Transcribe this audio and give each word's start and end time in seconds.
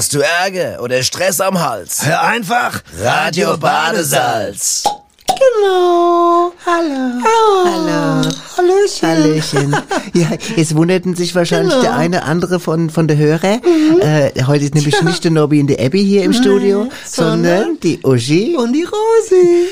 Hast 0.00 0.14
du 0.14 0.20
Ärger 0.20 0.82
oder 0.82 1.02
Stress 1.02 1.42
am 1.42 1.60
Hals? 1.60 2.06
Hör 2.06 2.22
einfach 2.22 2.80
Radio 3.02 3.58
Badesalz. 3.58 4.82
Genau. 5.26 6.54
Hallo. 6.64 7.20
Hallo. 7.66 8.30
Hallöchen. 8.56 9.06
Hallöchen. 9.06 9.76
Ja, 10.14 10.28
jetzt 10.56 10.74
wunderten 10.74 11.14
sich 11.16 11.34
wahrscheinlich 11.34 11.74
Genau. 11.74 11.82
der 11.82 11.96
eine 11.96 12.22
andere 12.22 12.60
von, 12.60 12.88
von 12.88 13.08
der 13.08 13.18
Hörer. 13.18 13.60
Äh, 14.00 14.42
heute 14.46 14.64
ist 14.64 14.74
nämlich 14.74 15.02
nicht 15.02 15.22
der 15.22 15.32
Nobby 15.32 15.60
und 15.60 15.66
die 15.66 15.78
Abby 15.78 16.02
hier 16.02 16.22
im 16.24 16.32
Studio, 16.32 16.88
sondern, 17.04 17.58
sondern 17.58 17.80
die 17.80 18.00
Uschi. 18.02 18.56
Und 18.56 18.72
die 18.72 18.84
Rosi. 18.84 19.68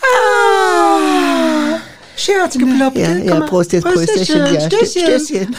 Ah. 0.00 1.80
Scherz 2.16 2.56
geploppt. 2.56 2.96
Ja, 2.96 3.16
ja. 3.16 3.40
Prost, 3.40 3.72
jetzt 3.72 3.84
Prösterchen, 3.84 4.54
ja, 4.54 4.60
Stößchen. 4.60 5.02
Stößchen. 5.02 5.56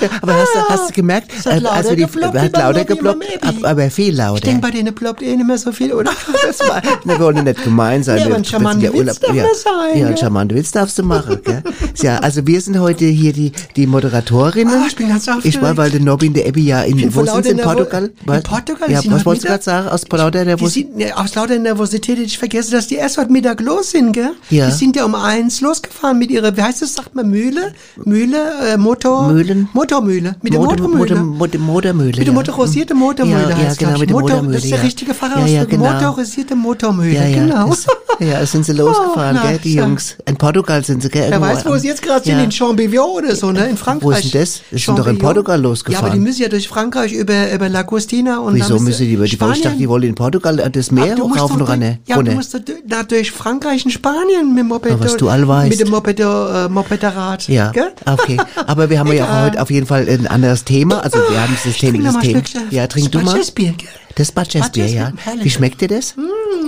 ja, 0.00 0.08
aber 0.22 0.34
hast 0.34 0.54
du, 0.54 0.58
hast 0.68 0.90
du 0.90 0.94
gemerkt, 0.94 1.30
Es 1.38 1.46
hat 1.46 1.54
äh, 1.54 1.58
lauter 1.60 1.76
als 1.76 1.88
wir 1.90 1.96
die, 1.96 2.02
geploppt 2.02 2.38
hat 2.38 2.56
lauter 2.56 2.84
geploppt, 2.84 3.24
aber 3.62 3.90
viel 3.90 4.14
lauter. 4.14 4.36
Ich 4.36 4.40
denke, 4.42 4.60
bei 4.62 4.70
denen 4.70 4.94
ploppt 4.94 5.22
eh 5.22 5.36
nicht 5.36 5.46
mehr 5.46 5.58
so 5.58 5.72
viel, 5.72 5.92
oder? 5.92 6.10
Das 6.46 6.60
war, 6.60 6.80
wir 7.04 7.18
wollen 7.18 7.44
nicht 7.44 7.62
gemein 7.64 8.02
sein. 8.02 8.18
Ja, 8.18 8.26
aber 8.26 8.36
ein 8.36 8.44
charmanter 8.44 8.92
Witz 8.92 9.18
darf 9.18 9.34
ja, 9.34 9.44
sein, 9.54 9.98
Ja, 10.00 10.06
ein 10.08 10.16
charmanter 10.16 10.54
Witz 10.54 10.70
darfst 10.70 10.98
du 10.98 11.02
machen, 11.02 11.40
gell? 11.44 11.62
Ja, 12.02 12.18
also 12.18 12.46
wir 12.46 12.60
sind 12.60 12.78
heute 12.78 13.04
hier 13.06 13.32
die, 13.32 13.52
die 13.74 13.86
Moderatorinnen. 13.86 14.72
Ah, 14.74 14.84
ich 14.88 14.96
bin 14.96 15.08
ganz 15.08 15.26
aufgeregt. 15.28 15.56
Ich 15.56 15.62
war, 15.62 15.76
weil 15.76 15.90
der 15.90 16.00
Nobby 16.00 16.28
und 16.28 16.36
der 16.36 16.46
Abby 16.46 16.66
ja 16.66 16.82
in, 16.82 17.14
wo 17.14 17.24
sind 17.24 17.44
sie, 17.44 17.50
in 17.50 17.58
lauter 17.58 17.84
Portugal? 17.84 18.10
in? 18.26 18.42
Portugal, 18.42 18.90
Ja, 18.90 19.00
was 19.06 19.24
wolltest 19.26 19.44
du 19.44 19.48
gerade 19.48 19.62
sagen? 19.64 19.88
Aus 19.88 20.04
lauter 20.10 20.44
Nervosität? 20.44 20.96
ne, 20.96 21.16
aus 21.16 21.34
lauter 21.34 21.58
Nervosität 21.58 22.18
ich 22.18 22.38
vergessen, 22.38 22.72
dass 22.72 22.86
die 22.86 22.96
erst 22.96 23.18
heute 23.18 23.32
Mittag 23.32 23.60
los 23.60 23.90
sind, 23.90 24.12
gell? 24.12 24.30
Ja. 24.50 24.66
Die 24.66 24.72
sind 24.72 24.95
ja 24.96 25.04
um 25.04 25.14
eins 25.14 25.60
losgefahren 25.60 26.18
mit 26.18 26.30
ihrer, 26.30 26.56
wie 26.56 26.62
heißt 26.62 26.82
das, 26.82 26.94
sagt 26.94 27.14
man, 27.14 27.28
Mühle? 27.30 27.72
Mühle, 28.04 28.38
äh, 28.72 28.76
Motor? 28.76 29.28
Mühlen? 29.32 29.68
Motormühle. 29.72 30.36
Mit 30.42 30.52
der 30.52 30.60
Motor- 30.60 30.76
Motormühle. 30.88 31.14
Motor- 31.14 31.24
Motor- 31.24 31.60
Motormühle. 31.60 32.06
Mit 32.08 32.18
der 32.18 32.26
ja. 32.26 32.32
motorisierte 32.32 32.94
Motormühle 32.94 33.40
Ja, 33.50 33.58
ja, 33.68 33.74
genau, 33.74 33.98
mit 33.98 34.08
der 34.08 34.14
Motor, 34.16 34.20
Motormühle, 34.30 34.54
Das 34.54 34.64
ist 34.64 34.70
der 34.70 34.78
ja. 34.78 34.84
richtige 34.84 35.12
Ja, 35.12 35.16
ja, 35.16 35.28
Fachausdruck. 35.34 35.68
genau. 35.70 35.92
Motorisierte 35.92 36.56
Motormühle, 36.56 37.14
Ja, 37.14 37.24
ja, 37.26 37.44
genau. 37.44 37.68
das, 37.68 37.86
ja, 38.20 38.46
sind 38.46 38.64
sie 38.66 38.72
losgefahren, 38.82 39.38
Oh, 39.42 39.46
gell, 39.46 39.58
die 39.62 39.74
ja. 39.74 39.84
Jungs. 39.86 40.16
In 40.26 40.36
Portugal 40.36 40.84
sind 40.84 41.02
sie, 41.02 41.08
gell? 41.10 41.26
Wer 41.30 41.40
weiß, 41.40 41.64
wo 41.66 41.76
sie 41.76 41.88
jetzt 41.88 42.02
gerade 42.02 42.24
sind, 42.24 42.38
ja. 42.38 42.44
in 42.44 42.50
Champignon 42.52 43.10
oder 43.10 43.36
so, 43.36 43.52
ne? 43.52 43.68
In 43.68 43.76
Frankreich. 43.76 44.04
Wo 44.04 44.10
ist 44.12 44.32
denn 44.34 44.40
das? 44.40 44.60
Die 44.70 44.78
sind 44.78 44.98
doch 44.98 45.06
in. 45.06 45.18
Portugal 45.18 45.58
Ja, 45.58 45.62
losgefahren. 45.68 46.06
aber 46.06 46.14
die 46.14 46.20
müssen 46.20 46.42
ja 46.42 46.48
durch 46.48 46.68
Frankreich 46.68 47.12
über, 47.12 47.52
über 47.52 47.68
La 47.68 47.82
Costina 47.82 48.38
und 48.38 48.54
Wieso 48.54 48.78
müssen 48.78 49.06
die 49.06 49.14
über 49.14 49.24
die 49.24 49.32
Ich 49.32 49.38
dachte, 49.38 49.56
Spanien. 49.58 49.78
die 49.78 49.88
wollen 49.88 50.02
in 50.04 50.14
Portugal 50.14 50.58
äh, 50.58 50.70
das 50.70 50.90
Meer 50.90 51.14
doch 51.16 51.30
ran. 51.36 51.80
durch- 51.80 51.98
Ja, 52.06 52.22
du 52.22 52.32
musst 52.32 52.56
da 52.86 53.02
durch 53.02 53.30
Frankreich 53.32 53.84
und 53.84 53.90
Spanien 53.90 54.50
mit 54.54 54.58
dem 54.64 54.68
Moped. 54.92 55.04
Was 55.04 55.16
du 55.16 55.28
all 55.28 55.46
weißt. 55.46 55.70
Mit 55.70 55.80
dem 55.80 55.90
Moped, 55.90 56.20
äh, 56.20 56.68
Mopedarad. 56.68 57.48
Ja, 57.48 57.70
Gell? 57.72 57.92
okay. 58.06 58.38
Aber 58.66 58.90
wir 58.90 58.98
haben 58.98 59.12
ja 59.12 59.44
heute 59.44 59.60
auf 59.60 59.70
jeden 59.70 59.86
Fall 59.86 60.08
ein 60.08 60.26
anderes 60.26 60.64
Thema. 60.64 61.00
Also 61.00 61.18
wir 61.18 61.40
haben 61.40 61.56
das 61.64 61.76
Thema, 61.76 62.12
das 62.12 62.22
Thema. 62.22 62.42
Ja, 62.70 62.86
trink 62.86 63.12
du 63.12 63.18
mal. 63.18 63.26
Badgesbier, 63.32 63.72
gell? 63.72 63.88
Das 64.14 64.32
Badgesbier, 64.32 64.86
ja. 64.86 65.12
Wie 65.42 65.50
schmeckt 65.50 65.80
dir 65.80 65.88
das? 65.88 66.14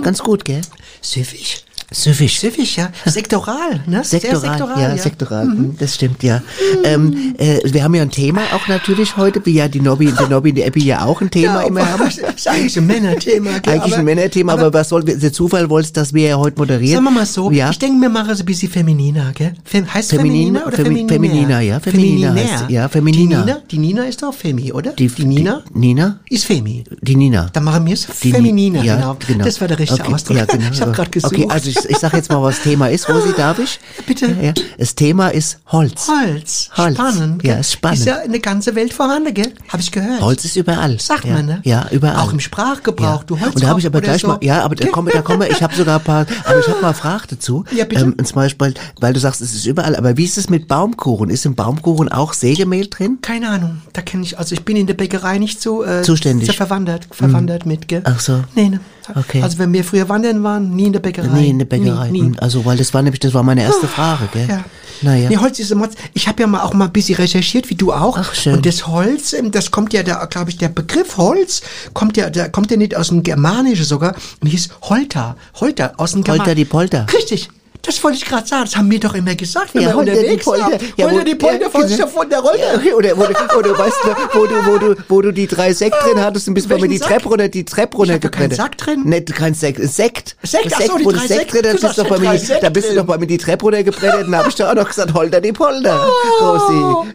Ganz 0.01 0.19
gut, 0.19 0.45
gell? 0.45 0.61
Süffig. 1.01 1.65
Süffig. 1.91 2.39
Süffig, 2.39 2.75
ja. 2.75 2.89
Sektoral, 3.05 3.81
ne? 3.87 4.03
Sehr 4.03 4.19
Sektoral, 4.19 4.79
ja, 4.79 4.97
sektoral, 4.97 5.45
mhm. 5.45 5.75
das 5.79 5.95
stimmt, 5.95 6.21
ja. 6.23 6.41
Ähm, 6.83 7.33
äh, 7.37 7.59
wir 7.65 7.83
haben 7.83 7.95
ja 7.95 8.03
ein 8.03 8.11
Thema 8.11 8.41
auch 8.53 8.67
natürlich 8.67 9.17
heute, 9.17 9.43
wie 9.45 9.53
ja 9.53 9.67
die 9.67 9.79
Nobby, 9.81 10.11
die 10.11 10.29
Nobby 10.29 10.53
die 10.53 10.63
Abby 10.65 10.83
ja 10.83 11.03
auch 11.05 11.19
ein 11.21 11.31
Thema 11.31 11.61
Ja, 11.61 11.67
immer 11.67 11.81
aber 11.81 11.89
haben. 11.91 12.03
das 12.05 12.17
ist 12.35 12.47
eigentlich 12.47 12.77
ein 12.77 12.85
Männerthema. 12.85 13.57
gell? 13.59 13.73
Eigentlich 13.73 13.95
ein 13.97 14.05
Männerthema, 14.05 14.53
aber, 14.53 14.71
was 14.73 14.89
soll, 14.89 15.03
der 15.03 15.33
Zufall 15.33 15.69
wollte, 15.69 15.91
dass 15.93 16.13
wir 16.13 16.27
ja 16.27 16.37
heute 16.37 16.57
moderieren. 16.59 16.93
Sagen 16.95 17.05
wir 17.05 17.11
mal 17.11 17.25
so, 17.25 17.49
Ja. 17.51 17.69
ich 17.71 17.79
denke, 17.79 17.99
wir 18.01 18.09
machen 18.09 18.29
es 18.31 18.39
ein 18.39 18.45
bisschen 18.45 18.69
femininer, 18.71 19.31
gell? 19.33 19.53
Fem, 19.63 19.91
heißt 19.91 20.11
Feminin- 20.13 20.19
femininer 20.53 20.67
oder 20.67 20.77
Femi- 20.77 21.07
femininer, 21.07 21.59
ja, 21.61 21.79
femininer 21.79 22.35
heißt- 22.35 22.69
ja, 22.69 22.87
femininer. 22.87 23.19
Die 23.43 23.45
Nina, 23.45 23.61
die 23.71 23.77
Nina 23.79 24.03
ist 24.03 24.21
doch 24.21 24.33
Femi, 24.33 24.71
oder? 24.71 24.91
Die, 24.93 25.07
die 25.07 25.25
Nina 25.25 25.63
Die, 25.73 25.79
Nina? 25.79 26.19
ist 26.29 26.45
Femi. 26.45 26.83
Die 27.01 27.15
Nina. 27.15 27.49
Dann 27.51 27.63
machen 27.63 27.85
wir 27.85 27.93
es 27.93 28.05
femininer, 28.05 28.83
ja, 28.83 28.95
genau. 28.95 29.17
genau. 29.27 29.45
Das 29.45 29.59
war 29.59 29.67
der 29.67 29.79
richtige 29.79 30.03
okay, 30.03 30.13
Ausdruck. 30.13 30.37
Ja, 30.37 30.45
genau. 30.45 30.69
Ich 30.71 30.81
habe 30.81 30.91
gerade 30.91 31.09
gesucht. 31.09 31.33
Okay, 31.33 31.45
also 31.49 31.69
ich, 31.69 31.78
ich 31.85 31.97
sage 31.97 32.17
jetzt 32.17 32.29
mal, 32.29 32.41
was 32.41 32.55
das 32.55 32.63
Thema 32.63 32.89
ist, 32.89 33.09
Rosi, 33.09 33.33
darf 33.35 33.59
ich? 33.59 33.79
Bitte. 34.05 34.27
Ja, 34.27 34.47
ja. 34.47 34.53
Das 34.77 34.95
Thema 34.95 35.29
ist 35.29 35.59
Holz. 35.67 36.07
Holz. 36.07 36.69
Holz. 36.75 36.95
Spannend. 36.95 37.43
Ja, 37.43 37.55
ist 37.55 37.73
spannend. 37.73 37.99
Ist 37.99 38.05
ja 38.05 38.17
in 38.17 38.31
der 38.31 38.41
ganzen 38.41 38.75
Welt 38.75 38.93
vorhanden, 38.93 39.33
gell? 39.33 39.53
Habe 39.69 39.81
ich 39.81 39.91
gehört. 39.91 40.21
Holz 40.21 40.45
ist 40.45 40.55
überall. 40.55 40.99
Sagt 40.99 41.25
ja. 41.25 41.33
man, 41.33 41.45
ne? 41.45 41.61
Ja, 41.63 41.87
überall. 41.91 42.17
Auch 42.17 42.33
im 42.33 42.39
Sprachgebrauch, 42.39 43.23
du 43.23 43.39
Holz 43.39 43.55
Und 43.55 43.63
da 43.63 43.67
habe 43.67 43.79
ich 43.79 43.85
aber 43.85 44.01
gleich 44.01 44.21
so. 44.21 44.27
mal, 44.27 44.39
ja, 44.41 44.63
aber 44.63 44.75
da 44.75 44.87
komme, 44.87 45.11
da 45.11 45.21
komme, 45.21 45.47
ich 45.47 45.61
habe 45.61 45.75
sogar 45.75 45.99
ein 45.99 46.03
paar, 46.03 46.25
aber 46.45 46.59
ich 46.59 46.67
habe 46.67 46.81
mal 46.81 46.89
eine 46.89 46.93
Frage 46.93 47.27
dazu. 47.29 47.65
Ja, 47.71 47.85
bitte. 47.85 48.01
Ähm, 48.01 48.15
zum 48.23 48.35
Beispiel, 48.35 48.73
weil 48.99 49.13
du 49.13 49.19
sagst, 49.19 49.41
es 49.41 49.53
ist 49.53 49.65
überall, 49.65 49.95
aber 49.95 50.17
wie 50.17 50.25
ist 50.25 50.37
es 50.37 50.49
mit 50.49 50.67
Baumkuchen? 50.67 51.29
Ist 51.29 51.45
im 51.45 51.55
Baumkuchen 51.55 52.09
auch 52.09 52.33
Sägemehl 52.33 52.87
drin? 52.87 53.19
Keine 53.21 53.49
Ahnung, 53.49 53.81
da 53.93 54.01
kenne 54.01 54.23
ich, 54.23 54.37
also 54.37 54.53
ich 54.53 54.63
bin 54.63 54.75
in 54.75 54.87
der 54.87 54.93
Bäckerei 54.93 55.37
nicht 55.37 55.61
so 55.61 55.83
äh, 55.83 56.01
Zuständig. 56.01 56.47
so 56.47 56.53
verwandert, 56.53 57.07
verwandert 57.11 57.65
mit, 57.65 57.87
gell? 57.87 58.01
Ach 58.05 58.19
so. 58.19 58.43
Nee, 58.55 58.69
ne. 58.69 58.79
Okay. 59.15 59.41
Also 59.41 59.57
wenn 59.57 59.73
wir 59.73 59.83
früher 59.83 60.07
wandern 60.09 60.43
waren, 60.43 60.75
nie 60.75 60.85
in 60.85 60.93
der 60.93 60.99
Bäckerei. 60.99 61.27
Nee, 61.27 61.49
in 61.49 61.59
der 61.59 61.65
Bäckerei. 61.65 62.09
Nie, 62.09 62.21
nie. 62.21 62.37
Also, 62.39 62.63
weil 62.65 62.77
das 62.77 62.93
war 62.93 63.01
nämlich, 63.01 63.19
das 63.19 63.33
war 63.33 63.43
meine 63.43 63.63
erste 63.63 63.87
Frage, 63.87 64.29
gell? 64.31 64.47
Ja. 64.47 64.63
Naja. 65.01 65.29
Nee, 65.29 65.37
Holz 65.37 65.59
ist 65.59 65.71
immer, 65.71 65.87
ich 66.13 66.27
habe 66.27 66.41
ja 66.41 66.47
mal 66.47 66.61
auch 66.61 66.73
mal 66.73 66.85
ein 66.85 66.91
bisschen 66.91 67.15
recherchiert, 67.15 67.69
wie 67.69 67.75
du 67.75 67.93
auch. 67.93 68.17
Ach, 68.17 68.33
schön. 68.35 68.55
Und 68.55 68.65
das 68.65 68.87
Holz, 68.87 69.33
ähm, 69.33 69.51
das 69.51 69.71
kommt 69.71 69.93
ja 69.93 70.03
da, 70.03 70.25
glaube 70.25 70.49
ich, 70.49 70.57
der 70.57 70.69
Begriff 70.69 71.17
Holz 71.17 71.61
kommt 71.93 72.17
ja, 72.17 72.29
der 72.29 72.49
kommt 72.49 72.69
ja 72.71 72.77
nicht 72.77 72.95
aus 72.95 73.07
dem 73.09 73.23
Germanischen 73.23 73.85
sogar 73.85 74.15
und 74.41 74.47
hieß 74.47 74.69
Holter. 74.81 75.37
Holter 75.55 75.93
aus 75.97 76.11
dem 76.11 76.25
Holter 76.25 76.55
die 76.55 76.65
Polter. 76.65 77.05
Richtig. 77.13 77.49
Das 77.81 78.03
wollte 78.03 78.17
ich 78.17 78.25
gerade 78.25 78.45
sagen. 78.47 78.65
Das 78.65 78.75
haben 78.75 78.91
wir 78.91 78.99
doch 78.99 79.13
immer 79.15 79.35
gesagt, 79.35 79.73
wenn 79.73 79.81
Ja, 79.83 79.95
wir 79.95 80.03
die 80.03 80.11
unterwegs 80.11 80.45
Polter. 80.45 80.63
waren. 80.63 80.79
Ja, 80.97 81.11
wo- 81.11 81.19
die 81.21 81.35
Polter 81.35 81.61
ja, 81.61 81.69
von, 81.69 81.87
genau. 81.87 82.07
von 82.07 82.29
der 82.29 82.39
Rolter. 82.39 82.83
Ja, 82.83 82.93
oder, 82.93 83.17
wo, 83.17 83.23
du- 83.23 83.57
oder 83.57 83.77
weißt 83.79 83.95
du, 84.03 84.37
wo 84.39 84.45
du, 84.45 84.65
wo 84.65 84.77
du, 84.77 84.95
wo 85.07 85.21
du 85.21 85.31
die 85.31 85.47
drei 85.47 85.73
Sekt 85.73 85.95
drin 86.03 86.19
hattest 86.21 86.47
und 86.47 86.53
bist 86.55 86.67
mit 86.69 86.77
Welchen 86.81 86.91
die? 86.91 86.99
Treppe 86.99 87.29
runter, 87.29 87.47
die 87.47 87.63
Treppe 87.65 87.97
runter 87.97 88.19
keinen 88.19 88.51
Sack 88.53 88.77
drin. 88.77 89.03
Nicht, 89.05 89.33
kein 89.33 89.53
Sekt, 89.53 89.81
Sekt. 89.89 90.35
Sekt, 90.43 90.73
ach 90.75 90.81
so, 90.81 90.97
die 90.97 91.05
wo 91.05 91.11
drei 91.11 91.21
du 91.21 91.27
Sekt 91.27 91.51
Sekt- 91.51 91.65
drin, 91.65 91.77
bist 91.81 91.97
doch 91.97 92.07
bei 92.07 92.19
mir, 92.19 92.37
Sekt 92.37 92.63
da 92.63 92.69
bist 92.69 92.91
du 92.91 92.95
doch 92.95 93.05
bei 93.05 93.17
mir 93.17 93.27
die 93.27 93.37
Treppe 93.37 93.63
runtergebrettert 93.65 94.25
und 94.25 94.31
dann 94.31 94.41
hab 94.41 94.47
ich 94.47 94.55
doch 94.55 94.67
auch 94.69 94.75
noch 94.75 94.87
gesagt, 94.87 95.13
Holter 95.13 95.39
die 95.41 95.51
Polter, 95.53 95.99
Oh. 96.41 96.45
Rosi. 96.45 97.07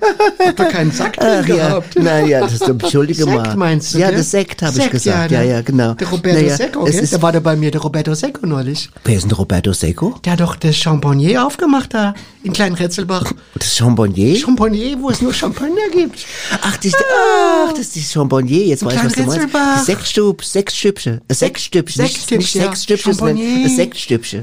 Hab 0.47 0.57
doch 0.57 0.69
keinen 0.69 0.91
Sack 0.93 1.17
drin 1.19 1.41
Ach 1.43 1.49
ja, 1.49 1.57
gehabt. 1.69 1.97
naja, 1.97 2.41
das 2.41 2.55
ist, 2.55 2.63
entschuldige 2.69 3.25
Sekt 3.25 3.37
mal. 3.37 3.57
meinst 3.57 3.95
du, 3.95 3.99
Ja, 3.99 4.11
das 4.11 4.31
Sekt 4.31 4.63
habe 4.63 4.73
ich 4.77 4.83
Sekt, 4.83 4.93
gesagt, 4.93 5.31
ja, 5.31 5.41
ne? 5.41 5.51
ja, 5.51 5.61
genau. 5.63 5.95
Der 5.95 6.09
Roberto 6.09 6.49
Secco, 6.57 6.85
gell? 6.85 7.07
Der 7.07 7.23
war 7.23 7.33
da 7.33 7.41
bei 7.41 7.55
mir, 7.57 7.71
der 7.71 7.81
Roberto 7.81 8.15
Secco 8.15 8.47
neulich. 8.47 8.89
wer 9.05 9.17
ist 9.17 9.25
denn 9.25 9.33
Roberto 9.33 9.73
Secco? 9.73 10.15
Der 10.25 10.33
hat 10.33 10.41
doch 10.41 10.54
das 10.57 10.77
Champagner 10.77 11.47
aufgemacht 11.47 11.95
da 11.95 12.15
in 12.43 12.53
Kleinretzelbach. 12.53 13.33
Das 13.55 13.77
Champagner? 13.77 14.37
Champagner, 14.37 14.97
wo 15.01 15.11
es 15.11 15.23
nur 15.23 15.33
Champagner 15.33 15.89
gibt. 15.93 16.27
Ach, 16.61 16.77
das, 16.77 16.93
ach, 16.95 17.71
das 17.71 17.81
ist 17.81 17.97
die 17.97 18.03
Champagner. 18.03 18.51
Jetzt 18.51 18.85
weiß 18.85 18.95
ich, 18.95 19.05
was 19.05 19.13
du 19.15 19.23
meinst. 19.25 19.55
Das 19.55 19.87
Sektstub, 19.87 20.45
Sechsstübchen. 20.45 21.21
Äh, 21.27 21.35
Sektstübchen. 21.35 22.03
Nicht, 22.03 22.15
Sektstübchen, 22.17 22.41
nicht 22.43 22.55
ja. 22.55 22.59
Sechsstübchen, 22.65 23.15
sondern 23.15 23.39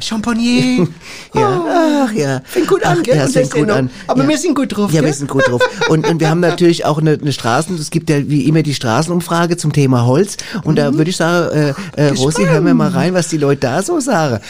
Champagner. 0.02 0.88
Ja, 1.34 2.06
ach 2.08 2.12
ja. 2.14 2.42
Fängt 2.44 2.68
gut 2.68 2.84
an, 2.84 2.98
Ach, 3.00 3.04
gell? 3.04 3.16
Ja, 3.16 3.28
fängt 3.28 3.54
das 3.54 3.60
gut 3.60 3.70
an. 3.70 3.90
Aber 4.08 4.24
ja. 4.24 4.30
wir 4.30 4.38
sind 4.38 4.56
gut 4.56 4.76
drauf, 4.76 4.90
Ja, 4.92 4.96
wir 5.02 5.04
gell? 5.04 5.14
sind 5.14 5.30
gut 5.30 5.48
drauf. 5.48 5.62
Und, 5.90 6.08
und 6.10 6.20
wir 6.20 6.30
haben 6.30 6.40
natürlich 6.42 6.86
auch 6.86 6.98
eine, 7.00 7.12
eine 7.14 7.32
Straßen, 7.32 7.76
es 7.78 7.90
gibt 7.90 8.10
ja 8.10 8.28
wie 8.28 8.48
immer 8.48 8.64
die 8.64 8.74
Straßenumfrage 8.74 9.56
zum 9.58 9.72
Thema 9.74 10.06
Holz. 10.06 10.38
Und 10.64 10.72
Mhm. 10.74 10.76
da 10.76 10.94
würde 10.94 11.10
ich 11.10 11.18
sagen, 11.18 11.56
äh, 11.56 11.74
äh, 12.02 12.10
Rosi, 12.10 12.44
hören 12.44 12.66
wir 12.66 12.74
mal 12.74 12.90
rein, 12.90 13.14
was 13.14 13.30
die 13.30 13.38
Leute 13.38 13.62
da 13.62 13.82
so 13.84 14.00
sagen. 14.00 14.42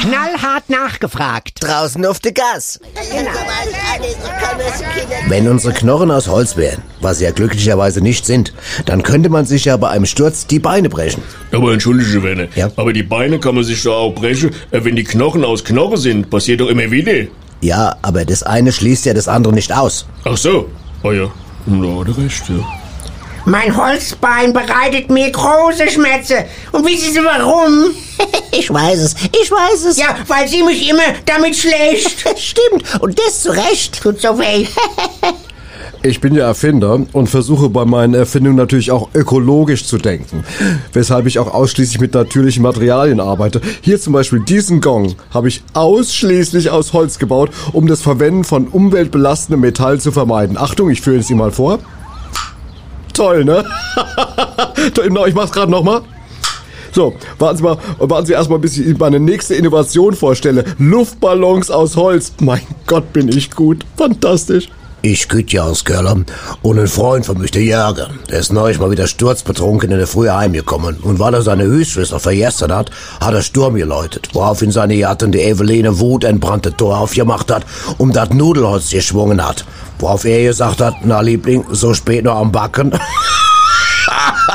Knallhart 0.00 0.45
nachgefragt. 0.68 1.62
Draußen 1.62 2.04
auf 2.06 2.20
der 2.20 2.32
Gas. 2.32 2.80
Wenn 5.28 5.48
unsere 5.48 5.74
Knochen 5.74 6.10
aus 6.10 6.28
Holz 6.28 6.56
wären, 6.56 6.82
was 7.00 7.18
sie 7.18 7.24
ja 7.24 7.30
glücklicherweise 7.32 8.00
nicht 8.00 8.26
sind, 8.26 8.52
dann 8.86 9.02
könnte 9.02 9.28
man 9.28 9.44
sich 9.44 9.64
ja 9.64 9.76
bei 9.76 9.88
einem 9.88 10.06
Sturz 10.06 10.46
die 10.46 10.58
Beine 10.58 10.88
brechen. 10.88 11.22
Aber 11.52 11.72
entschuldige, 11.72 12.22
Werner. 12.22 12.48
Ja. 12.54 12.70
Aber 12.76 12.92
die 12.92 13.02
Beine 13.02 13.38
kann 13.40 13.54
man 13.54 13.64
sich 13.64 13.82
doch 13.82 13.96
auch 13.96 14.14
brechen. 14.14 14.50
Äh, 14.70 14.84
Wenn 14.84 14.96
die 14.96 15.04
Knochen 15.04 15.44
aus 15.44 15.64
Knochen 15.64 15.96
sind, 15.96 16.30
passiert 16.30 16.60
doch 16.60 16.68
immer 16.68 16.90
wieder. 16.90 17.26
Ja, 17.60 17.96
aber 18.02 18.24
das 18.24 18.42
eine 18.42 18.72
schließt 18.72 19.06
ja 19.06 19.14
das 19.14 19.28
andere 19.28 19.52
nicht 19.52 19.72
aus. 19.72 20.06
Ach 20.24 20.36
so. 20.36 20.68
Oh 21.02 21.12
ja. 21.12 21.30
Na, 21.66 22.00
hat 22.00 22.08
er 22.08 22.18
recht, 22.24 22.48
ja. 22.48 22.56
Mein 23.48 23.76
Holzbein 23.76 24.52
bereitet 24.52 25.08
mir 25.08 25.30
große 25.30 25.88
Schmerzen. 25.88 26.38
Und 26.72 26.84
wissen 26.84 27.12
Sie 27.12 27.24
warum? 27.24 27.94
Ich 28.58 28.72
weiß 28.72 28.98
es, 29.00 29.14
ich 29.14 29.50
weiß 29.50 29.84
es. 29.84 29.98
Ja, 29.98 30.16
weil 30.28 30.48
sie 30.48 30.62
mich 30.62 30.88
immer 30.88 31.02
damit 31.26 31.54
schlägt. 31.54 32.24
Stimmt, 32.38 33.00
und 33.00 33.18
das 33.18 33.42
zu 33.42 33.50
Recht. 33.50 34.02
Tut 34.02 34.20
so 34.20 34.38
weh. 34.38 34.66
Ich 36.02 36.20
bin 36.20 36.34
ja 36.34 36.46
Erfinder 36.46 37.00
und 37.12 37.26
versuche 37.28 37.68
bei 37.68 37.84
meinen 37.84 38.14
Erfindungen 38.14 38.56
natürlich 38.56 38.92
auch 38.92 39.08
ökologisch 39.12 39.86
zu 39.86 39.98
denken. 39.98 40.44
Weshalb 40.92 41.26
ich 41.26 41.40
auch 41.40 41.52
ausschließlich 41.52 42.00
mit 42.00 42.14
natürlichen 42.14 42.62
Materialien 42.62 43.18
arbeite. 43.18 43.60
Hier 43.80 44.00
zum 44.00 44.12
Beispiel 44.12 44.40
diesen 44.40 44.80
Gong 44.80 45.16
habe 45.32 45.48
ich 45.48 45.64
ausschließlich 45.72 46.70
aus 46.70 46.92
Holz 46.92 47.18
gebaut, 47.18 47.50
um 47.72 47.88
das 47.88 48.02
Verwenden 48.02 48.44
von 48.44 48.68
umweltbelastendem 48.68 49.60
Metall 49.60 50.00
zu 50.00 50.12
vermeiden. 50.12 50.56
Achtung, 50.56 50.90
ich 50.90 51.00
führe 51.00 51.18
es 51.18 51.30
Ihnen 51.30 51.40
mal 51.40 51.50
vor. 51.50 51.80
Toll, 53.16 53.46
ne? 53.46 53.64
ich 55.26 55.34
mach's 55.34 55.50
gerade 55.50 55.70
nochmal. 55.70 56.02
So, 56.92 57.14
warten 57.38 57.56
Sie 57.56 57.62
mal, 57.62 57.78
warten 57.98 58.26
Sie 58.26 58.34
erstmal, 58.34 58.58
bis 58.58 58.76
ich 58.76 58.86
Ihnen 58.86 58.98
meine 58.98 59.18
nächste 59.18 59.54
Innovation 59.54 60.14
vorstelle. 60.14 60.64
Luftballons 60.78 61.70
aus 61.70 61.96
Holz. 61.96 62.34
Mein 62.40 62.60
Gott, 62.86 63.12
bin 63.14 63.28
ich 63.28 63.50
gut. 63.50 63.86
Fantastisch. 63.96 64.68
Ich 65.08 65.28
küt 65.28 65.52
ja 65.52 65.62
aus 65.62 65.84
Keller 65.84 66.16
und 66.62 66.78
ein 66.80 66.88
Freund 66.88 67.24
von 67.24 67.38
mich, 67.38 67.52
der 67.52 67.62
Jörger, 67.62 68.10
der 68.28 68.40
ist 68.40 68.52
neulich 68.52 68.80
mal 68.80 68.90
wieder 68.90 69.06
sturzbetrunken 69.06 69.92
in 69.92 69.98
der 69.98 70.08
Früh 70.08 70.28
heimgekommen 70.28 70.96
und 70.96 71.20
weil 71.20 71.32
er 71.32 71.42
seine 71.42 71.62
Hüstschwester 71.62 72.18
vergessen 72.18 72.74
hat, 72.74 72.90
hat 73.20 73.32
er 73.32 73.42
Sturm 73.42 73.76
geläutet, 73.76 74.30
woraufhin 74.32 74.72
seine 74.72 74.98
Gattin 74.98 75.30
die 75.30 75.42
Eveline 75.42 76.00
wutentbrannte 76.00 76.76
Tor 76.76 76.98
aufgemacht 76.98 77.52
hat 77.52 77.64
und 77.98 78.16
das 78.16 78.30
Nudelholz 78.30 78.90
geschwungen 78.90 79.46
hat. 79.46 79.64
Worauf 80.00 80.24
er 80.24 80.42
gesagt 80.42 80.80
hat, 80.80 80.94
na 81.04 81.20
Liebling, 81.20 81.64
so 81.70 81.94
spät 81.94 82.24
noch 82.24 82.40
am 82.40 82.50
Backen. 82.50 82.90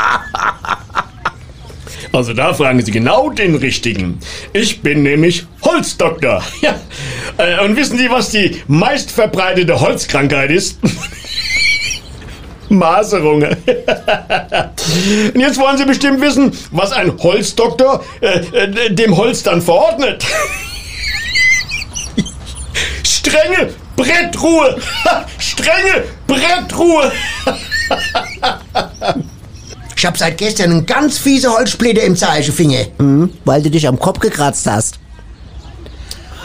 Also 2.13 2.33
da 2.33 2.53
fragen 2.53 2.83
Sie 2.83 2.91
genau 2.91 3.29
den 3.29 3.55
Richtigen. 3.55 4.19
Ich 4.53 4.81
bin 4.81 5.03
nämlich 5.03 5.45
Holzdoktor. 5.63 6.43
Ja. 6.61 6.75
Äh, 7.37 7.63
Und 7.63 7.75
wissen 7.77 7.97
Sie, 7.97 8.09
was 8.09 8.29
die 8.29 8.61
meistverbreitete 8.67 9.79
Holzkrankheit 9.79 10.51
ist? 10.51 10.79
Maserunge. 12.69 13.57
Und 15.33 15.39
jetzt 15.39 15.57
wollen 15.59 15.77
Sie 15.77 15.85
bestimmt 15.85 16.21
wissen, 16.21 16.51
was 16.71 16.91
ein 16.91 17.17
Holzdoktor 17.17 18.03
äh, 18.21 18.39
äh, 18.39 18.93
dem 18.93 19.15
Holz 19.17 19.43
dann 19.43 19.61
verordnet. 19.61 20.25
Strenge 23.03 23.69
Brettruhe. 23.95 24.77
Strenge 25.37 26.03
Brettruhe. 26.27 27.11
Ich 30.01 30.05
hab 30.07 30.17
seit 30.17 30.39
gestern 30.39 30.71
einen 30.71 30.85
ganz 30.87 31.19
fiese 31.19 31.51
Holzsplitter 31.53 32.01
im 32.01 32.15
Zeigefinger. 32.15 32.87
Weil 33.45 33.61
du 33.61 33.69
dich 33.69 33.87
am 33.87 33.99
Kopf 33.99 34.17
gekratzt 34.19 34.65
hast. 34.65 34.97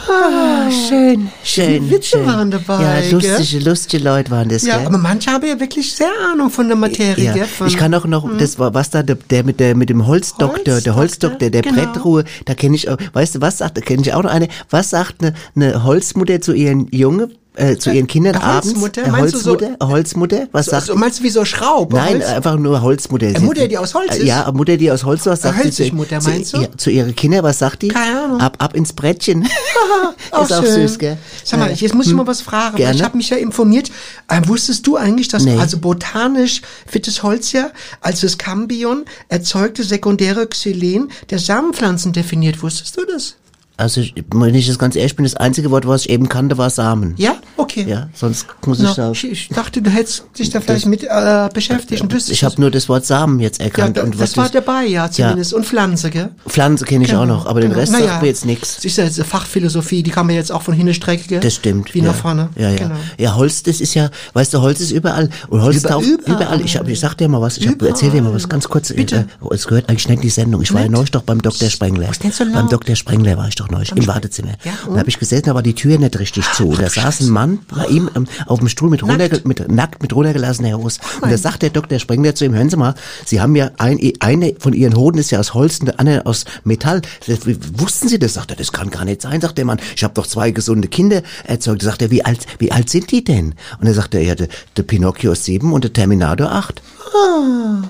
Ah, 0.06 0.70
schön, 0.70 1.30
schön. 1.42 1.90
Witze 1.90 2.18
schön. 2.18 2.26
waren 2.26 2.50
dabei, 2.50 2.82
Ja, 2.82 3.00
gell? 3.00 3.12
lustige, 3.12 3.64
lustige 3.64 4.04
Leute 4.04 4.30
waren 4.30 4.50
das, 4.50 4.62
Ja, 4.62 4.76
gell? 4.76 4.86
aber 4.88 4.98
manche 4.98 5.30
haben 5.30 5.46
ja 5.48 5.58
wirklich 5.58 5.90
sehr 5.90 6.10
Ahnung 6.30 6.50
von 6.50 6.68
der 6.68 6.76
Materie. 6.76 7.24
Ja, 7.24 7.32
gell? 7.32 7.46
Von, 7.46 7.66
ich 7.66 7.78
kann 7.78 7.94
auch 7.94 8.04
noch, 8.04 8.28
das 8.36 8.58
war 8.58 8.74
was 8.74 8.90
da, 8.90 9.02
der, 9.02 9.16
der 9.30 9.42
mit 9.42 9.58
der 9.58 9.74
mit 9.74 9.88
dem 9.88 10.06
Holzdoktor, 10.06 10.82
der 10.82 10.94
Holzdoktor, 10.94 10.94
Holzdoktor, 10.96 11.50
der 11.50 11.62
genau. 11.62 11.76
Brettruhe, 11.76 12.24
da 12.44 12.54
kenne 12.54 12.76
ich 12.76 12.90
auch, 12.90 12.98
weißt 13.14 13.36
du, 13.36 13.40
was 13.40 13.56
sagt, 13.58 13.78
da 13.78 13.80
kenne 13.80 14.02
ich 14.02 14.12
auch 14.12 14.22
noch 14.22 14.30
eine, 14.30 14.48
was 14.68 14.90
sagt 14.90 15.22
eine, 15.22 15.32
eine 15.56 15.82
Holzmutter 15.82 16.42
zu 16.42 16.52
ihren 16.52 16.88
Junge, 16.92 17.30
äh, 17.56 17.76
zu 17.76 17.90
ihren 17.90 18.06
Kindern 18.06 18.36
eine 18.36 18.44
abends? 18.44 18.68
Holzmutter? 18.68 19.02
Eine 19.04 19.12
Meinst 19.12 19.34
du 19.34 19.38
so- 19.38 19.50
Holzmutter, 19.50 19.76
eine 19.80 19.90
Holzmutter, 19.92 20.48
was 20.52 20.66
sagt 20.66 20.82
also, 20.82 20.94
meinst 20.96 21.18
du 21.20 21.24
wie 21.24 21.30
so 21.30 21.44
Schraube? 21.44 21.96
Nein, 21.96 22.14
Holz? 22.14 22.24
einfach 22.26 22.56
nur 22.56 22.80
Holzmutter. 22.82 23.26
Eine 23.26 23.40
Mutter, 23.40 23.66
die 23.68 23.78
aus 23.78 23.94
Holz 23.94 24.12
Äh, 24.14 24.18
ist? 24.18 24.24
Ja, 24.26 24.50
Mutter, 24.52 24.76
die 24.76 24.90
aus 24.90 25.04
Holz 25.04 25.20
ist. 25.20 25.26
Was 25.26 25.42
sagt 25.42 25.60
Eine 25.60 25.72
sie 25.72 25.90
zu- 25.90 26.04
zu, 26.04 26.28
meinst 26.30 26.52
du? 26.54 26.60
Ja, 26.60 26.68
zu 26.76 26.90
ihren 26.90 27.14
Kindern, 27.16 27.42
was 27.44 27.58
sagt 27.58 27.82
die? 27.82 27.88
Keine 27.88 28.20
Ahnung. 28.24 28.40
Ab, 28.40 28.56
ab 28.58 28.74
ins 28.76 28.92
Brettchen. 28.92 29.42
ist 30.26 30.32
auch 30.32 30.62
schön. 30.62 30.72
süß, 30.88 30.98
gell? 30.98 31.16
Sag 31.44 31.58
mal, 31.60 31.72
jetzt 31.72 31.94
muss 31.94 32.06
ich 32.06 32.12
mal 32.14 32.26
was 32.26 32.40
fragen. 32.40 32.76
Gerne. 32.76 32.94
Ich 32.96 33.02
habe 33.02 33.16
mich 33.16 33.30
ja 33.30 33.36
informiert. 33.36 33.90
Ähm, 34.30 34.46
wusstest 34.48 34.86
du 34.86 34.96
eigentlich, 34.96 35.28
dass 35.28 35.44
Nee. 35.44 35.58
also 35.58 35.78
botanisch 35.78 36.62
wird 36.90 37.06
das 37.06 37.22
Holz 37.22 37.52
ja 37.52 37.70
als 38.00 38.20
das 38.20 38.38
Cambion 38.38 39.04
erzeugte 39.28 39.82
sekundäre 39.84 40.46
Xylen 40.46 41.10
der 41.30 41.38
Samenpflanzen 41.38 42.12
definiert? 42.12 42.62
Wusstest 42.62 42.96
du 42.96 43.04
das? 43.04 43.36
Also, 43.78 44.00
ich- 44.00 44.14
wenn 44.32 44.54
ich 44.54 44.66
das 44.66 44.78
ganz 44.78 44.96
ehrlich 44.96 45.16
bin, 45.16 45.24
das 45.24 45.34
einzige 45.36 45.70
Wort, 45.70 45.86
was 45.86 46.02
ich 46.06 46.10
eben 46.10 46.28
kannte, 46.30 46.56
war 46.56 46.70
Samen. 46.70 47.12
Ja? 47.18 47.36
Okay. 47.58 47.84
Ja, 47.86 48.08
sonst 48.14 48.46
muss 48.64 48.78
ich 48.78 48.84
Na, 48.84 48.94
sagen. 48.94 49.12
ich, 49.12 49.24
ich 49.24 49.48
dachte, 49.50 49.82
du 49.82 49.90
hättest 49.90 50.24
dich 50.38 50.48
da 50.48 50.60
vielleicht 50.60 50.86
mit 50.86 51.04
äh, 51.04 51.48
beschäftigt. 51.52 52.02
wüsstest 52.04 52.30
Ich 52.30 52.42
habe 52.44 52.58
nur 52.58 52.70
das 52.70 52.88
Wort 52.88 53.04
Samen 53.04 53.38
jetzt 53.38 53.58
ja, 53.58 53.66
erkannt. 53.66 53.98
da, 53.98 54.02
und 54.04 54.14
das 54.14 54.20
was 54.20 54.36
war 54.38 54.48
dabei, 54.48 54.86
ja, 54.86 55.10
zumindest. 55.10 55.52
Und 55.52 55.66
Pflanze, 55.66 56.08
gell? 56.10 56.30
Pflanze 56.48 56.84
kenne 56.86 57.04
ich 57.04 57.14
auch 57.14 57.22
Genau, 57.22 57.34
noch, 57.36 57.46
aber 57.46 57.60
den 57.60 57.70
genau. 57.70 57.80
Rest 57.80 57.92
Naja, 57.92 58.06
sagt 58.06 58.22
mir 58.22 58.28
jetzt 58.28 58.46
nichts. 58.46 58.76
Das 58.76 58.84
ist 58.86 58.96
ja 58.96 59.04
jetzt 59.04 59.18
eine 59.18 59.24
Fachphilosophie, 59.26 60.02
die 60.02 60.10
kann 60.10 60.26
man 60.26 60.34
jetzt 60.36 60.52
auch 60.52 60.62
von 60.62 60.72
hinten 60.74 60.94
strecken, 60.94 61.24
gell? 61.28 61.40
Das 61.40 61.54
stimmt. 61.54 61.92
Wie 61.94 61.98
ja. 61.98 62.06
nach 62.06 62.14
vorne. 62.14 62.48
Ja, 62.56 62.70
ja. 62.70 62.76
Genau. 62.76 62.94
Ja, 63.18 63.34
Holz, 63.36 63.62
das 63.62 63.80
ist 63.82 63.92
ja, 63.94 64.10
weißt 64.32 64.54
du, 64.54 64.62
Holz 64.62 64.80
ist 64.80 64.90
überall. 64.90 65.28
Und 65.48 65.60
Holz 65.62 65.78
Über- 65.80 65.88
taucht 65.90 66.06
überall. 66.06 66.34
überall. 66.42 66.60
Ich, 66.62 66.76
hab, 66.78 66.88
ich 66.88 66.98
sag 66.98 67.14
dir 67.16 67.28
mal 67.28 67.40
was, 67.42 67.58
ich 67.58 67.68
hab, 67.68 67.82
erzähl 67.82 68.10
dir 68.10 68.22
mal 68.22 68.32
was 68.34 68.48
ganz 68.48 68.68
kurz. 68.68 68.92
Bitte. 68.92 69.26
Äh, 69.50 69.54
es 69.54 69.66
gehört 69.66 69.88
eigentlich 69.90 70.08
nicht 70.08 70.16
in 70.16 70.22
die 70.22 70.30
Sendung. 70.30 70.62
Ich 70.62 70.72
war 70.72 70.80
ja 70.82 70.88
neulich 70.88 71.10
doch 71.10 71.22
beim 71.22 71.42
Dr. 71.42 71.68
Sprengler. 71.68 72.08
Was 72.08 72.18
denn 72.20 72.32
so 72.32 72.44
laut? 72.44 72.54
Beim 72.54 72.68
Dr. 72.68 72.96
Sprengler 72.96 73.36
war 73.36 73.48
ich 73.48 73.54
doch 73.54 73.65
neulich, 73.70 73.92
im 73.92 74.06
Wartezimmer. 74.06 74.52
Ja, 74.64 74.72
und 74.86 74.94
da 74.94 75.00
habe 75.00 75.08
ich 75.08 75.18
gesessen, 75.18 75.44
da 75.46 75.54
war 75.54 75.62
die 75.62 75.74
Tür 75.74 75.98
nicht 75.98 76.18
richtig 76.18 76.44
zu. 76.52 76.68
Und 76.68 76.80
da 76.80 76.88
saß 76.88 77.20
ein 77.20 77.30
Mann 77.30 77.60
bei 77.68 77.86
ihm 77.86 78.10
ähm, 78.14 78.26
auf 78.46 78.58
dem 78.58 78.68
Stuhl 78.68 78.90
mit, 78.90 79.02
runter, 79.02 79.28
mit 79.44 79.70
nackt 79.70 80.02
mit 80.02 80.14
runtergelassener 80.14 80.76
Hose. 80.76 81.00
Und 81.20 81.30
da 81.30 81.38
sagt 81.38 81.62
der 81.62 81.70
Dr. 81.70 81.98
Sprengler 81.98 82.34
zu 82.34 82.44
ihm, 82.44 82.54
hören 82.54 82.70
Sie 82.70 82.76
mal, 82.76 82.94
Sie 83.24 83.40
haben 83.40 83.56
ja 83.56 83.70
ein, 83.78 83.98
eine 84.20 84.54
von 84.58 84.72
Ihren 84.72 84.96
Hoden 84.96 85.18
ist 85.18 85.30
ja 85.30 85.40
aus 85.40 85.54
Holz 85.54 85.80
und 85.80 85.98
andere 85.98 86.26
aus 86.26 86.44
Metall. 86.64 87.02
Das, 87.26 87.46
wie, 87.46 87.58
wussten 87.78 88.08
Sie 88.08 88.18
das? 88.18 88.34
Sagt 88.34 88.50
er, 88.50 88.56
das 88.56 88.72
kann 88.72 88.90
gar 88.90 89.04
nicht 89.04 89.22
sein, 89.22 89.40
sagt 89.40 89.58
der 89.58 89.64
Mann. 89.64 89.78
Ich 89.94 90.04
habe 90.04 90.14
doch 90.14 90.26
zwei 90.26 90.50
gesunde 90.50 90.88
Kinder 90.88 91.22
erzeugt. 91.44 91.82
Sagt 91.82 92.02
er, 92.02 92.10
wie 92.10 92.24
alt, 92.24 92.46
wie 92.58 92.72
alt 92.72 92.90
sind 92.90 93.10
die 93.10 93.24
denn? 93.24 93.54
Und 93.80 93.86
er 93.86 93.94
sagt 93.94 94.14
er, 94.14 94.22
ja, 94.22 94.34
der, 94.34 94.48
der 94.76 94.82
Pinocchio 94.82 95.32
ist 95.32 95.44
sieben 95.44 95.72
und 95.72 95.84
der 95.84 95.92
Terminator 95.92 96.50
acht. 96.50 96.82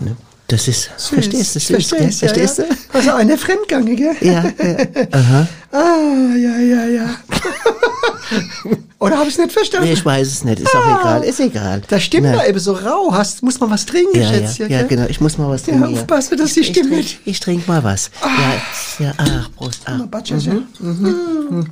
Ne? 0.00 0.17
Das 0.48 0.69
ist, 0.69 0.90
verstehst 0.96 1.56
du, 1.56 1.58
süß, 1.60 1.69
gell? 1.69 1.81
Verstehst, 1.81 2.22
ja, 2.22 2.28
verstehst 2.28 2.58
ja. 2.58 2.64
du? 2.64 2.96
Also 2.96 3.12
eine 3.14 3.37
Fremdgange, 3.37 3.96
gell? 3.96 4.14
Ja, 4.20 4.44
ja. 4.44 5.46
Ah, 5.72 6.34
ja, 6.37 6.56
ja, 6.58 6.84
ja. 6.87 7.10
Oder 8.98 9.19
habe 9.19 9.28
ich 9.28 9.34
es 9.34 9.38
nicht 9.38 9.52
verstanden? 9.52 9.88
Nee, 9.88 9.93
ich 9.93 10.04
weiß 10.04 10.26
es 10.26 10.44
nicht, 10.44 10.60
ist 10.60 10.75
auch 10.75 11.00
egal, 11.00 11.22
ist 11.25 11.38
egal. 11.40 11.82
Da 11.88 12.00
stimmt 12.00 12.26
da 12.28 12.46
eben 12.46 12.58
so 12.58 12.72
rau 12.72 13.12
hast, 13.12 13.43
muss 13.43 13.60
man 13.60 13.70
was 13.70 13.84
trinken, 13.84 14.16
Ja, 14.16 14.22
ja, 14.22 14.28
Schätzchen, 14.28 14.70
ja, 14.70 14.78
gell? 14.78 14.88
genau, 14.88 15.06
ich 15.08 15.20
muss 15.20 15.37
mal 15.37 15.50
was 15.50 15.66
Ja, 15.66 15.72
trinken. 15.75 15.88
hier. 15.88 15.98
aufpassen, 16.00 16.38
dass 16.38 16.54
die 16.54 16.60
ich, 16.60 16.69
Stimme 16.69 16.98
Ich, 17.00 17.20
ich 17.25 17.40
trinke 17.40 17.69
mal 17.70 17.84
was. 17.84 18.10
Ja, 18.98 19.04
ja, 19.06 19.12
ach, 19.19 19.50
Prost. 19.54 19.82
Ah. 19.84 20.06
Batschers, 20.10 20.46
ja. 20.46 20.54
Mhm. 20.81 21.66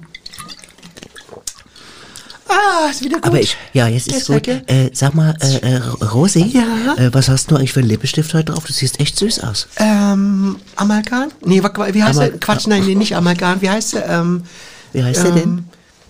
Ah, 2.49 2.91
ist 2.91 3.03
wieder 3.03 3.17
gut. 3.17 3.27
Aber 3.27 3.41
ich, 3.41 3.57
ja, 3.73 3.89
jetzt 3.89 4.09
ist 4.09 4.27
Gestern, 4.29 4.43
gut. 4.43 4.71
Äh, 4.71 4.91
sag 4.93 5.15
mal, 5.15 5.35
äh, 5.41 5.57
äh, 5.75 5.77
Rosi, 5.79 6.45
Ja? 6.45 6.95
äh, 6.97 7.13
was 7.13 7.29
hast 7.29 7.51
du 7.51 7.57
eigentlich 7.57 7.73
für 7.73 7.81
einen 7.81 7.89
Lippenstift 7.89 8.33
heute 8.35 8.53
drauf? 8.53 8.65
Du 8.65 8.73
siehst 8.73 9.01
echt 9.01 9.19
süß 9.19 9.41
aus. 9.41 9.67
Ähm, 9.77 10.57
Amalgam? 10.77 11.29
Nee, 11.45 11.63
wie 11.63 12.03
heißt 12.03 12.19
Amal- 12.19 12.31
der? 12.31 12.41
Quatsch, 12.41 12.67
nein, 12.67 12.85
nee, 12.85 12.95
nicht 12.95 13.17
Amalgam. 13.17 13.63
Wie 13.63 13.71
heißt 13.71 13.95
der? 13.95 14.09
Ähm, 14.09 14.43
Wie 14.93 15.03
heißt 15.03 15.25
der 15.25 15.31
denn? 15.33 15.43
ähm, 15.43 15.65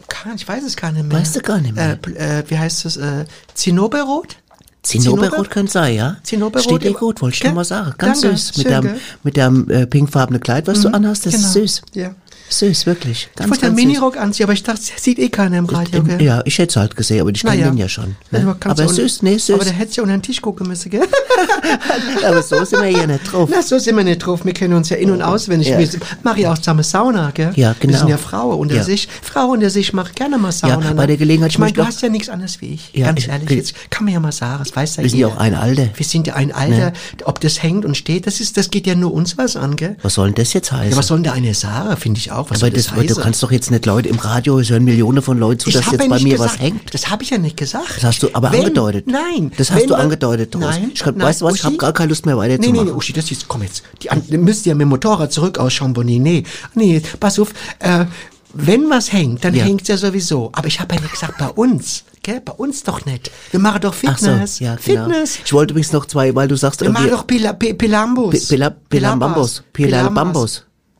Kann, 0.08 0.34
ich 0.36 0.46
weiß 0.46 0.64
es 0.64 0.76
gar 0.76 0.90
nicht 0.92 1.06
mehr. 1.08 1.18
Weißt 1.20 1.36
du 1.36 1.40
gar 1.40 1.60
nicht 1.60 1.74
mehr? 1.76 1.98
Äh, 2.16 2.38
äh, 2.40 2.44
wie 2.48 2.58
heißt 2.58 2.84
es? 2.84 2.96
Äh, 2.96 3.24
Zinnoberrot? 3.54 4.36
Zinnoberrot 4.82 5.50
könnte 5.50 5.72
sein, 5.72 5.94
ja? 5.94 6.16
Zinnoberrot 6.24 6.64
Steht 6.64 6.82
dir 6.82 6.92
gut, 6.92 7.22
wollte 7.22 7.36
ich 7.36 7.44
nur 7.44 7.54
mal 7.54 7.64
sagen. 7.64 7.94
Ganz 7.96 8.20
Danke, 8.20 8.36
süß. 8.36 8.56
Mit 8.58 8.66
schön, 8.66 8.72
deinem, 8.72 9.00
mit 9.22 9.36
deinem 9.38 9.70
äh, 9.70 9.86
pinkfarbenen 9.86 10.42
Kleid, 10.42 10.66
was 10.66 10.82
du 10.82 10.88
anhast, 10.88 11.24
das 11.24 11.34
genau. 11.34 11.46
ist 11.46 11.52
süß. 11.54 11.82
Ja. 11.94 12.14
Süß, 12.48 12.86
wirklich. 12.86 13.28
Ich 13.30 13.36
Ganz, 13.36 13.50
wollte 13.50 13.66
einen. 13.66 13.74
Minirock 13.74 14.16
anziehen, 14.16 14.44
aber 14.44 14.52
ich 14.52 14.62
dachte, 14.62 14.80
das 14.94 15.02
sieht 15.02 15.18
eh 15.18 15.28
keiner 15.28 15.58
im 15.58 15.66
Radio, 15.66 16.02
gell? 16.02 16.22
Ja, 16.22 16.42
ich 16.44 16.58
hätte 16.58 16.70
es 16.70 16.76
halt 16.76 16.94
gesehen, 16.94 17.20
aber 17.22 17.30
ich 17.30 17.40
kenne 17.42 17.56
Naja. 17.56 17.70
den 17.70 17.78
ja 17.78 17.88
schon. 17.88 18.16
Ja, 18.30 18.38
Ne? 18.40 18.56
kannst 18.60 18.80
Aber 18.80 18.92
süß, 18.92 19.22
nee, 19.22 19.38
süß. 19.38 19.54
Aber 19.56 19.64
da 19.64 19.70
hättest 19.70 19.96
du 19.96 20.00
ja 20.00 20.02
unter 20.04 20.16
den 20.16 20.22
Tisch 20.22 20.40
gucken 20.40 20.68
müssen, 20.68 20.90
gell? 20.90 21.02
Aber 22.26 22.42
so 22.42 22.62
sind 22.64 22.80
wir 22.82 22.88
hier 22.88 23.06
nicht 23.06 23.32
drauf. 23.32 23.48
Na, 23.52 23.62
so 23.62 23.78
sind 23.78 23.96
wir 23.96 24.04
nicht 24.04 24.18
drauf. 24.18 24.44
Wir 24.44 24.52
kennen 24.52 24.74
uns 24.74 24.88
ja 24.90 24.96
in- 24.96 25.10
und 25.10 25.22
auswendig. 25.22 25.68
Ja. 25.68 25.78
Wir 25.78 25.88
machen 26.22 26.40
ja 26.40 26.52
auch 26.52 26.58
zusammen 26.58 26.82
Sauna, 26.82 27.30
gell? 27.32 27.52
Ja, 27.56 27.74
genau. 27.78 27.92
Wir 27.94 27.98
sind 27.98 28.08
ja 28.08 28.18
Frauen 28.18 28.58
unter 28.58 28.76
Ja. 28.76 28.84
sich. 28.84 29.08
Frauen 29.22 29.50
unter 29.58 29.70
sich 29.70 29.92
machen 29.92 30.12
gerne 30.14 30.38
mal 30.38 30.52
Sauna. 30.52 30.80
Ja, 30.80 30.90
ne? 30.90 30.94
bei 30.94 31.06
der 31.06 31.16
Gelegenheit, 31.16 31.50
Ich 31.52 31.58
meine, 31.58 31.70
ich 31.70 31.74
du 31.76 31.84
hast 31.86 32.02
ja 32.02 32.08
nichts 32.08 32.28
anderes 32.28 32.60
wie 32.60 32.74
ich. 32.74 32.90
Ja, 32.92 33.06
Ganz 33.06 33.20
ich- 33.20 33.28
ehrlich, 33.28 33.48
wir- 33.48 33.56
jetzt 33.56 33.74
kann 33.90 34.04
man 34.04 34.14
ja 34.14 34.20
mal 34.20 34.32
sagen, 34.32 34.62
das 34.64 34.74
weiß 34.76 34.96
ja 34.96 35.02
Wir 35.02 35.10
sind 35.10 35.18
ja 35.20 35.26
auch 35.28 35.36
ein 35.38 35.54
Alter. 35.54 35.88
Wir 35.94 36.06
sind 36.06 36.26
ja 36.26 36.34
ein 36.34 36.52
Alter. 36.52 36.92
Ob 37.24 37.40
das 37.40 37.62
hängt 37.62 37.84
und 37.84 37.96
steht, 37.96 38.26
das 38.26 38.40
ist, 38.40 38.56
das 38.56 38.70
geht 38.70 38.86
ja 38.86 38.94
nur 38.94 39.12
uns 39.12 39.36
was 39.38 39.56
an, 39.56 39.76
gell? 39.76 39.96
Was 40.02 40.14
soll 40.14 40.28
denn 40.28 40.34
das 40.36 40.52
jetzt 40.52 40.72
heißen? 40.72 40.92
Ja, 40.92 40.96
was 40.96 41.06
soll 41.08 41.18
denn 41.18 41.24
da 41.24 41.32
eine 41.32 41.54
Sarah, 41.54 41.96
finde 41.96 42.18
ich 42.20 42.32
auch. 42.38 42.50
Was 42.50 42.62
aber 42.62 42.70
das, 42.70 42.86
das, 42.94 43.06
du 43.06 43.14
kannst 43.20 43.42
doch 43.42 43.50
jetzt 43.52 43.70
nicht 43.70 43.86
Leute 43.86 44.08
im 44.08 44.18
Radio, 44.18 44.58
es 44.58 44.70
hören 44.70 44.84
Millionen 44.84 45.22
von 45.22 45.38
Leuten 45.38 45.60
zu, 45.60 45.68
Ich 45.68 45.74
dass 45.76 45.86
jetzt 45.90 46.02
ja 46.02 46.08
bei 46.08 46.18
mir 46.20 46.32
gesagt, 46.34 46.54
was 46.54 46.60
hängt. 46.60 46.94
Das 46.94 47.10
habe 47.10 47.22
ich 47.22 47.30
ja 47.30 47.38
nicht 47.38 47.56
gesagt. 47.56 47.96
Das 47.96 48.04
hast 48.04 48.22
du 48.22 48.28
aber 48.32 48.52
Wenn- 48.52 48.60
angedeutet. 48.60 49.06
Nein. 49.06 49.52
Das 49.56 49.70
hast 49.70 49.88
du 49.88 49.94
angedeutet. 49.94 50.54
Nein. 50.58 50.90
Ich 50.94 51.04
hab- 51.04 51.16
nein, 51.16 51.26
weißt 51.28 51.40
du 51.40 51.44
was, 51.46 51.54
ich 51.54 51.60
Uschi? 51.64 51.72
hab 51.72 51.78
gar 51.78 51.92
keine 51.92 52.08
Lust 52.10 52.26
mehr 52.26 52.36
weiterzumachen. 52.36 52.84
nee, 52.86 52.90
nee, 52.90 52.96
Uschi, 52.96 53.12
das 53.12 53.30
ist, 53.30 53.48
komm 53.48 53.62
jetzt. 53.62 53.82
Die, 54.02 54.08
ihr 54.32 54.38
müsst 54.38 54.66
ja 54.66 54.74
mit 54.74 54.82
dem 54.82 54.88
Motorrad 54.90 55.32
zurück 55.32 55.58
aus 55.58 55.72
Chamonix. 55.72 56.20
Nee, 56.22 56.42
nee, 56.74 57.02
pass 57.20 57.38
auf. 57.38 57.50
Äh, 57.78 58.04
wenn 58.56 58.88
was 58.88 59.12
hängt, 59.12 59.44
dann 59.44 59.52
Ja. 59.54 59.64
hängt's 59.64 59.88
ja 59.88 59.96
sowieso. 59.96 60.50
Aber 60.52 60.68
ich 60.68 60.78
habe 60.78 60.94
ja 60.94 61.00
nicht 61.00 61.10
gesagt 61.12 61.38
bei 61.38 61.48
uns. 61.48 62.04
Gell? 62.22 62.40
Bei 62.40 62.52
uns 62.52 62.84
doch 62.84 63.04
nicht. 63.04 63.30
Wir 63.50 63.58
machen 63.60 63.80
doch 63.80 63.94
Ach 64.06 64.16
so, 64.16 64.26
Fitness. 64.28 64.60
ja, 64.60 64.76
genau. 64.76 65.06
Fitness. 65.06 65.38
Ich 65.44 65.52
wollte 65.52 65.72
übrigens 65.72 65.92
noch 65.92 66.06
zwei, 66.06 66.34
weil 66.36 66.46
du 66.48 66.56
sagst, 66.56 66.80
Wir 66.80 66.88
machen 66.90 67.10
doch 67.10 67.26
Pila, 67.26 67.52
P- 67.52 67.74
Pilambus. 67.74 68.48
Pi- 68.48 68.56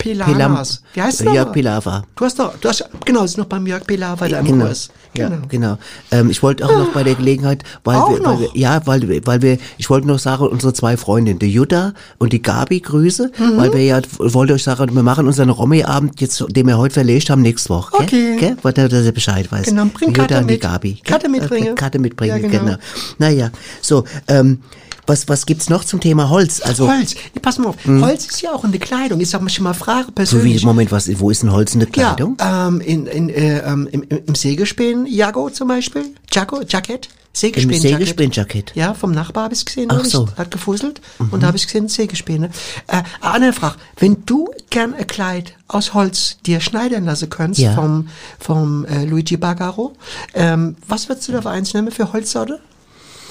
Pilambambus. 0.05 0.37
Pilamas. 0.37 0.83
Wie 0.95 1.03
heißt 1.03 1.21
der? 1.21 1.33
Jörg 1.33 1.53
Pilawa. 1.53 2.05
Du 2.15 2.25
hast 2.25 2.39
doch, 2.39 2.55
du 2.61 2.69
hast, 2.69 2.85
genau, 3.05 3.25
ist 3.25 3.39
noch 3.39 3.47
beim 3.47 3.67
Jörg 3.67 3.87
Pilawa 3.87 4.29
da 4.29 4.39
im 4.39 4.47
Genau. 4.47 4.67
Kurs. 4.67 4.91
Ja, 5.17 5.31
genau. 5.49 5.79
Ähm, 6.11 6.29
ich 6.31 6.43
wollte 6.43 6.67
auch 6.67 6.73
noch 6.77 6.89
bei 6.93 7.05
der 7.05 7.15
Gelegenheit, 7.15 7.63
weil 7.85 7.97
Auch 7.97 8.11
wir, 8.11 8.17
weil 8.25 8.33
noch? 8.35 8.41
wir, 8.41 8.49
ja, 8.55 8.81
weil, 8.85 9.09
wir- 9.09 9.25
weil 9.27 9.43
wir, 9.43 9.59
ich 9.79 9.89
wollte 9.89 10.09
noch 10.09 10.19
sagen, 10.19 10.47
unsere 10.49 10.73
zwei 10.73 10.97
Freundinnen, 10.97 11.39
die 11.39 11.53
Jutta 11.53 11.95
und 12.19 12.33
die 12.33 12.43
Gabi, 12.43 12.81
Grüße, 12.81 13.31
Mhm. 13.39 13.57
weil 13.57 13.73
wir 13.73 13.85
ja, 13.85 14.01
wollte 14.19 14.55
euch 14.55 14.65
sagen, 14.65 14.93
wir 14.95 15.03
machen 15.05 15.27
unseren 15.29 15.51
Romy-Abend 15.51 16.21
jetzt, 16.21 16.45
den 16.49 16.67
wir 16.67 16.79
heute 16.79 16.95
verlegt 16.95 17.31
haben, 17.31 17.43
nächste 17.43 17.69
Woche. 17.71 17.93
Gell? 17.99 18.03
Okay. 18.07 18.37
Gell? 18.41 18.57
Weil 18.63 18.73
der, 18.73 18.89
dass 18.89 19.05
ihr 19.05 19.13
Bescheid 19.13 19.51
weiß. 19.53 19.67
Genau, 19.67 19.85
bring 19.87 20.13
die 20.13 20.21
Jutta 20.21 20.27
Karte 20.27 20.39
und 20.39 20.49
die 20.49 20.55
mit. 20.55 20.61
Gabi. 20.63 20.93
gell? 20.95 21.03
Karte 21.05 21.29
mitbringen. 21.29 21.67
Okay, 21.69 21.75
Karte 21.77 21.99
mitbringen, 22.01 22.43
Ja, 22.43 22.49
genau. 22.49 22.65
genau. 22.65 22.77
Naja, 23.19 23.51
so, 23.81 24.05
ähm, 24.27 24.59
was, 25.07 25.29
was 25.29 25.47
gibt's 25.47 25.69
noch 25.71 25.85
zum 25.85 26.01
Thema 26.01 26.29
Holz? 26.31 26.61
Also, 26.61 26.89
Holz. 26.91 27.15
Pass 27.43 27.59
mal 27.59 27.69
auf. 27.69 27.77
Holz 27.87 28.27
ist 28.27 28.43
ja 28.43 28.53
auch 28.53 28.65
in 28.65 28.73
der 28.73 28.81
Kleidung. 28.81 29.21
Ich 29.21 29.31
sag 29.31 29.41
mal 29.43 29.49
schon 29.51 29.65
mal 29.65 29.75
Frage 29.75 30.05
so 30.07 30.09
wie, 30.11 30.15
persönlich. 30.15 30.65
Moment, 30.65 30.93
was, 30.93 31.09
wo 31.21 31.31
ist 31.31 31.43
denn 31.43 31.53
Holz 31.53 31.75
in 31.75 31.81
der 31.81 31.89
Kleidung? 31.89 32.37
Ja, 32.41 32.69
ähm, 32.69 32.81
in, 32.81 33.07
in, 33.07 33.29
äh, 33.29 33.59
ähm, 33.61 33.89
im, 33.91 34.03
im 34.09 34.21
im 34.27 34.35
Sägespänen, 34.35 35.07
Jago 35.07 35.51
zum 35.51 35.69
Beispiel, 35.69 36.15
Jaco, 36.33 36.63
Jacket, 36.67 37.09
Sägespäne-Jacket. 37.33 37.91
Sägespäne-Jacket. 37.99 38.73
Ja, 38.75 38.95
vom 38.95 39.11
Nachbar 39.11 39.45
habe 39.45 39.55
ich 39.55 39.65
gesehen. 39.65 39.89
Ach 39.91 40.05
so. 40.05 40.29
Hat 40.37 40.51
gefusselt. 40.53 41.01
Und 41.33 41.43
da 41.43 41.49
habe 41.49 41.57
ich 41.57 41.67
gesehen, 41.67 41.89
Sägespäne. 41.89 42.51
Äh, 42.87 43.03
eine 43.21 43.53
Frage. 43.53 43.75
Wenn 43.97 44.25
du 44.25 44.51
gern 44.71 44.95
ein 44.95 45.07
Kleid 45.09 45.55
aus 45.67 45.95
Holz 45.95 46.37
dir 46.47 46.61
schneidern 46.61 47.05
lassen 47.05 47.29
könntest 47.31 47.61
Ja. 47.61 47.75
vom, 47.75 48.09
vom 48.39 48.85
äh, 48.85 49.05
Luigi 49.05 49.37
Bagaro, 49.37 49.95
ähm, 50.35 50.77
was 50.87 51.09
würdest 51.09 51.27
du 51.29 51.33
da 51.33 51.43
für 51.43 51.51
eins 51.51 51.75
nehmen 51.75 51.91
für 51.91 52.13
Holzsorte? 52.13 52.61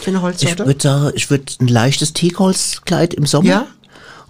Für 0.04 0.10
eine 0.10 0.18
Ich 0.18 0.24
Holzsorte? 0.24 0.66
würde 0.66 0.82
sagen, 0.82 1.12
ich 1.16 1.30
würde 1.30 1.46
ein 1.60 1.68
leichtes 1.68 2.14
Teakholzkleid 2.14 3.14
im 3.14 3.26
Sommer. 3.26 3.50
Ja? 3.50 3.68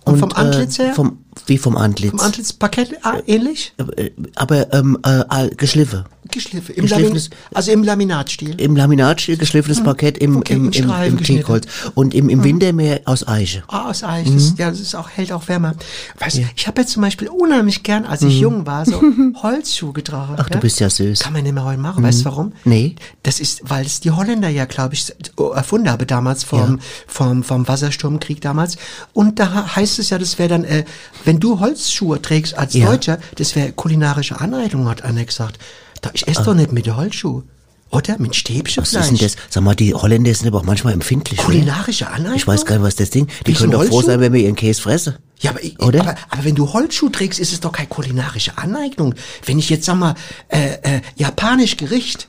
Und 0.06 0.20
vom 0.20 0.32
Antlitz 0.34 0.80
äh, 0.80 0.86
her? 0.86 0.94
Vom, 0.94 1.20
wie 1.46 1.58
vom 1.58 1.78
Antlitz. 1.78 2.12
Vom 2.12 2.20
Antlitzparkett 2.20 2.92
ah, 3.04 3.20
ähnlich? 3.26 3.74
Äh, 3.96 4.12
Aber 4.36 4.74
ähm, 4.74 4.98
äh, 5.04 5.50
geschliffen. 5.56 6.06
Geschliffen. 6.32 6.76
Im 6.76 6.86
Lamin 6.88 7.14
Geschliffenes- 7.14 7.30
also 7.54 7.72
im 7.72 7.84
Laminatstil. 7.84 8.60
Im 8.60 8.76
Laminatstil 8.76 9.38
geschliffenes 9.38 9.84
Parkett 9.84 10.18
im, 10.18 10.38
Okay, 10.38 10.54
im, 10.54 10.72
im, 10.72 10.90
im. 11.06 11.24
Teakholz. 11.24 11.66
Und 11.96 12.14
im, 12.14 12.30
im 12.30 12.44
Winter 12.44 12.74
mehr 12.74 13.02
aus 13.06 13.28
Eiche. 13.28 13.64
Ah, 13.68 13.90
aus 13.90 14.04
Eich. 14.04 14.28
Mhm. 14.28 14.36
Das, 14.36 14.54
ja, 14.58 14.70
das 14.70 14.80
ist 14.80 14.96
auch, 14.96 15.10
hält 15.10 15.32
auch 15.32 15.48
wärmer. 15.48 15.76
Weißt 16.20 16.38
du, 16.38 16.42
ich 16.56 16.68
habe 16.68 16.82
jetzt 16.82 16.92
zum 16.94 17.02
Beispiel 17.02 17.28
unheimlich 17.28 17.84
gern, 17.84 18.06
als 18.06 18.22
ich 18.22 18.40
jung 18.40 18.66
war, 18.66 18.86
so 18.86 19.02
Holzschuhe 19.44 19.94
getragen. 19.94 20.34
Mhm. 20.34 20.40
Ach, 20.40 20.50
du 20.50 20.60
bist 20.60 20.80
ja 20.80 20.90
süß. 20.90 21.20
Kann 21.20 21.34
man 21.34 21.44
nicht 21.44 21.54
mehr 21.54 21.64
heute 21.66 21.80
machen. 21.80 22.04
Weißt 22.04 22.22
du 22.22 22.26
warum? 22.26 22.54
Nee. 22.64 22.96
Das 23.24 23.40
ist, 23.40 23.62
weil 23.64 23.86
es 23.86 24.00
die 24.00 24.12
Holländer 24.12 24.50
ja, 24.50 24.66
glaube 24.66 24.94
ich, 24.96 25.14
erfunden 25.56 25.90
haben 25.90 26.08
damals 26.08 26.44
vom, 26.44 26.80
vom, 27.08 27.44
vom 27.44 27.68
Wassersturmkrieg 27.68 28.42
damals. 28.42 28.78
Und 29.14 29.40
da 29.40 29.76
heißt 29.76 30.00
es 30.00 30.10
ja, 30.10 30.18
das 30.18 30.40
wäre 30.40 30.50
dann, 30.50 30.64
äh, 30.64 30.86
wenn 31.26 31.40
du 31.40 31.60
Holzschuhe 31.60 32.22
trägst 32.22 32.58
als 32.58 32.74
Ja. 32.74 32.86
Deutscher, 32.88 33.20
das 33.36 33.56
wäre 33.56 33.72
kulinarische 33.72 34.40
Aneignung, 34.40 34.88
hat 34.90 35.04
Anne 35.04 35.26
gesagt. 35.26 35.58
Da, 36.04 36.12
ich 36.14 36.28
esse 36.28 36.44
doch 36.44 36.54
nicht 36.54 36.72
mit 36.72 36.86
den 36.86 36.96
Holzschuhen. 36.96 37.44
Oder? 37.90 38.18
Mit 38.18 38.36
Stäbchen 38.36 38.82
Was 38.82 38.92
ist 38.94 39.10
denn 39.10 39.18
das? 39.18 39.36
Sag 39.50 39.64
mal, 39.64 39.76
die 39.76 39.94
Holländer 39.94 40.34
sind 40.34 40.48
aber 40.48 40.60
auch 40.60 40.64
manchmal 40.64 40.94
empfindlich. 40.94 41.40
Kulinarische 41.40 42.08
Aneignung? 42.10 42.36
Ich 42.36 42.48
weiß 42.48 42.66
gar 42.66 42.76
nicht, 42.78 42.84
was 42.86 42.96
das 42.96 43.12
Ding. 43.12 43.28
Die 43.46 43.54
können 43.54 43.72
doch 43.72 43.84
froh 43.84 43.98
Holzschuh? 43.98 44.08
sein, 44.08 44.20
wenn 44.20 44.34
wir 44.34 44.42
ihren 44.42 44.56
Käse 44.56 44.82
fressen. 44.82 45.16
Ja, 45.40 45.52
aber, 45.52 45.64
ich, 45.64 45.80
Oder? 45.80 46.02
aber, 46.02 46.16
aber 46.30 46.44
wenn 46.44 46.56
du 46.56 46.74
Holzschuh 46.74 47.10
trägst, 47.10 47.40
ist 47.40 47.54
es 47.54 47.60
doch 47.60 47.72
keine 47.72 47.88
kulinarische 47.88 48.58
Aneignung. 48.58 49.14
Wenn 49.46 49.60
ich 49.60 49.70
jetzt, 49.70 49.86
sag 49.86 49.96
mal, 49.98 50.16
äh, 50.50 50.74
äh, 50.82 51.02
japanisch 51.18 51.78
Gericht, 51.78 52.28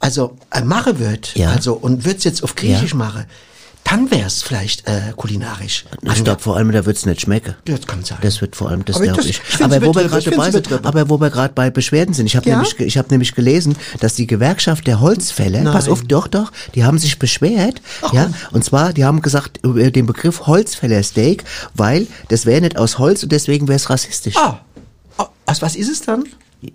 also 0.00 0.36
äh, 0.50 0.62
mache 0.62 0.98
wird, 0.98 1.34
Ja. 1.36 1.50
also 1.50 1.74
und 1.74 2.04
wird's 2.04 2.24
jetzt 2.24 2.42
auf 2.42 2.56
Griechisch 2.56 2.90
Ja. 2.90 2.96
mache, 2.96 3.26
dann 3.84 4.10
wär's 4.10 4.42
vielleicht 4.42 4.88
äh, 4.88 5.12
kulinarisch. 5.14 5.84
Ich 6.14 6.24
glaube 6.24 6.40
vor 6.40 6.56
allem, 6.56 6.72
da 6.72 6.84
wird's 6.86 7.04
nicht 7.06 7.20
schmecken. 7.20 7.54
Das 7.66 7.86
kann 7.86 8.02
sein. 8.02 8.18
Das 8.22 8.40
wird 8.40 8.56
vor 8.56 8.70
allem, 8.70 8.84
das 8.84 9.00
glaube 9.00 9.22
ich. 9.22 9.40
Aber 9.62 9.80
wo 9.82 9.94
wir 9.94 10.04
gerade 10.08 10.30
übertrieben. 10.30 10.84
aber 10.84 11.08
wo 11.10 11.20
wir 11.20 11.30
gerade 11.30 11.52
bei 11.54 11.70
Beschwerden 11.70 12.14
sind, 12.14 12.26
ich 12.26 12.34
habe 12.36 12.48
Ja? 12.48 12.56
nämlich, 12.56 12.78
ich 12.80 12.96
habe 12.98 13.08
nämlich 13.10 13.34
gelesen, 13.34 13.76
dass 14.00 14.14
die 14.14 14.26
Gewerkschaft 14.26 14.86
der 14.86 15.00
Holzfäller, 15.00 15.60
Nein. 15.62 15.72
pass 15.72 15.88
auf, 15.88 16.02
doch, 16.02 16.28
doch, 16.28 16.50
die 16.74 16.84
haben 16.84 16.98
sich 16.98 17.18
beschwert, 17.18 17.80
ja, 18.12 18.30
und 18.52 18.64
zwar, 18.64 18.92
die 18.92 19.04
haben 19.04 19.20
gesagt 19.22 19.60
über 19.62 19.90
den 19.90 20.06
Begriff 20.06 20.46
Holzfällersteak, 20.46 21.44
weil 21.74 22.06
das 22.28 22.46
wäre 22.46 22.62
nicht 22.62 22.78
aus 22.78 22.98
Holz 22.98 23.22
und 23.22 23.32
deswegen 23.32 23.68
wäre 23.68 23.76
es 23.76 23.90
rassistisch. 23.90 24.36
Ah, 24.36 24.60
ah, 25.18 25.28
aus 25.46 25.60
was 25.62 25.76
ist 25.76 25.90
es 25.90 26.00
dann? 26.02 26.24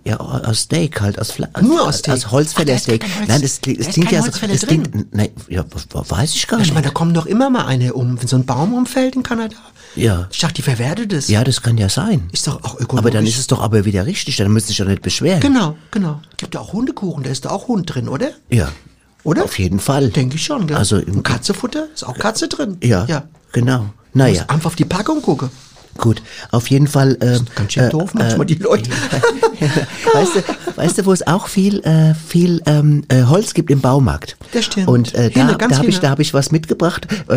Ja, 0.04 0.16
aus 0.18 0.60
Steak 0.60 1.00
halt, 1.00 1.18
aus 1.18 1.30
Fleisch. 1.32 1.50
Nur 1.62 1.82
aus 1.86 1.98
Steak? 1.98 2.14
Aus 2.14 2.30
Holzfällersteak. 2.30 3.02
Holz- 3.04 3.28
Nein, 3.28 3.42
das, 3.42 3.60
klingt- 3.60 3.80
da 3.80 3.84
das 3.84 3.92
klingt 3.94 4.12
ja 4.12 4.22
so, 4.22 4.30
das 4.30 4.66
klingt, 4.66 5.14
nein, 5.14 5.30
ja, 5.48 5.64
weiß 5.92 6.34
ich 6.34 6.46
gar 6.46 6.58
Ich 6.60 6.66
nicht. 6.66 6.74
meine, 6.74 6.86
da 6.86 6.92
kommen 6.92 7.14
doch 7.14 7.26
immer 7.26 7.50
mal 7.50 7.66
eine 7.66 7.92
um, 7.94 8.20
wenn 8.20 8.28
so 8.28 8.36
ein 8.36 8.46
Baum 8.46 8.74
umfällt 8.74 9.16
in 9.16 9.22
Kanada. 9.22 9.56
Ja. 9.96 10.28
Ich 10.30 10.38
dachte, 10.38 10.54
die 10.54 10.62
verwertet 10.62 11.12
es. 11.12 11.28
Ja, 11.28 11.42
das 11.42 11.62
kann 11.62 11.76
ja 11.76 11.88
sein. 11.88 12.28
Ist 12.32 12.46
doch 12.46 12.62
auch 12.62 12.74
ökologisch. 12.74 12.98
Aber 12.98 13.10
dann 13.10 13.26
ist 13.26 13.38
es 13.38 13.46
doch 13.48 13.60
aber 13.60 13.84
wieder 13.84 14.06
richtig, 14.06 14.36
dann 14.36 14.52
müsste 14.52 14.70
ich 14.72 14.78
doch 14.78 14.86
nicht 14.86 15.02
beschweren. 15.02 15.40
Genau, 15.40 15.76
genau. 15.90 16.20
Gibt 16.36 16.54
ja 16.54 16.60
auch 16.60 16.72
Hundekuchen, 16.72 17.24
da 17.24 17.30
ist 17.30 17.44
da 17.44 17.50
auch 17.50 17.66
Hund 17.68 17.92
drin, 17.94 18.08
oder? 18.08 18.30
Ja. 18.50 18.68
Oder? 19.24 19.44
Auf 19.44 19.58
jeden 19.58 19.80
Fall. 19.80 20.10
Denke 20.10 20.36
ich 20.36 20.44
schon, 20.44 20.66
gell? 20.66 20.76
Also 20.76 20.96
im- 20.98 21.16
Und 21.18 21.22
Katzefutter? 21.24 21.88
Ist 21.92 22.04
auch 22.06 22.16
Katze 22.16 22.48
drin? 22.48 22.78
Ja, 22.82 23.04
Ja. 23.06 23.24
genau. 23.52 23.86
Naja, 24.14 24.44
einfach 24.48 24.66
auf 24.66 24.76
die 24.76 24.84
Packung 24.84 25.22
gucken. 25.22 25.50
Gut. 25.98 26.22
Auf 26.50 26.68
jeden 26.68 26.86
Fall. 26.86 27.16
Ähm, 27.20 27.46
Ganz 27.54 27.72
schön 27.72 27.90
doof 27.90 28.14
manchmal 28.14 28.46
die 28.46 28.54
Leute. 28.54 28.90
weißt 30.14 30.36
du, 30.36 30.76
weißt 30.76 30.98
du, 30.98 31.06
wo 31.06 31.12
es 31.12 31.26
auch 31.26 31.46
viel, 31.48 31.80
äh, 31.80 32.14
viel 32.14 32.62
ähm, 32.66 33.04
äh, 33.08 33.24
Holz 33.24 33.54
gibt 33.54 33.70
im 33.70 33.80
Baumarkt. 33.80 34.36
Das 34.52 34.64
stimmt. 34.66 34.88
Und 34.88 35.14
äh, 35.14 35.30
da, 35.30 35.54
da 35.54 35.78
habe 35.78 35.88
ich, 35.88 36.00
da 36.00 36.10
habe 36.10 36.22
ich 36.22 36.34
was 36.34 36.50
mitgebracht, 36.52 37.06
äh, 37.28 37.36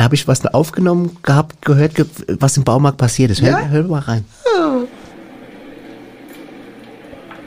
habe 0.00 0.14
ich 0.14 0.28
was 0.28 0.44
aufgenommen 0.46 1.16
gehabt, 1.22 1.64
gehört, 1.64 1.94
ge 1.94 2.06
was 2.38 2.56
im 2.56 2.64
Baumarkt 2.64 2.98
passiert 2.98 3.30
ist. 3.30 3.40
Hör, 3.42 3.50
Ja? 3.50 3.66
hör 3.68 3.84
mal 3.84 4.00
rein. 4.00 4.24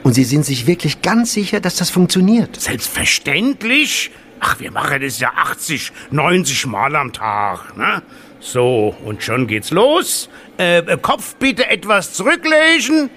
Und 0.02 0.14
Sie 0.14 0.24
sind 0.24 0.44
sich 0.46 0.66
wirklich 0.66 1.02
ganz 1.02 1.32
sicher, 1.32 1.60
dass 1.60 1.76
das 1.76 1.90
funktioniert? 1.90 2.58
Selbstverständlich. 2.58 4.10
Ach, 4.40 4.58
wir 4.60 4.70
machen 4.70 5.00
das 5.02 5.18
ja 5.20 5.32
80, 5.36 5.92
90 6.10 6.66
Mal 6.66 6.96
am 6.96 7.12
Tag. 7.12 7.76
Ne? 7.76 8.02
So, 8.40 8.94
und 9.04 9.22
schon 9.22 9.46
geht's 9.46 9.70
los. 9.70 10.28
Äh, 10.58 10.78
äh, 10.78 10.96
Kopf 10.98 11.34
bitte 11.36 11.68
etwas 11.68 12.12
zurücklegen. 12.14 13.10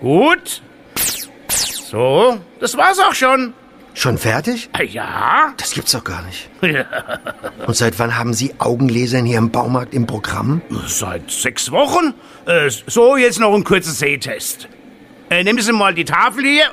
Gut. 0.00 0.62
So, 1.48 2.38
das 2.60 2.76
war's 2.76 2.98
auch 2.98 3.14
schon. 3.14 3.54
Schon 3.96 4.18
fertig? 4.18 4.68
Ah, 4.72 4.82
Ja. 4.82 5.54
Das 5.56 5.70
gibt's 5.72 5.92
doch 5.92 6.02
gar 6.02 6.22
nicht. 6.22 6.50
Und 7.66 7.76
seit 7.76 7.96
wann 8.00 8.18
haben 8.18 8.34
Sie 8.34 8.52
Augenlaser 8.58 9.20
in 9.20 9.26
Ihrem 9.26 9.50
Baumarkt 9.50 9.94
im 9.94 10.06
Programm? 10.06 10.62
Seit 10.88 11.30
sechs 11.30 11.70
Wochen. 11.70 12.12
Äh, 12.46 12.70
so, 12.88 13.16
jetzt 13.16 13.38
noch 13.38 13.54
ein 13.54 13.62
kurzer 13.62 13.92
Sehtest. 13.92 14.68
Äh, 15.30 15.44
nehmen 15.44 15.60
Sie 15.60 15.72
mal 15.72 15.94
die 15.94 16.04
Tafel 16.04 16.42
hier. 16.44 16.64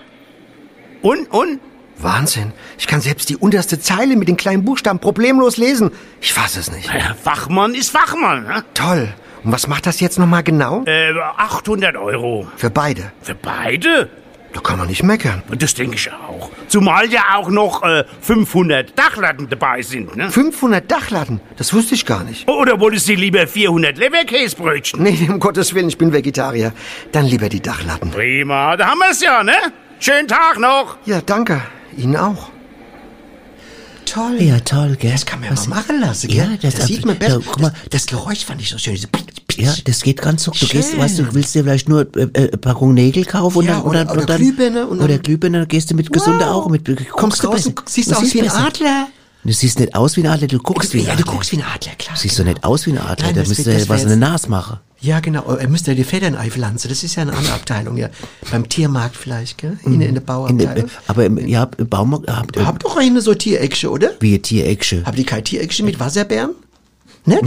Und, 1.04 1.32
und? 1.32 1.60
Wahnsinn. 2.04 2.54
Ich 2.78 2.88
kann 2.88 3.02
selbst 3.02 3.30
die 3.30 3.38
unterste 3.38 3.80
Zeile 3.80 4.16
mit 4.16 4.28
den 4.28 4.38
kleinen 4.38 4.64
Buchstaben 4.66 5.00
problemlos 5.00 5.58
lesen. 5.58 5.92
Ich 6.22 6.34
fasse 6.34 6.60
es 6.60 6.72
nicht. 6.72 6.88
Ja, 6.94 7.16
Fachmann 7.22 7.74
ist 7.74 7.90
Fachmann. 7.92 8.44
Ne? 8.44 8.64
Toll. 8.74 9.14
Und 9.44 9.52
was 9.52 9.68
macht 9.68 9.86
das 9.88 10.00
jetzt 10.00 10.20
nochmal 10.20 10.44
genau? 10.44 10.84
Äh, 10.86 11.14
800 11.38 11.96
Euro. 11.98 12.48
Für 12.58 12.70
beide. 12.70 13.12
Für 13.22 13.36
beide? 13.36 14.10
Da 14.54 14.60
kann 14.60 14.78
man 14.78 14.88
nicht 14.88 15.02
meckern. 15.02 15.42
Und 15.50 15.64
Das 15.64 15.74
denke 15.74 15.96
ich 15.96 16.12
auch. 16.12 16.52
Zumal 16.68 17.10
ja 17.10 17.36
auch 17.36 17.50
noch 17.50 17.84
äh, 17.84 18.04
500 18.20 18.98
Dachlatten 19.00 19.48
dabei 19.50 19.82
sind, 19.82 20.16
ne? 20.18 20.30
500 20.30 20.92
Dachlatten. 20.92 21.40
Das 21.56 21.74
wusste 21.74 21.96
ich 21.96 22.06
gar 22.06 22.24
nicht. 22.26 22.48
Oder 22.50 22.80
wolltest 22.82 23.08
du 23.08 23.14
lieber 23.14 23.48
400 23.48 23.98
Leberkäsebrötchen? 23.98 25.02
Nee, 25.02 25.28
um 25.30 25.40
Gottes 25.40 25.74
Willen, 25.74 25.88
ich 25.88 25.98
bin 25.98 26.12
Vegetarier. 26.12 26.74
Dann 27.14 27.26
lieber 27.26 27.48
die 27.48 27.62
Dachlatten. 27.62 28.12
Prima, 28.12 28.76
da 28.76 28.88
haben 28.88 29.00
wir's 29.00 29.22
ja, 29.22 29.42
ne? 29.42 29.54
Schönen 30.00 30.28
Tag 30.28 30.60
noch. 30.60 30.98
Ja, 31.06 31.22
danke. 31.22 31.62
Ihnen 31.98 32.16
auch. 32.16 32.50
Toll. 34.06 34.42
Ja, 34.42 34.60
toll, 34.60 34.98
gell? 35.00 35.12
Das 35.12 35.26
kann 35.26 35.40
man 35.40 35.50
ja 35.50 35.56
mal 35.56 35.68
machen 35.70 36.02
lassen, 36.02 36.30
Ja, 36.32 36.46
gell? 36.46 36.58
das- 36.62 36.76
das 36.76 36.88
sieht 36.88 37.06
man 37.06 37.18
besser. 37.18 37.40
da, 37.40 37.46
guck 37.46 37.62
mal. 37.62 37.70
das, 37.90 37.90
das 37.90 38.06
Geräusch 38.08 38.44
fand 38.44 38.62
ich 38.62 38.70
so 38.70 38.78
schön. 38.78 38.96
Diese 38.96 39.08
Ja, 39.58 39.74
das 39.86 40.02
geht 40.02 40.22
ganz 40.22 40.44
so. 40.44 40.52
Du 40.52 40.66
gehst, 40.68 40.98
weißt 40.98 41.20
du, 41.20 41.34
willst 41.34 41.56
dir 41.56 41.64
vielleicht 41.64 41.88
nur 41.88 42.02
äh, 42.18 42.24
äh, 42.34 42.58
Packung 42.58 42.94
Nägel 42.94 43.24
kaufen 43.26 43.60
und 43.60 43.66
Ja, 43.66 43.74
dann, 43.76 43.82
oder- 43.84 43.90
und 44.02 44.08
dann, 44.08 44.10
oder 44.10 44.22
und 44.22 44.30
dann, 44.30 44.38
Glühbirne 44.42 44.88
und 44.88 44.98
dann- 45.00 45.06
oder 45.06 45.18
Glühbirne, 45.20 45.60
dann 45.60 45.68
gehst 45.68 45.92
du 45.92 45.96
mit 45.96 46.12
gesunden 46.12 46.44
Augen, 46.44 46.72
mit 46.72 46.86
guckst 46.86 47.10
Kommst 47.12 47.44
du 47.44 47.48
raus 47.48 47.66
und 47.68 47.82
siehst 47.88 48.12
Du 48.12 48.16
aus 48.16 48.34
wie 48.34 48.42
ein. 48.42 48.50
Adler. 48.50 49.08
Du 49.44 49.52
siehst 49.54 49.80
nicht 49.80 49.96
aus 49.96 50.18
wie 50.18 50.22
ein 50.22 50.28
Adler, 50.28 50.48
du 50.48 50.60
guckst 50.60 50.94
wie 50.94 51.00
ein 51.00 51.06
Ja, 51.08 51.14
Adler. 51.14 51.26
du 51.26 51.32
guckst 51.32 51.52
wie 51.52 51.58
ein 51.58 51.64
Adler, 51.64 51.94
klar. 51.98 52.16
Siehst 52.16 52.38
du 52.38 52.44
nicht 52.44 52.64
aus 52.64 52.86
wie 52.86 52.92
ein 52.92 53.00
Adler, 53.00 53.26
Nein, 53.28 53.36
da 53.36 53.40
das 53.42 53.50
müsst 53.50 53.66
wird- 53.66 53.76
ihr 53.76 53.80
das 53.80 53.90
was 53.90 54.04
in 54.04 54.10
der 54.10 54.18
Nase 54.18 54.50
machen. 54.50 54.80
Ja, 55.00 55.20
genau. 55.20 55.44
Er 55.56 55.68
müsste 55.68 55.96
die 55.96 56.04
Federn 56.04 56.36
einpflanzen. 56.36 56.88
Das 56.88 57.02
ist 57.04 57.16
ja 57.16 57.24
eine 57.24 57.34
andere 57.34 57.54
Abteilung, 57.56 57.98
ja. 57.98 58.10
Beim 58.52 58.70
Tiermarkt 58.70 59.18
vielleicht, 59.18 59.58
gell? 59.58 59.80
In, 59.84 59.94
in 59.94 60.00
der 60.00 60.10
In 60.10 60.14
der, 60.14 60.22
Bauabteilung. 60.22 60.90
aber 61.08 61.26
im, 61.26 61.38
ja, 61.48 61.68
im 61.78 61.90
Baumarkt, 61.90 62.56
Ihr 62.56 62.68
habt 62.68 62.84
doch 62.86 62.98
eine 62.98 63.20
so 63.22 63.34
Tiereckche, 63.34 63.90
oder? 63.90 64.12
wie 64.20 64.36
ein 64.36 64.44
Tiereckche. 64.44 65.02
Habt 65.04 65.18
ihr 65.18 65.26
kein 65.26 65.44
Tiereckche 65.44 65.82
mit 65.84 66.00
Wasserbären? 66.00 66.52
Nicht? 67.26 67.42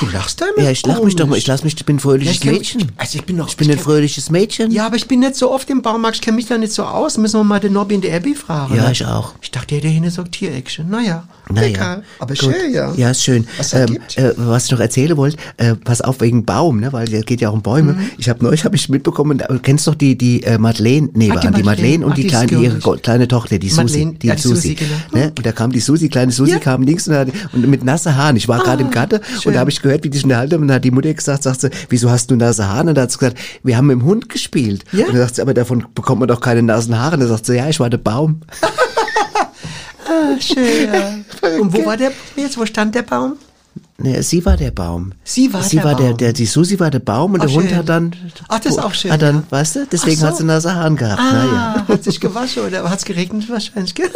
Du 0.00 0.06
lachst 0.12 0.40
da 0.40 0.46
immer? 0.54 0.64
Ja, 0.64 0.70
ich 0.70 0.84
lach 0.86 1.02
mich 1.02 1.16
doch 1.16 1.26
mal, 1.26 1.36
ich 1.36 1.46
lass 1.46 1.64
mich, 1.64 1.74
ich 1.76 1.84
bin 1.84 1.96
ein 1.96 1.98
Ja, 1.98 2.02
fröhliches 2.02 2.34
ich 2.36 2.40
kenn- 2.42 2.52
Mädchen. 2.52 2.92
Also 2.96 3.18
ich 3.18 3.24
bin 3.24 3.36
doch... 3.36 3.48
Ich 3.48 3.56
bin 3.56 3.68
ein 3.70 3.76
kenn- 3.76 3.82
fröhliches 3.82 4.30
Mädchen. 4.30 4.70
Ja, 4.70 4.86
aber 4.86 4.96
ich 4.96 5.08
bin 5.08 5.20
nicht 5.20 5.34
so 5.36 5.50
oft 5.50 5.68
im 5.70 5.82
Baumarkt, 5.82 6.16
ich 6.16 6.22
kenne 6.22 6.36
mich 6.36 6.46
da 6.46 6.56
nicht 6.56 6.72
so 6.72 6.84
aus. 6.84 7.18
Müssen 7.18 7.38
wir 7.40 7.44
mal 7.44 7.60
den 7.60 7.72
Nobby 7.72 7.96
und 7.96 8.04
der 8.04 8.16
Abby 8.16 8.34
fragen. 8.34 8.74
Ja, 8.76 8.84
ne? 8.84 8.92
ich 8.92 9.04
auch. 9.04 9.34
Ich 9.42 9.50
dachte, 9.50 9.66
der 9.80 9.90
hätte 9.90 10.00
hier 10.00 10.10
so 10.10 10.22
Tiereckchen. 10.22 10.88
Naja, 10.88 11.24
Naja. 11.50 11.66
egal. 11.68 12.02
Aber 12.20 12.34
Gut. 12.34 12.38
schön, 12.38 12.72
ja. 12.72 12.92
Ja, 12.96 13.10
ist 13.10 13.22
schön. 13.22 13.46
Was 13.58 13.72
ähm, 13.74 13.80
ergibt? 13.80 14.18
äh, 14.18 14.32
was 14.36 14.66
ich 14.66 14.70
noch 14.72 14.80
erzählen 14.80 15.16
wollte, 15.16 15.36
äh, 15.56 15.74
pass 15.74 16.00
auf 16.00 16.20
wegen 16.20 16.44
Baum, 16.44 16.78
ne, 16.80 16.92
weil 16.92 17.12
es 17.12 17.24
geht 17.26 17.40
ja 17.40 17.50
auch 17.50 17.54
um 17.54 17.62
Bäume. 17.62 17.94
Mhm. 17.94 18.10
Ich 18.18 18.28
habe 18.28 18.42
neulich 18.44 18.64
hab 18.64 18.74
ich 18.74 18.88
mitbekommen, 18.88 19.38
du 19.46 19.58
kennst 19.58 19.86
doch 19.86 19.94
die 19.94 20.16
die 20.16 20.42
äh, 20.44 20.58
Madeleine, 20.58 21.08
nee, 21.12 21.30
Ah, 21.30 21.36
die 21.40 21.46
waren 21.46 21.54
die 21.54 21.62
Madeleine 21.62 21.64
Madeleine. 21.64 22.06
und 22.06 22.12
Ach, 22.12 22.16
die 22.16 22.22
die 22.22 22.28
kleine 22.28 22.52
ist 22.52 22.60
ihre. 22.62 22.78
Go- 22.78 22.96
kleine 23.02 23.28
Tochter, 23.28 23.58
die 23.58 23.68
Susi, 23.68 24.16
die 24.20 24.26
ja, 24.28 24.34
die 24.36 24.40
Susi, 24.42 24.54
Susi, 24.54 24.74
genau. 24.76 24.90
ne? 25.24 25.32
Und 25.36 25.44
da 25.44 25.52
kam 25.52 25.72
die 25.72 25.80
Susi, 25.80 26.08
kleine 26.08 26.32
Susi 26.32 26.52
Ja. 26.52 26.58
kam 26.58 26.82
links 26.82 27.08
und 27.08 27.66
mit 27.68 27.84
nasse 27.84 28.14
Haaren. 28.16 28.36
Ich 28.36 28.46
war 28.48 28.60
Ah, 28.60 28.64
gerade 28.64 28.82
im 28.84 28.90
Garten 28.90 29.20
und 29.44 29.52
da 29.54 29.60
habe 29.60 29.70
ich 29.70 29.81
gehört, 29.82 30.04
wie 30.04 30.10
die 30.10 30.22
unterhalten 30.22 30.54
und 30.56 30.68
dann 30.68 30.76
hat 30.76 30.84
die 30.84 30.90
Mutter 30.90 31.12
gesagt, 31.12 31.42
sagt 31.42 31.60
sie, 31.60 31.70
wieso 31.88 32.10
hast 32.10 32.30
du 32.30 32.36
nasse 32.36 32.68
Haare? 32.68 32.88
Und 32.88 32.94
da 32.94 33.02
hat 33.02 33.12
sie 33.12 33.18
gesagt, 33.18 33.38
wir 33.62 33.76
haben 33.76 33.86
mit 33.86 33.98
dem 33.98 34.04
Hund 34.04 34.28
gespielt. 34.28 34.84
Ja. 34.92 35.06
Und 35.06 35.14
dann 35.14 35.22
sagt 35.22 35.36
sie, 35.36 35.42
aber 35.42 35.54
davon 35.54 35.84
bekommt 35.94 36.20
man 36.20 36.28
doch 36.28 36.40
keine 36.40 36.62
nassen 36.62 36.98
Haare. 36.98 37.14
Und 37.14 37.20
dann 37.20 37.28
sagt 37.28 37.46
sie, 37.46 37.56
ja, 37.56 37.68
ich 37.68 37.80
war 37.80 37.90
der 37.90 37.98
Baum. 37.98 38.40
Ah, 40.04 40.40
schön, 40.40 40.92
ja. 40.92 41.48
Und 41.60 41.72
wo 41.72 41.86
war 41.86 41.96
der 41.96 42.12
jetzt? 42.36 42.58
Wo 42.58 42.66
stand 42.66 42.94
der 42.94 43.02
Baum? 43.02 43.36
Nee, 43.98 44.20
sie 44.22 44.44
war 44.44 44.56
der 44.56 44.70
Baum. 44.72 45.12
Sie 45.22 45.52
war 45.52 45.62
sie 45.62 45.76
der 45.76 45.84
war 45.84 45.94
Der, 45.94 46.08
Baum. 46.08 46.16
der, 46.16 46.32
die 46.32 46.46
Susi 46.46 46.80
war 46.80 46.90
der 46.90 46.98
Baum 46.98 47.34
und 47.34 47.40
Ach, 47.42 47.46
der 47.46 47.54
Hund 47.54 47.68
schön. 47.68 47.76
hat 47.78 47.88
dann. 47.88 48.12
Ach, 48.48 48.58
das 48.58 48.72
ist 48.72 48.78
auch 48.78 48.94
schön, 48.94 49.12
Hat 49.12 49.22
dann, 49.22 49.36
ja. 49.36 49.42
weißt 49.50 49.76
du, 49.76 49.86
deswegen 49.92 50.16
so. 50.16 50.26
hat 50.26 50.36
sie 50.38 50.44
nasse 50.44 50.74
Haaren 50.74 50.96
gehabt. 50.96 51.20
Ah, 51.20 51.32
Naja. 51.32 51.84
hat 51.86 52.02
sich 52.02 52.18
gewaschen 52.18 52.64
oder 52.64 52.88
hat 52.88 52.98
es 52.98 53.04
geregnet 53.04 53.48
wahrscheinlich? 53.48 53.94
gell? 53.94 54.10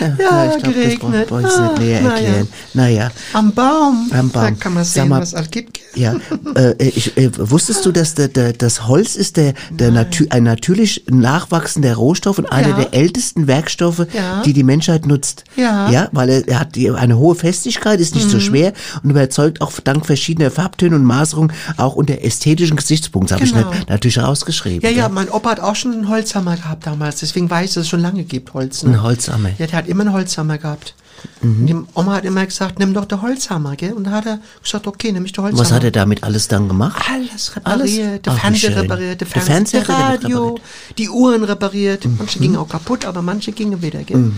ja, 0.00 0.16
Na, 0.30 0.56
ich 0.56 0.62
glaube, 0.62 0.78
das 0.80 0.94
brauche 0.98 1.10
geregnet. 1.12 1.28
brauch 1.28 1.38
ich 1.40 1.44
jetzt 1.46 1.60
nicht 1.60 1.78
näher 1.78 2.00
Ah, 2.04 2.14
erklären. 2.14 2.48
Naja. 2.74 3.10
Am 3.32 3.52
Baum. 3.52 4.10
Am 4.12 4.28
Baum. 4.30 4.42
Da 4.44 4.50
kann 4.52 4.74
man 4.74 4.84
Sag 4.84 4.92
sehen, 5.02 5.08
mal- 5.08 5.20
was 5.22 5.34
alles 5.34 5.50
gibt. 5.50 5.80
Ja, 5.96 6.14
äh, 6.54 6.74
ich, 6.84 7.16
äh, 7.16 7.30
wusstest 7.36 7.84
du, 7.86 7.90
dass 7.90 8.14
der, 8.14 8.28
der, 8.28 8.52
das 8.52 8.86
Holz 8.86 9.16
ist 9.16 9.38
der, 9.38 9.54
der 9.70 9.90
natü 9.90 10.26
ein 10.28 10.42
natürlich 10.44 11.04
nachwachsender 11.10 11.94
Rohstoff 11.96 12.38
und 12.38 12.46
einer 12.52 12.68
Ja. 12.68 12.76
der 12.76 12.94
ältesten 12.94 13.46
Werkstoffe, 13.46 14.06
Ja. 14.12 14.42
die 14.44 14.52
die 14.52 14.62
Menschheit 14.62 15.06
nutzt. 15.06 15.44
Ja. 15.56 15.86
Mhm. 15.88 15.92
Ja, 15.94 16.08
weil 16.12 16.28
er, 16.28 16.46
er 16.48 16.60
hat 16.60 16.76
die, 16.76 16.90
eine 16.90 17.16
hohe 17.18 17.34
Festigkeit, 17.34 17.98
ist 17.98 18.14
nicht 18.14 18.30
so 18.30 18.38
schwer 18.40 18.72
und 19.06 19.10
überzeugt 19.12 19.60
auch 19.60 19.72
dank 19.84 20.04
verschiedener 20.04 20.50
Farbtöne 20.50 20.96
und 20.96 21.04
Maserung 21.04 21.52
auch 21.76 21.94
unter 21.94 22.22
ästhetischen 22.22 22.76
Gesichtspunkten. 22.76 23.38
Das 23.38 23.48
habe 23.48 23.60
Genau. 23.60 23.70
ich 23.72 23.78
nicht, 23.78 23.88
natürlich 23.88 24.18
rausgeschrieben. 24.18 24.82
Ja, 24.82 24.90
ja, 24.94 25.06
gell? 25.06 25.14
mein 25.14 25.30
Opa 25.30 25.50
hat 25.50 25.60
auch 25.60 25.76
schon 25.76 25.92
einen 25.92 26.08
Holzhammer 26.08 26.56
gehabt 26.56 26.86
damals. 26.86 27.20
Deswegen 27.20 27.48
weiß 27.48 27.68
ich, 27.70 27.74
dass 27.74 27.82
es 27.84 27.88
schon 27.88 28.00
lange 28.00 28.24
gibt, 28.24 28.52
Holz. 28.52 28.82
Ne? 28.82 28.94
Ein 28.94 29.02
Holzhammer. 29.02 29.50
Ja, 29.58 29.66
der 29.68 29.78
hat 29.78 29.86
immer 29.86 30.02
einen 30.02 30.12
Holzhammer 30.12 30.58
gehabt. 30.58 30.94
Mhm. 31.40 31.66
Die 31.66 31.76
Oma 31.94 32.14
hat 32.14 32.24
immer 32.24 32.44
gesagt, 32.44 32.78
nimm 32.78 32.94
doch 32.94 33.04
den 33.04 33.22
Holzhammer, 33.22 33.76
gell? 33.76 33.92
Und 33.92 34.04
da 34.04 34.10
hat 34.12 34.26
er 34.26 34.38
gesagt, 34.62 34.86
okay, 34.86 35.12
nimm 35.12 35.24
ich 35.24 35.32
den 35.32 35.44
Holzhammer. 35.44 35.62
Was 35.62 35.72
hat 35.72 35.84
er 35.84 35.90
damit 35.90 36.22
alles 36.24 36.48
dann 36.48 36.68
gemacht? 36.68 37.02
Alles 37.10 37.54
repariert, 37.56 38.26
der 38.26 38.32
Fernseher 38.32 38.76
repariert, 38.76 39.20
der 39.20 39.26
Fernseher, 39.26 39.82
der 39.82 39.94
Radio, 39.94 40.38
repariert. 40.48 40.62
die 40.98 41.08
Uhren 41.08 41.44
repariert. 41.44 42.04
Mhm. 42.04 42.16
Manche 42.18 42.38
gingen 42.38 42.56
auch 42.56 42.68
kaputt, 42.68 43.04
aber 43.04 43.22
manche 43.22 43.52
gingen 43.52 43.80
wieder, 43.82 44.02
gell? 44.02 44.32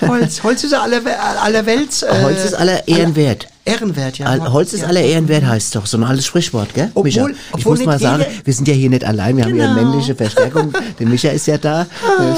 Holz, 0.00 0.42
Holz 0.42 0.64
ist 0.64 0.72
ja 0.72 0.82
aller, 0.82 1.04
Welt. 1.04 2.02
Äh, 2.02 2.22
Holz 2.22 2.44
ist 2.44 2.54
aller 2.54 2.86
Ehren 2.88 3.16
wert. 3.16 3.48
Ehrenwert, 3.66 4.18
ja. 4.18 4.52
Holz 4.52 4.74
ist 4.74 4.82
ja. 4.82 4.88
aller 4.88 5.00
Ehrenwert, 5.00 5.46
heißt 5.46 5.74
doch 5.74 5.86
so 5.86 5.96
ein 5.96 6.04
altes 6.04 6.26
Sprichwort, 6.26 6.74
gell? 6.74 6.90
Obwohl- 6.94 7.04
Micha? 7.04 7.28
Ich 7.28 7.36
obwohl 7.52 7.76
muss 7.78 7.86
mal 7.86 7.98
sagen, 7.98 8.24
wir 8.44 8.52
sind 8.52 8.68
ja 8.68 8.74
hier 8.74 8.90
nicht 8.90 9.04
allein, 9.04 9.36
wir 9.38 9.44
haben 9.44 9.54
hier 9.54 9.64
eine 9.64 9.74
Genau. 9.74 9.88
männliche 9.90 10.14
Verstärkung. 10.14 10.72
Der 10.98 11.06
Micha 11.06 11.30
ist 11.30 11.46
ja 11.46 11.56
da. 11.56 11.86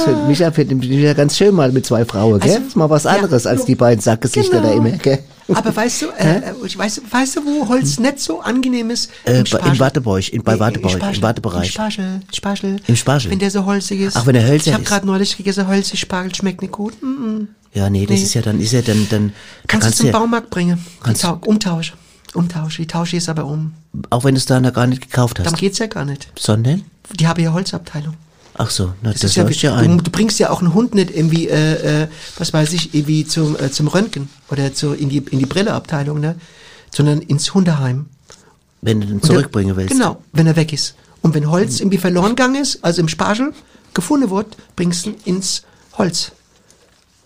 Für 0.05 0.17
Micha 0.29 0.53
findet 0.53 0.79
Micha 0.79 1.13
ganz 1.15 1.37
schön 1.37 1.55
mal 1.55 1.73
mit 1.73 1.85
zwei 1.85 2.05
Frauen, 2.05 2.39
gell? 2.39 2.53
Also, 2.55 2.67
ist 2.69 2.77
mal 2.77 2.89
was 2.91 3.05
ja, 3.05 3.11
anderes 3.11 3.45
als 3.47 3.65
die 3.65 3.75
beiden 3.75 4.01
Sackgesichter 4.01 4.61
da 4.61 4.69
Genau. 4.71 4.87
immer, 4.87 4.97
gell? 4.99 5.19
Aber 5.53 5.75
weißt 5.75 6.03
du, 6.03 6.07
äh, 6.19 6.39
äh, 6.39 6.43
ich 6.65 6.77
weiß, 6.79 7.03
weißt 7.11 7.37
du, 7.37 7.41
wo 7.45 7.69
Holz 7.69 7.99
nicht 7.99 8.21
so 8.21 8.41
angenehm 8.41 8.91
ist? 8.91 9.11
Äh, 9.25 9.39
in 9.41 9.79
Wartebeuch, 9.81 10.31
in- 10.33 10.43
bei 10.45 10.59
Wartebeuch, 10.59 10.95
im 10.95 11.23
Wartebereich. 11.23 11.67
Im 11.67 11.73
Spargel, 11.73 12.21
Spargel. 12.33 12.77
Im 12.87 12.97
Spargel. 12.97 13.31
Wenn 13.33 13.39
der 13.41 13.51
so 13.51 13.65
holzig 13.65 14.01
ist. 14.01 14.17
Ach, 14.17 14.27
wenn 14.27 14.35
er 14.37 14.47
hölzer 14.47 14.69
Ich 14.69 14.73
habe 14.75 14.83
ist. 14.85 14.89
gerade 14.89 15.07
neulich 15.07 15.37
gegessen, 15.37 15.67
holzig 15.67 15.99
Spargel 16.01 16.35
schmeckt 16.35 16.63
nicht 16.63 16.73
gut. 16.73 16.95
Mm 17.03 17.07
-mm. 17.07 17.47
Ja, 17.77 17.91
nee, 17.91 18.07
das 18.07 18.17
Nee. 18.19 18.23
ist 18.25 18.35
ja 18.35 18.41
dann, 18.43 18.59
ist 18.59 18.73
ja 18.73 18.81
dann, 18.81 19.07
dann 19.11 19.33
Kannst, 19.67 19.89
du 19.89 19.93
zum 19.93 20.07
ja, 20.07 20.13
Baumarkt 20.13 20.49
bringen. 20.49 20.85
Kannst- 21.03 21.23
Tau 21.23 21.39
umtauschen. 21.45 21.97
Umtauschen. 22.33 22.83
Die 22.85 22.87
tausche 22.89 23.17
ich 23.17 23.23
jetzt 23.23 23.29
aber 23.29 23.45
um. 23.45 23.75
auch 24.11 24.25
wenn 24.25 24.35
du 24.35 24.39
es 24.39 24.47
da 24.47 24.59
noch 24.61 24.73
gar 24.73 24.87
nicht 24.87 25.03
gekauft 25.03 25.39
Dann 25.39 25.47
hast. 25.47 25.57
geht's 25.59 25.79
ja 25.79 25.87
gar 25.87 26.05
nicht. 26.07 26.29
Sondern? 26.39 26.83
Die 27.13 27.27
haben 27.29 27.41
ja 27.43 27.53
Holzabteilung. 27.53 28.15
Ach 28.59 28.71
so, 28.71 28.95
na, 29.03 29.13
das, 29.13 29.23
ist 29.23 29.37
ja, 29.37 29.47
ja 29.47 29.71
du, 29.73 29.77
ein. 29.91 29.99
du 30.03 30.11
bringst 30.11 30.39
ja 30.39 30.49
auch 30.49 30.61
einen 30.63 30.73
Hund 30.73 30.95
nicht 30.95 31.11
irgendwie, 31.15 31.49
äh, 31.49 32.05
äh, 32.05 32.09
was 32.39 32.55
weiß 32.55 32.73
ich, 32.73 32.95
irgendwie 32.95 33.27
zum, 33.27 33.55
äh, 33.57 33.71
zum 33.71 33.87
Röntgen 33.89 34.31
oder 34.51 34.73
zu, 34.73 34.95
in 34.95 35.11
die, 35.11 35.19
in 35.19 35.39
die 35.39 35.45
Brilleabteilung, 35.47 36.19
ne? 36.21 36.37
Sondern 36.95 37.21
ins 37.21 37.53
Hundeheim. 37.53 38.07
Wenn 38.81 39.03
du 39.03 39.07
den 39.07 39.21
der- 39.21 39.29
zurückbringen 39.29 39.77
willst. 39.77 39.93
Genau, 39.93 40.23
wenn 40.33 40.47
er 40.47 40.57
weg 40.57 40.73
ist. 40.73 40.95
Und 41.21 41.35
wenn 41.35 41.51
Holz 41.51 41.81
irgendwie 41.81 41.99
verloren 41.99 42.31
gegangen 42.31 42.55
ist, 42.55 42.83
also 42.83 43.03
im 43.03 43.09
Spargel 43.09 43.53
gefunden 43.93 44.31
wird, 44.31 44.57
bringst 44.75 45.05
du 45.05 45.11
ihn 45.11 45.17
ins 45.37 45.63
Holz. 45.99 46.33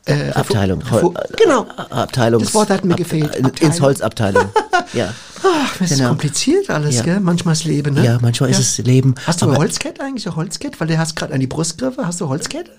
Äh, 0.07 0.31
Abteilung. 0.31 0.83
Hol- 0.91 1.15
genau. 1.37 1.63
äh, 1.65 1.93
Abteilung. 1.95 2.43
Das 2.43 2.55
Wort 2.55 2.71
hat 2.71 2.85
mir 2.85 2.95
gefehlt. 2.97 3.35
Ins 3.37 3.47
Abteilung. 3.49 3.81
Holzabteilung. 3.81 4.45
ja. 4.95 5.13
Ach, 5.43 5.77
das 5.79 5.91
ist 5.91 5.97
Genau. 5.99 6.11
kompliziert 6.11 6.69
alles, 6.71 6.97
Ja. 6.97 7.03
gell? 7.03 7.21
Manchmal 7.21 7.55
das 7.55 7.65
Leben, 7.65 7.95
ne? 7.95 8.05
Ja, 8.05 8.19
manchmal 8.21 8.51
ist 8.51 8.59
es 8.59 8.79
Leben. 8.79 9.15
Hast 9.27 9.41
du 9.43 9.47
aber- 9.47 9.55
ein 9.55 9.59
Holzkett 9.59 10.01
eigentlich, 10.01 10.27
ein 10.27 10.37
Holzkett? 10.37 10.81
Weil 10.81 10.89
du 10.89 10.99
hast 10.99 11.17
gerade 11.17 11.33
an 11.35 11.41
die 11.41 11.47
Brust 11.47 11.79
gegriffen. 11.79 12.07
Hast 12.07 12.21
du 12.21 12.29
Holzkett? 12.29 12.71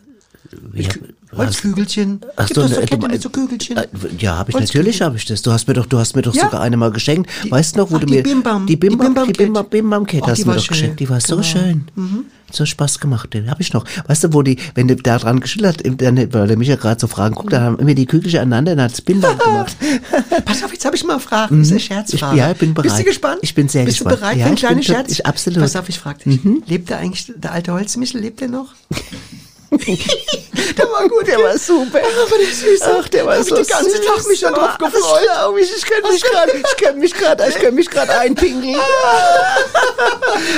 Ja, 0.73 0.89
Holzkügelchen. 1.37 2.19
Ach 2.35 2.45
Gibt 2.47 2.55
so, 2.55 2.61
doch 2.63 2.69
so 2.69 2.81
Kette 2.81 2.97
du- 2.97 3.07
mit 3.07 3.21
so 3.21 3.29
Kügelchen. 3.29 3.77
Äh, 3.77 3.87
Ja, 4.19 4.37
habe 4.37 4.51
ich 4.51 4.59
natürlich, 4.59 5.01
habe 5.01 5.15
ich 5.15 5.25
das. 5.25 5.41
Du 5.43 5.51
hast 5.51 5.67
mir 5.67 5.73
doch, 5.75 5.85
du 5.85 5.97
hast 5.97 6.15
mir 6.15 6.23
doch 6.23 6.33
Ja. 6.35 6.45
sogar 6.45 6.61
eine 6.61 6.75
mal 6.77 6.91
geschenkt. 6.91 7.29
Die- 7.43 7.51
weißt 7.51 7.75
du 7.75 7.79
noch, 7.79 7.91
wo 7.91 7.95
ach, 7.95 7.99
du 8.01 8.05
die 8.07 8.15
mir 8.15 8.23
die 8.23 8.29
Bimbam, 8.29 8.65
Die 8.67 8.75
Bimbam 8.75 9.15
die 9.27 9.31
Bimbam. 9.33 9.65
Bimbam 9.69 10.05
Ach, 10.21 10.27
hast 10.27 10.43
du 10.43 10.47
mir 10.49 10.55
doch 10.55 10.67
geschenkt. 10.67 10.99
Die 10.99 11.09
war 11.09 11.21
so 11.21 11.35
Genau. 11.37 11.47
schön. 11.47 11.85
So 12.51 12.65
Spaß 12.65 12.99
gemacht, 12.99 13.33
den 13.33 13.49
habe 13.49 13.61
ich 13.61 13.73
noch. 13.73 13.85
Weißt 14.07 14.23
du, 14.23 14.33
wo 14.33 14.41
die, 14.41 14.57
wenn 14.75 14.87
du 14.87 14.95
da 14.95 15.17
dran 15.17 15.39
geschildert, 15.39 15.81
im 15.81 15.93
Internet, 15.93 16.33
weil 16.33 16.47
der 16.47 16.57
Micha 16.57 16.75
gerade 16.75 16.99
so 16.99 17.07
Fragen 17.07 17.33
guckt, 17.35 17.53
dann 17.53 17.63
haben 17.63 17.79
immer 17.79 17.93
die 17.93 18.05
Kügelchen 18.05 18.39
aneinander, 18.41 18.75
dann 18.75 18.85
hat's 18.85 19.01
Bimbam 19.01 19.37
gemacht. 19.43 19.75
Pass 20.45 20.63
auf, 20.63 20.71
jetzt 20.73 20.85
habe 20.85 20.95
ich 20.95 21.03
mal 21.03 21.19
Fragen. 21.19 21.59
Das 21.59 21.67
ist 21.67 21.71
eine 21.71 21.79
Scherzfrage. 21.79 22.33
Mhm. 22.33 22.37
Ich- 22.39 22.43
ja, 22.45 22.51
ich 22.51 22.57
bin 22.57 22.73
Bist 22.73 22.85
du 22.85 22.89
bereit. 22.91 23.05
gespannt? 23.05 23.39
Ich 23.41 23.55
bin 23.55 23.69
sehr 23.69 23.85
Bist 23.85 23.97
gespannt. 23.99 24.11
Bist 24.19 24.21
du 24.21 24.25
bereit 24.25 24.37
Ja, 24.37 24.43
für 24.43 24.47
einen 24.49 24.57
kleinen 24.57 24.83
Scherz? 24.83 25.11
ich- 25.11 25.25
absolut. 25.25 25.57
Mhm. 25.59 25.61
Pass 25.63 25.75
auf, 25.75 25.89
ich 25.89 25.99
frage 25.99 26.29
dich. 26.29 26.39
Lebt 26.67 26.89
der 26.89 26.97
eigentlich, 26.99 27.31
der 27.35 27.51
alte 27.53 27.73
Holzmichel, 27.73 28.21
lebt 28.21 28.41
der 28.41 28.49
noch? 28.49 28.73
der 29.71 30.85
war 30.91 31.07
gut, 31.07 31.27
Der 31.27 31.39
war 31.39 31.57
super. 31.57 31.99
Aber 31.99 32.37
der 32.37 32.41
ist 32.41 32.59
süß. 32.61 32.81
Ach, 32.83 33.07
der 33.07 33.25
war 33.25 33.37
Hab 33.37 33.43
so 33.45 33.55
ich 33.55 33.67
den 33.67 33.73
ganzen 33.75 33.91
süß. 33.91 34.05
Tag 34.05 34.27
mich 34.27 34.39
schon 34.39 34.53
drauf 34.53 34.77
gefreut. 34.77 35.21
Glaub 35.23 35.57
ich, 35.57 35.75
ich 35.77 35.85
könnte 35.85 36.11
mich 36.11 36.21
gerade, 36.23 36.51
ich 36.51 36.77
könnte 36.77 36.99
mich 36.99 37.13
gerade, 37.13 37.47
ich 37.47 37.55
könnte 37.55 37.71
mich 37.75 37.89
gerade 37.89 38.19
einpinkeln. 38.19 38.75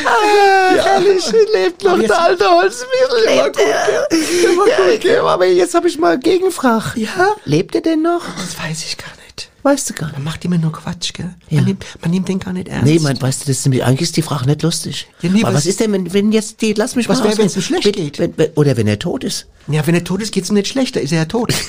Ah, 0.05 0.73
herrlich, 0.75 1.31
lebt 1.53 1.83
noch 1.83 1.99
der 1.99 2.21
alte 2.21 2.49
Holzmichel. 2.49 3.23
Der 3.27 3.37
war 3.37 3.49
gut, 3.51 3.55
gell? 3.55 4.07
Der 4.43 4.57
war 4.57 4.65
gut, 4.65 5.01
gell? 5.01 5.19
Aber 5.19 5.45
jetzt 5.45 5.75
habe 5.75 5.87
ich 5.87 5.97
mal 5.99 6.17
Gegenfrage. 6.17 6.99
Ja? 6.99 7.35
Lebt 7.45 7.75
er 7.75 7.81
denn 7.81 8.01
noch? 8.01 8.23
Das 8.37 8.57
weiß 8.67 8.83
ich 8.85 8.97
gar 8.97 9.07
nicht. 9.17 9.22
Weißt 9.63 9.89
du 9.89 9.93
gar 9.93 10.07
nicht. 10.07 10.15
Man 10.15 10.25
macht 10.25 10.43
immer 10.45 10.57
nur 10.57 10.71
Quatsch, 10.73 11.13
gell? 11.13 11.33
Ja. 11.49 11.57
Man, 11.57 11.65
nimmt, 11.65 11.85
man 12.01 12.11
nimmt 12.11 12.27
den 12.27 12.39
gar 12.39 12.51
nicht 12.53 12.67
ernst. 12.67 12.85
Nee, 12.85 12.99
mein, 12.99 13.19
weißt 13.21 13.41
du, 13.43 13.45
das 13.47 13.57
ist 13.59 13.65
nämlich, 13.65 13.83
eigentlich 13.83 14.01
ist 14.01 14.17
die 14.17 14.21
Frage 14.21 14.45
nicht 14.45 14.61
lustig. 14.61 15.07
Ja, 15.21 15.29
nee, 15.29 15.39
Aber 15.43 15.49
was- 15.53 15.61
was 15.61 15.65
ist 15.67 15.79
denn, 15.79 15.91
wenn, 15.93 16.13
wenn 16.13 16.31
jetzt 16.33 16.61
die, 16.61 16.73
lass 16.73 16.95
mich 16.97 17.07
Was 17.07 17.19
mal 17.19 17.29
wäre, 17.29 17.37
wenn 17.37 17.45
es 17.47 17.55
ihm 17.55 17.61
schlecht 17.61 17.85
Wenn- 17.85 17.93
geht? 17.93 18.19
Wenn, 18.19 18.37
wenn, 18.37 18.51
oder 18.55 18.75
wenn 18.77 18.87
er 18.87 18.99
tot 18.99 19.23
ist. 19.23 19.47
Ja, 19.67 19.87
wenn 19.87 19.95
er 19.95 20.03
tot 20.03 20.21
ist, 20.21 20.33
geht's 20.33 20.49
ihm 20.49 20.55
nicht 20.55 20.67
schlecht, 20.67 20.95
da 20.97 20.99
ist 20.99 21.11
er 21.11 21.19
ja 21.19 21.25
tot. 21.25 21.53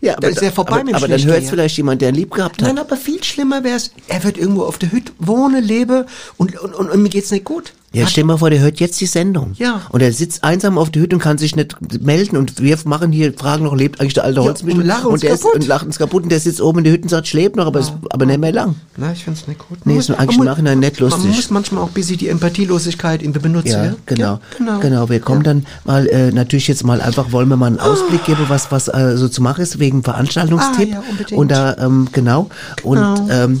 Ja, 0.00 0.16
Da 0.16 0.28
ist 0.28 0.42
er 0.42 0.52
vorbei 0.52 0.72
aber, 0.74 0.84
mit 0.84 0.92
dem 0.92 0.96
aber 0.96 1.08
dann 1.08 1.24
hört 1.24 1.44
vielleicht 1.44 1.78
jemand, 1.78 2.02
der 2.02 2.10
ihn 2.10 2.14
lieb 2.14 2.30
gehabt 2.30 2.60
hat. 2.60 2.68
Nein, 2.68 2.78
aber 2.78 2.94
viel 2.96 3.24
schlimmer 3.24 3.64
wäre 3.64 3.76
es, 3.76 3.90
er 4.08 4.22
wird 4.22 4.36
irgendwo 4.36 4.64
auf 4.64 4.76
der 4.76 4.92
Hütte 4.92 5.12
wohnen, 5.18 5.64
lebe 5.64 6.04
und, 6.36 6.58
und, 6.60 6.74
und, 6.74 6.90
und 6.90 7.02
mir 7.02 7.08
geht's 7.08 7.30
nicht 7.30 7.44
gut. 7.44 7.72
Ja, 7.94 8.06
stell 8.06 8.24
mal 8.24 8.36
vor, 8.38 8.50
der 8.50 8.60
hört 8.60 8.80
jetzt 8.80 9.00
die 9.00 9.06
Sendung. 9.06 9.52
Ja. 9.56 9.82
Und 9.90 10.02
er 10.02 10.12
sitzt 10.12 10.44
einsam 10.44 10.78
auf 10.78 10.90
der 10.90 11.02
Hütte 11.02 11.16
und 11.16 11.22
kann 11.22 11.38
sich 11.38 11.56
nicht 11.56 11.76
melden 12.02 12.36
und 12.36 12.60
wir 12.60 12.76
machen 12.84 13.12
hier, 13.12 13.32
fragen 13.32 13.64
noch, 13.64 13.74
lebt 13.74 14.00
eigentlich 14.00 14.14
der 14.14 14.24
alte 14.24 14.40
Ja, 14.40 14.46
Holzmichel? 14.46 14.80
und 14.80 14.86
lachen 14.86 15.06
uns 15.06 15.20
der 15.20 15.32
ist, 15.34 15.42
kaputt. 15.42 15.60
und 15.60 15.66
lachen 15.66 15.86
uns 15.86 15.98
kaputt 15.98 16.22
und 16.24 16.28
der 16.30 16.40
sitzt 16.40 16.60
oben 16.60 16.78
in 16.78 16.84
der 16.84 16.92
Hütte 16.92 17.02
und 17.04 17.08
sagt, 17.10 17.26
ich 17.28 17.32
lebe 17.32 17.56
noch, 17.56 17.66
aber, 17.66 17.80
es, 17.80 17.92
aber 18.10 18.26
nicht 18.26 18.40
mehr 18.40 18.52
lang. 18.52 18.74
Na, 18.96 19.12
ich 19.12 19.24
find's 19.24 19.46
nicht 19.46 19.60
gut. 19.60 19.78
Nee, 19.86 19.98
ist 19.98 20.10
eigentlich 20.10 20.38
im 20.38 20.44
Nachhinein 20.44 20.80
nicht 20.80 20.98
lustig. 21.00 21.24
Man 21.24 21.34
muss 21.36 21.50
manchmal 21.50 21.82
auch 21.84 21.88
ein 21.88 21.94
bisschen 21.94 22.18
die 22.18 22.28
Empathielosigkeit 22.28 23.22
irgendwie 23.22 23.40
benutzen. 23.40 23.68
Ja, 23.68 23.84
Ja, 23.84 23.94
genau. 24.06 24.24
Ja, 24.24 24.40
genau. 24.58 24.78
genau. 24.80 25.08
Wir 25.08 25.20
kommen 25.20 25.42
dann 25.42 25.66
mal, 25.84 26.06
äh, 26.08 26.32
natürlich 26.32 26.68
jetzt 26.68 26.84
mal 26.84 27.00
einfach, 27.00 27.32
wollen 27.32 27.48
wir 27.48 27.56
mal 27.56 27.66
einen 27.66 27.80
Ausblick 27.80 28.24
geben, 28.24 28.44
was, 28.48 28.70
was 28.72 28.88
äh, 28.88 29.16
so 29.16 29.28
zu 29.28 29.42
machen 29.42 29.62
ist, 29.62 29.78
wegen 29.78 30.02
Veranstaltungstipp. 30.02 30.88
Ah, 30.90 30.94
ja, 30.94 31.02
unbedingt. 31.10 31.38
Und 31.38 31.50
da, 31.50 31.76
ähm, 31.78 32.08
genau. 32.12 32.48
Und, 32.82 32.96
Genau. 32.96 33.28
ähm, 33.30 33.60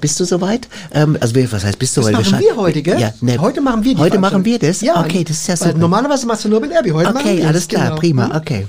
bist 0.00 0.20
du 0.20 0.24
soweit? 0.24 0.68
Ähm, 0.92 1.16
also, 1.20 1.34
was 1.52 1.64
heißt 1.64 1.78
bist 1.78 1.96
du? 1.96 2.02
Das 2.02 2.12
machen 2.12 2.38
wir 2.38 2.56
heute, 2.56 2.82
gell? 2.82 3.00
Ja, 3.00 3.12
ne, 3.20 3.38
Heute 3.38 3.60
machen 3.60 3.84
wir 3.84 3.94
die 3.94 4.00
Heute 4.00 4.18
machen 4.18 4.44
wir 4.44 4.58
das? 4.58 4.80
Ja. 4.80 5.00
Okay, 5.00 5.24
das 5.24 5.36
ist 5.38 5.48
ja 5.48 5.56
super. 5.56 5.74
Normalerweise 5.74 6.26
machst 6.26 6.44
du 6.44 6.48
nur 6.48 6.60
mit 6.60 6.72
Erbi. 6.72 6.90
Heute 6.90 7.12
machen 7.12 7.26
Okay, 7.26 7.44
alles 7.44 7.68
klar, 7.68 7.84
genau. 7.88 7.96
prima, 7.96 8.36
okay. 8.36 8.66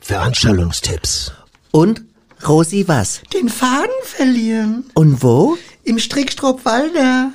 Veranstaltungstipps. 0.00 1.32
Und, 1.70 2.02
Rosi, 2.46 2.86
was? 2.88 3.20
Den 3.32 3.48
Faden 3.48 3.90
verlieren. 4.02 4.84
Und 4.94 5.22
wo? 5.22 5.56
Im 5.84 5.98
Strickstrop 5.98 6.64
Walder. 6.64 7.32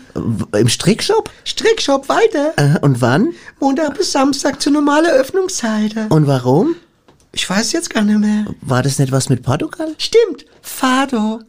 Im 0.58 0.69
Strickshop? 0.69 1.30
Strickshop 1.43 2.08
Walder. 2.08 2.54
Äh, 2.56 2.80
und 2.82 3.02
wann? 3.02 3.34
Montag 3.60 3.97
bis 3.97 4.12
Samstag 4.12 4.62
zu 4.62 4.71
normaler 4.71 5.12
Öffnungszeit. 5.13 5.95
Und 6.10 6.28
warum? 6.28 6.76
Ich 7.34 7.50
weiß 7.50 7.71
jetzt 7.73 7.89
gar 7.89 8.04
nicht 8.04 8.19
mehr. 8.19 8.45
War 8.62 8.84
das 8.84 9.00
nicht 9.00 9.12
was 9.12 9.30
mit 9.30 9.43
Portugal? 9.43 9.93
Stimmt, 9.97 10.45
Fado. 10.67 11.39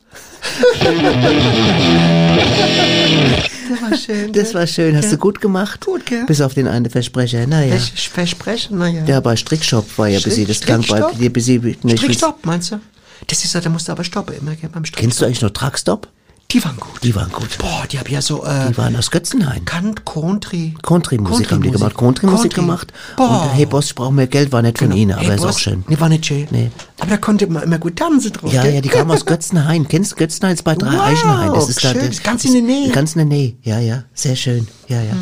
das 3.68 3.83
war 3.83 3.96
schön. 3.98 4.33
Das 4.33 4.54
war 4.54 4.66
schön, 4.66 4.96
hast 4.96 5.04
Ja. 5.07 5.11
du 5.12 5.18
gut 5.18 5.40
gemacht? 5.40 5.85
Gut, 5.85 6.07
gell? 6.07 6.24
Bis 6.26 6.40
auf 6.40 6.54
den 6.54 6.66
einen 6.68 6.88
Versprecher, 6.88 7.46
naja. 7.46 7.74
Ich 7.74 8.09
versprechen, 8.09 8.78
naja. 8.78 9.04
Ja, 9.07 9.20
bei 9.20 9.37
Strickshop 9.37 9.87
war 9.98 10.09
ja 10.09 10.20
bis 10.20 10.37
sie, 10.37 10.46
das 10.46 10.61
klang 10.61 10.85
bei 10.88 11.28
bis 11.28 11.44
sie, 11.46 11.59
ne, 11.83 11.96
Strickstopp, 11.96 12.44
meinst 12.46 12.72
du? 12.72 12.81
Das 13.26 13.44
ist 13.44 13.52
ja, 13.54 13.61
da 13.61 13.68
musst 13.68 13.88
du 13.88 13.92
aber 13.92 14.04
stoppen 14.04 14.37
immer, 14.37 14.54
gell, 14.54 14.70
beim 14.72 14.85
Strickstopp. 14.85 15.00
Kennst 15.00 15.20
du 15.20 15.24
eigentlich 15.26 15.42
noch 15.42 15.50
Truckstop? 15.50 16.09
Die 16.50 16.64
waren 16.64 16.78
gut. 16.78 17.02
Die 17.02 17.14
waren 17.14 17.30
gut. 17.30 17.58
Boah, 17.58 17.84
die 17.92 17.98
hab 17.98 18.08
ja 18.08 18.22
so, 18.22 18.42
äh, 18.42 18.68
Die 18.70 18.78
waren 18.78 18.96
aus 18.96 19.11
Götzenhain. 19.11 19.66
Kant, 19.66 20.06
Country. 20.06 20.72
Country-Musik 20.82 21.52
haben 21.52 21.61
die 21.62 21.70
gemacht. 21.70 21.94
Country-Musik 21.94 22.54
Country. 22.54 22.61
gemacht. 22.62 22.92
Boah. 23.18 23.42
Und 23.42 23.48
Hey 23.54 23.66
Boss, 23.66 23.84
ich 23.88 23.94
brauche 23.94 24.14
mehr 24.14 24.28
Geld, 24.28 24.50
war 24.50 24.62
nicht 24.62 24.78
von 24.78 24.90
ihnen, 24.92 25.12
aber 25.12 25.24
Hey, 25.24 25.34
ist 25.34 25.42
auch 25.42 25.48
Boss. 25.48 25.61
schön. 25.61 25.84
Nee, 25.88 26.00
war 26.00 26.08
nicht 26.08 26.24
schön. 26.24 26.48
Nee. 26.50 26.70
Aber 27.00 27.11
da 27.11 27.16
konnte 27.18 27.46
man 27.48 27.64
immer 27.64 27.78
gut 27.78 27.96
tanzen 27.96 28.32
drauf, 28.32 28.50
Ja, 28.50 28.62
gell? 28.62 28.76
ja, 28.76 28.80
die 28.80 28.88
kamen 28.88 29.11
aus 29.11 29.26
Götzenhain. 29.26 29.88
Kennst 29.88 30.12
du 30.12 30.16
Götzenhain? 30.16 30.54
Ist 30.54 30.62
bei 30.64 30.74
drei 30.74 30.94
Wow, 30.94 31.00
Eichenhain. 31.02 31.52
Das 31.52 31.68
ist 31.68 31.84
da, 31.84 31.90
schön. 31.90 31.98
das 32.00 32.08
Ist 32.08 32.24
ganz 32.24 32.44
in 32.46 32.52
der 32.54 32.62
Nähe. 32.62 32.92
Ganz 32.92 33.12
in 33.14 33.18
der 33.18 33.26
Nähe, 33.38 33.56
ja, 33.62 33.78
ja. 33.78 34.04
Sehr 34.14 34.34
schön. 34.37 34.66
Ja, 34.88 35.03
ja. 35.03 35.12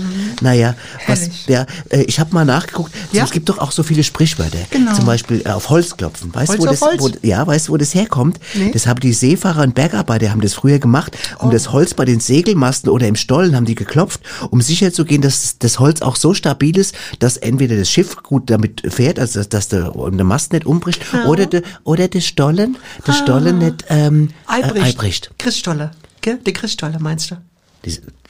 Naja, 0.43 0.75
was, 1.09 1.29
ja, 1.49 1.67
äh, 1.91 2.03
ich 2.03 2.21
habe 2.21 2.33
mal 2.33 2.45
nachgeguckt. 2.45 2.93
Ja? 3.11 3.25
Es 3.25 3.33
gibt 3.33 3.49
doch 3.49 3.59
auch 3.59 3.73
so 3.73 3.83
viele 3.83 4.05
Sprichwörter. 4.05 4.59
Genau. 4.71 4.95
Zum 4.95 5.07
Beispiel 5.07 5.43
äh, 5.45 5.49
auf 5.51 5.71
Holz 5.71 5.97
klopfen. 5.97 6.33
Weißt 6.33 6.55
du, 6.55 6.59
wo 6.59 6.67
das, 6.67 6.81
Holz? 6.83 7.01
Wo, 7.01 7.11
ja, 7.23 7.45
weißt 7.45 7.67
du, 7.69 7.73
wo 7.73 7.77
das 7.77 7.93
herkommt? 7.95 8.39
Nee. 8.55 8.71
Das 8.71 8.87
haben 8.87 9.01
die 9.01 9.13
Seefahrer 9.13 9.63
und 9.63 9.75
Bergarbeiter 9.75 10.31
haben 10.31 10.41
das 10.41 10.55
früher 10.55 10.79
gemacht. 10.79 11.17
Um 11.41 11.49
Oh. 11.49 11.51
das 11.51 11.73
Holz 11.73 11.95
bei 11.95 12.05
den 12.05 12.21
Segelmasten 12.21 12.91
oder 12.91 13.09
im 13.09 13.17
Stollen 13.17 13.57
haben 13.57 13.65
die 13.67 13.75
geklopft, 13.75 14.21
um 14.51 14.61
sicherzugehen, 14.61 15.21
dass 15.23 15.59
das 15.59 15.81
Holz 15.81 16.01
auch 16.01 16.15
so 16.17 16.33
stabil 16.33 16.77
ist, 16.79 16.95
dass 17.19 17.37
entweder 17.37 17.77
das 17.77 17.91
Schiff 17.91 18.17
gut 18.23 18.49
damit 18.51 18.83
fährt, 18.93 19.19
also 19.19 19.41
dass, 19.41 19.49
dass 19.49 19.69
der, 19.69 19.91
der 19.93 20.25
Mast 20.25 20.53
nicht 20.53 20.65
umbricht, 20.67 21.03
oder 21.27 21.47
der, 21.47 21.63
oder 21.83 22.07
der 22.09 22.21
Stollen, 22.21 22.77
der 23.07 23.13
Stollen 23.13 23.59
nicht 23.59 23.85
ähm, 23.89 24.31
äh, 24.49 24.63
Eibricht. 24.63 24.87
Eibricht. 24.87 25.31
Christstolle. 25.39 25.91
Gell? 26.21 26.39
Der 26.45 26.53
Christstolle 26.53 26.99
meinst 27.01 27.33
du? 27.33 27.37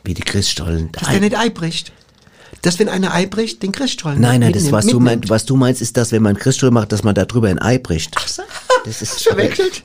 Wie 0.07 0.15
die 0.15 0.23
Christstollen. 0.23 0.91
Dass 0.93 1.09
der 1.11 1.21
nicht 1.21 1.37
eibricht. 1.37 1.93
Dass 2.63 2.79
wenn 2.79 2.89
einer 2.89 3.13
eibricht, 3.13 3.63
den 3.63 3.71
Christstollen 3.73 4.21
Nein, 4.21 4.41
nein, 4.41 4.53
das, 4.53 4.73
was 4.73 4.87
du, 4.87 4.99
meinst, 4.99 5.29
was 5.29 5.45
du 5.45 5.57
meinst, 5.57 5.83
ist 5.83 5.97
das, 5.97 6.11
wenn 6.13 6.23
man 6.23 6.37
Christstuhl 6.37 6.71
macht, 6.71 6.91
dass 6.93 7.03
man 7.05 7.15
da 7.15 7.25
drüber 7.25 7.49
ein 7.51 7.61
Ei 7.61 7.79
bricht. 7.79 8.15
so. 8.27 8.43
Das 8.85 9.03
ist 9.03 9.23
verwechselt. 9.25 9.83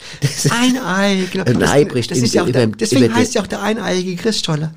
Ein 0.51 0.77
Ei, 0.77 1.23
genau. 1.31 1.43
Ein 1.45 1.63
Ei 1.63 1.85
bricht 1.85 2.11
das 2.11 2.19
ist 2.19 2.33
ja 2.33 2.43
auch 2.43 2.49
der, 2.49 2.67
deswegen 2.67 3.13
heißt 3.13 3.33
ja 3.33 3.41
auch 3.41 3.47
der 3.47 3.61
eineiige 3.61 4.15
Christstolle. 4.15 4.71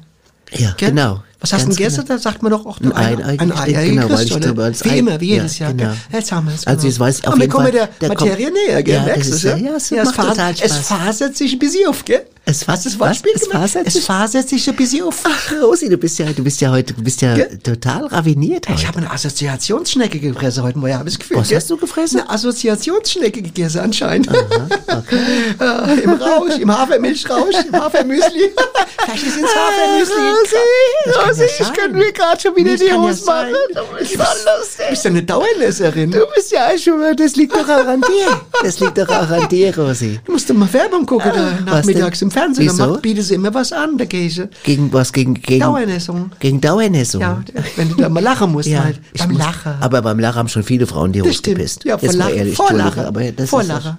ja, 0.52 0.72
Gell? 0.78 0.90
genau. 0.90 1.22
Was 1.40 1.52
hast 1.52 1.64
du 1.64 1.68
denn 1.68 1.76
gestern? 1.76 2.06
genau. 2.06 2.16
Da 2.16 2.22
sagt 2.22 2.42
man 2.42 2.52
doch 2.52 2.64
auch 2.64 2.80
Ein 2.80 2.92
ein, 2.92 3.22
Ei- 3.22 3.38
ein 3.38 3.52
Ei- 3.52 3.76
Ei, 3.76 3.88
genau, 3.90 4.08
weil 4.08 4.24
ich 4.24 4.32
drüber 4.32 4.64
als 4.64 4.82
Wie 4.82 4.88
Ei- 4.90 4.98
immer, 4.98 5.20
wie 5.20 5.26
jedes 5.28 5.58
ja, 5.58 5.66
Jahr. 5.66 5.74
genau. 5.76 5.92
Jetzt 6.10 6.32
haben 6.32 6.46
wir 6.48 6.54
es. 6.54 6.66
Also 6.66 6.86
jetzt 6.86 6.98
weiß 6.98 7.18
ich 7.18 7.26
auf 7.26 7.34
Aber 7.34 7.40
wir 7.42 7.48
kommen 7.50 7.70
der, 7.70 7.86
der 8.00 8.08
Materie 8.08 8.46
kommt- 8.46 8.56
näher, 8.66 8.82
gell? 8.82 8.94
Ja, 8.94 9.02
Merkst 9.04 9.44
du 9.44 9.48
ja? 9.48 9.56
ja, 9.56 9.76
es 9.76 9.92
es, 9.92 10.04
macht 10.04 10.16
total 10.16 10.34
fasert, 10.34 10.62
es 10.62 10.72
Spaß. 10.74 10.86
fasert 10.86 11.36
sich 11.36 11.52
ein 11.52 11.58
bisschen 11.58 11.86
auf, 11.88 12.02
gell? 12.06 12.24
Es 12.46 12.60
du 12.60 12.66
das 12.66 12.98
was? 13.00 13.16
Es 13.16 13.22
gemacht? 13.22 13.62
fasert 13.62 13.86
Es 13.86 13.94
sich? 13.94 14.04
fasert 14.04 14.48
sich 14.48 14.68
ein 14.68 14.76
bisschen 14.76 15.04
auf. 15.04 15.22
Ach, 15.24 15.52
Rosi, 15.62 15.88
du 15.88 15.96
bist 15.96 16.18
ja, 16.18 16.26
du 16.30 16.44
bist 16.44 16.60
ja 16.60 16.70
heute, 16.70 16.92
du 16.92 17.02
bist 17.02 17.22
ja 17.22 17.34
Gell? 17.34 17.58
total 17.62 18.06
raviniert 18.06 18.68
heute. 18.68 18.78
Ich 18.78 18.86
habe 18.86 18.98
eine 18.98 19.10
Assoziationsschnecke 19.10 20.20
gefressen 20.20 20.62
heute 20.62 20.78
Morgen, 20.78 20.94
habe 20.94 21.08
ich 21.08 21.14
das 21.16 21.20
Gefühl. 21.20 21.38
Was 21.38 21.52
hast 21.54 21.70
du 21.70 21.78
gefressen? 21.78 22.20
Eine 22.20 22.30
Assoziationsschnecke 22.30 23.40
gegessen 23.40 23.80
anscheinend. 23.80 24.28
Äh, 24.28 24.34
Im 26.04 26.12
Rausch, 26.14 26.58
im 26.58 26.70
Hafermilchrausch, 26.76 27.54
im 27.66 27.80
Hafermüsli. 27.80 28.52
Vielleicht 29.04 29.26
ist 29.26 29.36
ins 29.38 29.48
Hafermüsli. 29.54 30.14
Das 31.06 31.14
kann 31.14 31.36
ja 31.38 31.82
sein. 31.82 31.92
mir 31.92 32.12
gerade 32.12 32.40
schon 32.40 32.52
Nee, 32.56 32.76
das 32.76 32.86
kann 32.86 33.02
ja 33.04 33.12
sein. 33.12 33.52
Du 33.74 34.88
bist 34.90 35.04
ja 35.04 35.10
eine 35.10 35.22
Dauerleserin. 35.22 36.10
Du 36.10 36.20
bist 36.34 36.52
ja 36.52 36.78
schon, 36.78 37.16
das 37.16 37.36
liegt 37.36 37.54
doch 37.54 37.68
auch 37.68 37.86
an 37.86 38.00
dir. 38.02 38.26
Das 38.62 38.80
liegt 38.80 38.96
doch 38.96 39.08
auch 39.08 39.28
an 39.28 39.48
dir, 39.48 39.76
Rosi. 39.76 40.18
Du 40.24 40.32
musst 40.32 40.48
doch 40.48 40.54
mal 40.54 40.72
Werbung 40.72 41.04
gucken 41.04 41.32
da 41.34 41.52
was 41.66 41.84
nachmittags 41.84 42.22
im 42.22 42.30
Fernsehen. 42.34 42.66
Wieso? 42.68 42.86
macht, 42.86 43.02
bietet 43.02 43.24
sie 43.24 43.34
immer 43.34 43.52
was 43.54 43.72
an, 43.72 43.96
der 43.96 44.06
Käse. 44.06 44.48
Gegen 44.64 44.92
was? 44.92 45.12
Gegen, 45.12 45.34
gegen, 45.34 45.60
Dauernässung. 45.60 46.30
gegen 46.40 46.60
Dauernässung. 46.60 47.20
Ja, 47.20 47.42
wenn 47.76 47.88
du 47.88 47.94
da 47.96 48.08
mal 48.08 48.20
lachen 48.22 48.52
musst, 48.52 48.68
Ja, 48.74 48.84
halt. 48.84 49.00
Beim 49.16 49.30
muss- 49.30 49.38
Lachen. 49.38 49.72
Aber 49.80 50.02
beim 50.02 50.18
Lachen 50.18 50.36
haben 50.36 50.48
schon 50.48 50.62
viele 50.62 50.86
Frauen 50.86 51.12
die 51.12 51.20
Das 51.20 51.28
Hose 51.28 51.38
stimmt. 51.38 51.56
gepisst. 51.58 51.84
Ja, 51.84 51.96
vor 51.98 52.12
Lachen. 52.12 52.34
ehrlich, 52.34 52.56
Vor 52.56 52.72
Lachen. 52.72 53.04
Aber 53.04 53.32
das 53.32 53.48
Vor 53.50 53.62
ist 53.62 53.68
Lachen. 53.68 53.96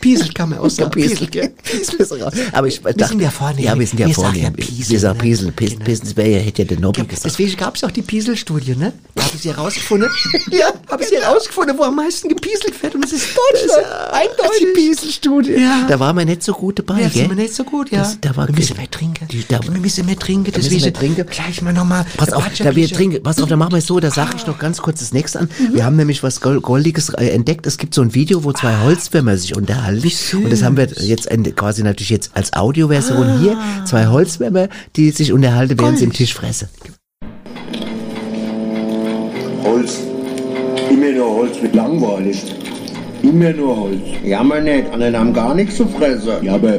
Piesel 0.00 0.28
kann 0.32 0.50
man 0.50 0.60
auch 0.60 0.70
sagen. 0.70 0.90
Piesel, 0.92 1.26
gell? 1.26 1.48
Piesel. 1.64 2.22
Aber 2.52 2.66
ich 2.68 2.80
dachte, 2.80 3.04
sind 3.08 3.20
ja 3.20 3.30
vornehm. 3.30 3.64
Ja, 3.64 3.76
wir 3.78 3.84
sind 3.86 3.98
ja 3.98 4.06
Wir 4.06 4.14
vornehm. 4.14 4.42
ja 4.44 4.50
Piesel, 4.50 4.90
wir 4.90 5.00
sagen 5.00 5.16
ne? 5.18 5.22
Piesel. 5.24 5.52
Piesel, 5.52 5.74
Genau. 5.78 5.84
Piesel, 5.86 6.04
das 6.06 6.16
wäre 6.16 6.28
ja, 6.30 6.38
hätte 6.38 6.62
ja 6.62 6.68
der 6.68 6.78
Nobby 6.80 7.00
Ja, 7.00 7.06
gesagt. 7.06 7.24
deswegen 7.26 7.56
gab 7.56 7.74
es 7.74 7.82
auch 7.84 7.90
die 7.90 8.02
Pieselstudie, 8.02 8.76
ne? 8.76 8.92
Da 9.16 9.24
habe 9.24 9.32
ich 9.34 9.42
sie 9.42 9.48
herausgefunden. 9.48 10.08
ja, 10.52 10.66
habe 10.88 11.02
ich 11.02 11.08
sie 11.08 11.16
herausgefunden, 11.16 11.76
wo 11.76 11.82
am 11.82 11.96
meisten 11.96 12.28
gepieselt 12.28 12.80
wird. 12.80 12.94
Und 12.94 13.02
das 13.04 13.12
ist 13.12 13.26
Deutschland. 13.52 13.86
Eindeutig. 14.12 14.58
Die 14.60 14.66
Pieselstudie. 14.80 15.52
Ja. 15.54 15.84
Da 15.88 15.98
waren 15.98 16.16
wir 16.16 16.24
nicht 16.24 16.44
so 16.44 16.52
gut 16.52 16.78
dabei, 16.78 17.02
Ja, 17.02 17.08
gell? 17.08 17.24
So 17.58 17.64
gut, 17.64 17.90
ja. 17.90 17.98
Das, 18.00 18.18
da 18.20 18.34
war 18.36 18.48
wir 18.48 18.54
müssen 18.54 18.76
mehr 18.76 18.90
trinken. 18.90 19.28
Die, 19.28 19.44
da, 19.46 19.60
wir 19.62 19.70
müssen 19.78 20.06
mehr 20.06 20.18
trinken. 20.18 20.50
Da 20.52 20.58
müssen 20.58 20.70
wir 20.84 20.92
trinken. 20.92 21.26
gleich 21.26 21.60
mal 21.60 21.72
nochmal. 21.74 22.06
Pass 22.16 22.32
auf, 22.32 22.44
da 22.58 22.74
wir 22.74 22.88
trinken, 22.88 23.22
pass 23.22 23.40
auf, 23.42 23.48
da 23.48 23.56
machen 23.56 23.72
wir 23.72 23.78
es 23.78 23.86
so, 23.86 24.00
da 24.00 24.10
sage 24.10 24.34
ich 24.36 24.46
noch 24.46 24.58
ganz 24.58 24.80
kurz 24.80 25.00
das 25.00 25.12
nächste 25.12 25.40
an. 25.40 25.48
Mhm. 25.58 25.74
Wir 25.74 25.84
haben 25.84 25.96
nämlich 25.96 26.22
was 26.22 26.40
Gol- 26.40 26.60
Goldiges 26.60 27.10
äh, 27.10 27.28
entdeckt. 27.28 27.66
Es 27.66 27.76
gibt 27.76 27.92
so 27.94 28.00
ein 28.02 28.14
Video, 28.14 28.44
wo 28.44 28.50
Ah. 28.50 28.54
zwei 28.54 28.76
Holzwürmer 28.82 29.36
sich 29.36 29.56
unterhalten. 29.56 30.08
Und 30.34 30.50
das 30.50 30.62
haben 30.62 30.76
wir 30.76 30.86
jetzt 30.86 31.26
in, 31.26 31.42
quasi 31.54 31.82
natürlich 31.82 32.10
jetzt 32.10 32.30
als 32.34 32.52
Audioversion 32.54 33.40
hier. 33.40 33.58
Zwei 33.84 34.06
Holzwürmer, 34.06 34.68
die 34.96 35.10
sich 35.10 35.32
unterhalten, 35.32 35.78
während 35.78 35.98
sie 35.98 36.04
im 36.04 36.10
Ah. 36.10 36.14
Tisch 36.14 36.34
fressen. 36.34 36.68
Holz. 39.64 39.98
Immer 40.90 41.12
nur 41.12 41.34
Holz 41.34 41.60
wird 41.60 41.74
langweilig. 41.74 42.42
Immer 43.28 43.52
nur 43.52 43.76
Holz. 43.76 44.00
Ja, 44.24 44.42
man 44.42 44.64
nicht. 44.64 44.84
Andere 44.92 45.18
haben 45.18 45.32
gar 45.32 45.54
nichts 45.54 45.76
zu 45.76 45.86
fressen. 45.86 46.32
Ja, 46.42 46.54
aber 46.54 46.78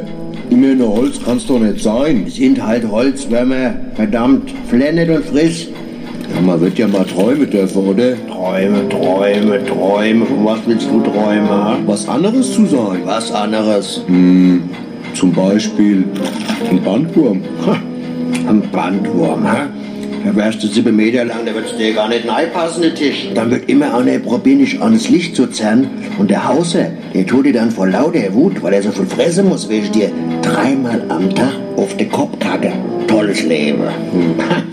immer 0.50 0.74
nur 0.74 0.96
Holz 0.96 1.20
kann's 1.24 1.46
doch 1.46 1.58
nicht 1.60 1.80
sein. 1.82 2.24
Sind 2.28 2.64
halt 2.64 2.90
Holzwürmer. 2.90 3.74
Verdammt. 3.94 4.52
Flennet 4.68 5.10
und 5.10 5.24
frisch. 5.26 5.68
Ja, 6.34 6.40
man 6.40 6.60
wird 6.60 6.78
ja 6.78 6.88
mal 6.88 7.04
träumen 7.04 7.48
dürfen, 7.50 7.86
oder? 7.86 8.12
Träume, 8.28 8.88
Träume, 8.88 9.64
Träume. 9.64 10.26
Von 10.26 10.44
was 10.44 10.58
willst 10.66 10.88
du 10.90 11.00
träumen? 11.00 11.48
ha? 11.48 11.76
Was 11.86 12.08
anderes 12.08 12.52
zu 12.54 12.66
sein. 12.66 13.00
Was 13.04 13.32
anderes? 13.32 14.02
Zum 15.14 15.32
Beispiel 15.32 16.04
ein 16.70 16.82
Bandwurm. 16.82 17.42
Ha, 17.66 17.76
Ein 18.48 18.62
Bandwurm, 18.72 19.44
ha? 19.48 19.66
Da 20.24 20.36
wärst 20.36 20.62
du 20.62 20.66
sieben 20.66 20.94
Meter 20.96 21.24
lang, 21.24 21.46
da 21.46 21.54
wird's 21.54 21.76
dir 21.76 21.94
gar 21.94 22.08
nicht 22.08 22.28
reinpassen, 22.28 22.82
der 22.82 22.94
Tisch. 22.94 23.28
Dann 23.34 23.50
wird 23.50 23.68
immer 23.68 23.94
einer 23.96 24.18
probieren, 24.18 24.58
dich 24.58 24.80
an 24.80 24.92
das 24.92 25.08
Licht 25.08 25.34
zu 25.34 25.46
zerren. 25.46 25.88
Und 26.18 26.30
der 26.30 26.46
Hauser, 26.46 26.86
der 27.14 27.26
tut 27.26 27.46
dir 27.46 27.52
dann 27.54 27.70
vor 27.70 27.86
lauter 27.88 28.32
Wut, 28.34 28.62
weil 28.62 28.74
er 28.74 28.82
so 28.82 28.90
viel 28.92 29.06
fressen 29.06 29.48
muss, 29.48 29.68
wegen 29.68 29.90
dir 29.92 30.10
dreimal 30.42 31.02
am 31.08 31.34
Tag 31.34 31.52
auf 31.76 31.96
den 31.96 32.10
Kopf 32.10 32.38
kacken. 32.38 32.72
Tolles 33.06 33.42
Leben. 33.42 33.82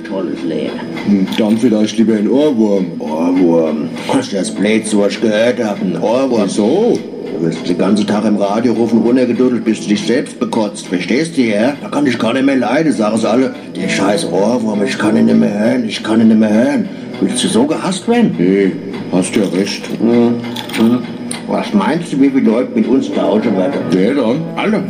Tolles 0.08 0.44
Leben. 0.44 0.74
Hm, 1.08 1.28
Dann 1.38 1.58
vielleicht 1.58 1.98
lieber 1.98 2.16
ein 2.16 2.30
Ohrwurm. 2.30 2.86
Ohrwurm. 3.00 3.90
Hast 4.10 4.32
du 4.32 4.36
das 4.36 4.52
Blöd 4.54 4.84
was 4.98 5.20
gehört 5.20 5.64
haben? 5.64 5.96
Ein 5.96 6.02
Ohrwurm. 6.02 6.50
So. 6.50 7.00
Du 7.40 7.46
wirst 7.46 7.70
den 7.70 7.78
ganzen 7.78 8.08
Tag 8.08 8.26
im 8.26 8.38
Radio 8.38 8.74
rufen, 8.74 9.00
runtergeduddelt, 9.00 9.64
bis 9.64 9.82
du 9.82 9.90
dich 9.90 10.02
selbst 10.08 10.40
bekotzt. 10.40 10.88
Verstehst 10.88 11.38
du, 11.38 11.42
ja? 11.42 11.74
Da 11.82 11.90
kann 11.90 12.08
ich 12.08 12.18
gar 12.18 12.34
nicht 12.34 12.46
mehr 12.46 12.56
leiden, 12.56 12.92
sagen 12.92 13.18
sie 13.18 13.30
alle. 13.30 13.54
Der 13.76 13.88
scheiß 13.88 14.32
Ohrwurm, 14.32 14.84
ich 14.84 14.98
kann 14.98 15.16
ihn 15.16 15.26
nicht 15.26 15.38
mehr 15.40 15.54
hören, 15.54 15.86
ich 15.88 16.02
kann 16.04 16.20
ihn 16.20 16.30
nicht 16.30 16.40
mehr 16.40 16.52
hören. 16.52 16.90
Willst 17.22 17.44
du 17.44 17.48
so 17.48 17.66
gehasst 17.68 18.08
werden? 18.08 18.34
Nee, 18.40 18.72
hast 19.12 19.36
ja 19.36 19.44
recht. 19.56 19.88
Hm, 20.00 20.36
hm. 20.80 21.00
Was 21.48 21.72
meinst 21.74 22.12
du, 22.12 22.20
wie 22.22 22.30
viele 22.30 22.50
Leute 22.50 22.70
mit 22.74 22.88
uns 22.88 23.12
tauschen 23.14 23.56
werden? 23.56 23.74
Wer 23.92 24.16
dann? 24.16 24.42
Alle. 24.56 24.84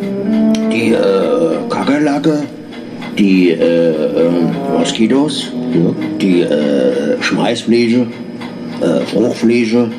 Die, 0.72 0.94
äh, 0.94 1.70
Kakerlake, 1.70 2.44
die, 3.18 3.52
äh, 3.52 3.90
äh, 3.90 4.30
Moskitos, 4.78 5.52
Ja. 5.74 5.92
die, 6.22 6.42
äh, 6.42 7.22
Schmeißfliege, 7.22 8.08
äh, 8.82 9.06
Fruchtfliege, 9.06 9.90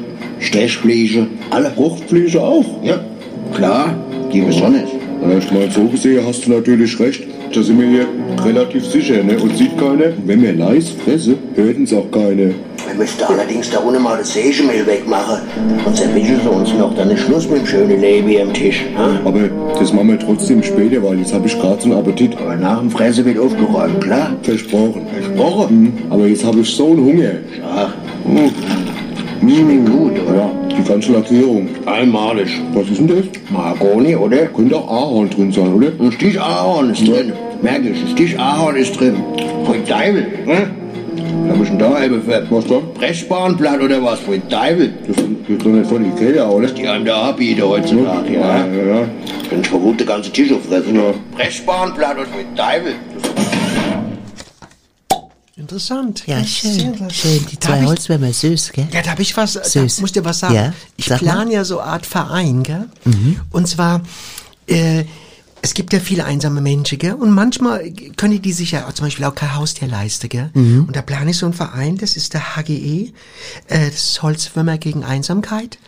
Stechfliege, 0.41 1.27
alle. 1.51 1.71
Fruchtfliege 1.71 2.41
auch. 2.41 2.65
Ja, 2.83 3.01
klar, 3.55 3.95
die 4.33 4.41
besonders. 4.41 4.91
Ja, 5.23 5.37
ich 5.37 5.51
meine, 5.51 5.71
so 5.71 5.85
gesehen 5.85 6.25
hast 6.27 6.47
du 6.47 6.53
natürlich 6.53 6.99
recht. 7.01 7.25
Da 7.53 7.63
sind 7.63 7.81
wir 7.81 7.89
hier 7.89 8.07
relativ 8.45 8.85
sicher, 8.87 9.23
ne? 9.25 9.39
Und 9.39 9.57
sieht 9.57 9.77
keiner. 9.79 10.13
Wenn 10.25 10.43
wir 10.43 10.53
leise 10.53 10.93
fressen, 11.05 11.37
hört 11.55 11.77
uns 11.77 11.93
auch 11.93 12.11
keiner. 12.11 12.51
Wir 12.87 12.95
müssten 12.97 13.25
allerdings 13.25 13.71
da 13.71 13.79
unten 13.79 14.03
mal 14.03 14.19
das 14.19 14.33
Sägemehl 14.33 14.87
wegmachen. 14.87 15.41
Sonst 15.85 16.01
erwischen 16.01 16.41
sie 16.43 16.49
uns 16.49 16.73
noch. 16.75 16.95
Dann 16.95 17.11
ist 17.11 17.21
Schluss 17.21 17.49
mit 17.49 17.61
dem 17.61 17.67
schönen 17.67 18.01
Leben 18.01 18.29
hier 18.29 18.43
am 18.43 18.53
Tisch. 18.53 18.85
Ha? 18.97 19.21
Aber 19.25 19.41
das 19.79 19.93
machen 19.93 20.09
wir 20.09 20.19
trotzdem 20.19 20.63
später, 20.63 21.03
weil 21.03 21.19
jetzt 21.19 21.35
habe 21.35 21.47
ich 21.47 21.59
gerade 21.59 21.81
so 21.81 21.91
einen 21.91 21.99
Appetit. 21.99 22.37
Aber 22.39 22.57
nach 22.57 22.79
dem 22.81 22.91
Fressen 22.91 23.25
wird 23.25 23.39
aufgeräumt, 23.39 24.01
klar? 24.01 24.37
Versprochen. 24.43 25.03
Versprochen. 25.13 25.69
Hm, 25.69 25.93
Aber 26.11 26.27
jetzt 26.27 26.45
habe 26.45 26.61
ich 26.61 26.71
so 26.71 26.87
einen 26.93 27.05
Hunger. 27.05 27.31
Ach, 27.75 27.93
hm. 28.25 28.51
Schmeckt 29.57 29.91
gut, 29.91 30.13
oder? 30.29 30.37
Ja, 30.37 30.51
die 30.77 30.85
ganze 30.89 31.13
Lackierung. 31.13 31.69
Einmalig. 31.87 32.61
Was 32.75 32.89
ist 32.89 32.99
denn 32.99 33.09
das? 33.09 33.25
Mahagoni, 33.51 34.15
oder? 34.15 34.47
Könnte 34.47 34.77
auch 34.77 34.89
Ahorn 34.91 35.31
drin 35.31 35.51
sein, 35.53 35.73
oder? 35.73 35.89
Ein 36.01 36.13
Stich 36.13 36.39
Ahorn 36.41 36.91
ist 36.91 37.07
drin. 37.07 37.33
Merk 37.63 37.83
ich, 37.85 38.01
ein 38.03 38.09
Stich 38.13 38.39
Ahorn 38.39 38.77
ist 38.77 38.99
drin. 38.99 39.17
Voll 39.65 39.79
Teufel, 39.85 40.27
ne? 40.47 40.71
Was 41.47 41.57
hab 41.57 41.63
ich 41.63 41.69
denn 41.71 41.79
da 41.79 41.91
für 41.97 42.47
Was 42.51 42.67
da? 42.67 42.75
Brechspanblatt 42.95 43.81
oder 43.81 44.03
was? 44.05 44.21
Voll 44.21 44.41
Teufel. 44.51 44.93
Das 45.07 45.17
wird 45.17 45.65
doch 45.65 45.71
nicht 45.71 45.87
von 45.87 46.05
Ikea, 46.05 46.49
oder? 46.49 46.69
Die 46.69 46.87
einem 46.87 47.05
da 47.07 47.31
anbieten 47.31 47.63
heutzutage, 47.63 48.35
Ja, 48.35 48.41
ja. 48.41 48.67
ja, 48.67 48.87
ja. 49.01 49.07
Kann 49.49 49.61
ich 49.63 49.69
vermute, 49.69 49.99
den 49.99 50.07
ganzen 50.09 50.33
Tisch 50.33 50.53
auffressen. 50.53 50.95
Ja. 50.95 51.15
Brechspanblatt 51.35 52.19
und 52.19 52.27
voll 52.29 52.45
Teufel. 52.55 52.93
Interessant. 55.69 56.23
Ja, 56.27 56.43
schön. 56.45 56.97
Schön. 57.11 57.45
Die 57.53 57.57
Da 57.57 57.69
zwei 57.69 57.85
Holzwürmer, 57.85 58.33
süß, 58.33 58.73
gell? 58.73 58.89
Ja, 58.91 59.03
da 59.03 59.11
habe 59.11 59.21
ich 59.21 59.37
was, 59.37 59.53
da 59.53 59.63
Süß. 59.63 60.01
muss 60.01 60.09
ich 60.09 60.13
dir 60.15 60.25
was 60.25 60.39
sagen. 60.39 60.55
Ja, 60.55 60.73
ich 60.97 61.05
sag 61.05 61.19
plane 61.19 61.53
ja 61.53 61.63
so 61.63 61.79
eine 61.79 61.91
Art 61.93 62.07
Verein, 62.07 62.63
gell? 62.63 62.89
Und 63.51 63.69
zwar, 63.69 64.01
äh, 64.67 65.05
es 65.61 65.75
gibt 65.75 65.93
ja 65.93 66.01
viele 66.01 66.25
einsame 66.25 66.63
Menschen, 66.63 66.99
gell? 66.99 67.13
Und 67.13 67.33
manchmal 67.33 67.91
können 68.17 68.41
die 68.41 68.53
sich 68.55 68.71
ja 68.71 68.89
zum 68.95 69.05
Beispiel 69.05 69.27
auch 69.27 69.35
kein 69.35 69.57
Haustier 69.57 69.89
leisten, 69.89 70.31
gell? 70.31 70.51
Und 70.55 70.97
da 70.97 71.03
plane 71.03 71.33
ich 71.33 71.37
so 71.37 71.45
einen 71.45 71.53
Verein, 71.55 71.99
das 71.99 72.17
ist 72.17 72.33
der 72.33 72.57
HGE, 72.57 73.13
äh, 73.67 73.91
das 73.91 73.95
ist 73.95 74.23
Holzwürmer 74.23 74.79
gegen 74.79 75.05
Einsamkeit. 75.05 75.79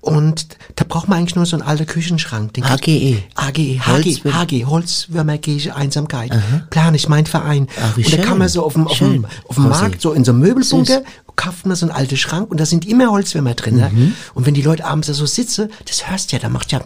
Und 0.00 0.46
da 0.76 0.84
braucht 0.88 1.08
man 1.08 1.18
eigentlich 1.18 1.36
nur 1.36 1.44
so 1.44 1.56
einen 1.56 1.62
alten 1.66 1.84
Küchenschrank. 1.86 2.54
Den 2.54 2.64
HGE. 2.64 3.22
AGE, 3.34 3.80
Holz- 3.86 4.24
HG, 4.24 4.32
HG, 4.32 4.64
Holzwürmergege 4.64 5.74
Einsamkeit. 5.76 6.32
Plan 6.70 6.94
ich, 6.94 7.08
mein 7.08 7.26
Verein. 7.26 7.66
Ach, 7.82 7.96
und 7.96 8.12
da 8.12 8.16
kann 8.18 8.38
man 8.38 8.48
so 8.48 8.64
auf 8.64 8.72
dem, 8.74 8.86
auf 8.86 8.98
dem, 8.98 9.26
auf 9.46 9.56
dem. 9.56 9.68
Markt, 9.68 10.00
so 10.00 10.12
in 10.12 10.24
so 10.24 10.32
einem 10.32 10.40
Möbelbunker, 10.40 11.02
kauft 11.36 11.66
man 11.66 11.76
so 11.76 11.86
einen 11.86 11.94
alten 11.94 12.16
Schrank 12.16 12.50
und 12.50 12.58
da 12.58 12.66
sind 12.66 12.86
immer 12.86 13.10
Holzwürmer 13.10 13.54
drin. 13.54 13.76
Ne? 13.76 13.90
Mhm. 13.92 14.14
Und 14.34 14.46
wenn 14.46 14.54
die 14.54 14.62
Leute 14.62 14.84
abends 14.84 15.08
da 15.08 15.14
so 15.14 15.26
sitzen, 15.26 15.70
das 15.86 16.08
hörst 16.10 16.32
du 16.32 16.36
ja, 16.36 16.40
da 16.42 16.48
macht 16.48 16.72
ja, 16.72 16.80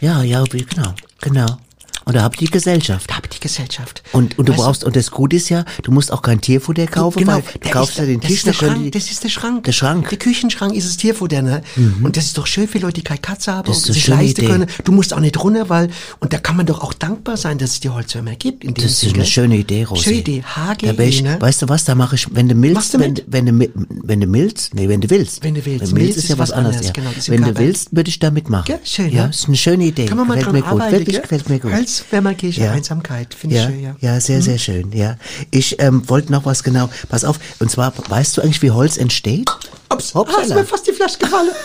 Ja, 0.00 0.22
ja, 0.22 0.44
genau, 0.44 0.94
genau. 1.20 1.46
Und 2.08 2.14
da 2.14 2.22
habt 2.22 2.40
ihr 2.40 2.46
die 2.46 2.52
Gesellschaft. 2.52 3.10
da 3.10 3.16
hab 3.16 3.24
ich 3.24 3.30
die 3.30 3.40
Gesellschaft. 3.40 4.00
Und, 4.12 4.38
und 4.38 4.48
du 4.48 4.52
Weißt 4.52 4.62
brauchst, 4.62 4.84
und 4.84 4.94
das 4.94 5.10
Gute 5.10 5.34
ist 5.34 5.48
ja, 5.48 5.64
du 5.82 5.90
musst 5.90 6.12
auch 6.12 6.22
kein 6.22 6.40
Tierfutter 6.40 6.86
kaufen, 6.86 7.18
genau, 7.18 7.32
weil 7.34 7.42
du 7.60 7.68
kaufst 7.68 7.94
ist, 7.94 7.98
ja 7.98 8.04
den 8.06 8.20
das 8.20 8.28
Tisch, 8.28 8.36
ist 8.38 8.46
der 8.46 8.52
Schrank, 8.52 8.82
die- 8.84 8.90
das 8.92 9.10
ist 9.10 9.24
der 9.24 9.28
Schrank. 9.28 9.64
Der 9.64 9.72
Schrank. 9.72 10.08
Der 10.10 10.18
Küchenschrank 10.18 10.72
ist 10.74 10.86
das 10.86 10.96
Tierfutter, 10.96 11.42
ne? 11.42 11.62
Und 12.04 12.16
das 12.16 12.26
ist 12.26 12.38
doch 12.38 12.46
schön 12.46 12.68
für 12.68 12.78
Leute, 12.78 12.94
die 12.94 13.02
keine 13.02 13.18
Katze 13.18 13.52
haben 13.52 13.66
Das 13.66 13.78
und 13.78 13.82
ist 13.82 13.86
eine 13.88 13.94
sich 13.94 14.06
leisten 14.06 14.40
Idee. 14.42 14.46
können. 14.52 14.66
Du 14.84 14.92
musst 14.92 15.12
auch 15.12 15.18
nicht 15.18 15.36
runter, 15.42 15.68
weil, 15.68 15.90
und 16.20 16.32
da 16.32 16.38
kann 16.38 16.56
man 16.56 16.64
doch 16.66 16.80
auch 16.80 16.92
dankbar 16.94 17.36
sein, 17.36 17.58
dass 17.58 17.70
es 17.72 17.80
die 17.80 17.88
Holzwürmer 17.88 18.36
gibt. 18.36 18.62
In 18.62 18.74
dem 18.74 18.84
Das 18.84 18.92
ist 18.92 19.00
Sinne. 19.00 19.14
eine 19.14 19.26
schöne 19.26 19.56
Idee, 19.56 19.82
Rosi. 19.82 20.02
Schöne 20.04 20.16
Idee. 20.18 20.42
HGE, 20.44 20.92
Da 20.94 21.02
ich, 21.02 21.22
ne? 21.24 21.36
Weißt 21.40 21.62
du 21.62 21.68
was, 21.68 21.84
da 21.86 21.96
mache 21.96 22.14
ich, 22.14 22.28
wenn 22.32 22.48
du 22.48 22.54
du 22.54 22.62
wenn, 23.00 23.20
wenn 23.26 23.46
du, 23.46 23.68
wenn 24.04 24.20
du 24.20 24.32
willst, 24.32 24.74
nee, 24.74 24.88
wenn 24.88 25.00
du 25.00 25.10
willst. 25.10 25.42
Wenn 25.42 25.56
du 25.56 25.66
willst. 25.66 25.92
Wenn 25.92 26.00
willst, 26.02 26.18
ist 26.18 26.28
ja 26.28 26.38
was 26.38 26.52
anderes, 26.52 26.86
ja. 26.86 26.92
genau, 26.92 27.10
ist 27.10 27.28
wenn 27.30 27.42
du 27.42 27.58
willst, 27.58 27.96
würde 27.96 28.08
ich 28.10 28.20
da 28.20 28.30
mitmachen. 28.30 28.66
Ja, 28.70 28.78
schön, 28.84 29.10
Ja, 29.10 29.24
ne? 29.24 29.30
ist 29.30 29.48
eine 29.48 29.56
schöne 29.56 29.86
Idee. 29.86 30.06
Kann 30.06 30.18
man 30.18 30.28
mal 30.28 30.38
dran 30.38 30.52
mir 30.52 30.62
gut. 30.62 30.70
arbeiten, 30.70 30.92
Wirklich 31.00 31.20
gefällt 31.20 31.48
mir 31.48 31.58
gut. 31.58 31.72
Holzwärmerkirche, 32.00 32.62
Ja. 32.62 32.72
Einsamkeit, 32.72 33.34
finde 33.34 33.56
ich 33.56 33.62
Ja, 33.62 33.68
schön, 33.68 33.82
ja. 33.82 33.96
ja, 34.00 34.20
sehr, 34.20 34.42
sehr 34.42 34.58
schön, 34.58 34.92
ja. 34.92 35.16
Ich 35.50 35.80
ähm, 35.80 36.08
wollte 36.08 36.32
noch 36.32 36.44
was 36.44 36.62
genau, 36.62 36.88
pass 37.08 37.24
auf, 37.24 37.38
und 37.58 37.70
zwar, 37.70 37.92
weißt 38.08 38.36
du 38.36 38.42
eigentlich, 38.42 38.62
wie 38.62 38.70
Holz 38.70 38.96
entsteht? 38.96 39.50
Ups, 39.92 40.14
Hoppsala. 40.14 40.42
hast 40.42 40.54
mir 40.54 40.64
fast 40.64 40.86
die 40.86 40.92
Flasche 40.92 41.18
gefallen. 41.18 41.50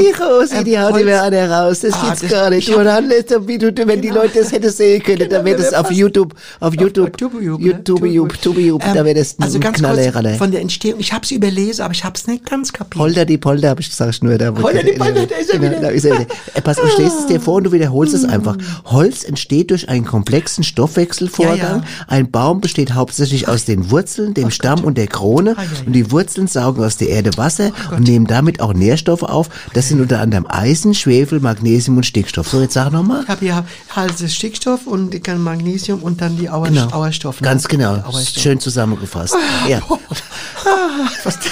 Die 0.00 0.10
Rosi, 0.22 0.64
die 0.64 0.78
haut 0.78 0.92
Holz- 0.92 1.02
immer 1.02 1.22
eine 1.22 1.48
raus, 1.50 1.80
das 1.80 1.94
Ah, 1.94 2.04
gibt's 2.06 2.20
das- 2.22 2.30
gar 2.30 2.50
nicht. 2.50 2.68
Und 2.68 2.84
dann 2.84 3.06
lässt 3.08 3.30
du, 3.30 3.46
wenn 3.46 4.00
die 4.02 4.10
Leute 4.10 4.40
das 4.40 4.52
hätten 4.52 4.70
sehen 4.70 5.02
können, 5.02 5.28
dann 5.28 5.44
wäre 5.44 5.56
das 5.62 5.72
auf 5.72 5.90
YouTube, 5.90 6.34
auf 6.60 6.74
YouTube, 6.74 7.16
Tubiub, 7.16 7.58
ne? 7.60 7.66
YouTube, 7.66 7.84
Tubiub. 8.00 8.42
Tubiub, 8.42 8.84
Ähm, 8.84 8.94
da 8.94 9.04
wäre 9.04 9.14
das 9.18 9.36
also 9.40 9.58
ganz 9.60 9.78
Knaller, 9.78 10.12
kurz 10.12 10.36
von 10.36 10.50
der 10.50 10.60
Entstehung. 10.60 11.00
Ich 11.00 11.12
habe 11.12 11.24
es 11.24 11.30
überlesen, 11.30 11.82
aber 11.82 11.92
ich 11.94 12.04
habe 12.04 12.16
es 12.16 12.26
nicht 12.26 12.44
ganz 12.48 12.72
kapiert. 12.72 13.00
Holder 13.00 13.24
die 13.24 13.38
Polder, 13.38 13.70
habe 13.70 13.80
ich 13.80 13.88
gesagt, 13.88 14.22
nur 14.22 14.36
da. 14.36 14.54
Holder 14.54 14.82
die 14.82 14.92
Polder, 14.92 15.26
da 15.26 15.36
ist 15.36 15.50
er 15.50 15.58
Genau, 15.58 15.70
wieder. 15.72 15.80
Da 15.80 15.88
ist 15.88 16.04
er 16.04 16.12
wieder. 16.18 16.26
Äh, 16.54 16.60
Pass 16.60 16.78
auf, 16.78 16.88
ich 16.88 16.98
lese 16.98 17.18
es 17.20 17.26
dir 17.26 17.40
vor 17.40 17.54
und 17.56 17.64
du 17.64 17.72
wiederholst 17.72 18.12
es 18.14 18.24
einfach. 18.24 18.56
Holz 18.86 19.24
entsteht 19.24 19.70
durch 19.70 19.88
einen 19.88 20.04
komplexen 20.04 20.64
Stoffwechselvorgang. 20.64 21.84
Ein 22.08 22.30
Baum 22.30 22.60
besteht 22.60 22.92
hauptsächlich 22.94 23.48
aus 23.48 23.64
den 23.64 23.90
Wurzeln, 23.90 24.34
dem 24.34 24.50
Stamm 24.50 24.84
und 24.84 24.98
der 24.98 25.06
Krone. 25.06 25.56
Und 25.86 25.92
die 25.92 26.10
Wurzeln 26.14 26.46
saugen 26.46 26.84
aus 26.84 26.96
der 26.96 27.08
Erde 27.08 27.36
Wasser 27.36 27.72
und 27.90 28.04
nehmen 28.06 28.26
damit 28.26 28.60
auch 28.60 28.72
Nährstoffe 28.72 29.24
auf. 29.24 29.48
Das 29.72 29.88
sind 29.88 30.00
unter 30.00 30.20
anderem 30.20 30.46
Eisen, 30.48 30.94
Schwefel, 30.94 31.40
Magnesium 31.40 31.96
und 31.96 32.06
Stickstoff. 32.06 32.48
So, 32.48 32.60
jetzt 32.60 32.74
sag 32.74 32.92
nochmal. 32.92 33.22
Ich 33.24 33.28
habe 33.28 33.40
hier 33.40 33.64
halt 33.96 34.22
das 34.22 34.32
Stickstoff 34.32 34.86
und 34.86 35.12
Magnesium 35.38 36.02
und 36.02 36.20
dann 36.20 36.36
die 36.36 36.48
Auer 36.48 36.68
Genau. 36.68 36.88
Auerstoff. 36.92 37.40
ne? 37.40 37.44
Ganz 37.48 37.66
genau. 37.66 37.94
Auerstoff. 37.96 38.42
Schön 38.42 38.60
zusammengefasst. 38.60 39.34
Ja. 39.68 39.80
Was 41.24 41.38
da 41.40 41.50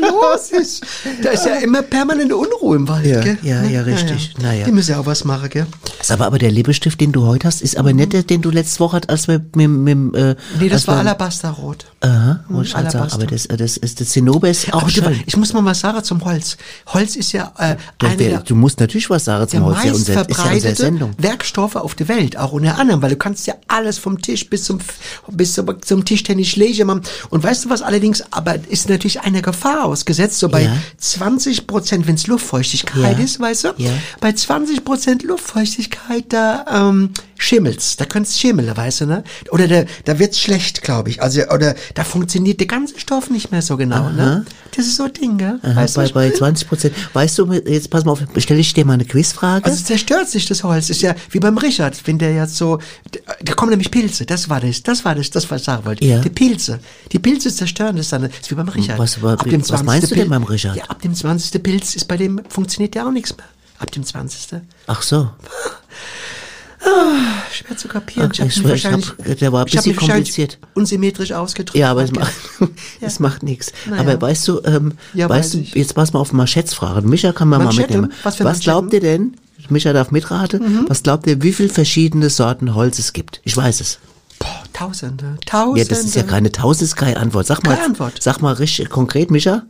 los 0.08 0.50
ist. 0.50 0.84
Da 1.22 1.30
ist 1.30 1.46
ja 1.46 1.54
immer 1.56 1.82
permanente 1.82 2.36
Unruhe 2.36 2.76
im 2.76 2.88
Wald, 2.88 3.06
Ja, 3.06 3.20
gell? 3.20 3.38
ja, 3.42 3.62
ja, 3.62 3.80
richtig. 3.82 4.34
Naja. 4.40 4.64
Die 4.66 4.72
müssen 4.72 4.90
ja 4.92 5.00
auch 5.00 5.06
was 5.06 5.24
machen, 5.24 5.48
gell? 5.50 5.66
Ist 6.00 6.10
aber, 6.12 6.26
aber 6.26 6.38
der 6.38 6.50
Lippenstift, 6.50 7.00
den 7.00 7.12
du 7.12 7.26
heute 7.26 7.46
hast, 7.46 7.62
ist 7.62 7.76
aber 7.76 7.92
nicht 7.92 8.12
der, 8.12 8.22
den 8.22 8.42
du 8.42 8.50
letzte 8.50 8.80
Woche 8.80 8.96
hattest, 8.96 9.10
als 9.10 9.28
wir 9.28 9.40
mit, 9.54 9.70
mit, 9.70 10.14
äh, 10.16 10.36
Nee, 10.60 10.68
das 10.68 10.86
war 10.86 10.98
Alabasterrot. 10.98 11.86
Aha, 12.00 12.40
Hm, 12.48 12.64
sagen, 12.64 12.86
Alabaster. 12.88 13.14
aber 13.16 13.26
das, 13.26 13.46
äh, 13.46 13.56
das 13.56 13.76
ist, 13.76 13.93
das 13.94 14.08
Zinnober 14.10 14.48
ist 14.50 14.72
auch 14.72 14.82
Aber 14.82 14.90
schön. 14.90 15.20
ich 15.26 15.36
muss 15.36 15.52
mal 15.52 15.64
was 15.64 15.80
sagen 15.80 16.02
zum 16.04 16.24
Holz. 16.24 16.56
Holz 16.86 17.16
ist 17.16 17.32
ja 17.32 17.52
äh, 17.58 17.76
Der, 18.00 18.08
eine 18.08 18.16
der, 18.16 18.28
der, 18.30 18.40
du 18.40 18.54
musst 18.54 18.80
natürlich 18.80 19.08
was 19.10 19.24
sagen 19.24 19.40
der 19.40 19.48
zum 19.48 19.64
Holz, 19.64 19.84
ja, 19.84 19.92
unser, 19.92 20.00
ist 20.00 20.08
ja 20.08 20.20
unsere 20.22 20.34
verbreitete 20.36 20.74
Sendung. 20.76 21.14
Werkstoffe 21.18 21.76
auf 21.76 21.94
der 21.94 22.08
Welt, 22.08 22.36
auch 22.36 22.52
unter 22.52 22.78
anderem, 22.78 23.02
weil 23.02 23.10
du 23.10 23.16
kannst 23.16 23.46
ja 23.46 23.54
alles 23.68 23.98
vom 23.98 24.20
Tisch 24.20 24.48
bis 24.48 24.64
zum 24.64 24.78
bis 25.28 25.54
zum, 25.54 25.82
zum 25.82 26.04
Tischtennis 26.04 26.48
Schläge 26.48 26.84
machen. 26.84 27.02
Und 27.30 27.42
weißt 27.42 27.64
du 27.64 27.70
was 27.70 27.82
allerdings, 27.82 28.22
aber 28.30 28.56
ist 28.68 28.88
natürlich 28.88 29.20
einer 29.20 29.42
Gefahr 29.42 29.84
ausgesetzt, 29.84 30.38
so 30.38 30.48
bei 30.48 30.62
Ja. 30.64 30.76
20 30.98 31.66
Prozent, 31.66 32.06
wenn 32.06 32.14
es 32.16 32.26
Luftfeuchtigkeit 32.26 33.18
Ja. 33.18 33.24
ist, 33.24 33.40
weißt 33.40 33.64
du, 33.64 33.68
Ja. 33.78 33.90
bei 34.20 34.32
20 34.32 34.84
Prozent 34.84 35.22
Luftfeuchtigkeit, 35.22 36.24
da 36.32 36.64
ähm, 36.90 37.10
schimmelt's, 37.44 37.96
da 37.96 38.04
könnt's 38.04 38.38
schimmeln, 38.38 38.74
weißt 38.76 39.02
du, 39.02 39.06
ne? 39.06 39.24
Oder 39.50 39.68
da, 39.68 39.84
da 40.04 40.18
wird's 40.18 40.38
schlecht, 40.40 40.82
glaube 40.82 41.10
ich. 41.10 41.22
Also, 41.22 41.42
oder 41.48 41.74
da 41.94 42.04
funktioniert 42.04 42.58
der 42.60 42.66
ganze 42.66 42.98
Stoff 42.98 43.30
nicht 43.30 43.52
mehr 43.52 43.62
so 43.62 43.76
genau, 43.76 44.08
ne? 44.10 44.44
Das 44.76 44.86
ist 44.86 44.96
so 44.96 45.04
ein 45.04 45.12
Ding, 45.12 45.38
gell? 45.38 45.60
Aha, 45.62 45.76
Weißt 45.76 45.96
du, 45.96 46.00
bei, 46.00 46.08
bei 46.08 46.24
meine? 46.26 46.34
20 46.34 46.68
Prozent. 46.68 46.94
Weißt 47.12 47.38
du, 47.38 47.52
jetzt 47.52 47.90
pass 47.90 48.04
mal 48.04 48.12
auf, 48.12 48.20
stelle 48.38 48.58
ich 48.60 48.74
dir 48.74 48.84
mal 48.84 48.94
eine 48.94 49.04
Quizfrage. 49.04 49.64
Also 49.66 49.84
zerstört 49.84 50.28
sich 50.28 50.46
das 50.46 50.64
Holz. 50.64 50.90
Ist 50.90 51.02
ja 51.02 51.14
wie 51.30 51.38
beim 51.38 51.56
Richard, 51.58 51.96
wenn 52.06 52.18
der 52.18 52.34
jetzt 52.34 52.56
so, 52.56 52.80
da 53.42 53.54
kommen 53.54 53.70
nämlich 53.70 53.90
Pilze. 53.90 54.26
Das 54.26 54.48
war 54.48 54.60
das, 54.60 54.82
das 54.82 55.04
war 55.04 55.14
das, 55.14 55.30
das 55.30 55.48
was 55.50 55.60
ich 55.60 55.64
sagen 55.66 55.84
wollte. 55.84 56.04
Ja. 56.04 56.18
Die 56.20 56.30
Pilze, 56.30 56.80
die 57.12 57.18
Pilze 57.20 57.54
zerstören 57.54 57.96
das 57.96 58.08
dann. 58.08 58.22
Das 58.22 58.30
ist 58.40 58.50
wie 58.50 58.54
beim 58.56 58.68
Richard. 58.68 58.98
Was- 58.98 59.22
was- 59.22 59.38
Ab 59.38 59.48
dem 59.48 59.60
was 59.60 59.68
20. 59.68 59.86
meinst 59.86 60.10
du 60.10 60.14
denn 60.16 60.28
beim 60.28 60.42
Richard? 60.44 60.76
Ja, 60.76 60.84
ab 60.84 61.00
dem 61.02 61.14
20. 61.14 61.62
Pilz 61.62 61.94
ist 61.94 62.06
bei 62.08 62.16
dem 62.16 62.40
funktioniert 62.48 62.94
ja 62.96 63.06
auch 63.06 63.12
nichts 63.12 63.36
mehr. 63.36 63.46
Ab 63.78 63.90
dem 63.92 64.04
20. 64.04 64.60
Ach 64.86 65.02
so. 65.02 65.30
Schwer 67.52 67.76
zu 67.76 67.88
kapieren. 67.88 68.26
Okay, 68.30 68.46
ich- 68.48 68.62
wahrscheinlich- 68.64 69.08
hab- 69.08 69.38
der 69.38 69.52
war 69.52 69.64
ein 69.64 69.70
bisschen 69.70 69.96
kompliziert. 69.96 70.58
Unsymmetrisch 70.74 71.32
ausgedrückt. 71.32 71.78
Ja, 71.78 71.90
aber 71.90 72.04
es 72.04 72.12
macht, 72.12 72.32
es 73.00 73.20
macht 73.20 73.42
nichts. 73.42 73.72
Naja. 73.88 74.00
Aber 74.02 74.20
weißt 74.20 74.48
du, 74.48 74.60
ähm, 74.64 74.92
Ja, 75.14 75.28
weißt 75.28 75.54
weiß 75.56 75.70
du, 75.72 75.78
jetzt 75.78 75.94
pass 75.94 76.12
mal 76.12 76.20
auf 76.20 76.32
Manschettfragen. 76.32 77.08
Micha 77.08 77.32
kann 77.32 77.48
man 77.48 77.58
mal 77.60 77.64
Manschetten? 77.66 78.00
mitnehmen. 78.02 78.20
Was 78.22 78.36
für 78.36 78.44
Was 78.44 78.60
glaubt 78.60 78.92
ihr 78.92 79.00
denn? 79.00 79.36
Micha 79.70 79.92
darf 79.94 80.10
mitraten. 80.10 80.60
Mhm. 80.82 80.84
Was 80.88 81.02
glaubt 81.02 81.26
ihr, 81.26 81.40
wie 81.42 81.52
viele 81.52 81.70
verschiedene 81.70 82.28
Sorten 82.28 82.74
Holz 82.74 82.98
es 82.98 83.12
gibt? 83.14 83.40
Ich 83.44 83.56
weiß 83.56 83.80
es. 83.80 83.98
Boah, 84.38 84.62
Tausende, 84.74 85.38
Tausende. 85.46 85.80
Ja, 85.80 85.86
das 85.88 86.00
ist 86.04 86.14
ja 86.16 86.22
keine 86.24 86.52
Tausend, 86.52 86.82
ist 86.82 86.96
keine 86.96 87.16
Antwort. 87.18 87.46
Sag 87.46 87.62
mal, 87.64 87.74
Keine 87.76 87.86
Antwort. 87.86 88.22
sag 88.22 88.42
mal 88.42 88.52
richtig 88.54 88.90
konkret, 88.90 89.30
Micha. 89.30 89.62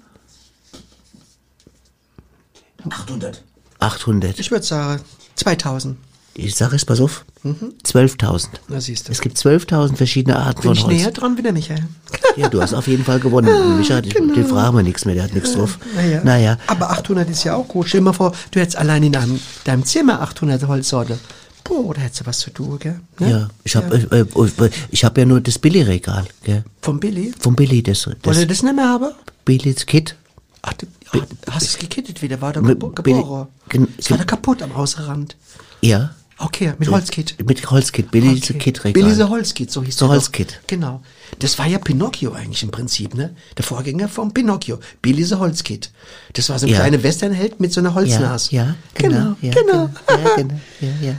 800. 2.89 3.43
800. 3.79 4.39
Ich 4.41 4.51
würde 4.51 4.65
sagen 4.65 5.03
2000. 5.37 5.97
Ich 6.37 6.55
sage 6.57 6.75
es, 6.77 6.85
pass 6.85 7.01
auf. 7.01 7.25
12.000. 7.45 8.47
Na 8.69 8.81
siehst 8.81 9.09
du. 9.09 9.13
Es 9.13 9.21
gibt 9.21 9.37
12.000 9.39 9.97
verschiedene 9.97 10.37
Arten 10.37 10.63
Bin 10.63 10.71
von 10.71 10.73
ich 10.77 10.85
Holz. 10.85 10.97
näher 10.97 11.11
dran 11.13 11.37
wie 11.37 11.43
der 11.43 11.53
Michael. 11.53 11.85
Ja, 12.37 12.49
du 12.49 12.61
hast 12.61 12.75
auf 12.75 12.89
jeden 12.89 13.05
Fall 13.05 13.21
gewonnen. 13.21 13.79
Micha, 13.79 14.01
den 14.01 14.47
fragen 14.49 14.77
wir 14.77 14.83
nichts 14.83 15.05
mehr, 15.05 15.15
der 15.15 15.23
hat 15.25 15.35
nichts 15.35 15.53
drauf. 15.53 15.79
Naja. 15.95 16.21
Naja. 16.25 16.59
Aber 16.67 16.91
800 16.91 17.31
ist 17.31 17.45
ja 17.45 17.55
auch 17.55 17.69
gut. 17.69 17.87
Stell 17.87 18.01
dir 18.01 18.07
mal 18.07 18.13
vor, 18.13 18.33
du 18.51 18.59
hättest 18.59 18.77
allein 18.77 19.05
in 19.05 19.13
deinem, 19.13 19.39
deinem 19.63 19.85
Zimmer 19.85 20.21
800 20.21 20.67
Holzsorte. 20.67 21.17
Boah, 21.63 21.95
da 21.95 22.01
hättest 22.01 22.23
du 22.23 22.27
was 22.27 22.41
zu 22.41 22.51
tun, 22.51 22.77
gell? 22.81 22.99
Ne? 23.21 23.31
Ja, 23.31 23.49
ich 23.63 23.77
habe 23.77 23.97
äh, 24.11 24.65
äh, 24.65 24.71
ich 24.91 25.05
hab 25.05 25.17
ja 25.17 25.25
nur 25.25 25.41
das 25.41 25.61
Billy-Regal, 25.61 26.25
gell? 26.43 26.65
Vom 26.83 26.99
Billy? 26.99 27.33
Vom 27.39 27.55
Billy, 27.55 27.85
das, 27.85 28.05
Wollt 28.09 28.19
das 28.23 28.39
ihr 28.39 28.47
das 28.49 28.65
nicht 28.65 28.75
mehr 28.75 28.89
haben? 28.89 29.13
Billy's 29.45 29.87
Kit. 29.87 30.17
Ach, 30.63 30.73
du, 30.73 30.87
ja, 31.13 31.21
hast 31.51 31.63
du 31.67 31.71
es 31.71 31.79
gekittet 31.79 32.21
wieder? 32.21 32.41
War 32.41 32.53
der 32.53 32.63
Mit 32.63 32.81
gebo 32.81 32.89
Billy- 33.01 33.21
geboren? 33.23 33.47
gen- 33.69 33.89
Es 33.97 34.11
war 34.11 34.19
da 34.19 34.25
kaputt 34.25 34.61
am 34.61 34.73
Außenrand. 34.73 35.37
Ja. 35.83 36.11
Okay, 36.39 36.73
mit 36.79 36.91
Holzkit. 36.91 37.37
Mit 37.47 37.71
Holzkit, 37.71 38.11
Billy's 38.11 38.51
Okay. 38.51 38.59
Kit-Regal. 38.59 38.93
Billy 38.93 39.15
the 39.15 39.25
Holzkit, 39.29 39.71
so 39.71 39.83
hieß 39.83 39.97
So 39.97 40.07
der. 40.07 40.15
Holzkit. 40.15 40.61
Genau. 40.67 41.03
Das 41.39 41.59
war 41.59 41.67
ja 41.67 41.79
Pinocchio 41.79 42.33
eigentlich 42.33 42.63
im 42.63 42.71
Prinzip, 42.71 43.15
ne? 43.15 43.35
Der 43.57 43.65
Vorgänger 43.65 44.09
vom 44.09 44.33
Pinocchio. 44.33 44.79
Billy 45.03 45.25
the 45.25 45.35
Holzkit. 45.37 45.91
Das 46.33 46.49
war 46.49 46.59
so 46.59 46.67
ein 46.67 46.73
Ja. 46.73 46.79
kleiner 46.81 47.03
Westernheld 47.03 47.61
mit 47.61 47.73
so 47.73 47.81
einer 47.81 47.95
Holznase. 47.95 48.55
ja, 48.55 48.75
genau. 48.95 49.15
Genau, 49.15 49.37
ja, 49.43 49.53
genau. 49.53 49.91
Ja, 50.09 50.35
genau. 50.37 50.55
Ja, 50.81 50.89
ja. 51.03 51.15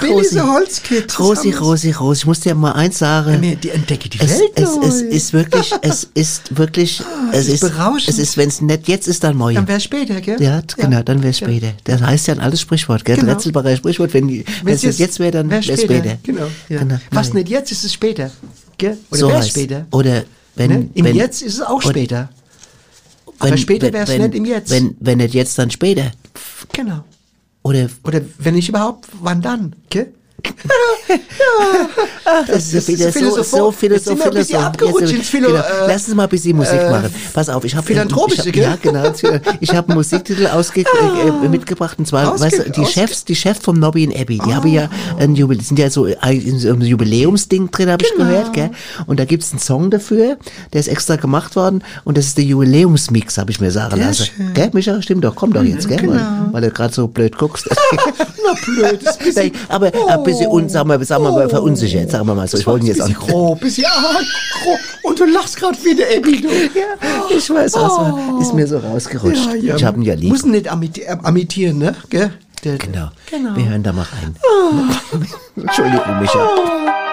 Billy 0.00 0.24
the 0.24 0.40
Holzkit. 0.40 1.08
das 1.08 1.18
Rosi, 1.20 1.50
Rosi, 1.52 1.90
Rosi, 1.92 2.20
ich 2.20 2.26
muss 2.26 2.40
dir 2.40 2.54
mal 2.54 2.72
eins 2.72 2.98
sagen. 2.98 3.40
Die 3.62 3.70
entdecke 3.70 4.08
die 4.08 4.18
Es, 4.20 4.30
Welt 4.38 4.50
es, 4.54 4.76
es 4.76 5.02
ist 5.02 5.32
wirklich, 5.32 5.72
es 5.82 6.04
ist 6.14 6.56
wirklich, 6.56 7.02
es 7.32 7.48
ist 7.48 7.54
ist, 7.54 7.60
berauschend. 7.60 8.08
es 8.08 8.18
ist, 8.18 8.36
wenn 8.36 8.48
es 8.48 8.60
nicht 8.60 8.88
jetzt 8.88 9.08
ist, 9.08 9.22
dann 9.24 9.36
morgen. 9.36 9.54
Dann 9.54 9.68
wär's 9.68 9.84
später, 9.84 10.20
gell? 10.20 10.40
Ja, 10.40 10.62
genau, 10.76 11.02
dann 11.02 11.22
wäre 11.22 11.34
später. 11.34 11.72
Das 11.84 12.00
heißt 12.02 12.28
ja 12.28 12.34
ein 12.34 12.40
altes 12.40 12.60
Sprichwort, 12.60 13.04
gell? 13.04 13.16
Genau. 13.16 13.32
Rätselbarer 13.32 13.76
Sprichwort, 13.76 14.14
wenn, 14.14 14.44
es 14.66 14.82
jetzt 14.98 15.18
wäre, 15.18 15.30
dann 15.32 15.50
wäre 15.50 15.66
wär's 15.66 15.78
es 15.78 15.84
später. 15.84 16.18
Genau. 16.22 16.46
Genau. 16.68 16.98
Was 17.10 17.32
nicht 17.34 17.48
jetzt, 17.48 17.72
ist 17.72 17.84
es 17.84 17.92
später. 17.92 18.30
Gell? 18.80 18.96
Oder 19.10 19.18
so 19.18 19.32
heißt. 19.32 19.50
später. 19.50 19.86
Oder 19.90 20.24
wenn, 20.56 20.70
ne? 20.70 20.90
Im 20.94 21.04
wenn 21.04 21.14
Jetzt 21.14 21.42
ist 21.42 21.54
es 21.54 21.60
auch 21.60 21.82
später. 21.82 22.30
Aber 23.38 23.56
später 23.58 23.92
wär's 23.92 24.08
wenn, 24.08 24.22
nicht 24.22 24.34
im 24.34 24.44
Jetzt. 24.46 24.70
Wenn, 24.70 24.96
wenn 25.00 25.18
nicht 25.18 25.34
jetzt, 25.34 25.58
dann 25.58 25.70
später. 25.70 26.10
Genau. 26.72 27.04
Oder 27.62 27.90
Oder 28.04 28.22
wenn 28.38 28.54
nicht 28.54 28.70
überhaupt, 28.70 29.06
wann 29.20 29.42
dann? 29.42 29.76
Gell? 29.90 30.14
Ach, 32.24 32.46
das 32.46 32.72
ist 32.72 32.72
ja 32.72 32.78
das 32.80 32.88
wieder 32.88 33.28
ist 33.28 33.34
so, 33.34 33.42
so 33.42 33.70
Philosoph- 33.72 33.74
Philosoph, 34.22 34.34
Jetzt 34.34 34.54
ein 34.54 34.62
abgerutscht 34.64 35.12
ins 35.12 35.28
Philo- 35.28 35.48
genau. 35.48 35.60
äh, 35.60 35.86
Lass 35.88 36.06
uns 36.06 36.14
mal 36.16 36.24
ein 36.24 36.28
bisschen 36.28 36.56
Musik 36.56 36.80
äh, 36.80 36.90
machen. 36.90 37.14
Pass 37.32 37.48
auf, 37.48 37.64
ich 37.64 37.74
habe 37.74 37.86
Philanthropische, 37.86 38.48
ich 38.50 38.66
hab, 38.66 38.84
Ja, 38.84 38.90
genau. 38.92 39.12
Ich 39.60 39.74
habe 39.74 39.88
einen 39.88 39.96
Musiktitel 39.96 40.46
ausge 40.46 40.80
äh, 40.82 40.84
äh, 41.44 41.48
mitgebracht 41.48 41.98
und 41.98 42.06
zwar, 42.06 42.32
Ausge- 42.34 42.40
weißt 42.46 42.58
du, 42.66 42.70
die 42.70 42.86
Chefs, 42.86 43.24
die 43.24 43.34
Chefs 43.36 43.60
vom 43.64 43.78
Nobby 43.78 44.06
und 44.06 44.14
Abbey, 44.16 44.38
die 44.44 44.54
haben 44.54 44.68
ja 44.72 44.88
ein 45.18 45.34
Jubiläum, 45.34 45.58
die 45.60 45.64
sind 45.64 45.78
ja 45.78 45.90
so 45.90 46.04
ein 46.20 46.40
in 46.40 46.58
so 46.58 46.68
einem 46.68 46.82
Jubiläumsding 46.82 47.70
drin, 47.70 47.90
habe 47.90 48.02
ich 48.04 48.12
Genau. 48.12 48.24
gehört, 48.28 48.52
gell? 48.52 48.70
Und 49.06 49.20
da 49.20 49.24
gibt's 49.24 49.50
einen 49.50 49.60
Song 49.60 49.90
dafür, 49.90 50.36
der 50.72 50.80
ist 50.80 50.88
extra 50.88 51.16
gemacht 51.16 51.56
worden 51.56 51.82
und 52.04 52.16
das 52.18 52.26
ist 52.26 52.36
der 52.38 52.44
Jubiläumsmix, 52.44 53.38
habe 53.38 53.50
ich 53.50 53.60
mir 53.60 53.70
sagen 53.70 53.96
Sehr 53.96 54.06
lassen. 54.06 54.26
schön. 54.36 54.54
Gell, 54.54 54.70
Micha? 54.72 55.00
Stimmt 55.02 55.24
doch, 55.24 55.34
komm 55.34 55.52
doch 55.52 55.62
jetzt, 55.62 55.88
gell? 55.88 55.98
Genau. 55.98 56.12
Weil, 56.14 56.52
weil 56.52 56.62
du 56.62 56.70
gerade 56.70 56.94
so 56.94 57.06
blöd 57.08 57.36
guckst. 57.36 57.68
Na 58.44 58.54
blöd, 58.64 59.02
ist 59.02 59.18
ein 59.20 59.24
bisschen, 59.24 59.52
aber 59.68 59.92
ein 60.08 60.22
bisschen, 60.24 60.46
un, 60.48 60.68
sagen 60.68 60.88
wir, 61.00 61.06
sagen 61.06 61.24
wir 61.24 61.32
mal, 61.32 61.48
verunsichert, 61.48 62.10
sagen 62.10 62.26
wir 62.26 62.34
mal 62.34 62.46
so. 62.46 62.58
Ich 62.58 62.66
wollte 62.66 62.86
jetzt 62.86 63.02
auch 63.02 63.08
nicht. 63.08 63.18
grob, 63.18 63.60
bisschen 63.60 63.86
ah, 63.88 64.20
grob. 64.62 64.78
Und 65.02 65.18
du 65.18 65.24
lachst 65.24 65.56
gerade 65.56 65.76
wieder, 65.84 66.04
Abby, 66.16 66.40
du. 66.40 66.48
Ja, 66.48 67.36
ich 67.36 67.50
weiß, 67.50 67.74
was 67.74 68.42
ist 68.42 68.54
mir 68.54 68.66
so 68.66 68.78
rausgerutscht. 68.78 69.54
Ich 69.54 69.84
habe 69.84 69.98
ihn 69.98 70.02
ja 70.02 70.14
lieb. 70.14 70.30
Muss 70.30 70.44
ihn 70.44 70.52
nicht 70.52 70.66
äh, 70.66 71.16
imitieren, 71.26 71.78
ne? 71.78 71.96
Gell? 72.08 72.30
Genau. 72.62 73.08
Genau. 73.30 73.56
Wir 73.56 73.68
hören 73.70 73.82
da 73.82 73.92
mal 73.92 74.06
rein. 74.20 74.36
Entschuldigung, 75.56 76.20
Micha. 76.20 77.09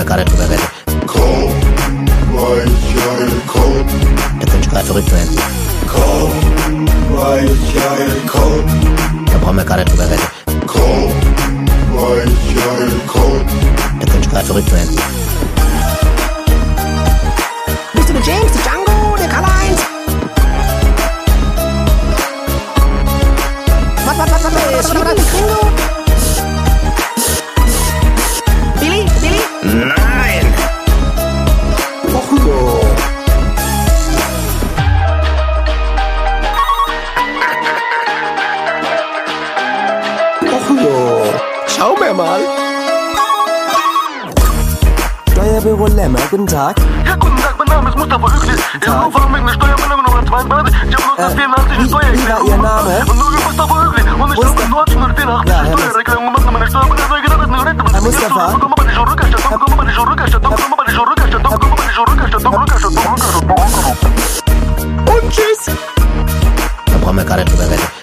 Da 0.00 0.04
brauchen 0.04 0.16
wir 0.16 0.16
gar 0.16 0.16
nicht 0.16 0.32
drüber 0.32 0.48
reden. 0.48 0.62
Da 4.40 4.46
könnte 4.46 4.60
ich 4.62 4.70
gerade 4.70 4.86
verrückt 4.86 5.12
werden. 5.12 5.36
Da 9.30 9.38
brauchen 9.38 9.56
wir 9.56 9.64
nicht 9.76 9.90
drüber 9.92 10.04
reden. 10.10 10.22
Da 14.00 14.06
könnte 14.06 14.20
ich 14.22 14.30
gerade 14.30 14.46
verrückt 14.46 14.72
werden. 14.72 14.96
Schau 41.66 41.94
mir 42.00 42.14
mal. 42.14 42.40
Steuerbüro 45.32 45.86
Lemmer, 45.88 46.18
guten 46.30 46.46
Tag. 46.46 46.76
Ja, 47.06 47.16
guten 47.16 47.36
Tag, 47.36 47.54
mein 47.58 47.66
Name 47.68 47.88
ist 47.90 47.98
Mustafa 47.98 48.26
Ökli. 48.26 48.54
Ich 48.80 48.88
rufe 48.88 49.20
an 49.20 49.34
wegen 49.34 49.46
der 49.46 49.52
Steuermeldung 49.54 50.02
Nummer 50.04 50.26
32. 50.26 50.74
Ich 50.88 50.96
habe 50.96 51.22
1984 51.22 51.78
wie- 51.78 51.84
wie 51.84 52.28
war 52.28 52.44
Ihr 52.44 52.56
Name? 52.56 53.04
Und 53.10 53.18
nur 53.18 53.30
Mustafa 53.30 53.84
Ökli. 53.84 54.02
Und 54.02 54.32
ich 54.32 54.44
habe 54.44 54.62
1984 54.62 55.50
Ja, 55.50 55.62
die 55.62 55.68
Herr 55.68 55.78
Steuerregelung 55.78 56.24
gemacht 56.26 56.46
und 56.46 56.52
meine 56.52 56.66
Steuerbescheinigung 56.66 57.22
gedacht, 57.22 57.40
dass 57.40 57.48
eine 57.48 57.64
Rente 57.66 57.84
Herr 57.92 58.00
Mustafa? 58.00 58.46
Wir 58.52 58.60
wir 58.60 58.70
wir 58.70 58.80
wir. 58.80 59.60
Und 65.12 65.30
tschüss. 65.30 65.66
Da 66.86 66.98
brauchen 67.02 67.16
wir 67.16 67.24
gar 67.24 67.36
nicht 67.36 67.50
drüber 67.52 67.64
reden. 67.70 67.99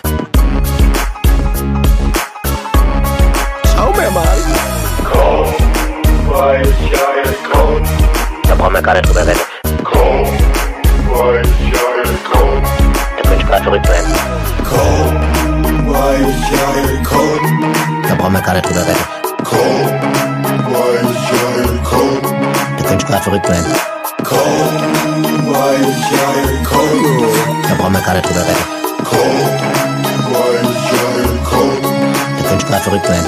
Da 8.87 8.93
brauchen 8.93 9.03
wir 9.03 9.03
gar 9.03 9.03
nicht 9.03 9.09
drüber 9.09 9.27
reden. 9.27 9.41
Da 13.17 13.23
könnte 13.27 13.43
gerade 13.45 13.63
verrückt 13.63 13.89
werden. 13.89 14.13
Da 18.07 18.15
brauchen 18.15 18.33
wir 18.33 18.41
nicht 18.53 18.65
drüber 18.65 18.87
reden. 18.87 19.05
Da 22.77 22.83
könnte 22.87 23.03
ich 23.03 23.07
gerade 23.07 23.23
verrückt 23.23 23.49
werden. 23.49 23.65
Da 27.67 27.75
brauchen 27.75 27.93
wir 27.93 28.01
nicht 28.13 28.25
drüber 28.29 28.43
reden. 28.47 28.65
Da 32.37 32.43
könnte 32.47 32.63
ich 32.63 32.67
gerade 32.67 32.83
verrückt 32.83 33.09
werden. 33.09 33.25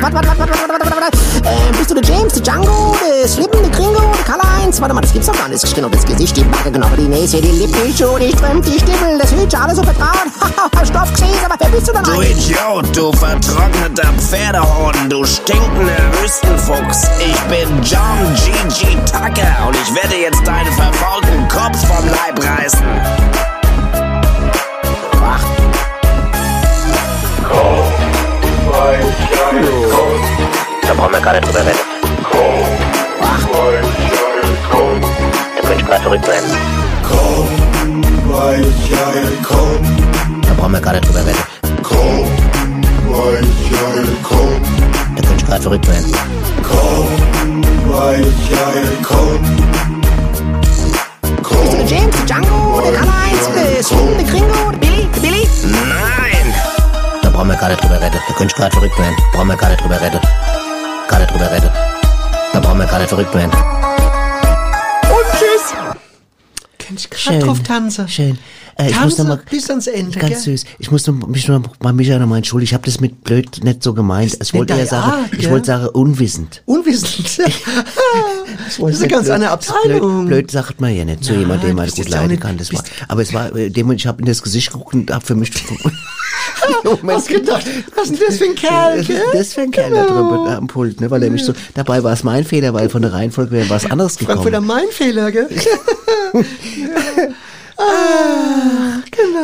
Was, 0.00 0.12
was, 0.12 0.26
was, 0.26 0.38
was, 0.38 0.48
was, 0.48 0.90
was? 0.90 1.35
Äh, 1.35 1.35
bist 1.72 1.90
du 1.90 1.94
der 1.94 2.04
James, 2.04 2.32
der 2.32 2.42
Django, 2.42 2.96
der 3.00 3.28
Slippen, 3.28 3.62
der 3.62 3.70
Gringo, 3.70 4.00
der 4.00 4.24
Karl-Heinz? 4.24 4.80
Warte 4.80 4.94
mal, 4.94 5.00
das 5.00 5.12
gibt's 5.12 5.26
doch 5.28 5.36
gar 5.36 5.48
nicht. 5.48 5.62
Das 5.62 5.74
genau 5.74 5.88
das 5.88 6.04
Gesicht, 6.04 6.36
die 6.36 6.44
Backe, 6.44 6.70
genau 6.70 6.88
die 6.96 7.08
Nase, 7.08 7.40
die 7.40 7.50
Lippen, 7.50 7.78
die 7.86 7.96
Schuhe, 7.96 8.20
die 8.20 8.30
Strümpfe, 8.30 8.70
die 8.70 8.78
Stiefel, 8.78 9.18
das 9.18 9.32
Hütchen, 9.32 9.60
alles 9.60 9.76
so 9.76 9.82
vertraut. 9.82 10.26
Haha, 10.40 10.84
Stoffkäse, 10.84 11.44
aber 11.44 11.56
wer 11.58 11.68
bist 11.68 11.88
du 11.88 11.92
denn 11.92 12.02
Du? 12.04 12.20
Idiot, 12.20 12.96
du 12.96 13.12
vertrockneter 13.12 14.12
Pferdehorn, 14.18 15.08
du 15.08 15.24
stinkender 15.24 16.12
Wüstenfuchs. 16.20 17.08
Ich 17.18 17.40
bin 17.42 17.68
John 17.82 18.34
G.G. 18.34 18.96
Tucker 19.10 19.66
und 19.66 19.76
ich 19.76 19.94
werde 19.94 20.16
jetzt 20.16 20.46
deinen 20.46 20.72
verfaulten 20.72 21.48
Kopf 21.48 21.84
vom 21.86 22.06
Leib 22.06 22.42
reißen. 22.44 22.84
Ach, 25.24 25.44
Da 30.86 30.94
brauchen 30.94 31.12
wir 31.12 31.20
gar 31.20 31.32
nicht 31.32 31.46
drüber 31.46 31.60
reden. 31.60 31.78
Da 35.56 35.60
könnte 35.62 35.80
ich 35.80 35.86
gerade 35.86 36.02
verrückt 36.02 36.28
werden. 36.28 36.50
Da 40.42 40.54
brauchen 40.56 40.72
wir 40.72 40.80
gar 40.80 40.92
nicht 40.92 41.08
drüber 41.08 41.26
reden. 41.26 41.44
Da 45.16 45.22
könnte 45.22 45.36
ich 45.36 45.46
gerade 45.46 45.62
verrückt 45.62 45.88
werden. 45.88 46.12
Bist 51.62 51.72
du 51.72 51.76
der 51.78 51.86
James, 51.86 52.24
Django, 52.26 52.80
der 52.80 52.92
Karl-Heinz, 52.92 53.48
der 53.54 53.82
Slippen, 53.82 54.18
der 54.18 54.26
Gringo, 54.26 54.70
der 54.70 54.78
Billy, 54.78 55.08
der 55.14 55.20
Billy? 55.20 55.48
nein! 55.64 56.54
Da 57.22 57.30
brauchen 57.30 57.48
wir 57.48 57.56
gar 57.56 57.68
nicht 57.68 57.82
drüber 57.82 58.00
reden. 58.00 58.12
Da 58.12 58.34
könnte 58.34 58.46
ich 58.46 58.54
gerade 58.54 58.72
verrückt 58.72 58.98
werden. 58.98 59.16
Brauchen 59.32 59.48
wir 59.48 59.56
gar 59.56 59.68
nicht 59.68 59.80
drüber 59.82 60.00
reden. 60.00 60.20
Gar 61.08 61.18
nicht 61.20 61.30
drüber 61.30 61.50
reden. 61.50 61.70
Da 62.52 62.60
brauchen 62.60 62.78
wir 62.78 62.86
gar 62.86 62.98
nicht 62.98 63.08
verrückt 63.08 63.34
werden. 63.34 63.50
Und 63.52 65.26
tschüss. 65.32 65.74
Kann 66.78 66.96
ich 66.96 67.10
gerade 67.10 67.38
drauf 67.38 67.62
tanzen. 67.62 68.08
Schön. 68.08 68.38
Äh, 68.78 68.90
ich 68.90 69.00
muss 69.00 69.16
noch 69.16 69.26
mal, 69.26 69.40
bis 69.50 69.70
ans 69.70 69.86
Ende, 69.86 70.18
ganz 70.18 70.44
gell? 70.44 70.56
süß. 70.58 70.64
Ich 70.78 70.90
muss 70.90 71.06
noch, 71.06 71.14
mich 71.28 71.48
noch 71.48 71.62
mal 71.82 71.92
Micha 71.94 72.18
noch 72.18 72.26
mal 72.26 72.36
entschuldigen. 72.36 72.68
Ich 72.68 72.74
habe 72.74 72.84
das 72.84 73.00
mit 73.00 73.24
blöd 73.24 73.64
nicht 73.64 73.82
so 73.82 73.94
gemeint. 73.94 74.36
Ich 74.42 74.52
wollte 74.52 74.74
ja 74.74 74.84
sagen, 74.84 75.12
Art, 75.12 75.32
ich 75.38 75.48
wollte 75.48 75.66
sagen 75.66 75.86
unwissend. 75.88 76.62
Unwissend. 76.66 77.38
das 77.38 78.78
ist 78.78 79.00
eine 79.02 79.08
ganz 79.08 79.30
andere 79.30 79.50
Abteilung. 79.50 80.26
Blöd, 80.26 80.28
blöd 80.28 80.50
sagt 80.50 80.80
man 80.80 80.94
ja 80.94 81.06
nicht 81.06 81.24
zu 81.24 81.32
jemandem, 81.32 81.68
den 81.68 81.76
man 81.76 81.88
gut 81.88 82.08
leiden 82.08 82.28
nicht- 82.32 82.42
kann. 82.42 82.58
Das 82.58 82.70
war, 82.72 82.84
aber 83.08 83.22
es 83.22 83.32
war, 83.32 83.54
äh, 83.56 83.70
dem, 83.70 83.90
ich 83.92 84.06
habe 84.06 84.20
in 84.20 84.26
das 84.26 84.42
Gesicht 84.42 84.70
geguckt 84.72 84.92
und 84.94 85.10
habe 85.10 85.24
für 85.24 85.34
mich 85.34 85.52
Hast 87.06 87.28
gedacht, 87.28 87.64
was 87.94 88.10
ist 88.10 88.20
denn 88.20 88.26
das 88.28 88.38
für 88.38 88.44
ein 88.44 88.54
Kerl, 88.54 88.98
Das 88.98 89.06
gell? 89.06 89.16
ist 89.16 89.34
das 89.34 89.54
für 89.54 89.60
ein 89.62 89.70
Kerl 89.70 89.90
da 89.90 90.04
drüben 90.06 90.46
am 90.48 90.66
Pult, 90.66 91.00
ne? 91.00 91.10
Weil 91.10 91.22
er 91.22 91.30
mich 91.30 91.44
so, 91.44 91.52
dabei 91.74 92.02
war 92.02 92.12
es 92.12 92.24
mein 92.24 92.44
Fehler, 92.44 92.74
weil 92.74 92.88
von 92.88 93.02
der 93.02 93.12
Reihenfolge 93.12 93.52
wäre 93.52 93.70
was 93.70 93.90
anderes 93.90 94.16
gekommen. 94.16 94.38
Frankfurter 94.42 94.60
Main-Fehler, 94.60 95.32
gell? 95.32 95.48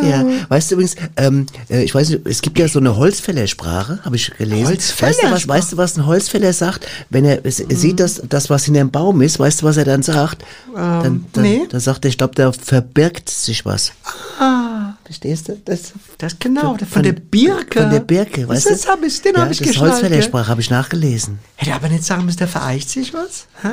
Ja, 0.02 0.24
weißt 0.48 0.70
du 0.70 0.74
übrigens, 0.74 0.96
ähm, 1.16 1.46
äh, 1.70 1.82
ich 1.82 1.94
weiß 1.94 2.10
nicht, 2.10 2.26
es 2.26 2.42
gibt 2.42 2.58
ja 2.58 2.68
so 2.68 2.78
eine 2.78 2.96
Holzfällersprache, 2.96 4.00
habe 4.04 4.16
ich 4.16 4.30
gelesen. 4.36 4.66
Holzfällersprache? 4.66 5.22
Weißt 5.22 5.22
du, 5.22 5.30
was, 5.30 5.48
weißt 5.48 5.72
du, 5.72 5.76
was 5.76 5.96
ein 5.98 6.06
Holzfäller 6.06 6.52
sagt, 6.52 6.86
wenn 7.10 7.24
er 7.24 7.44
es, 7.44 7.60
er 7.60 7.76
sieht, 7.76 8.00
dass 8.00 8.22
das, 8.28 8.50
was 8.50 8.64
hinter 8.64 8.80
dem 8.80 8.90
Baum 8.90 9.20
ist, 9.22 9.38
weißt 9.38 9.62
du, 9.62 9.66
was 9.66 9.76
er 9.76 9.84
dann 9.84 10.02
sagt? 10.02 10.44
dann, 10.74 11.26
dann, 11.32 11.42
nee. 11.42 11.62
dann 11.68 11.80
sagt 11.80 12.04
er, 12.04 12.08
ich 12.08 12.18
glaube, 12.18 12.34
da 12.34 12.52
verbirgt 12.52 13.28
sich 13.28 13.64
was. 13.64 13.92
Ah, 14.38 14.62
Verstehst 15.04 15.48
du? 15.48 15.60
Das, 15.64 15.92
das 16.16 16.38
genau, 16.38 16.76
von, 16.90 17.02
der 17.02 17.12
Birke. 17.12 17.82
Von 17.82 17.90
der 17.90 18.00
Birke, 18.00 18.48
weißt 18.48 18.70
das 18.70 18.82
du? 18.82 18.88
hab 18.88 19.02
ich, 19.02 19.20
den 19.20 19.34
ja, 19.34 19.42
hab 19.42 19.50
ich 19.50 19.58
das 19.58 19.66
ist 19.66 19.72
geschnallt, 19.72 19.92
gell? 19.92 20.00
Holzfällersprache, 20.00 20.48
habe 20.48 20.60
ich 20.62 20.70
nachgelesen. 20.70 21.38
Hätte 21.56 21.74
aber 21.74 21.88
nicht 21.88 22.04
sagen 22.04 22.24
müssen, 22.24 22.38
da 22.38 22.46
vereicht 22.46 22.88
sich 22.88 23.12
was? 23.12 23.46
Hä? 23.62 23.68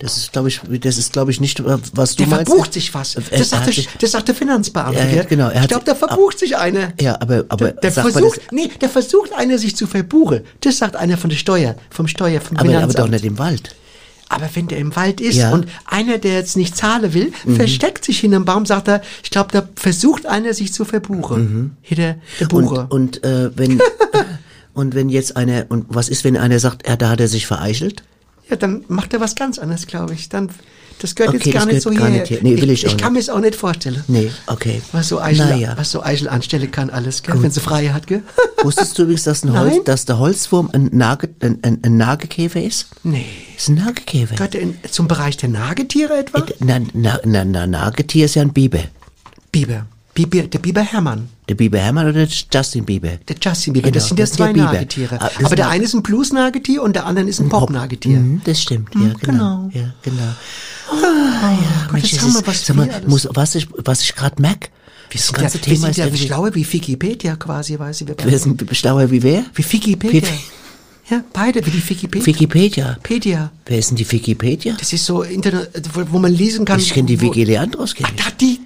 Das 0.00 0.16
ist, 0.16 0.32
glaube 0.32 0.48
ich, 0.48 0.60
das 0.80 0.98
ist, 0.98 1.12
glaube 1.12 1.30
ich, 1.30 1.40
nicht, 1.40 1.60
äh, 1.60 1.78
was 1.94 2.16
du 2.16 2.24
Der 2.24 2.26
meinst. 2.34 2.48
verbucht 2.50 2.72
sich 2.72 2.92
was. 2.94 3.14
Er- 3.14 3.22
Das 3.22 3.30
er 3.30 3.44
sagt, 3.44 3.60
hat 3.60 3.66
der, 3.68 3.74
sich- 3.74 3.88
das 4.00 4.10
sagt 4.10 4.26
der 4.28 4.34
Finanzbeamte. 4.34 4.98
Ja, 5.14 5.22
genau, 5.22 5.48
er 5.48 5.62
Ich 5.62 5.68
glaube, 5.68 5.84
da 5.84 5.94
verbucht 5.94 6.38
sich 6.38 6.56
einer. 6.56 6.92
Ja, 7.00 7.14
aber, 7.20 7.44
aber 7.48 7.70
Der 7.72 7.92
man 8.02 8.10
versucht, 8.12 8.40
nee, 8.50 8.68
der 8.80 8.88
versucht 8.88 9.32
einer 9.32 9.56
sich 9.56 9.76
zu 9.76 9.86
verbuchen. 9.86 10.40
Das 10.60 10.78
sagt 10.78 10.96
einer 10.96 11.16
von 11.16 11.30
der 11.30 11.36
Steuer, 11.36 11.76
vom 11.90 12.08
Steuer, 12.08 12.40
vom 12.40 12.56
aber, 12.56 12.68
aber 12.68 12.72
Finanzamt. 12.80 12.98
doch 12.98 13.08
nicht 13.08 13.24
im 13.24 13.38
Wald. 13.38 13.74
Aber 14.28 14.48
wenn 14.54 14.66
der 14.66 14.78
im 14.78 14.96
Wald 14.96 15.20
ist 15.20 15.36
Ja. 15.36 15.52
und 15.52 15.66
einer, 15.84 16.18
der 16.18 16.34
jetzt 16.34 16.56
nicht 16.56 16.76
zahlen 16.76 17.14
will, 17.14 17.32
Mhm. 17.44 17.56
versteckt 17.56 18.04
sich 18.04 18.18
hinter 18.18 18.36
einem 18.38 18.44
Baum, 18.46 18.66
sagt 18.66 18.88
er, 18.88 19.00
ich 19.22 19.30
glaube, 19.30 19.50
da 19.52 19.68
versucht 19.76 20.26
einer 20.26 20.54
sich 20.54 20.72
zu 20.72 20.84
verbuchen. 20.84 21.76
Hier 21.82 21.96
der, 21.96 22.16
der 22.40 22.46
Bucher. 22.46 22.84
Mhm. 22.84 22.90
Und, 22.90 23.16
und 23.18 23.24
äh, 23.24 23.50
wenn 23.56 23.80
und 24.74 24.94
wenn 24.96 25.08
jetzt 25.08 25.36
einer 25.36 25.66
und 25.68 25.86
was 25.88 26.08
ist, 26.08 26.24
wenn 26.24 26.36
einer 26.36 26.58
sagt, 26.58 26.88
ja, 26.88 26.96
da 26.96 27.10
hat 27.10 27.20
er 27.20 27.28
sich 27.28 27.46
vereichelt? 27.46 28.02
Ja, 28.50 28.56
dann 28.56 28.84
macht 28.88 29.12
er 29.14 29.20
was 29.20 29.34
ganz 29.34 29.58
anderes, 29.58 29.86
glaube 29.86 30.14
ich. 30.14 30.28
Dann, 30.28 30.50
das 31.00 31.14
gehört 31.14 31.34
Okay, 31.34 31.50
jetzt 31.50 31.54
gar 31.54 31.66
nicht 31.66 31.82
so 31.82 31.90
gar 31.90 32.08
her. 32.08 32.20
nicht 32.20 32.30
her. 32.30 32.38
Nee, 32.42 32.60
will 32.60 32.70
ich 32.70 32.86
auch 32.86 32.90
ich 32.92 32.96
kann 32.98 33.12
mir 33.14 33.18
es 33.18 33.28
auch 33.28 33.40
nicht 33.40 33.54
vorstellen. 33.56 34.04
Nee, 34.06 34.30
okay. 34.46 34.80
Was 34.92 35.08
so 35.08 35.20
Eichel, 35.20 35.46
Naja. 35.46 35.74
was 35.76 35.90
so 35.90 36.02
Eichel 36.02 36.28
anstellen 36.28 36.70
kann 36.70 36.90
alles, 36.90 37.22
gell? 37.22 37.42
wenn 37.42 37.50
sie 37.50 37.60
frei 37.60 37.88
hat, 37.88 38.06
gell? 38.06 38.22
Wusstest 38.62 38.98
du 38.98 39.02
übrigens, 39.02 39.24
dass, 39.24 39.44
ein 39.44 39.58
Holz, 39.58 39.84
dass 39.84 40.04
der 40.04 40.18
Holzwurm 40.18 40.70
ein, 40.72 40.90
Nage, 40.92 41.28
ein, 41.40 41.58
ein, 41.62 41.78
ein 41.82 41.96
Nagekäfer 41.96 42.62
ist? 42.62 42.86
Nee. 43.02 43.26
Ist 43.56 43.68
ein 43.68 43.74
Nagekäfer. 43.74 44.34
Gehört 44.36 44.54
er 44.54 44.60
in, 44.62 44.76
zum 44.90 45.08
Bereich 45.08 45.36
der 45.36 45.48
Nagetiere 45.48 46.16
etwa? 46.18 46.44
Na, 46.60 46.80
na, 46.92 47.18
na, 47.24 47.44
na, 47.44 47.66
Nagetier 47.66 48.26
ist 48.26 48.34
ja 48.36 48.42
ein 48.42 48.52
Biber. 48.52 48.80
Biber. 49.52 49.86
Biber. 50.14 50.42
Der 50.42 50.58
Biber 50.58 50.82
Hermann. 50.82 51.28
Der 51.48 51.54
Biber 51.56 51.78
Hermann 51.78 52.06
oder 52.08 52.26
der 52.26 52.28
Justin 52.52 52.84
Bieber? 52.86 53.18
Der 53.28 53.36
Justin 53.40 53.74
Bieber. 53.74 53.88
Genau, 53.90 53.94
das 53.94 54.08
sind 54.08 54.18
ja 54.18 54.26
sind 54.26 54.36
zwei 54.36 54.52
Biber. 54.52 54.72
Nagetiere. 54.72 55.20
Ah, 55.20 55.30
Aber 55.42 55.56
der 55.56 55.68
eine 55.68 55.84
ist 55.84 55.94
ein 55.94 56.02
Blues-Nagetier 56.02 56.82
und 56.82 56.96
der 56.96 57.04
andere 57.04 57.26
ist 57.26 57.38
ein 57.40 57.48
Pop-Nagetier. 57.50 58.18
Mhm, 58.18 58.40
das 58.44 58.62
stimmt, 58.62 58.94
ja, 58.94 59.12
genau. 59.20 59.70
Ja, 59.74 59.92
genau. 60.02 60.22
Ah, 60.22 61.50
ja, 61.52 61.82
Gott, 61.84 61.92
Mensch, 61.92 62.12
jetzt 62.12 62.22
haben 62.22 62.32
wir 62.34 62.46
was 62.46 62.64
sag 62.66 62.76
mal, 62.76 62.86
wir 62.88 63.08
muss, 63.08 63.28
was 63.32 63.54
ich, 63.56 63.68
was 63.84 64.02
ich 64.02 64.14
gerade 64.14 64.40
merk, 64.40 64.70
Wir 65.10 65.18
das 65.18 65.26
sind, 65.26 65.36
ganze 65.38 65.58
ja, 65.58 65.64
wir 65.66 65.72
Thema 65.74 65.80
sind 65.82 65.90
ist 65.90 65.96
ja 65.98 66.04
irgendwie, 66.06 66.26
schlauer 66.26 66.54
wie 66.54 66.72
Wikipedia 66.72 67.36
quasi, 67.36 67.78
weiß 67.78 68.00
ich. 68.02 68.08
Wir 68.08 68.16
wir 68.24 68.38
sind 68.38 68.64
schlauer 68.72 69.10
wie 69.10 69.22
wer? 69.22 69.44
wie 69.54 69.64
Wikipedia. 69.72 70.22
Wie- 70.22 71.14
Ja, 71.14 71.22
beide, 71.34 71.64
wie 71.66 71.70
die 71.70 71.86
Wikipedia. 71.90 72.26
Wikipedia. 72.26 72.88
Wikipedia. 73.02 73.52
Wer 73.66 73.78
ist 73.78 73.90
denn 73.90 73.96
die 73.98 74.10
Wikipedia? 74.10 74.74
Das 74.78 74.90
ist 74.94 75.04
so 75.04 75.22
Internet, 75.22 75.68
wo, 76.10 76.18
man 76.18 76.32
lesen 76.32 76.64
kann. 76.64 76.80
Ich 76.80 76.94
kenne 76.94 77.06
die 77.08 77.20
Wiki 77.20 77.44
Leandros, 77.44 77.94
kenn 77.94 78.06
Ah, 78.06 78.10
da, 78.16 78.24
die, 78.40 78.60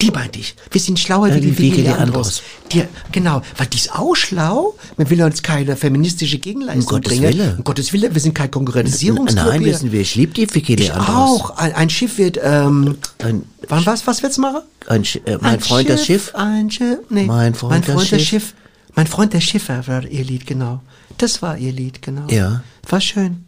die 0.00 0.10
meinte 0.10 0.38
ich. 0.38 0.54
Wir 0.70 0.80
sind 0.80 0.98
schlauer 0.98 1.28
Ja, 1.28 1.34
wie 1.36 1.40
die 1.40 1.70
Leandros. 1.82 1.82
Leandros. 1.82 2.42
Die, 2.72 2.84
genau, 3.10 3.42
weil 3.56 3.66
die 3.66 3.78
ist 3.78 3.92
auch 3.92 4.14
schlau. 4.14 4.76
Man 4.96 5.10
will 5.10 5.22
uns 5.22 5.42
keine 5.42 5.76
feministische 5.76 6.38
Gegenleistung 6.38 6.82
Um 6.82 6.86
Gottes 7.02 7.18
bringen. 7.18 7.38
Willen. 7.38 7.56
Um 7.58 7.64
Gottes 7.64 7.92
Willen, 7.92 8.14
wir 8.14 8.20
sind 8.20 8.34
kein 8.34 8.50
Konkurrenzierungsclub 8.50 9.46
Nein, 9.46 9.64
wissen 9.64 9.90
wir, 9.90 10.00
ich 10.00 10.14
liebe 10.14 10.32
die 10.34 10.42
Ich 10.44 10.68
Leandros. 10.78 11.06
auch. 11.08 11.56
Ein, 11.56 11.74
ein 11.74 11.90
Schiff 11.90 12.18
wird, 12.18 12.38
ähm, 12.42 12.98
Ein, 13.18 13.42
wann 13.68 13.86
was, 13.86 14.06
was 14.06 14.22
wird's 14.22 14.38
machen? 14.38 14.62
ein, 14.86 15.02
äh, 15.02 15.36
mein 15.40 15.54
ein 15.54 15.60
Freund 15.60 15.88
das 15.88 16.06
Schiff. 16.06 16.34
Ein 16.34 16.70
Schiff, 16.70 16.98
nee. 17.10 17.24
Mein 17.24 17.54
Freund 17.54 17.88
das 17.88 17.94
das 17.96 18.06
Schiff. 18.06 18.22
Schiff. 18.28 18.54
Mein 18.94 19.06
Freund 19.06 19.32
der 19.32 19.40
Schiffer 19.40 19.86
war 19.86 20.04
ihr 20.06 20.24
Lied, 20.24 20.46
genau. 20.46 20.80
Das 21.18 21.42
war 21.42 21.58
ihr 21.58 21.72
Lied, 21.72 22.02
genau. 22.02 22.26
Ja. 22.30 22.62
War 22.88 23.00
schön. 23.00 23.44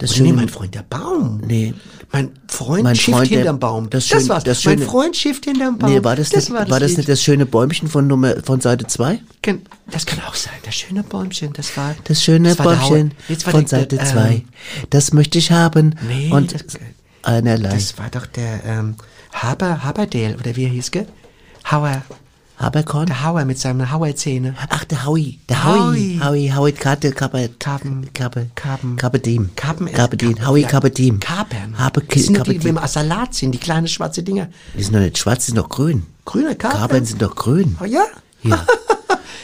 Das 0.00 0.16
schöne, 0.16 0.30
nee, 0.30 0.34
mein 0.34 0.48
Freund 0.48 0.74
der 0.74 0.82
Baum. 0.82 1.40
Nee. 1.46 1.74
Mein 2.10 2.30
Freund 2.48 2.82
Mein 2.82 2.96
schifft 2.96 3.16
Freund 3.18 3.30
der- 3.30 3.38
hinterm 3.38 3.58
Baum. 3.60 3.88
das 3.90 4.08
Das, 4.08 4.22
schöne- 4.22 4.28
war's. 4.30 4.44
das 4.44 4.64
mein 4.64 4.78
schöne- 4.78 4.90
Freund 4.90 5.16
schifft 5.16 5.44
hinterm 5.44 5.78
Baum. 5.78 5.90
Nee, 5.92 6.02
war 6.02 6.16
das, 6.16 6.32
nicht, 6.32 6.50
war 6.50 6.64
das, 6.64 6.88
Lied. 6.88 6.96
nicht 6.98 7.08
das 7.08 7.22
schöne 7.22 7.46
Bäumchen 7.46 7.88
von 7.88 8.06
Nummer, 8.06 8.34
von 8.42 8.60
Seite 8.60 8.86
2? 8.86 9.20
Gen- 9.42 9.62
Das 9.90 10.06
kann 10.06 10.18
auch 10.26 10.34
sein. 10.34 10.54
Das 10.64 10.74
schöne 10.74 11.02
Bäumchen, 11.02 11.52
das 11.52 11.76
war. 11.76 11.94
Das 12.04 12.24
schöne 12.24 12.48
das 12.48 12.58
war 12.58 12.64
Bäumchen 12.76 13.12
war 13.44 13.52
von 13.52 13.66
Seite 13.66 13.96
der, 13.96 14.04
2. 14.06 14.32
ähm, 14.36 14.44
Das 14.90 15.12
möchte 15.12 15.38
ich 15.38 15.50
haben. 15.52 15.94
Nee, 16.08 16.30
und 16.32 16.54
das- 16.54 16.64
einerlei. 17.22 17.68
Das 17.68 17.96
war 17.98 18.08
doch 18.10 18.26
der 18.26 18.64
ähm, 18.64 18.94
Haber, 19.32 19.84
Haberdale, 19.84 20.36
oder 20.38 20.56
wie 20.56 20.64
er 20.64 20.70
hieß, 20.70 20.90
gell? 20.90 21.06
Hauer. 21.70 22.02
Haberkorn? 22.60 23.06
Der 23.06 23.24
Hauer 23.24 23.46
mit 23.46 23.58
seinen 23.58 23.90
Hauerzähne. 23.90 24.54
Ach, 24.68 24.84
der 24.84 25.06
Howie. 25.06 25.38
Der 25.48 25.64
Howie. 25.64 26.20
Howie. 26.20 26.20
Howie, 26.22 26.52
Howie, 26.54 26.72
Karte, 26.72 27.10
Kappe, 27.10 27.48
Karpen. 27.58 28.12
Kappe, 28.12 28.50
Karpen. 28.54 28.96
Kapedim. 28.96 29.50
Karpen. 29.56 29.90
Kapedim. 29.90 30.46
Howie, 30.46 30.64
Kapedim. 30.64 31.20
Kapern. 31.20 31.78
Habe, 31.78 32.02
Das 32.02 32.22
sind 32.22 32.46
die, 32.46 32.62
wenn 32.62 32.74
wir 32.74 32.86
Salat 32.86 33.32
sind, 33.34 33.52
die 33.52 33.58
kleinen 33.58 33.88
schwarze 33.88 34.22
Dinger. 34.22 34.48
Die 34.76 34.82
sind 34.82 34.94
doch 34.94 35.00
nicht 35.00 35.16
schwarz, 35.16 35.46
die 35.46 35.52
sind 35.52 35.56
doch 35.58 35.70
grün. 35.70 36.04
Grüne 36.26 36.54
Kapern. 36.54 36.80
Kapern 36.80 37.04
sind 37.06 37.22
doch 37.22 37.34
grün. 37.34 37.78
Oh 37.80 37.86
ja? 37.86 38.04
Ja. 38.42 38.66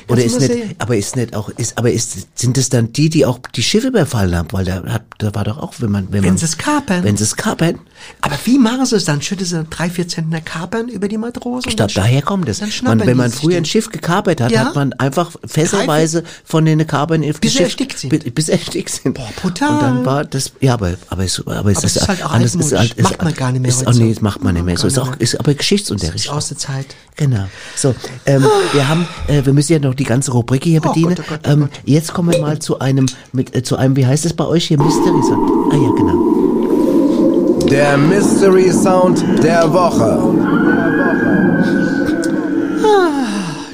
Oder 0.09 0.25
ist 0.25 0.39
nicht, 0.39 0.53
sehen. 0.53 0.75
aber 0.79 0.97
ist 0.97 1.17
nicht 1.17 1.35
auch, 1.35 1.49
ist, 1.49 1.77
aber 1.79 1.91
ist, 1.91 2.39
sind 2.39 2.57
es 2.59 2.69
dann 2.69 2.93
die, 2.93 3.09
die 3.11 3.27
auch 3.27 3.39
die 3.55 3.63
Schiffe 3.63 3.89
überfallen 3.89 4.37
haben? 4.37 4.49
Weil 4.53 4.65
da 4.65 4.83
hat, 4.85 5.03
da 5.19 5.35
war 5.35 5.45
doch 5.45 5.59
auch, 5.59 5.75
wenn 5.79 5.91
man, 5.91 6.07
wenn, 6.13 6.23
Wenn 6.23 6.31
man, 6.31 6.39
sie 6.39 6.45
es 6.45 6.57
kapern. 6.59 7.03
wenn 7.03 7.17
sie 7.17 7.25
es 7.25 7.35
kapern. 7.37 7.79
Aber 8.21 8.37
wie 8.45 8.59
machen 8.59 8.87
sie 8.87 8.97
es 8.97 9.05
dann? 9.05 9.21
Schütten 9.23 9.47
sie 9.47 9.65
drei, 9.65 9.91
vier 9.91 10.07
Zentner 10.07 10.41
Kapern 10.41 10.89
über 10.89 11.09
die 11.09 11.19
Matrosen? 11.19 11.71
Ich 11.71 11.77
glaube, 11.77 11.93
daher 11.95 12.23
kommt 12.23 12.49
es. 12.49 12.61
Man, 12.83 13.01
wenn 13.05 13.17
man 13.17 13.31
früher 13.33 13.57
ein 13.57 13.65
Schiff 13.65 13.91
gekapert 13.91 14.41
hat, 14.41 14.53
Ja. 14.53 14.67
hat 14.67 14.75
man 14.75 14.93
einfach 14.95 15.33
fässerweise 15.45 16.23
von 16.45 16.65
den 16.65 16.87
Kapern 16.87 17.23
auf 17.29 17.41
Bis 17.41 17.53
das 17.53 17.53
sie 17.53 17.57
Schiff, 17.59 17.67
erstickt 17.67 17.99
sind. 17.99 18.35
Bis, 18.35 18.49
erstickt 18.49 18.91
sind. 18.91 19.15
Boah, 19.15 19.29
brutal. 19.41 19.71
Und 19.71 19.83
dann 19.83 20.05
war 20.05 20.25
das, 20.25 20.53
ja, 20.61 20.75
aber, 20.75 20.95
aber 21.09 21.25
es, 21.25 21.41
aber 21.47 21.71
es 21.71 21.79
Aber 21.79 21.87
es 21.87 21.97
ist 21.97 22.09
halt 22.09 22.25
auch 22.25 22.31
anders, 22.33 22.55
ist 22.55 22.73
ist, 22.73 23.03
Macht 23.03 23.23
man 23.23 23.35
gar 23.35 23.51
nicht 23.53 23.63
mehr 23.63 23.71
Ist, 23.71 23.87
oh, 23.87 23.91
nee, 23.91 24.13
das 24.13 24.23
macht 24.23 24.43
man 24.45 24.55
nicht 24.55 24.65
mehr 24.65 24.77
so. 24.77 24.87
Ist 24.87 24.99
auch, 24.99 25.17
ist 25.17 25.39
aber 25.41 25.55
Geschichtsunterricht. 25.55 26.27
ist 26.27 26.31
aus 26.31 26.49
der 26.49 26.59
Zeit. 26.59 26.87
Genau. 27.17 27.45
So, 27.75 27.95
ähm, 28.27 28.45
wir 28.73 28.89
haben, 28.89 29.09
äh, 29.27 29.45
wir 29.45 29.55
müssen 29.55 29.73
ja 29.73 29.79
noch 29.79 29.95
die 29.95 30.05
ganze 30.05 30.33
Rubrik 30.33 30.64
hier 30.64 30.81
Oh 30.85 30.89
bedienen. 30.89 31.14
Gott, 31.14 31.25
oh 31.27 31.31
Gott, 31.31 31.41
oh 31.47 31.51
ähm, 31.51 31.69
jetzt 31.87 32.12
kommen 32.12 32.31
wir 32.33 32.41
mal 32.43 32.59
zu 32.59 32.79
einem, 32.79 33.07
mit, 33.33 33.55
äh, 33.57 33.62
zu 33.62 33.77
einem, 33.77 33.97
wie 33.97 34.07
heißt 34.07 34.27
es 34.27 34.35
bei 34.35 34.45
euch 34.45 34.67
hier, 34.67 34.77
Mystery 34.79 35.23
Sound? 35.23 35.51
Ah 35.73 35.77
ja, 35.77 35.91
genau. 35.97 37.67
Der 37.71 37.97
Mystery 37.97 38.71
Sound 38.71 39.25
der 39.43 39.73
Woche. 39.73 40.19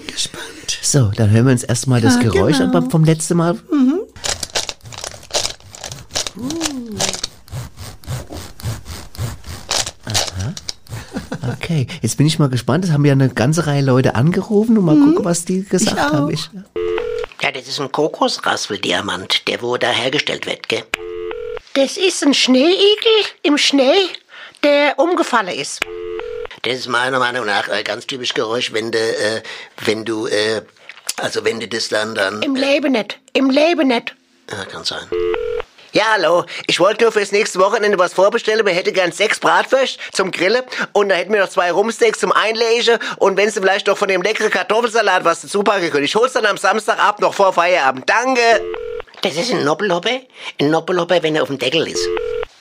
Gespannt. 0.06 0.78
So, 0.82 1.10
dann 1.16 1.30
hören 1.30 1.46
wir 1.46 1.52
uns 1.52 1.64
erstmal 1.64 2.00
das 2.00 2.14
Ja, 2.14 2.20
Geräusch 2.30 2.58
genau. 2.58 2.78
an 2.78 2.90
vom 2.90 3.04
letzten 3.04 3.36
Mal. 3.36 3.52
Aha. 3.54 3.98
Okay, 11.82 11.98
jetzt 12.02 12.16
bin 12.16 12.26
ich 12.26 12.38
mal 12.38 12.48
gespannt. 12.48 12.84
Es 12.84 12.92
haben 12.92 13.04
ja 13.04 13.12
eine 13.12 13.28
ganze 13.28 13.66
Reihe 13.66 13.82
Leute 13.82 14.14
angerufen 14.14 14.78
und 14.78 14.84
mal 14.84 14.96
gucken, 14.96 15.24
was 15.24 15.44
die 15.44 15.64
gesagt 15.64 15.98
auch. 15.98 16.12
haben. 16.12 16.30
Ich, 16.30 16.48
Ja, 17.40 17.50
das 17.50 17.66
ist 17.66 17.80
ein 17.80 17.90
Kokosraspeldiamant, 17.90 19.48
der 19.48 19.62
wo 19.62 19.76
da 19.76 19.90
hergestellt 19.90 20.46
wird, 20.46 20.68
gell? 20.68 20.84
Das 21.74 21.96
ist 21.96 22.22
ein 22.24 22.34
Schneeigel 22.34 22.76
im 23.42 23.58
Schnee, 23.58 23.94
der 24.62 24.98
umgefallen 24.98 25.48
ist. 25.48 25.80
Das 26.62 26.74
ist 26.74 26.88
meiner 26.88 27.18
Meinung 27.18 27.46
nach 27.46 27.68
ein 27.68 27.82
ganz 27.82 28.06
typisch 28.06 28.34
Geräusch, 28.34 28.72
wenn 28.72 28.92
du, 28.92 28.98
äh, 28.98 29.42
wenn 29.84 30.04
du, 30.04 30.26
äh, 30.26 30.62
also 31.16 31.44
wenn 31.44 31.58
du 31.58 31.66
das 31.66 31.88
dann 31.88 32.14
dann... 32.14 32.42
Im 32.42 32.54
Leben 32.54 32.92
nicht. 32.92 33.18
Im 33.32 33.50
Leben 33.50 33.88
nicht. 33.88 34.14
Ja, 34.50 34.64
kann 34.66 34.84
sein. 34.84 35.02
Ja, 35.94 36.04
hallo. 36.14 36.44
Ich 36.66 36.80
wollte 36.80 37.04
nur 37.04 37.12
fürs 37.12 37.32
nächste 37.32 37.58
Wochenende 37.58 37.98
was 37.98 38.14
vorbestellen. 38.14 38.64
Wir 38.64 38.72
hätten 38.72 38.94
gern 38.94 39.12
sechs 39.12 39.38
Bratwürste 39.38 40.00
zum 40.12 40.30
Grillen 40.30 40.62
und 40.94 41.10
da 41.10 41.16
hätten 41.16 41.34
wir 41.34 41.40
noch 41.40 41.50
zwei 41.50 41.70
Rumsteaks 41.70 42.18
zum 42.18 42.32
Einlegen 42.32 42.98
und 43.18 43.36
wenn 43.36 43.50
Sie 43.50 43.60
vielleicht 43.60 43.88
noch 43.88 43.98
von 43.98 44.08
dem 44.08 44.22
leckeren 44.22 44.50
Kartoffelsalat 44.50 45.26
was 45.26 45.42
dazu 45.42 45.62
packen 45.62 45.90
können. 45.90 46.06
Ich 46.06 46.14
hol's 46.14 46.32
dann 46.32 46.46
am 46.46 46.56
Samstagabend 46.56 47.20
noch 47.20 47.34
vor 47.34 47.52
Feierabend. 47.52 48.08
Danke. 48.08 48.40
Das 49.20 49.36
ist 49.36 49.52
ein 49.52 49.64
Noppelhoppe. 49.64 50.22
Ein 50.58 50.70
Noppelhoppe, 50.70 51.22
wenn 51.22 51.36
er 51.36 51.42
auf 51.42 51.48
dem 51.48 51.58
Deckel 51.58 51.86
ist. 51.86 52.08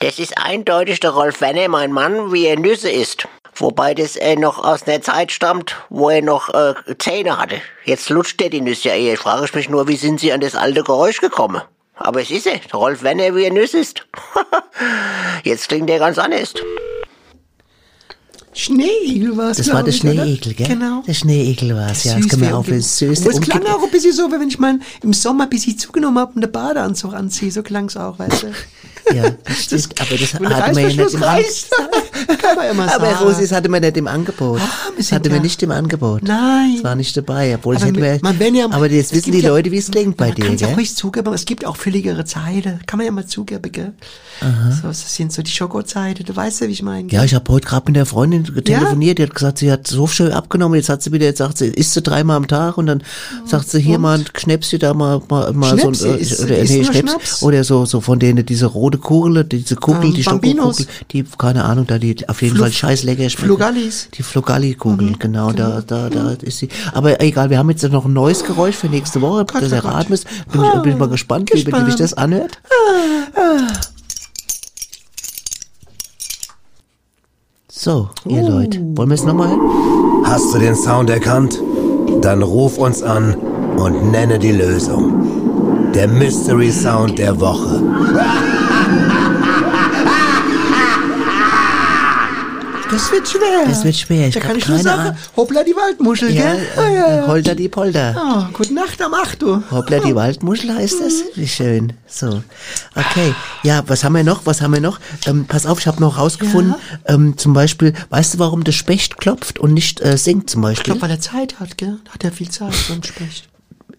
Das 0.00 0.18
ist 0.18 0.36
eindeutig 0.36 1.00
der 1.00 1.12
Rolf 1.12 1.40
Werner, 1.40 1.68
mein 1.68 1.90
Mann, 1.90 2.34
wie 2.34 2.44
er 2.44 2.58
Nüsse 2.58 2.90
isst. 2.90 3.26
Wobei 3.54 3.94
das 3.94 4.16
äh, 4.16 4.36
noch 4.36 4.62
aus 4.62 4.86
einer 4.86 5.00
Zeit 5.00 5.32
stammt, 5.32 5.76
wo 5.88 6.10
er 6.10 6.20
noch 6.20 6.52
äh, 6.52 6.74
Zähne 6.98 7.38
hatte. 7.38 7.62
Jetzt 7.86 8.10
lutscht 8.10 8.42
er 8.42 8.50
die 8.50 8.60
Nüsse 8.60 8.88
ja 8.88 8.94
eher. 8.94 9.14
Ich 9.14 9.20
frage 9.20 9.48
mich 9.54 9.70
nur, 9.70 9.88
wie 9.88 9.96
sind 9.96 10.20
Sie 10.20 10.34
an 10.34 10.40
das 10.40 10.54
alte 10.54 10.82
Geräusch 10.82 11.20
gekommen? 11.22 11.62
Aber 11.94 12.20
es 12.20 12.30
ist 12.30 12.46
er, 12.46 12.60
Rolf 12.72 13.02
Werner, 13.02 13.34
wie 13.34 13.44
er 13.44 13.52
Nüsse 13.52 13.78
isst. 13.78 14.06
Jetzt 15.44 15.68
klingt 15.68 15.90
er 15.90 15.98
ganz 15.98 16.18
anders. 16.18 16.54
Schneeigel 18.54 19.36
war 19.36 19.50
es, 19.50 19.56
das 19.56 19.72
war 19.72 19.82
der 19.82 19.92
Schneeigel, 19.92 20.52
gell? 20.54 20.66
Genau. 20.68 21.02
Der 21.06 21.14
Schneeigel 21.14 21.74
war 21.74 21.90
es, 21.90 22.04
ja. 22.04 22.16
Das 22.18 22.28
kann 22.28 22.40
man 22.40 22.52
auch 22.52 22.60
umge- 22.64 22.68
für 22.68 22.82
süß. 22.82 23.22
Aber 23.22 23.30
es 23.30 23.40
klang 23.40 23.64
auch 23.66 23.82
ein 23.82 23.90
bisschen 23.90 24.12
so, 24.12 24.28
wie 24.28 24.38
wenn 24.40 24.48
ich 24.48 24.58
mal 24.58 24.78
im 25.02 25.12
Sommer 25.14 25.44
ein 25.44 25.50
bisschen 25.50 25.78
zugenommen 25.78 26.18
habe 26.18 26.32
und 26.34 26.42
einen 26.42 26.52
Badeanzug 26.52 27.14
anziehe. 27.14 27.50
So 27.50 27.62
klang 27.62 27.86
es 27.86 27.96
auch, 27.96 28.18
weißt 28.18 28.42
du. 28.44 28.46
Ja, 29.12 29.30
das 29.44 29.56
stimmt, 29.64 30.00
aber 30.00 30.16
das 30.16 30.30
der 30.30 30.48
hatte 30.48 30.74
man 30.74 30.96
ja 30.96 31.04
nicht 31.04 31.14
im 31.14 31.22
Angebot. 31.24 32.38
kann 32.40 32.76
man 32.76 32.88
Aber 32.88 33.06
sagen. 33.10 33.24
Rosi, 33.24 33.40
das 33.42 33.50
hatte 33.50 33.68
man 33.68 33.80
nicht 33.82 33.96
im 33.96 34.06
Angebot. 34.06 34.60
das 34.96 35.10
hatte 35.10 35.28
man 35.28 35.42
nicht 35.42 35.60
im 35.64 35.72
Angebot. 35.72 36.22
Nein. 36.22 36.74
Das 36.76 36.84
war 36.84 36.94
nicht 36.94 37.16
dabei, 37.16 37.56
obwohl 37.56 37.74
das 37.74 37.82
Aber 37.82 37.90
hätten 37.90 38.00
wir, 38.00 38.18
man, 38.22 38.38
wenn 38.38 38.54
ja, 38.54 38.66
aber 38.70 38.88
jetzt 38.88 39.10
es 39.10 39.18
wissen 39.18 39.32
die 39.32 39.40
Leute, 39.40 39.72
wie 39.72 39.78
es 39.78 39.90
klingt 39.90 40.16
bei 40.16 40.26
man 40.28 40.34
dir, 40.36 40.44
kann's 40.46 40.62
auch 40.62 40.66
gell? 40.68 40.74
ruhig 40.76 40.94
zugeben, 40.94 41.32
es 41.34 41.44
gibt 41.46 41.64
auch 41.66 41.76
fülligere 41.76 42.24
Zeiten. 42.24 42.78
Kann 42.86 42.96
man 42.98 43.06
ja 43.06 43.10
mal 43.12 43.26
zugeben, 43.26 43.72
gell? 43.72 43.92
So, 44.80 44.86
das 44.86 45.14
sind 45.16 45.32
so 45.32 45.42
die 45.42 45.50
Schokozeiten, 45.50 46.24
du 46.24 46.34
weißt 46.36 46.60
ja, 46.60 46.68
wie 46.68 46.72
ich 46.72 46.82
meine. 46.82 47.08
Ja, 47.10 47.24
ich 47.24 47.34
habe 47.34 47.50
heute 47.52 47.66
gerade 47.66 47.86
mit 47.86 47.96
der 47.96 48.06
Freundin 48.06 48.41
Freundin 48.46 48.64
telefoniert, 48.64 49.18
die 49.18 49.22
hat 49.24 49.34
gesagt, 49.34 49.58
sie 49.58 49.70
hat 49.72 49.86
so 49.86 50.06
schön 50.06 50.32
abgenommen, 50.32 50.76
jetzt 50.76 50.88
hat 50.88 51.02
sie 51.02 51.12
wieder, 51.12 51.26
jetzt 51.26 51.38
sagt 51.38 51.58
sie, 51.58 51.66
isst 51.68 51.94
sie 51.94 52.02
dreimal 52.02 52.36
am 52.36 52.46
Tag 52.48 52.78
und 52.78 52.86
dann 52.86 53.02
sagt 53.46 53.68
sie, 53.70 53.80
hier 53.80 53.98
mal 53.98 54.18
ein 54.18 54.24
Schnäpschen 54.36 54.78
da 54.78 54.94
mal, 54.94 55.20
mal, 55.28 55.52
mal 55.52 55.78
so 55.78 55.88
ein, 55.88 55.94
ist- 56.18 56.40
oder, 56.42 56.58
ist 56.58 56.70
nee, 56.70 56.84
Schnaps, 56.84 56.98
Schnaps? 56.98 57.42
oder 57.42 57.64
so, 57.64 57.84
so 57.86 58.00
von 58.00 58.18
denen, 58.18 58.44
diese 58.46 58.66
rote 58.66 58.98
Kugel, 58.98 59.44
diese 59.44 59.76
Kugel, 59.76 60.04
Ähm, 60.10 60.14
die? 60.14 60.22
Schokokugel, 60.24 60.86
die, 61.10 61.24
keine 61.38 61.64
Ahnung, 61.64 61.86
da 61.86 61.98
die 61.98 62.28
auf 62.28 62.42
jeden 62.42 62.54
Flu- 62.56 62.64
Fall 62.64 62.72
scheiß 62.72 63.02
lecker 63.04 63.28
schmecken. 63.30 63.46
Flugallis. 63.46 64.08
Die 64.14 64.22
Flugalli-Kugel, 64.22 65.14
genau, 65.18 65.52
da, 65.52 65.82
da, 65.86 66.08
da 66.10 66.32
ist 66.42 66.58
sie. 66.58 66.68
Aber 66.92 67.20
egal, 67.20 67.50
wir 67.50 67.58
haben 67.58 67.70
jetzt 67.70 67.82
noch 67.90 68.04
ein 68.04 68.12
neues 68.12 68.44
Geräusch 68.44 68.76
für 68.76 68.88
nächste 68.88 69.20
Woche, 69.20 69.44
das 69.44 69.70
ihr 69.72 69.84
raten 69.84 70.10
müsst. 70.10 70.26
Bin, 70.52 70.62
ich, 70.64 70.82
bin 70.82 70.92
ich 70.92 70.98
mal 70.98 71.08
gespannt, 71.08 71.50
wie, 71.50 71.54
wie 71.54 71.58
sich 71.58 71.66
gespannt. 71.72 72.00
das 72.00 72.14
anhört. 72.14 72.58
So, 77.84 78.10
ihr 78.28 78.48
Leute, 78.48 78.78
wollen 78.96 79.08
wir 79.08 79.16
es 79.16 79.24
nochmal? 79.24 79.58
Hast 80.22 80.54
du 80.54 80.60
den 80.60 80.76
Sound 80.76 81.10
erkannt? 81.10 81.60
Dann 82.20 82.40
ruf 82.40 82.78
uns 82.78 83.02
an 83.02 83.34
und 83.34 84.12
nenne 84.12 84.38
die 84.38 84.52
Lösung. 84.52 85.90
Der 85.92 86.06
Mystery 86.06 86.70
Sound 86.70 87.18
der 87.18 87.40
Woche. 87.40 87.82
Das 92.92 93.10
wird 93.10 93.26
schwer. 93.28 93.64
Das 93.66 93.84
wird 93.84 93.96
schwer, 93.96 94.28
ich 94.28 94.34
da 94.34 94.40
kann 94.40 94.56
ich 94.56 94.68
nur 94.68 94.78
sagen, 94.78 95.00
Ahnung. 95.00 95.16
hoppla 95.36 95.64
die 95.64 95.74
Waldmuschel, 95.74 96.30
Ja, 96.32 96.52
gell? 96.52 96.66
Ah, 96.76 96.80
ja, 96.88 97.06
äh, 97.06 97.16
ja. 97.18 97.26
Holter 97.26 97.54
die 97.54 97.68
Polter. 97.68 98.14
Oh, 98.50 98.52
gute 98.52 98.74
Nacht 98.74 99.00
am 99.02 99.14
8 99.14 99.42
Uhr. 99.42 99.62
Hoppla, 99.70 100.00
die 100.00 100.14
Waldmuschel 100.14 100.74
heißt 100.74 100.96
das? 101.00 101.14
Wie 101.34 101.48
schön. 101.48 101.94
So. 102.06 102.42
Okay. 102.94 103.34
Ja, 103.62 103.82
was 103.86 104.04
haben 104.04 104.14
wir 104.14 104.24
noch? 104.24 104.46
Was 104.46 104.60
haben 104.60 104.74
wir 104.74 104.80
noch? 104.80 105.00
Ähm, 105.26 105.46
pass 105.46 105.64
auf, 105.66 105.80
ich 105.80 105.86
habe 105.86 106.00
noch 106.00 106.18
rausgefunden, 106.18 106.74
ähm, 107.06 107.36
zum 107.38 107.52
Beispiel, 107.54 107.94
weißt 108.10 108.34
du, 108.34 108.38
warum 108.38 108.62
der 108.64 108.72
Specht 108.72 109.16
klopft 109.18 109.58
und 109.58 109.72
nicht 109.72 110.00
äh, 110.02 110.18
singt 110.18 110.50
zum 110.50 110.60
Ich 110.62 110.68
Beispiel? 110.68 110.84
glaube, 110.84 111.02
weil 111.02 111.10
er 111.10 111.20
Zeit 111.20 111.58
hat, 111.60 111.78
gell? 111.78 111.96
Hat 112.10 112.22
er 112.24 112.30
viel 112.32 112.50
Zeit, 112.50 112.74
so 112.74 112.92
ein 112.92 113.02
Specht. 113.02 113.48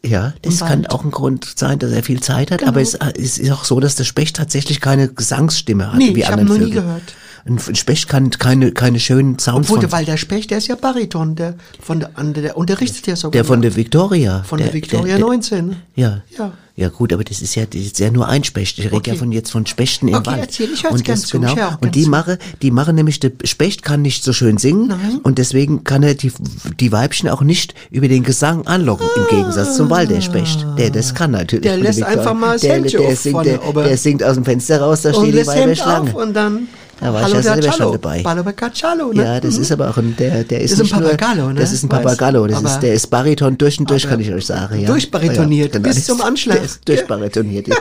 Ja, 0.06 0.34
das 0.41 0.60
kann 0.60 0.86
auch 0.88 1.04
ein 1.06 1.12
Grund 1.12 1.48
sein, 1.56 1.80
dass 1.80 1.91
er 1.91 2.04
viel 2.04 2.20
Zeit 2.22 2.52
hat, 2.52 2.60
Genau. 2.60 2.72
aber 2.72 2.82
es, 2.82 2.96
äh, 2.96 3.14
es 3.18 3.38
ist 3.38 3.50
auch 3.52 3.64
so, 3.64 3.80
dass 3.80 3.96
der 3.96 4.04
Specht 4.04 4.36
tatsächlich 4.36 4.82
keine 4.82 5.08
Gesangsstimme 5.08 5.88
hat, 5.94 5.98
Nee, 5.98 6.14
wie 6.14 6.20
ich 6.20 6.28
anderen 6.28 6.48
noch 6.50 6.56
nie 6.58 6.66
Vögel. 6.66 6.82
gehört. 6.82 7.04
Ein 7.46 7.60
Specht 7.76 8.08
kann 8.08 8.30
keine, 8.30 8.72
keine 8.72 9.00
schönen 9.00 9.38
Sounds 9.38 9.68
Obwohl, 9.70 9.80
der, 9.82 9.91
weil 9.91 10.06
der 10.06 10.16
Specht, 10.18 10.50
der 10.52 10.60
ist 10.60 10.68
ja 10.68 10.76
Bariton, 10.76 11.36
der 11.36 11.56
von 11.82 12.00
der, 12.00 12.10
der 12.41 12.56
unterrichtet 12.58 13.06
ja 13.06 13.16
sogar. 13.18 13.32
der 13.34 13.44
von 13.46 13.62
der 13.62 13.76
Victoria. 13.76 14.44
Von 14.44 14.60
der, 14.60 14.68
der 14.68 14.74
Victoria 14.76 15.18
der, 15.18 15.26
19. 15.26 15.76
Ja. 15.96 16.22
Ja. 16.38 16.54
Ja 16.76 16.89
gut, 16.89 17.14
aber 17.14 17.24
das 17.24 17.39
ist 17.44 17.54
ja, 17.54 17.66
das 17.68 17.82
ist 17.82 18.00
ja 18.00 18.10
nur 18.10 18.28
ein 18.28 18.44
Specht. 18.44 18.80
Ich 18.80 18.86
rede 18.86 18.96
Okay. 18.96 19.12
ja 19.12 19.16
von 19.18 19.32
jetzt 19.32 19.52
von 19.52 19.68
Spechten 19.68 20.08
im 20.08 20.16
Okay, 20.16 20.26
Wald. 20.26 20.39
erzähl, 20.39 20.70
ich 20.74 20.84
und 20.89 21.08
das, 21.08 21.22
zu, 21.22 21.38
ich 21.38 21.41
genau. 21.44 21.54
gern 21.54 21.78
und 21.82 21.94
die 21.94 22.04
zu. 22.06 22.10
machen, 22.10 22.38
die 22.64 22.72
machen 22.72 22.96
nämlich, 22.96 23.20
der 23.20 23.32
Specht 23.44 23.84
kann 23.84 24.02
nicht 24.02 24.24
so 24.24 24.34
schön 24.34 24.58
singen 24.58 24.88
Nein. 24.88 25.20
und 25.22 25.38
deswegen 25.38 25.84
kann 25.84 26.02
er 26.02 26.16
die, 26.16 26.32
die 26.80 26.91
Weibchen 26.91 27.30
auch 27.30 27.41
nicht 27.41 27.76
über 27.91 28.08
den 28.08 28.24
Gesang 28.24 28.66
anlocken, 28.66 29.06
im 29.18 29.28
Gegensatz 29.38 29.78
zum 29.78 29.91
Wald, 29.91 30.10
der 30.10 30.22
Specht. 30.22 30.66
Der 30.80 30.89
das 30.89 31.14
kann 31.14 31.30
natürlich. 31.30 31.62
Der 31.64 31.78
lässt 31.78 32.02
einfach 32.02 32.34
mal 32.34 32.54
das 32.54 32.62
der, 32.62 32.80
der, 32.82 33.16
singt, 33.18 33.46
der, 33.46 33.60
der 33.60 33.98
singt 33.98 34.24
aus 34.24 34.34
dem 34.34 34.44
Fenster 34.46 34.82
raus, 34.82 35.04
da 35.04 35.12
Und 35.12 35.28
steht 35.28 35.41
die 35.41 35.48
Weiber 35.48 35.76
Schlange. 35.76 36.14
und 36.16 36.34
dann 36.34 36.68
Da 37.04 37.14
war 37.14 37.20
ich 37.20 37.26
Hallo 37.26 37.36
ja 37.36 37.41
der 37.41 37.62
selber 37.64 37.72
schon 37.78 37.91
dabei. 38.01 38.54
Caccialo, 38.54 39.12
ne? 39.14 39.24
Ja, 39.24 39.39
das 39.41 39.56
Mhm. 39.56 39.62
ist 39.62 39.72
aber 39.74 39.89
auch 39.89 39.97
ein, 39.97 40.16
der, 40.18 40.43
der 40.45 40.62
ist, 40.62 40.72
Das 40.72 40.80
ist 40.80 40.93
ein 40.93 41.01
Papagallo, 41.01 41.47
ne? 41.49 41.56
Das 41.60 41.72
ist 41.74 41.84
ein. 41.84 41.89
Papagallo, 41.89 42.47
das 42.47 42.58
Aber- 42.60 42.70
ist, 42.70 42.80
der 42.80 42.93
ist 42.93 43.08
Bariton 43.08 43.58
durch 43.58 43.80
und 43.80 43.89
durch, 43.89 44.08
kann 44.08 44.20
ich 44.20 44.32
euch 44.32 44.45
sagen, 44.45 44.80
ja. 44.80 44.88
durchbaritoniert, 44.88 45.74
ja, 45.74 45.80
bis 45.82 45.95
das 45.95 46.06
zum 46.06 46.22
Anschlag. 46.22 46.58
Der 46.58 46.66
ist 46.66 46.88
durchbaritoniert, 46.88 47.68
ja. 47.68 47.76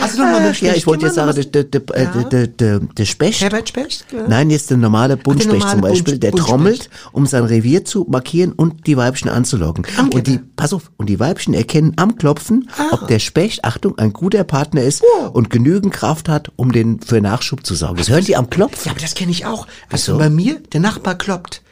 Also 0.00 0.18
nochmal 0.22 0.40
mit 0.42 0.56
Ach, 0.56 0.60
ja, 0.62 0.74
ich 0.74 0.86
wollte 0.86 1.06
jetzt 1.06 1.14
sagen, 1.16 1.32
Specht, 1.32 1.54
der, 1.54 1.64
der, 1.64 1.80
der, 1.80 2.02
Ja. 2.02 2.22
der, 2.24 2.46
der, 2.46 2.80
der 2.80 3.04
Specht. 3.04 3.40
Herbert 3.40 3.68
Specht? 3.68 4.04
Ja. 4.12 4.26
Nein, 4.28 4.50
jetzt 4.50 4.70
der 4.70 4.76
normale 4.76 5.16
Buntspecht 5.16 5.52
normale 5.58 5.72
zum 5.72 5.80
Beispiel, 5.80 6.14
Bunt- 6.14 6.22
der 6.22 6.32
trommelt, 6.32 6.90
um 7.12 7.26
sein 7.26 7.44
Revier 7.44 7.84
zu 7.84 8.06
markieren 8.08 8.52
und 8.52 8.86
die 8.86 8.96
Weibchen 8.96 9.30
anzulocken. 9.30 9.84
Und 10.12 10.26
die, 10.26 10.38
pass 10.56 10.72
auf, 10.72 10.90
und 10.96 11.08
die 11.08 11.18
Weibchen 11.20 11.54
erkennen 11.54 11.94
am 11.96 12.16
Klopfen, 12.16 12.68
Ah. 12.76 12.84
ob 12.92 13.08
der 13.08 13.18
Specht, 13.18 13.64
Achtung, 13.64 13.98
ein 13.98 14.12
guter 14.12 14.44
Partner 14.44 14.82
ist 14.82 15.02
Oh. 15.02 15.28
und 15.32 15.50
genügend 15.50 15.92
Kraft 15.92 16.28
hat, 16.28 16.50
um 16.56 16.72
den 16.72 17.00
für 17.00 17.20
Nachschub 17.20 17.64
zu 17.66 17.74
sorgen. 17.78 17.96
Das 17.96 18.08
hören 18.08 18.24
die 18.24 18.36
am 18.36 18.50
Klopfen. 18.50 18.86
Ja, 18.86 18.92
aber 18.92 19.00
das 19.00 19.14
kenne 19.14 19.30
ich 19.30 19.46
auch. 19.46 19.66
Also 19.90 20.12
Wieso? 20.12 20.18
bei 20.18 20.30
mir, 20.30 20.60
der 20.72 20.80
Nachbar 20.80 21.16
kloppt. 21.16 21.62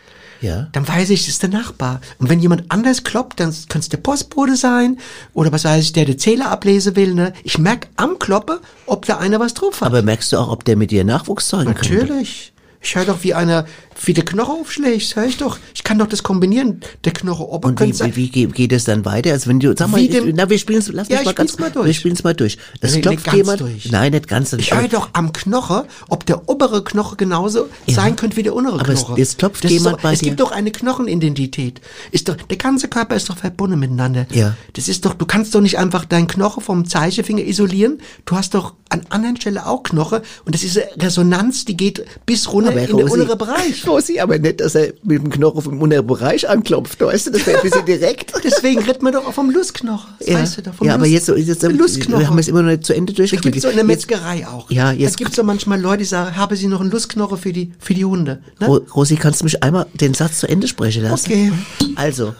Ja. 0.41 0.69
Dann 0.73 0.87
weiß 0.87 1.11
ich, 1.11 1.21
das 1.21 1.29
ist 1.29 1.43
der 1.43 1.51
Nachbar. 1.51 2.01
Und 2.19 2.29
wenn 2.29 2.41
jemand 2.41 2.65
anders 2.71 3.05
kloppt, 3.05 3.41
dann 3.41 3.51
könnte 3.53 3.79
es 3.79 3.89
der 3.89 3.99
Postbote 3.99 4.57
sein 4.57 4.99
oder 5.35 5.53
was 5.53 5.65
weiß 5.65 5.83
ich, 5.83 5.93
der 5.93 6.05
der 6.05 6.19
Zähler 6.19 6.51
ablesen 6.51 6.97
will. 6.97 7.15
Ne? 7.15 7.33
Ich 7.43 7.59
merk 7.59 7.89
am 7.97 8.19
Kloppe, 8.19 8.61
ob 8.87 9.07
da 9.07 9.19
einer 9.19 9.41
was 9.41 9.55
drauf 9.55 9.81
hat. 9.81 9.87
Aber 9.87 10.03
merkst 10.03 10.33
du 10.33 10.37
auch, 10.39 10.51
ob 10.51 10.65
der 10.65 10.77
mit 10.77 10.91
dir 10.91 11.05
Nachwuchs 11.05 11.49
zeugen 11.49 11.75
kann? 11.75 11.75
Natürlich. 11.75 12.53
Ich 12.81 12.95
höre 12.95 13.05
doch, 13.05 13.19
wie 13.23 13.35
einer, 13.35 13.67
wie 14.05 14.13
der 14.15 14.25
Knoche 14.25 14.53
aufschlägt. 14.53 15.03
Das 15.03 15.17
höre 15.17 15.25
ich 15.27 15.37
doch. 15.39 15.59
Ich 15.75 15.83
kann 15.85 15.99
doch 15.99 16.07
das 16.07 16.23
kombinieren. 16.23 16.81
Der 17.05 17.13
Knoche 17.13 17.43
oben 17.49 17.71
Und 17.71 17.81
wie, 17.81 18.17
wie, 18.17 18.27
wie 18.27 18.47
geht- 18.49 18.73
es 18.73 18.85
dann 18.85 19.05
weiter? 19.05 19.33
Also 19.33 19.49
wenn 19.49 19.59
du, 19.61 19.75
sag 19.77 19.89
mal, 19.91 20.07
dem- 20.07 20.33
na, 20.37 20.49
wir 20.51 20.59
spielen 20.59 20.83
lass 20.93 21.09
Ja, 21.09 21.15
mich 21.17 21.21
ich 21.21 21.25
mal 21.27 21.33
ganz, 21.35 21.59
mal 21.59 21.71
durch. 21.71 21.87
wir 21.87 21.95
spielen 21.95 22.15
es 22.15 22.23
mal 22.25 22.35
durch. 22.35 22.59
Es 22.81 22.95
Nee, 22.95 23.01
klopft 23.01 23.17
nicht 23.19 23.25
ganz 23.27 23.37
jemand, 23.37 23.61
durch. 23.61 23.91
nein, 23.91 24.13
nicht 24.13 24.29
ganz 24.29 24.51
durch. 24.51 24.63
Ich 24.63 24.75
höre 24.75 24.89
doch 24.89 25.09
am 25.15 25.33
Knoche, 25.33 25.87
ob 26.09 26.27
der 26.27 26.49
obere 26.49 26.85
Knoche 26.85 27.17
genauso 27.17 27.69
Ja. 27.87 27.95
sein 27.95 28.17
könnte 28.17 28.37
wie 28.37 28.43
der 28.43 28.55
untere 28.55 28.81
Aber 28.81 28.89
es- 28.93 29.05
Knoche. 29.05 29.19
jetzt 29.21 29.39
klopft 29.39 29.65
Das 29.65 29.71
jemand 29.71 29.97
doch, 29.97 30.03
bei 30.03 30.13
Es 30.13 30.21
dir. 30.21 30.27
gibt 30.27 30.41
doch 30.41 30.53
eine 30.53 30.71
Knochenidentität. 30.71 31.81
Ist 32.11 32.29
doch, 32.29 32.37
der 32.37 32.57
ganze 32.57 32.89
Körper 32.89 33.17
ist 33.17 33.29
doch 33.31 33.37
verbunden 33.39 33.79
miteinander. 33.79 34.27
Ja. 34.33 34.57
Das 34.75 34.89
ist 34.89 35.05
doch, 35.05 35.15
du 35.15 35.27
kannst 35.27 35.55
doch 35.55 35.61
nicht 35.61 35.79
einfach 35.79 36.05
deinen 36.05 36.27
Knoche 36.27 36.61
vom 36.61 36.87
Zeigefinger 36.89 37.43
isolieren. 37.43 37.99
Du 38.25 38.37
hast 38.37 38.55
doch 38.55 38.75
an 38.89 39.03
anderen 39.09 39.37
Stellen 39.37 39.59
auch 39.59 39.83
Knoche 39.83 40.23
und 40.45 40.55
das 40.55 40.63
ist 40.63 40.79
eine 40.79 41.03
Resonanz, 41.03 41.65
die 41.65 41.77
geht 41.77 42.05
bis 42.25 42.53
runter 42.53 42.66
Aber 42.69 42.81
in 42.81 42.87
den 42.87 42.97
Rosi- 43.09 43.21
unteren 43.21 43.39
Bereich. 43.39 43.87
Rosi, 43.87 44.21
aber 44.21 44.39
nicht, 44.39 44.61
dass 44.61 44.75
er 44.75 44.93
mit 45.03 45.23
dem 45.23 45.31
Knochen 45.31 45.63
vom 45.63 45.81
unteren 45.81 46.07
Bereich 46.07 46.49
anklopft, 46.49 47.01
weißt 47.01 47.27
du, 47.29 47.31
das 47.33 47.47
wäre 47.47 47.59
ein 47.59 47.63
bisschen 47.63 47.85
direkt. 47.87 48.33
Deswegen 48.45 48.81
redet 48.83 49.03
man 49.03 49.13
doch 49.13 49.27
auch 49.27 49.33
vom 49.35 49.51
Lustknochen. 49.51 50.11
Das 50.19 50.29
Ja, 50.29 50.39
weißt 50.41 50.59
du 50.59 50.63
doch. 50.63 50.75
Vom 50.75 50.87
ja 50.87 50.95
aber 50.95 51.07
jetzt, 51.07 51.27
so- 51.27 51.37
jetzt 51.37 51.63
wir 51.63 51.71
Lustknochen. 51.71 52.27
haben 52.29 52.39
es 52.39 52.49
immer 52.49 52.63
noch 52.63 52.71
nicht 52.71 52.85
zu 52.85 52.95
Ende 52.95 53.13
Da 53.13 53.17
durchgeführt. 53.19 53.43
gibt's 53.55 53.63
so 53.63 53.69
in 53.69 53.77
der 53.77 53.85
Metzgerei 53.85 54.47
auch. 54.47 54.71
Ja, 54.71 54.93
jetzt- 54.93 55.15
Da 55.15 55.17
gibt's 55.19 55.37
so 55.37 55.43
manchmal 55.43 55.81
Leute, 55.81 55.99
die 55.99 56.05
sagen, 56.05 56.37
haben 56.37 56.55
Sie 56.57 56.67
noch 56.69 56.81
einen 56.81 56.91
Lustknochen 56.91 57.39
für 57.39 57.53
die, 57.53 57.73
für 57.79 57.95
die 57.95 58.05
Hunde? 58.05 58.41
Ne? 58.61 58.67
Ro- 58.67 58.81
Rosi, 58.95 59.17
kannst 59.17 59.41
du 59.41 59.45
mich 59.45 59.63
einmal 59.63 59.87
den 59.95 60.15
Satz 60.15 60.41
zu 60.41 60.49
Ende 60.49 60.69
sprechen 60.69 61.03
lassen? 61.05 61.31
Okay. 61.31 61.53
Also, 61.95 62.35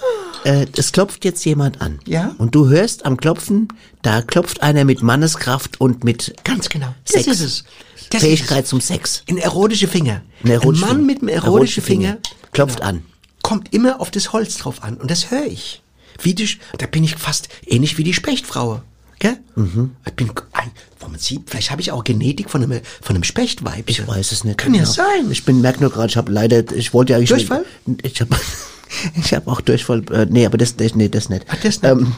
äh, 0.45 0.67
es 0.77 0.93
klopft 0.93 1.25
jetzt 1.25 1.45
jemand 1.45 1.81
an. 1.81 1.99
Ja. 2.07 2.35
Und 2.39 2.55
du 2.55 2.69
hörst 2.69 3.05
am 3.05 3.17
Klopfen, 3.17 3.69
da 4.03 4.23
klopft 4.23 4.63
einer 4.63 4.85
mit 4.85 5.03
Manneskraft 5.03 5.81
und 5.81 6.05
mit 6.05 6.35
Ganz 6.45 6.69
genau. 6.69 6.95
Sex. 7.05 7.27
Das 7.27 7.35
ist 7.37 7.45
es. 7.45 7.65
Das 8.11 8.23
Fähigkeit 8.23 8.67
zum 8.67 8.81
Sex. 8.81 9.23
Ein 9.29 9.39
erotischer 9.39 9.89
Finger. 9.89 10.23
Ein 10.45 10.51
erotischer 10.51 10.87
Mann 10.87 10.97
Finger. 10.97 11.07
mit 11.07 11.19
einem 11.23 11.29
erotischen 11.29 11.83
Finger. 11.83 12.09
Finger. 12.09 12.19
Klopft 12.53 12.77
Genau. 12.79 12.89
an. 12.89 13.03
Kommt 13.43 13.73
immer 13.73 14.01
auf 14.01 14.11
das 14.11 14.33
Holz 14.33 14.57
drauf 14.59 14.83
an. 14.83 14.97
Und 14.97 15.11
das 15.11 15.31
höre 15.31 15.47
ich. 15.47 15.83
Wie 16.23 16.35
die, 16.35 16.49
da 16.79 16.87
bin 16.87 17.05
ich 17.05 17.17
fast 17.17 17.49
ähnlich 17.67 17.99
wie 17.99 18.05
die 18.05 18.15
Spechtfrau. 18.15 18.83
Gell? 19.19 19.39
Mhm. 19.55 19.97
Ich 20.07 20.13
bin 20.13 20.31
ein, 20.53 20.71
wo 21.01 21.09
man 21.09 21.19
sieht, 21.19 21.49
vielleicht 21.49 21.71
habe 21.71 21.81
ich 21.81 21.91
auch 21.91 22.05
Genetik 22.05 22.51
von 22.51 22.63
einem, 22.63 22.81
von 23.01 23.17
einem 23.17 23.25
Spechtweibchen. 23.25 24.05
Ich 24.05 24.09
weiß 24.09 24.33
es 24.33 24.45
nicht. 24.45 24.59
Kann 24.59 24.75
ja 24.75 24.83
genau. 24.83 24.93
sein. 24.93 25.31
Ich 25.31 25.45
bin, 25.45 25.61
merk 25.61 25.81
nur 25.81 25.91
gerade, 25.91 26.09
ich 26.09 26.17
habe 26.17 26.31
leider, 26.31 26.71
ich 26.73 26.93
wollte 26.93 27.13
ja 27.13 27.19
eigentlich... 27.19 27.31
Durchfall? 27.31 27.65
Ich 28.03 28.21
habe 28.21 28.37
ich 29.17 29.33
hab 29.33 29.49
auch 29.49 29.61
Durchfall, 29.63 30.03
äh, 30.13 30.27
nee, 30.29 30.45
aber 30.45 30.59
das, 30.59 30.77
das, 30.77 30.95
nee, 30.95 31.09
das 31.09 31.29
nicht. 31.29 31.47
Ach, 31.49 31.57
das 31.63 31.81
nicht. 31.83 31.91
Ähm, 31.91 32.15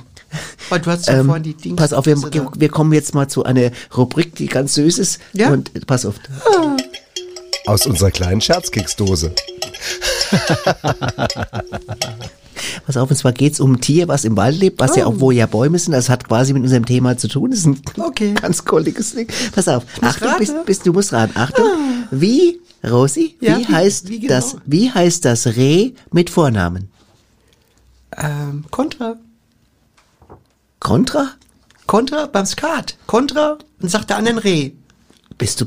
Weil 0.69 0.81
du 0.81 0.91
hast 0.91 1.07
ja 1.09 1.21
ähm, 1.21 1.27
vorhin 1.27 1.43
die 1.43 1.55
Dings. 1.55 1.77
pass 1.77 1.93
auf, 1.93 2.07
wir, 2.07 2.17
wir 2.23 2.69
kommen 2.69 2.93
jetzt 2.93 3.15
mal 3.15 3.29
zu 3.29 3.45
einer 3.45 3.71
Rubrik, 3.97 4.35
die 4.35 4.47
ganz 4.47 4.75
süß 4.75 4.99
ist. 4.99 5.21
Ja? 5.33 5.51
Und 5.51 5.87
pass 5.87 6.05
auf. 6.07 6.17
Aus 7.67 7.87
unserer 7.87 8.11
kleinen 8.11 8.41
Scherzkeksdose. 8.41 9.33
Pass 12.87 12.97
auf, 12.97 13.11
und 13.11 13.17
zwar 13.17 13.33
geht's 13.33 13.61
um 13.61 13.73
ein 13.75 13.81
Tier, 13.81 14.09
was 14.09 14.25
im 14.25 14.37
Wald 14.37 14.59
lebt, 14.59 14.81
was 14.81 14.97
ja 14.97 15.07
Oh. 15.07 15.11
auch, 15.11 15.21
wo 15.21 15.31
ja 15.31 15.47
Bäume 15.47 15.79
sind. 15.79 15.93
Das 15.93 16.09
hat 16.09 16.27
quasi 16.27 16.53
mit 16.53 16.63
unserem 16.63 16.85
Thema 16.87 17.17
zu 17.17 17.29
tun. 17.29 17.51
Das 17.51 17.61
ist 17.61 17.67
ein 17.67 17.81
Okay. 17.99 18.35
ganz 18.41 18.65
kolliges 18.65 19.15
Ding. 19.15 19.29
Pass 19.55 19.69
auf. 19.69 19.85
Achtung, 20.01 20.31
bist, 20.39 20.55
bist, 20.67 20.87
du 20.87 20.93
musst 20.93 21.13
raten. 21.13 21.37
Achtung. 21.39 21.67
Wie, 22.11 22.59
Rosi, 22.89 23.37
Ja, 23.41 23.59
wie, 23.59 23.69
wie- 23.69 23.73
heißt 23.73 24.09
wie 24.09 24.21
genau? 24.21 24.35
das, 24.35 24.57
wie 24.67 24.91
heißt 24.91 25.25
das 25.25 25.47
Reh 25.47 25.93
mit 26.13 26.31
Vornamen? 26.31 26.89
Ähm, 28.17 28.65
Kontra. 28.71 29.17
Contra? 30.81 31.31
Kontra 31.87 32.27
beim 32.27 32.47
Skat. 32.47 32.97
Kontra 33.07 33.59
und 33.81 33.89
sagt 33.91 34.11
der 34.11 34.17
anderen 34.19 34.39
Reh. 34.39 34.73
Bist 35.39 35.61
du, 35.61 35.67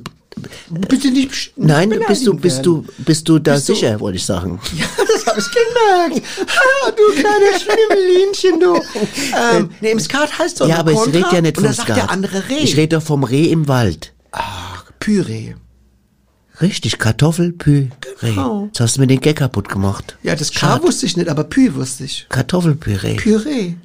Bitte 0.70 1.12
nicht. 1.12 1.32
besch- 1.32 1.50
nein, 1.58 1.90
nicht 1.90 2.08
bist 2.08 2.26
du, 2.26 2.34
bist 2.34 2.66
du, 2.66 2.86
bist 3.00 3.28
du 3.28 3.40
da 3.40 3.56
Bist 3.56 3.66
sicher, 3.68 4.00
wollte 4.00 4.18
ich 4.18 4.26
sagen. 4.26 4.60
Ja, 4.78 4.86
das 4.98 5.26
habe 5.28 5.40
ich 5.40 5.48
gemerkt. 5.48 6.26
Ha, 6.50 6.92
du 6.92 7.22
kleines 7.22 7.62
Schwimmelinchen, 7.64 8.60
du. 8.60 8.82
Ähm, 9.56 9.70
nee, 9.82 9.92
im 9.92 10.00
Skat 10.00 10.38
heißt 10.40 10.62
doch 10.62 10.68
Ja, 10.68 10.78
aber 10.78 10.92
ich 10.92 10.98
Kontra 10.98 11.20
rede 11.28 11.36
ja 11.36 11.42
nicht 11.42 11.58
und 11.58 11.66
vom 11.66 11.74
sagt 11.74 11.88
Skat. 11.88 11.98
der 11.98 12.10
andere 12.12 12.50
Reh. 12.50 12.60
Ich 12.60 12.78
rede 12.78 12.98
doch 12.98 13.04
vom 13.04 13.24
Reh 13.24 13.46
im 13.52 13.68
Wald. 13.68 14.14
Püree. 15.00 15.56
Richtig, 16.62 17.00
Kartoffelpüree. 17.00 17.90
Genau. 18.22 18.66
Jetzt 18.68 18.80
hast 18.80 18.98
du 18.98 19.02
mir 19.02 19.08
den 19.08 19.20
Gag 19.20 19.38
kaputt 19.38 19.68
gemacht. 19.68 20.16
Ja, 20.22 20.36
das 20.36 20.52
K 20.52 20.60
Schade. 20.60 20.84
wusste 20.84 21.08
ich 21.08 21.18
nicht, 21.18 21.28
aber 21.30 21.44
Pü 21.44 21.74
wusste 21.74 22.04
ich. 22.04 22.28
Kartoffelpüree. 22.30 23.16
Püree. 23.16 23.76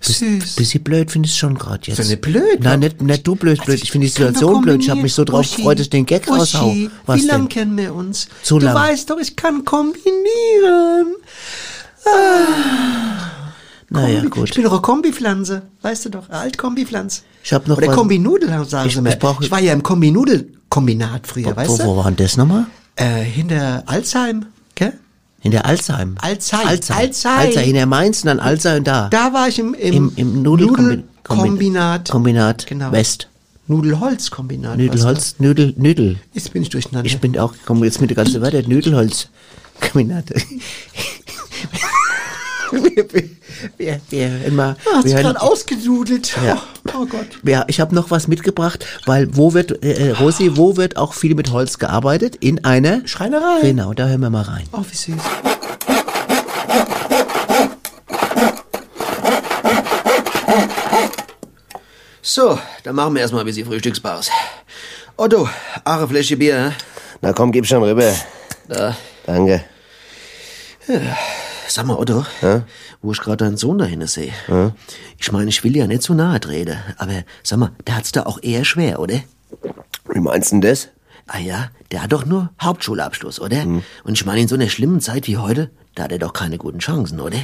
Süß. 0.00 0.56
Bisschen 0.56 0.84
blöd 0.84 1.10
finde 1.10 1.28
ich 1.28 1.36
schon 1.36 1.56
gerade 1.56 1.80
jetzt. 1.86 1.98
Ist 1.98 2.06
doch 2.06 2.10
nicht 2.10 2.20
blöd, 2.22 2.60
Nein, 2.60 2.80
nicht, 2.80 3.00
nicht 3.02 3.26
du 3.26 3.34
blöd, 3.34 3.64
blöd. 3.64 3.82
Ich 3.82 3.90
finde 3.90 4.06
die 4.06 4.12
Situation 4.12 4.62
blöd. 4.62 4.80
Ich 4.82 4.90
habe 4.90 5.00
mich 5.02 5.14
so 5.14 5.24
drauf 5.24 5.40
Uschi, 5.40 5.56
gefreut, 5.56 5.78
dass 5.78 5.86
ich 5.86 5.90
den 5.90 6.06
Gag 6.06 6.28
raushau. 6.30 6.68
Uschi, 6.68 6.90
Was 7.06 7.20
wie 7.22 7.26
lange 7.26 7.48
kennen 7.48 7.76
wir 7.76 7.94
uns? 7.94 8.28
Zu 8.42 8.58
du 8.58 8.66
lang. 8.66 8.74
weißt 8.74 9.10
doch, 9.10 9.18
ich 9.18 9.34
kann 9.36 9.64
kombinieren. 9.64 11.14
Naja, 13.88 14.20
Kombi- 14.20 14.28
gut. 14.30 14.48
Ich 14.50 14.54
bin 14.54 14.64
doch 14.64 14.72
eine 14.72 14.80
Kombipflanze, 14.82 15.62
weißt 15.82 16.04
du 16.06 16.08
doch, 16.10 16.28
eine 16.28 16.38
Altkambipflanze. 16.38 17.22
Ich 17.44 17.52
habe 17.52 17.68
noch 17.68 17.78
Oder 17.78 17.88
was- 17.88 17.96
Kombinudel, 17.96 18.48
sagen 18.66 18.88
Ich- 18.88 18.94
sie 18.96 19.00
mir. 19.00 19.10
ich 19.10 19.40
ich 19.40 19.50
war 19.50 19.60
ja 19.60 19.72
im 19.72 19.82
Kombinudel-Kombinat 19.82 21.26
früher, 21.26 21.46
Wo, 21.52 21.56
weißt 21.56 21.70
wo, 21.70 21.76
du? 21.78 21.84
wo 21.84 21.96
war 21.96 22.04
denn 22.04 22.16
das 22.16 22.36
nochmal? 22.36 22.66
Äh, 22.96 23.22
hinter 23.22 23.84
Alzheim? 23.86 24.46
In 25.42 25.50
der 25.52 25.66
Alzheim. 25.66 26.16
Alzheim. 26.20 26.66
Alzheim. 26.66 26.98
Alzheim. 26.98 27.38
Alzheim. 27.38 27.64
Hinter 27.64 27.86
Mainz 27.86 28.22
und 28.22 28.26
dann 28.28 28.40
Alzheim 28.40 28.82
da. 28.84 29.08
Da 29.10 29.32
war 29.32 29.48
ich 29.48 29.58
im, 29.58 29.74
im, 29.74 29.94
Im, 29.94 30.12
im 30.16 30.42
Nudelkombinat. 30.42 31.04
Nudelkombinat. 31.28 32.10
Kombinat 32.10 32.66
Genau. 32.66 32.92
West. 32.92 33.28
Nudelholzkombinat. 33.68 34.76
Nüdelholz, 34.76 35.36
Nüdel, 35.38 35.74
Nüdel. 35.76 36.10
weißt 36.14 36.18
du? 36.24 36.28
Jetzt 36.34 36.52
bin 36.52 36.62
ich 36.62 36.68
durcheinander. 36.70 37.06
Ich 37.06 37.18
bin 37.18 37.36
auch, 37.38 37.52
komm 37.64 37.82
jetzt 37.84 38.00
mit 38.00 38.10
der 38.10 38.16
ganzen 38.16 38.40
Wörter, 38.40 38.62
Nüdelholz. 38.62 39.28
Wir, 42.82 43.06
wir, 43.78 44.00
wir, 44.10 44.44
immer, 44.46 44.76
Ah, 44.92 44.98
hat 44.98 45.04
wir 45.04 45.14
hören- 45.14 45.22
gerade 45.22 45.40
ausgedudelt. 45.42 46.36
Ja. 46.44 46.62
Oh, 46.88 46.98
oh 47.02 47.06
Gott. 47.06 47.26
Ja, 47.44 47.64
ich 47.68 47.80
habe 47.80 47.94
noch 47.94 48.10
was 48.10 48.28
mitgebracht, 48.28 48.84
weil 49.06 49.28
wo 49.36 49.54
wird, 49.54 49.82
äh, 49.84 50.08
äh, 50.08 50.10
Rosi, 50.12 50.56
wo 50.56 50.76
wird 50.76 50.96
auch 50.96 51.14
viel 51.14 51.34
mit 51.34 51.50
Holz 51.52 51.78
gearbeitet? 51.78 52.36
In 52.36 52.64
einer 52.64 53.06
Schreinerei. 53.06 53.60
Genau, 53.62 53.92
da 53.94 54.06
hören 54.08 54.20
wir 54.20 54.30
mal 54.30 54.42
rein. 54.42 54.64
Oh, 54.72 54.82
wie 54.90 54.96
süß. 54.96 55.14
So, 62.22 62.58
dann 62.82 62.96
machen 62.96 63.14
wir 63.14 63.20
erstmal 63.22 63.42
ein 63.42 63.46
bisschen 63.46 63.66
Frühstückspause. 63.66 64.30
Otto, 65.16 65.48
eine 65.84 66.08
Fläche 66.08 66.36
Bier, 66.36 66.54
ne? 66.56 66.74
Na 67.20 67.32
komm, 67.32 67.52
gib 67.52 67.66
schon 67.66 67.82
rüber. 67.82 68.12
Da. 68.68 68.96
Danke. 69.26 69.64
Sag 71.76 71.84
mal, 71.84 71.98
Otto, 71.98 72.24
wo 73.02 73.12
ich 73.12 73.20
gerade 73.20 73.44
deinen 73.44 73.58
Sohn 73.58 73.76
dahin 73.76 74.06
sehe. 74.06 74.32
Ich 75.18 75.30
meine, 75.30 75.50
ich 75.50 75.62
will 75.62 75.76
ja 75.76 75.86
nicht 75.86 76.00
zu 76.00 76.14
nahe 76.14 76.40
treten, 76.40 76.78
aber 76.96 77.22
sag 77.42 77.58
mal, 77.58 77.72
der 77.86 77.96
hat's 77.98 78.12
da 78.12 78.22
auch 78.22 78.42
eher 78.42 78.64
schwer, 78.64 78.98
oder? 78.98 79.20
Wie 80.08 80.20
meinst 80.20 80.52
du 80.52 80.54
denn 80.54 80.62
das? 80.62 80.88
Ah 81.26 81.38
ja, 81.38 81.68
der 81.92 82.02
hat 82.02 82.12
doch 82.12 82.24
nur 82.24 82.48
Hauptschulabschluss, 82.62 83.40
oder? 83.40 83.66
Und 84.04 84.14
ich 84.14 84.24
meine, 84.24 84.40
in 84.40 84.48
so 84.48 84.54
einer 84.54 84.70
schlimmen 84.70 85.02
Zeit 85.02 85.26
wie 85.26 85.36
heute, 85.36 85.70
da 85.94 86.04
hat 86.04 86.12
er 86.12 86.18
doch 86.18 86.32
keine 86.32 86.56
guten 86.56 86.78
Chancen, 86.78 87.20
oder? 87.20 87.36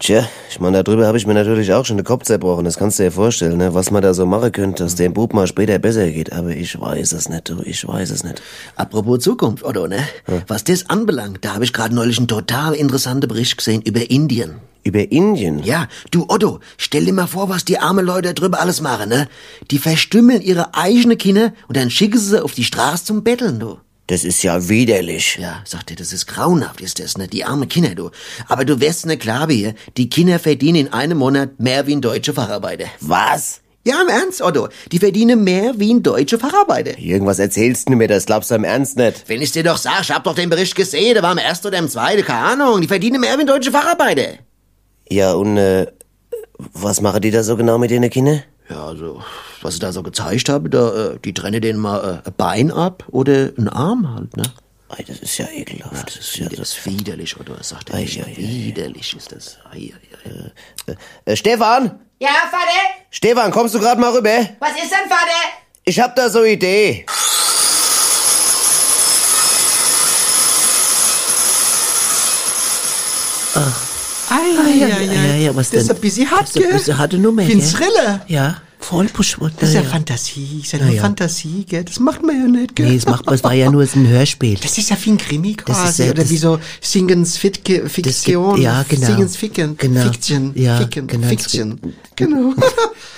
Tja, 0.00 0.26
ich 0.48 0.58
meine, 0.58 0.82
darüber 0.82 1.06
habe 1.06 1.18
ich 1.18 1.26
mir 1.26 1.34
natürlich 1.34 1.74
auch 1.74 1.84
schon 1.84 1.98
den 1.98 2.06
Kopf 2.06 2.24
zerbrochen. 2.24 2.64
Das 2.64 2.78
kannst 2.78 2.98
du 2.98 3.02
dir 3.02 3.12
vorstellen, 3.12 3.58
ne? 3.58 3.74
was 3.74 3.90
man 3.90 4.00
da 4.00 4.14
so 4.14 4.24
machen 4.24 4.50
könnte, 4.50 4.82
dass 4.82 4.94
dem 4.94 5.12
Bub 5.12 5.34
mal 5.34 5.46
später 5.46 5.78
besser 5.78 6.08
geht. 6.08 6.32
Aber 6.32 6.48
ich 6.48 6.80
weiß 6.80 7.12
es 7.12 7.28
nicht, 7.28 7.50
du, 7.50 7.60
ich 7.64 7.86
weiß 7.86 8.08
es 8.08 8.24
nicht. 8.24 8.40
Apropos 8.76 9.18
Zukunft, 9.18 9.62
Otto, 9.62 9.86
ne? 9.88 9.98
Was 10.46 10.64
das 10.64 10.88
anbelangt, 10.88 11.44
da 11.44 11.52
habe 11.52 11.64
ich 11.64 11.74
gerade 11.74 11.94
neulich 11.94 12.16
einen 12.16 12.28
total 12.28 12.72
interessanten 12.72 13.28
Bericht 13.28 13.58
gesehen 13.58 13.82
über 13.82 14.10
Indien. 14.10 14.54
Über 14.84 15.12
Indien? 15.12 15.62
Ja, 15.62 15.86
du 16.10 16.24
Otto, 16.28 16.60
stell 16.78 17.04
dir 17.04 17.12
mal 17.12 17.26
vor, 17.26 17.50
was 17.50 17.66
die 17.66 17.78
armen 17.78 18.06
Leute 18.06 18.32
drüber 18.32 18.58
alles 18.58 18.80
machen, 18.80 19.10
ne? 19.10 19.28
Die 19.70 19.78
verstümmeln 19.78 20.40
ihre 20.40 20.74
eigene 20.74 21.18
Kinder 21.18 21.52
und 21.68 21.76
dann 21.76 21.90
schicken 21.90 22.16
sie 22.16 22.30
sie 22.30 22.42
auf 22.42 22.54
die 22.54 22.64
Straße 22.64 23.04
zum 23.04 23.22
Betteln, 23.22 23.60
du. 23.60 23.76
Das 24.10 24.24
ist 24.24 24.42
ja 24.42 24.68
widerlich. 24.68 25.38
Ja, 25.40 25.62
sagt 25.64 25.92
er, 25.92 25.96
das 25.96 26.12
ist 26.12 26.26
grauenhaft, 26.26 26.80
ist 26.80 26.98
das, 26.98 27.16
ne? 27.16 27.28
Die 27.28 27.44
armen 27.44 27.68
Kinder, 27.68 27.94
du. 27.94 28.10
Aber 28.48 28.64
du 28.64 28.80
wirst 28.80 29.06
ne 29.06 29.16
Klage 29.16 29.54
hier, 29.54 29.74
die 29.96 30.10
Kinder 30.10 30.40
verdienen 30.40 30.86
in 30.86 30.92
einem 30.92 31.18
Monat 31.18 31.60
mehr 31.60 31.86
wie 31.86 31.94
ein 31.94 32.00
deutscher 32.00 32.34
Facharbeiter. 32.34 32.86
Was? 32.98 33.60
Ja, 33.86 34.02
im 34.02 34.08
Ernst, 34.08 34.42
Otto. 34.42 34.68
Die 34.90 34.98
verdienen 34.98 35.44
mehr 35.44 35.74
wie 35.76 35.94
ein 35.94 36.02
deutscher 36.02 36.40
Facharbeiter. 36.40 36.98
Irgendwas 36.98 37.38
erzählst 37.38 37.88
du 37.88 37.92
mir, 37.92 38.08
das 38.08 38.26
glaubst 38.26 38.50
du 38.50 38.56
im 38.56 38.64
Ernst 38.64 38.96
nicht. 38.96 39.28
Wenn 39.28 39.42
ich 39.42 39.52
dir 39.52 39.62
doch 39.62 39.76
sag, 39.76 40.02
ich 40.02 40.10
hab 40.10 40.24
doch 40.24 40.34
den 40.34 40.50
Bericht 40.50 40.74
gesehen, 40.74 41.14
der 41.14 41.22
war 41.22 41.30
im 41.30 41.38
ersten 41.38 41.68
oder 41.68 41.78
im 41.78 41.88
zweiten, 41.88 42.24
keine 42.24 42.64
Ahnung. 42.64 42.80
Die 42.80 42.88
verdienen 42.88 43.20
mehr 43.20 43.36
wie 43.36 43.42
ein 43.42 43.46
deutscher 43.46 43.70
Facharbeiter. 43.70 44.40
Ja, 45.08 45.34
und 45.34 45.56
äh, 45.56 45.86
was 46.58 47.00
machen 47.00 47.20
die 47.20 47.30
da 47.30 47.44
so 47.44 47.56
genau 47.56 47.78
mit 47.78 47.92
den 47.92 48.10
Kindern? 48.10 48.42
Ja, 48.70 48.86
also, 48.86 49.22
was 49.62 49.74
ich 49.74 49.80
da 49.80 49.92
so 49.92 50.02
gezeigt 50.02 50.48
habe, 50.48 50.70
da, 50.70 51.12
äh, 51.14 51.18
die 51.18 51.34
trennen 51.34 51.60
denen 51.60 51.80
mal 51.80 52.22
äh, 52.24 52.28
ein 52.28 52.34
Bein 52.36 52.70
ab 52.70 53.04
oder 53.10 53.50
einen 53.56 53.68
Arm 53.68 54.14
halt, 54.14 54.36
ne? 54.36 54.44
Ei, 54.90 55.02
das 55.02 55.18
ist 55.18 55.38
ja 55.38 55.48
ekelhaft. 55.48 56.08
Das 56.08 56.16
ist, 56.16 56.38
wider, 56.38 56.56
das 56.56 56.70
ist 56.70 56.86
widerlich, 56.86 57.38
oder? 57.38 57.62
Sagt 57.62 57.90
er 57.90 57.96
Ei, 57.96 58.02
ei, 58.04 58.30
ei, 58.30 58.36
widerlich 58.36 59.16
ist 59.16 59.32
das. 59.32 59.58
Ei, 59.72 59.92
ei, 60.24 60.90
ei. 60.90 60.96
Äh, 61.32 61.36
Stefan? 61.36 62.00
Ja, 62.20 62.30
Vater? 62.50 62.80
Stefan, 63.10 63.50
kommst 63.50 63.74
du 63.74 63.80
gerade 63.80 64.00
mal 64.00 64.12
rüber? 64.12 64.48
Was 64.60 64.72
ist 64.72 64.90
denn, 64.90 65.08
Vater? 65.08 65.40
Ich 65.84 65.98
hab 65.98 66.14
da 66.14 66.28
so 66.30 66.40
eine 66.40 66.50
Idee. 66.50 67.06
Ah, 73.54 73.72
ja, 74.78 74.86
ja, 74.88 74.98
ja, 75.12 75.34
ja, 75.36 75.56
was 75.56 75.70
das 75.70 75.82
ist 75.82 75.88
denn? 75.88 75.96
ein 75.96 76.00
bisschen 76.00 76.30
hart, 76.30 76.42
Das 76.42 76.50
ist 76.50 76.56
ein 76.56 76.62
gell? 76.62 76.72
bisschen 76.72 76.98
harte 76.98 77.18
Nummer, 77.18 77.46
Wie 77.46 77.52
ein 77.52 77.58
gell? 77.60 77.68
Thriller. 77.68 78.20
Ja, 78.28 78.56
voll 78.78 79.06
Buschwort. 79.06 79.52
Das 79.58 79.68
ist 79.70 79.74
ja. 79.74 79.82
Fantasie, 79.82 80.60
ist 80.62 80.72
ja 80.72 80.78
nur. 80.78 80.94
Fantasie, 80.96 81.64
gell? 81.68 81.84
Das 81.84 82.00
macht 82.00 82.22
man 82.22 82.40
ja 82.40 82.46
nicht, 82.46 82.74
gell? 82.76 82.88
Nee, 82.88 82.96
es 82.96 83.06
macht, 83.06 83.30
es 83.30 83.44
war 83.44 83.52
ja 83.52 83.70
nur 83.70 83.82
ein 83.82 84.08
Hörspiel. 84.08 84.58
Das 84.62 84.78
ist 84.78 84.88
ja 84.90 84.96
wie 85.02 85.10
ein 85.10 85.18
Krimi 85.18 85.54
Das 85.56 85.76
ist 85.76 85.82
quasi, 85.82 86.02
ja- 86.04 86.10
oder 86.10 86.22
das- 86.22 86.30
wie 86.30 86.36
so 86.38 86.58
Singens 86.80 87.36
Fiktion. 87.36 88.60
ja, 88.60 88.84
genau. 88.88 89.06
Singens 89.06 89.36
Ficken, 89.36 89.76
Genau. 89.76 90.02
Fiction, 90.02 90.52
Ja, 90.54 90.78
Ficken, 90.78 91.06
genau. 91.06 91.28
Fiction. 91.28 91.80
Genau. 92.16 92.54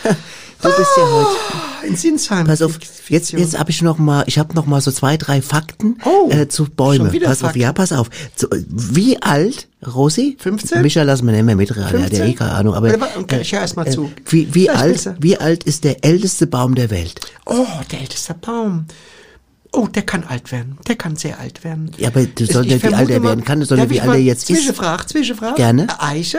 Du 0.63 0.69
bist 0.77 0.91
ja 0.97 1.11
heute. 1.11 1.87
In 1.89 1.97
Sinsheim. 1.97 2.47
Pass 2.47 2.63
auf, 2.63 2.79
jetzt, 3.09 3.33
jetzt 3.33 3.59
habe 3.59 3.71
ich 3.71 3.83
noch 3.83 3.99
mal, 3.99 4.23
ich 4.29 4.39
habe 4.39 4.55
noch 4.55 4.67
mal 4.67 4.81
so 4.81 4.93
zwei, 4.93 5.17
drei 5.17 5.43
Fakten 5.43 5.97
Oh, 6.05 6.31
äh, 6.31 6.47
zu 6.47 6.67
Bäumen. 6.67 7.11
Pass 7.21 7.39
auf, 7.39 7.49
Fakten. 7.49 7.61
ja, 7.61 7.73
pass 7.73 7.93
auf. 7.93 8.09
Zu, 8.37 8.47
wie 8.69 9.21
alt, 9.21 9.67
Rosi? 9.85 10.37
15? 10.39 10.81
Micha 10.81 11.03
lassen 11.03 11.27
wir 11.27 11.33
nicht 11.33 11.45
mehr 11.45 11.57
mitraten, 11.57 11.91
der 11.91 12.05
hat 12.05 12.13
ja 12.13 12.19
eh 12.19 12.27
15? 12.29 12.35
keine 12.37 12.53
Ahnung. 12.53 12.75
Aber 12.75 12.95
okay, 13.19 13.41
ich 13.41 13.53
höre 13.53 13.63
erst 13.63 13.75
mal 13.75 13.87
äh, 13.87 13.91
zu. 13.91 14.13
Wie, 14.27 14.55
wie 14.55 14.67
Vielleicht 14.67 14.79
alt, 14.79 14.93
besser. 14.93 15.17
wie 15.19 15.37
alt 15.39 15.65
ist 15.65 15.83
der 15.83 16.05
älteste 16.05 16.47
Baum 16.47 16.77
der 16.77 16.91
Welt? 16.91 17.21
Oh, 17.47 17.67
der 17.91 18.01
älteste 18.01 18.35
Baum. 18.35 18.87
Oh, 19.73 19.89
der 19.89 20.03
kann 20.03 20.23
alt 20.23 20.53
werden. 20.53 20.79
Der 20.87 20.95
kann 20.95 21.17
sehr 21.17 21.41
alt 21.41 21.65
werden. 21.65 21.91
Ja, 21.99 22.09
aber 22.09 22.25
du 22.27 22.47
sollst 22.47 22.69
ich 22.71 22.75
nicht, 22.75 22.89
wie 22.89 22.95
alt 22.95 23.11
er 23.11 23.23
werden 23.25 23.43
kann, 23.45 23.65
sondern 23.65 23.91
wie 23.91 24.01
alt 24.01 24.11
er 24.11 24.17
jetzt 24.19 24.49
ist. 24.49 24.57
Zwischenfrage, 24.59 25.07
Zwischenfrage. 25.07 25.57
Gerne. 25.57 25.83
Eine 25.83 26.01
Eiche? 26.03 26.39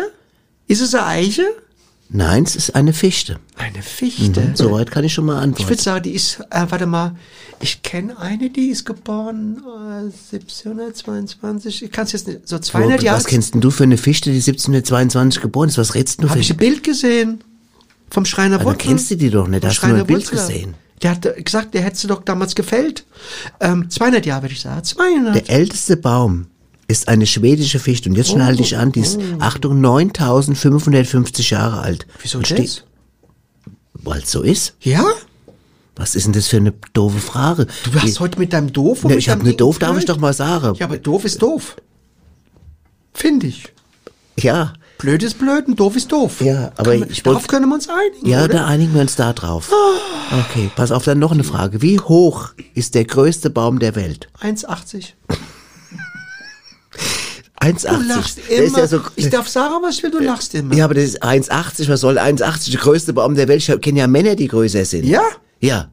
Ist 0.67 0.81
es 0.81 0.95
eine 0.95 1.05
Eiche? 1.07 1.43
Nein, 2.15 2.43
es 2.43 2.55
ist 2.55 2.75
eine 2.75 2.93
Fichte. 2.93 3.39
Eine 3.57 3.81
Fichte. 3.81 4.39
Mhm, 4.41 4.55
Soweit 4.55 4.91
kann 4.91 5.03
ich 5.03 5.13
schon 5.13 5.25
mal 5.25 5.37
Ich 5.37 5.43
antworten. 5.43 5.69
würde 5.69 5.81
sagen, 5.81 6.03
die 6.03 6.11
ist, 6.11 6.39
äh, 6.51 6.65
warte 6.69 6.85
mal, 6.85 7.15
ich 7.59 7.81
kenne 7.81 8.17
eine, 8.19 8.49
die 8.51 8.67
ist 8.67 8.85
geboren 8.85 9.63
äh, 9.65 10.11
1722, 10.35 11.83
ich 11.83 11.91
kann 11.91 12.05
es 12.05 12.11
jetzt 12.11 12.27
nicht, 12.27 12.47
so 12.47 12.59
200 12.59 13.01
Wo- 13.01 13.05
Jahre. 13.05 13.17
Was 13.17 13.25
kennst 13.25 13.53
denn 13.53 13.61
du 13.61 13.71
für 13.71 13.83
eine 13.83 13.97
Fichte, 13.97 14.29
die 14.31 14.37
1722 14.37 15.41
geboren 15.41 15.69
ist? 15.69 15.77
Was 15.77 15.95
redst 15.95 16.19
du 16.21 16.25
Habe 16.29 16.33
für 16.33 16.39
ich 16.39 16.51
ein 16.51 16.57
Bild 16.57 16.83
gesehen 16.83 17.43
vom 18.09 18.25
Schreiner 18.25 18.55
Aber 18.55 18.65
Wuttler. 18.65 18.77
kennst 18.89 19.09
du 19.11 19.15
die 19.17 19.29
doch 19.29 19.47
nicht, 19.47 19.65
hast 19.65 19.81
du 19.81 19.87
nur 19.87 19.97
ein 19.99 20.05
Bild 20.05 20.25
Wuttler. 20.27 20.47
gesehen. 20.47 20.75
Der 21.01 21.11
hat 21.11 21.25
äh, 21.25 21.41
gesagt, 21.41 21.73
der 21.73 21.81
hätte 21.81 21.97
sie 21.97 22.07
doch 22.07 22.23
damals 22.23 22.53
gefällt. 22.55 23.05
Ähm, 23.59 23.89
200 23.89 24.25
Jahre, 24.25 24.43
würde 24.43 24.53
ich 24.53 24.61
sagen. 24.61 24.83
200. 24.83 25.35
Der 25.35 25.49
älteste 25.49 25.97
Baum 25.97 26.45
ist 26.93 27.07
eine 27.09 27.25
schwedische 27.25 27.79
Fichte. 27.79 28.09
Und 28.09 28.15
jetzt 28.15 28.29
Oh, 28.31 28.35
schnall 28.35 28.55
dich 28.55 28.77
an, 28.77 28.91
die 28.91 29.01
ist, 29.01 29.19
Achtung, 29.39 29.81
9550 29.81 31.49
Jahre 31.49 31.81
alt. 31.81 32.07
Wieso 32.21 32.37
Und 32.37 32.49
das? 32.49 32.57
steht- 32.57 32.85
Weil's 33.93 34.31
so 34.31 34.41
ist. 34.41 34.73
Ja? 34.81 35.03
Was 35.95 36.15
ist 36.15 36.25
denn 36.25 36.33
das 36.33 36.47
für 36.47 36.57
eine 36.57 36.73
doofe 36.93 37.19
Frage? 37.19 37.67
Du 37.83 37.93
hast 37.99 38.19
heute 38.19 38.39
mit 38.39 38.51
deinem 38.53 38.73
Doof 38.73 39.03
und 39.03 39.09
Ne, 39.09 39.15
mit 39.15 39.23
ich 39.23 39.29
hab 39.29 39.37
deinem 39.37 39.43
ne 39.45 39.49
Ding 39.51 39.57
doof, 39.59 39.79
darf 39.79 39.97
ich 39.97 40.05
doch 40.05 40.17
mal 40.17 40.33
sagen. 40.33 40.75
Ja, 40.79 40.85
aber 40.87 40.97
doof 40.97 41.23
ist 41.25 41.41
doof. 41.41 41.75
Finde 43.13 43.47
ich. 43.47 43.65
Ja, 44.39 44.73
Blöd 44.97 45.21
ist 45.21 45.37
blöd 45.37 45.67
und 45.67 45.79
doof 45.79 45.95
ist 45.95 46.11
doof. 46.11 46.39
Ja, 46.41 46.71
aber 46.77 46.93
wir- 46.93 47.09
ich 47.09 47.23
Darauf 47.23 47.47
können 47.47 47.67
wir 47.67 47.75
uns 47.75 47.89
einigen, 47.89 48.25
ja, 48.27 48.45
oder? 48.45 48.53
da 48.53 48.65
einigen 48.67 48.93
wir 48.93 49.01
uns 49.01 49.15
da 49.15 49.33
drauf. 49.33 49.69
Okay, 50.31 50.71
pass 50.75 50.91
auf, 50.91 51.03
dann 51.03 51.19
noch 51.19 51.31
eine 51.31 51.43
Frage. 51.43 51.81
Wie 51.81 51.99
hoch 51.99 52.49
ist 52.73 52.95
der 52.95 53.03
größte 53.05 53.49
Baum 53.49 53.79
der 53.79 53.95
Welt? 53.95 54.29
1,80. 54.41 55.13
1,80. 57.63 57.97
Du 57.97 58.03
lachst 58.07 58.37
Der 58.49 58.57
immer. 58.57 58.67
ist 58.67 58.77
ja 58.77 58.87
so, 58.87 58.99
ich 59.15 59.29
darf 59.29 59.47
sagen, 59.47 59.75
was 59.81 59.95
ich 59.97 60.03
will, 60.03 60.11
du 60.11 60.19
lachst 60.19 60.53
immer. 60.55 60.75
ja, 60.75 60.85
aber 60.85 60.93
das 60.95 61.03
ist 61.05 61.23
1,80. 61.23 61.87
Was 61.89 62.01
soll 62.01 62.17
1,80? 62.17 62.71
Der 62.71 62.79
größte 62.81 63.13
Baum 63.13 63.35
der 63.35 63.47
Welt. 63.47 63.67
Ich 63.67 63.81
kenne 63.81 63.99
ja 63.99 64.07
Männer, 64.07 64.35
die 64.35 64.47
größer 64.47 64.85
sind. 64.85 65.05
Ja? 65.05 65.21
Ja. 65.59 65.89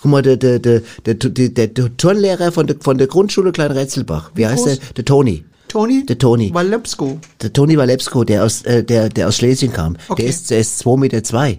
Guck 0.00 0.10
mal, 0.10 0.22
der, 0.22 0.36
der, 0.36 0.58
der, 0.58 0.82
der, 1.04 1.14
der, 1.14 1.48
der, 1.48 1.66
der 1.68 1.96
Turnlehrer 1.96 2.52
von 2.52 2.66
der, 2.66 2.76
von 2.80 2.98
der 2.98 3.06
Grundschule 3.06 3.52
Klein 3.52 3.72
Retzelbach. 3.72 4.30
Wie 4.34 4.46
heißt 4.46 4.64
groß? 4.64 4.78
der? 4.78 4.92
Der 4.96 5.04
Toni. 5.04 5.44
Toni? 5.68 6.06
Der 6.06 6.18
Toni. 6.18 6.54
Walepsko. 6.54 7.18
Der 7.42 7.52
Toni 7.52 7.76
Walepsko, 7.76 8.22
der 8.24 8.44
aus, 8.44 8.62
äh, 8.62 8.84
der, 8.84 9.08
der 9.08 9.26
aus 9.28 9.36
Schlesien 9.36 9.72
kam. 9.72 9.96
Okay. 10.08 10.22
Der 10.22 10.30
ist, 10.30 10.50
der 10.50 10.58
ist 10.60 10.78
2 10.78 10.96
Meter 10.96 11.22
zwei. 11.24 11.58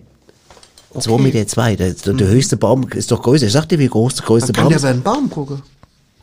2 0.98 1.18
Meter 1.18 1.46
zwei. 1.48 1.76
Der, 1.76 1.92
der, 1.94 2.14
der 2.14 2.28
höchste 2.28 2.56
Baum 2.58 2.88
ist 2.96 3.12
doch 3.12 3.22
größer. 3.22 3.48
Ich 3.48 3.52
sag 3.52 3.68
dir, 3.68 3.78
wie 3.80 3.88
groß 3.88 4.16
der 4.16 4.26
größte 4.26 4.54
Dann 4.54 4.56
kann 4.56 4.64
Baum 4.64 4.70
der 4.70 4.78
ist. 4.78 4.84
über 4.84 4.90
einen 4.92 5.04
Baum 5.04 5.30
gucken. 5.30 5.62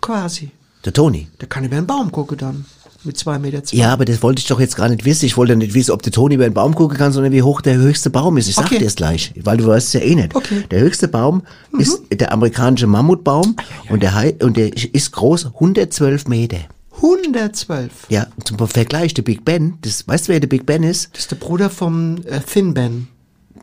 Quasi. 0.01 0.51
Der 0.85 0.93
Toni. 0.93 1.29
Der 1.41 1.49
kann 1.49 1.65
über 1.65 1.77
einen 1.77 1.87
Baum 1.87 2.11
gucken 2.11 2.39
dann. 2.39 2.65
Mit 3.07 3.17
zwei 3.19 3.39
Meter 3.39 3.63
zwei. 3.65 3.77
Ja, 3.77 3.93
aber 3.93 4.05
das 4.05 4.23
wollte 4.23 4.41
ich 4.41 4.47
doch 4.47 4.61
jetzt 4.61 4.77
gar 4.77 4.89
nicht 4.89 5.05
wissen. 5.05 5.25
Ich 5.27 5.37
wollte 5.37 5.57
nicht 5.57 5.75
wissen, 5.75 5.91
ob 5.93 6.03
der 6.03 6.13
Toni 6.13 6.35
über 6.35 6.45
den 6.45 6.55
Baum 6.55 6.75
gucken 6.75 6.97
kann, 6.97 7.13
sondern 7.13 7.33
wie 7.33 7.43
hoch 7.43 7.61
der 7.61 7.77
höchste 7.77 8.11
Baum 8.11 8.37
ist. 8.37 8.49
Ich 8.49 8.55
sag 8.57 8.67
Okay. 8.67 8.79
dir 8.79 8.87
es 8.87 8.95
gleich, 8.97 9.33
weil 9.43 9.57
du 9.57 9.67
weißt 9.67 9.89
es 9.89 9.93
ja 9.95 10.01
eh 10.01 10.15
nicht. 10.15 10.35
Okay. 10.35 10.65
Der 10.71 10.81
höchste 10.81 11.09
Baum 11.09 11.43
ist 11.79 12.01
der 12.13 12.33
amerikanische 12.33 12.87
Mammutbaum 12.87 13.57
und 13.89 14.03
der, 14.03 14.35
und 14.43 14.57
der 14.57 14.71
ist 14.77 15.13
groß 15.13 15.47
112 15.55 16.29
Meter. 16.29 16.59
112. 16.97 17.91
Ja, 18.09 18.27
zum 18.45 18.57
Vergleich, 18.69 19.15
der 19.15 19.23
Big 19.23 19.45
Ben, 19.45 19.75
das, 19.83 20.07
weißt 20.07 20.29
du, 20.29 20.33
wer 20.33 20.41
der 20.41 20.49
Big 20.49 20.65
Ben 20.67 20.83
ist? 20.83 21.11
Das 21.13 21.23
ist 21.23 21.31
der 21.31 21.37
Bruder 21.37 21.69
vom 21.71 22.19
äh, 22.27 22.41
Thin 22.41 22.73
Ben. 22.75 23.09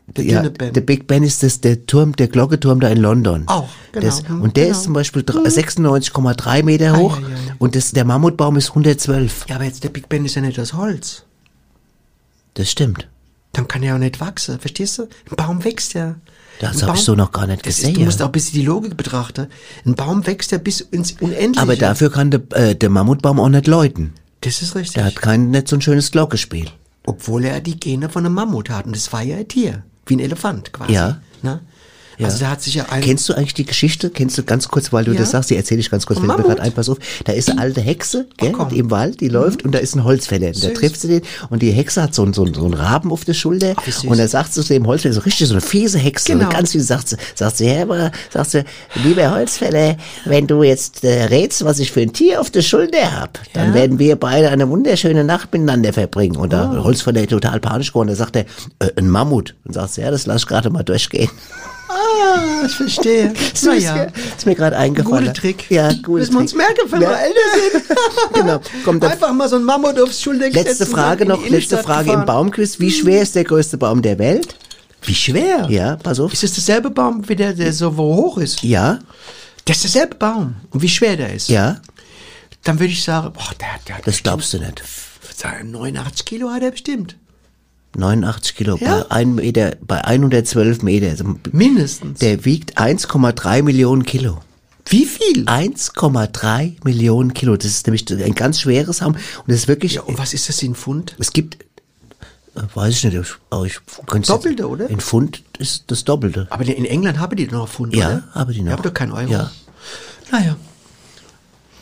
Der 0.08 0.24
ja, 0.24 0.42
der 0.48 0.80
Big 0.80 1.06
Ben 1.06 1.22
ist 1.22 1.42
das, 1.42 1.60
der 1.60 1.86
Turm, 1.86 2.14
der 2.16 2.28
Glockenturm 2.28 2.80
da 2.80 2.88
in 2.88 2.98
London. 2.98 3.44
Auch, 3.46 3.68
genau. 3.92 4.04
Das, 4.06 4.28
Mhm, 4.28 4.42
und 4.42 4.56
der 4.56 4.64
genau. 4.66 4.76
ist 4.76 4.84
zum 4.84 4.92
Beispiel 4.92 5.22
dr- 5.22 5.42
96,3 5.46 6.62
Meter 6.64 6.96
hoch 6.96 7.18
ja, 7.20 7.28
ja, 7.28 7.34
ja. 7.34 7.54
und 7.58 7.76
das, 7.76 7.92
der 7.92 8.04
Mammutbaum 8.04 8.56
ist 8.56 8.70
112. 8.70 9.46
ja, 9.48 9.54
aber 9.56 9.64
jetzt 9.64 9.84
der 9.84 9.88
Big 9.90 10.08
Ben 10.08 10.24
ist 10.24 10.34
ja 10.34 10.42
nicht 10.42 10.58
aus 10.60 10.74
Holz. 10.74 11.22
Das 12.54 12.70
stimmt. 12.70 13.08
Dann 13.52 13.68
kann 13.68 13.82
er 13.82 13.90
ja 13.90 13.94
auch 13.94 13.98
nicht 13.98 14.20
wachsen, 14.20 14.58
verstehst 14.58 14.98
du? 14.98 15.02
Ein 15.02 15.36
Baum 15.36 15.64
wächst 15.64 15.94
ja. 15.94 16.16
Das 16.60 16.82
habe 16.82 16.96
ich 16.96 17.02
so 17.04 17.14
noch 17.14 17.32
gar 17.32 17.46
nicht 17.46 17.62
gesehen. 17.62 17.90
ist, 17.90 17.96
du 17.96 18.04
musst 18.04 18.22
auch 18.22 18.26
ein 18.26 18.32
bisschen 18.32 18.60
die 18.60 18.66
Logik 18.66 18.96
betrachten. 18.96 19.46
Ein 19.86 19.94
Baum 19.94 20.26
wächst 20.26 20.52
ja 20.52 20.58
bis 20.58 20.80
ins 20.80 21.12
Unendliche. 21.12 21.60
Aber 21.60 21.76
dafür 21.76 22.10
kann 22.10 22.30
der, 22.30 22.40
äh, 22.52 22.74
der 22.76 22.88
Mammutbaum 22.90 23.40
auch 23.40 23.48
nicht 23.48 23.66
läuten. 23.66 24.12
Das 24.42 24.62
ist 24.62 24.74
richtig. 24.74 24.94
Der 24.94 25.04
hat 25.06 25.16
kein, 25.16 25.50
nicht 25.50 25.68
so 25.68 25.76
ein 25.76 25.80
schönes 25.82 26.10
Glockenspiel. 26.10 26.68
Obwohl 27.04 27.44
er 27.44 27.60
die 27.60 27.78
Gene 27.80 28.08
von 28.08 28.24
einem 28.26 28.34
Mammut 28.34 28.70
hat. 28.70 28.86
Und 28.86 28.94
das 28.96 29.12
war 29.12 29.22
ja 29.22 29.36
ein 29.36 29.48
Tier. 29.48 29.82
Wie 30.06 30.16
ein 30.16 30.20
Elefant 30.20 30.72
quasi. 30.72 30.92
Ja. 30.92 31.20
Ne? 31.42 31.60
Ja. 32.18 32.26
Also 32.26 32.38
da 32.40 32.50
hat 32.50 32.62
sich 32.62 32.74
ja 32.74 32.86
ein... 32.90 33.00
Kennst 33.02 33.28
du 33.28 33.34
eigentlich 33.34 33.54
die 33.54 33.64
Geschichte? 33.64 34.10
Kennst 34.10 34.36
du 34.38 34.42
ganz 34.42 34.68
kurz, 34.68 34.92
weil 34.92 35.04
du 35.04 35.12
Ja. 35.12 35.18
das 35.20 35.30
sagst, 35.30 35.50
die 35.50 35.56
erzähle 35.56 35.80
ich 35.80 35.90
ganz 35.90 36.06
kurz, 36.06 36.18
fällt 36.20 36.28
mir 36.36 36.42
gerade 36.44 36.60
ein, 36.62 36.72
pass 36.72 36.88
auf. 36.88 36.98
Da 37.24 37.32
ist 37.32 37.50
eine 37.50 37.60
alte 37.60 37.80
Hexe, 37.80 38.26
gell, 38.36 38.52
komm. 38.52 38.68
im 38.70 38.90
Wald, 38.90 39.20
die 39.20 39.28
läuft 39.28 39.64
und 39.64 39.72
da 39.72 39.78
ist 39.78 39.94
ein 39.94 40.04
Holzfäller. 40.04 40.48
Und 40.48 40.62
da 40.62 40.68
trifft 40.70 41.00
sie 41.00 41.08
den 41.08 41.22
und 41.50 41.62
die 41.62 41.70
Hexe 41.70 42.02
hat 42.02 42.14
so, 42.14 42.22
einen- 42.22 42.32
so, 42.34 42.44
einen- 42.44 42.54
so 42.54 42.64
einen 42.64 42.74
Raben 42.74 43.10
auf 43.12 43.24
der 43.24 43.34
Schulter 43.34 43.74
süß. 43.84 44.04
und 44.04 44.18
da 44.18 44.28
sagt 44.28 44.52
sie 44.54 44.62
zu 44.62 44.72
dem 44.72 44.86
Holzfäller, 44.86 45.14
so 45.14 45.20
richtig 45.20 45.48
so 45.48 45.54
eine 45.54 45.60
fiese 45.60 45.98
Hexe, 45.98 46.32
Genau. 46.32 46.44
und 46.46 46.52
ganz 46.52 46.72
viel 46.72 46.80
sagt 46.82 47.08
sie, 47.08 47.16
sagt 47.34 47.56
sie, 47.56 47.70
aber, 47.70 48.10
sagt 48.30 48.50
sie, 48.50 48.64
lieber 49.04 49.30
Holzfäller, 49.30 49.96
wenn 50.24 50.46
du 50.46 50.62
jetzt 50.62 51.04
äh, 51.04 51.24
rätst, 51.24 51.64
was 51.64 51.78
ich 51.78 51.92
für 51.92 52.00
ein 52.02 52.12
Tier 52.12 52.40
auf 52.40 52.50
der 52.50 52.62
Schulter 52.62 53.20
hab, 53.20 53.38
dann 53.54 53.68
Ja. 53.68 53.74
werden 53.74 53.98
wir 53.98 54.16
beide 54.16 54.50
eine 54.50 54.68
wunderschöne 54.68 55.24
Nacht 55.24 55.52
miteinander 55.52 55.92
verbringen. 55.92 56.36
Und 56.36 56.52
da 56.52 56.70
Oh. 56.78 56.84
Holzfäller 56.84 57.26
total 57.26 57.58
panisch 57.60 57.88
geworden, 57.92 58.08
da 58.08 58.14
sagt 58.16 58.36
er, 58.36 58.44
äh, 58.78 58.90
ein 58.96 59.08
Mammut. 59.08 59.54
Und 59.64 59.74
sagt 59.74 59.94
sie, 59.94 60.00
ja, 60.02 60.10
das 60.10 60.26
lass 60.26 60.42
ich 60.42 60.48
gerade 60.48 60.70
mal 60.70 60.82
durchgehen. 60.82 61.30
Ah, 61.94 62.66
ich 62.66 62.72
verstehe. 62.74 63.32
Naja. 63.62 64.06
Ist 64.36 64.46
mir 64.46 64.54
gerade 64.54 64.76
eingefallen. 64.76 65.26
Guter 65.26 65.34
Trick. 65.34 65.70
Ja, 65.70 65.92
guter 65.92 66.18
Müssen 66.20 66.32
wir 66.34 66.40
uns 66.40 66.54
merken, 66.54 66.80
wenn 66.90 67.02
Ja. 67.02 67.10
wir 67.10 67.18
älter 67.18 67.40
sind. 67.72 67.98
Genau. 68.34 68.60
Komm, 68.84 69.02
Einfach 69.02 69.32
mal 69.32 69.48
so 69.48 69.56
ein 69.56 69.64
Mammut 69.64 70.00
aufs 70.00 70.20
Schulterdeck 70.22 70.54
letzte 70.54 70.86
Frage 70.86 71.26
noch, 71.26 71.46
letzte 71.48 71.78
Frage 71.78 72.04
im 72.10 72.20
gefahren. 72.20 72.26
Baumquiz. 72.26 72.80
Wie 72.80 72.90
schwer 72.90 73.22
ist 73.22 73.34
der 73.34 73.44
größte 73.44 73.76
Baum 73.76 74.02
der 74.02 74.18
Welt? 74.18 74.54
Wie 75.02 75.14
schwer? 75.14 75.66
Ja, 75.68 75.96
pass 75.96 76.18
auf. 76.20 76.32
Ist 76.32 76.44
es 76.44 76.54
derselbe 76.54 76.90
Baum, 76.90 77.28
wie 77.28 77.36
der, 77.36 77.52
der 77.52 77.72
so 77.72 77.94
hoch 77.96 78.38
ist? 78.38 78.62
Ja, 78.62 78.98
Das 79.64 79.76
ist 79.76 79.94
derselbe 79.94 80.14
Baum. 80.16 80.56
Und 80.70 80.80
wie 80.82 80.88
schwer 80.88 81.16
der 81.16 81.34
ist? 81.34 81.48
ja, 81.48 81.80
Dann 82.64 82.78
würde 82.80 82.92
ich 82.92 83.02
sagen, 83.02 83.32
boah, 83.32 83.52
der, 83.60 83.68
der 83.88 83.98
hat 83.98 84.06
das 84.06 84.22
glaubst 84.22 84.52
du 84.54 84.58
nicht. 84.58 84.82
bestimmt- 85.20 85.72
89 85.72 86.24
Kilo 86.24 86.50
hat 86.50 86.62
er 86.62 86.70
bestimmt. 86.70 87.16
89 87.96 88.54
Kilo 88.54 88.76
Ja. 88.80 89.04
bei, 89.08 89.10
ein 89.10 89.34
Meter, 89.34 89.76
bei 89.86 90.02
112 90.04 90.82
Meter. 90.82 91.10
Also, 91.10 91.24
Mindestens. 91.52 92.18
Der 92.20 92.44
wiegt 92.44 92.78
1,3 92.78 93.62
Millionen 93.62 94.04
Kilo. 94.04 94.38
Wie 94.86 95.04
viel? 95.04 95.44
1,3 95.46 96.76
Millionen 96.84 97.34
Kilo. 97.34 97.56
Das 97.56 97.66
ist 97.66 97.86
nämlich 97.86 98.10
ein 98.10 98.34
ganz 98.34 98.60
schweres 98.60 99.00
Haum. 99.02 99.12
Und 99.14 99.22
das 99.46 99.56
ist 99.56 99.68
wirklich, 99.68 99.94
Ja, 99.94 100.02
und 100.02 100.18
was 100.18 100.34
ist 100.34 100.48
das 100.48 100.62
in 100.62 100.74
Pfund? 100.74 101.14
es 101.18 101.32
gibt, 101.32 101.62
äh, 102.56 102.60
weiß 102.74 102.96
ich 102.96 103.04
nicht, 103.04 103.14
ich- 103.14 103.36
aber 103.50 103.64
ich 103.66 103.78
könnte 104.06 104.28
Doppelte, 104.28 104.68
oder? 104.68 104.88
In 104.90 105.00
Pfund 105.00 105.42
ist 105.58 105.84
das 105.88 106.04
Doppelte. 106.04 106.46
Aber 106.50 106.64
in 106.64 106.84
England 106.84 107.18
haben 107.20 107.36
die 107.36 107.46
noch 107.46 107.68
Pfund, 107.68 107.94
Ja, 107.94 108.06
oder? 108.08 108.22
haben 108.34 108.52
die 108.52 108.60
noch. 108.62 108.68
Ja, 108.68 108.74
aber 108.74 108.82
doch 108.82 108.94
kein 108.94 109.12
Euro. 109.12 109.30
Ja. 109.30 109.50
Naja, 110.32 110.56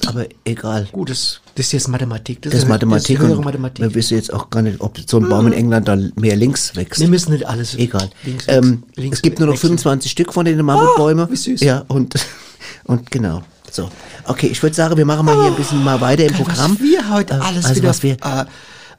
Aber 0.07 0.27
egal. 0.45 0.89
gut, 0.93 1.11
das, 1.11 1.41
das 1.55 1.67
ist 1.67 1.73
jetzt 1.73 1.89
Mathematik. 1.89 2.43
Das 2.43 2.55
ist 2.55 2.65
hö- 2.65 2.69
Mathematik. 2.69 3.17
Das 3.19 3.25
ist 3.25 3.29
höhere 3.31 3.43
Mathematik. 3.43 3.85
Wir 3.85 3.95
wissen 3.95 4.15
jetzt 4.17 4.33
auch 4.33 4.51
gar 4.51 4.63
nicht, 4.63 4.81
ob 4.81 4.99
so 5.07 5.19
ein 5.19 5.29
Baum 5.29 5.47
in 5.49 5.53
England 5.53 5.89
dann 5.89 6.13
mehr 6.17 6.37
links 6.37 6.75
wächst. 6.77 7.01
Wir 7.01 7.09
müssen 7.09 7.33
nicht 7.33 7.47
alles 7.47 7.75
Egal. 7.77 8.11
links 8.25 8.45
ähm. 8.49 8.83
Links 8.97 9.19
es 9.19 9.23
gibt 9.23 9.39
nur 9.39 9.47
noch 9.47 9.55
wechseln. 9.55 9.71
25 9.79 10.11
Stück 10.11 10.33
von 10.33 10.45
den 10.45 10.61
Mammutbäumen. 10.65 11.31
wie 11.31 11.37
süß. 11.37 11.61
Ja, 11.61 11.85
und, 11.89 12.15
und 12.85 13.11
genau. 13.11 13.43
So. 13.71 13.89
Okay, 14.25 14.49
ich 14.49 14.63
würde 14.63 14.75
sagen, 14.75 14.97
wir 14.97 15.05
machen 15.05 15.25
mal 15.27 15.35
hier 15.37 15.47
ein 15.53 15.55
bisschen 15.57 15.83
mal 15.85 16.01
weiter 16.01 16.25
im 16.25 16.33
Geil, 16.33 16.39
Programm. 16.45 16.73
Was 16.75 16.81
wir 16.81 17.11
heute 17.13 17.35
Äh, 17.35 17.39
alles 17.39 17.65
also 17.67 17.77
wieder 17.77 17.89
was 17.91 18.03
wir, 18.03 18.13
äh, 18.15 18.45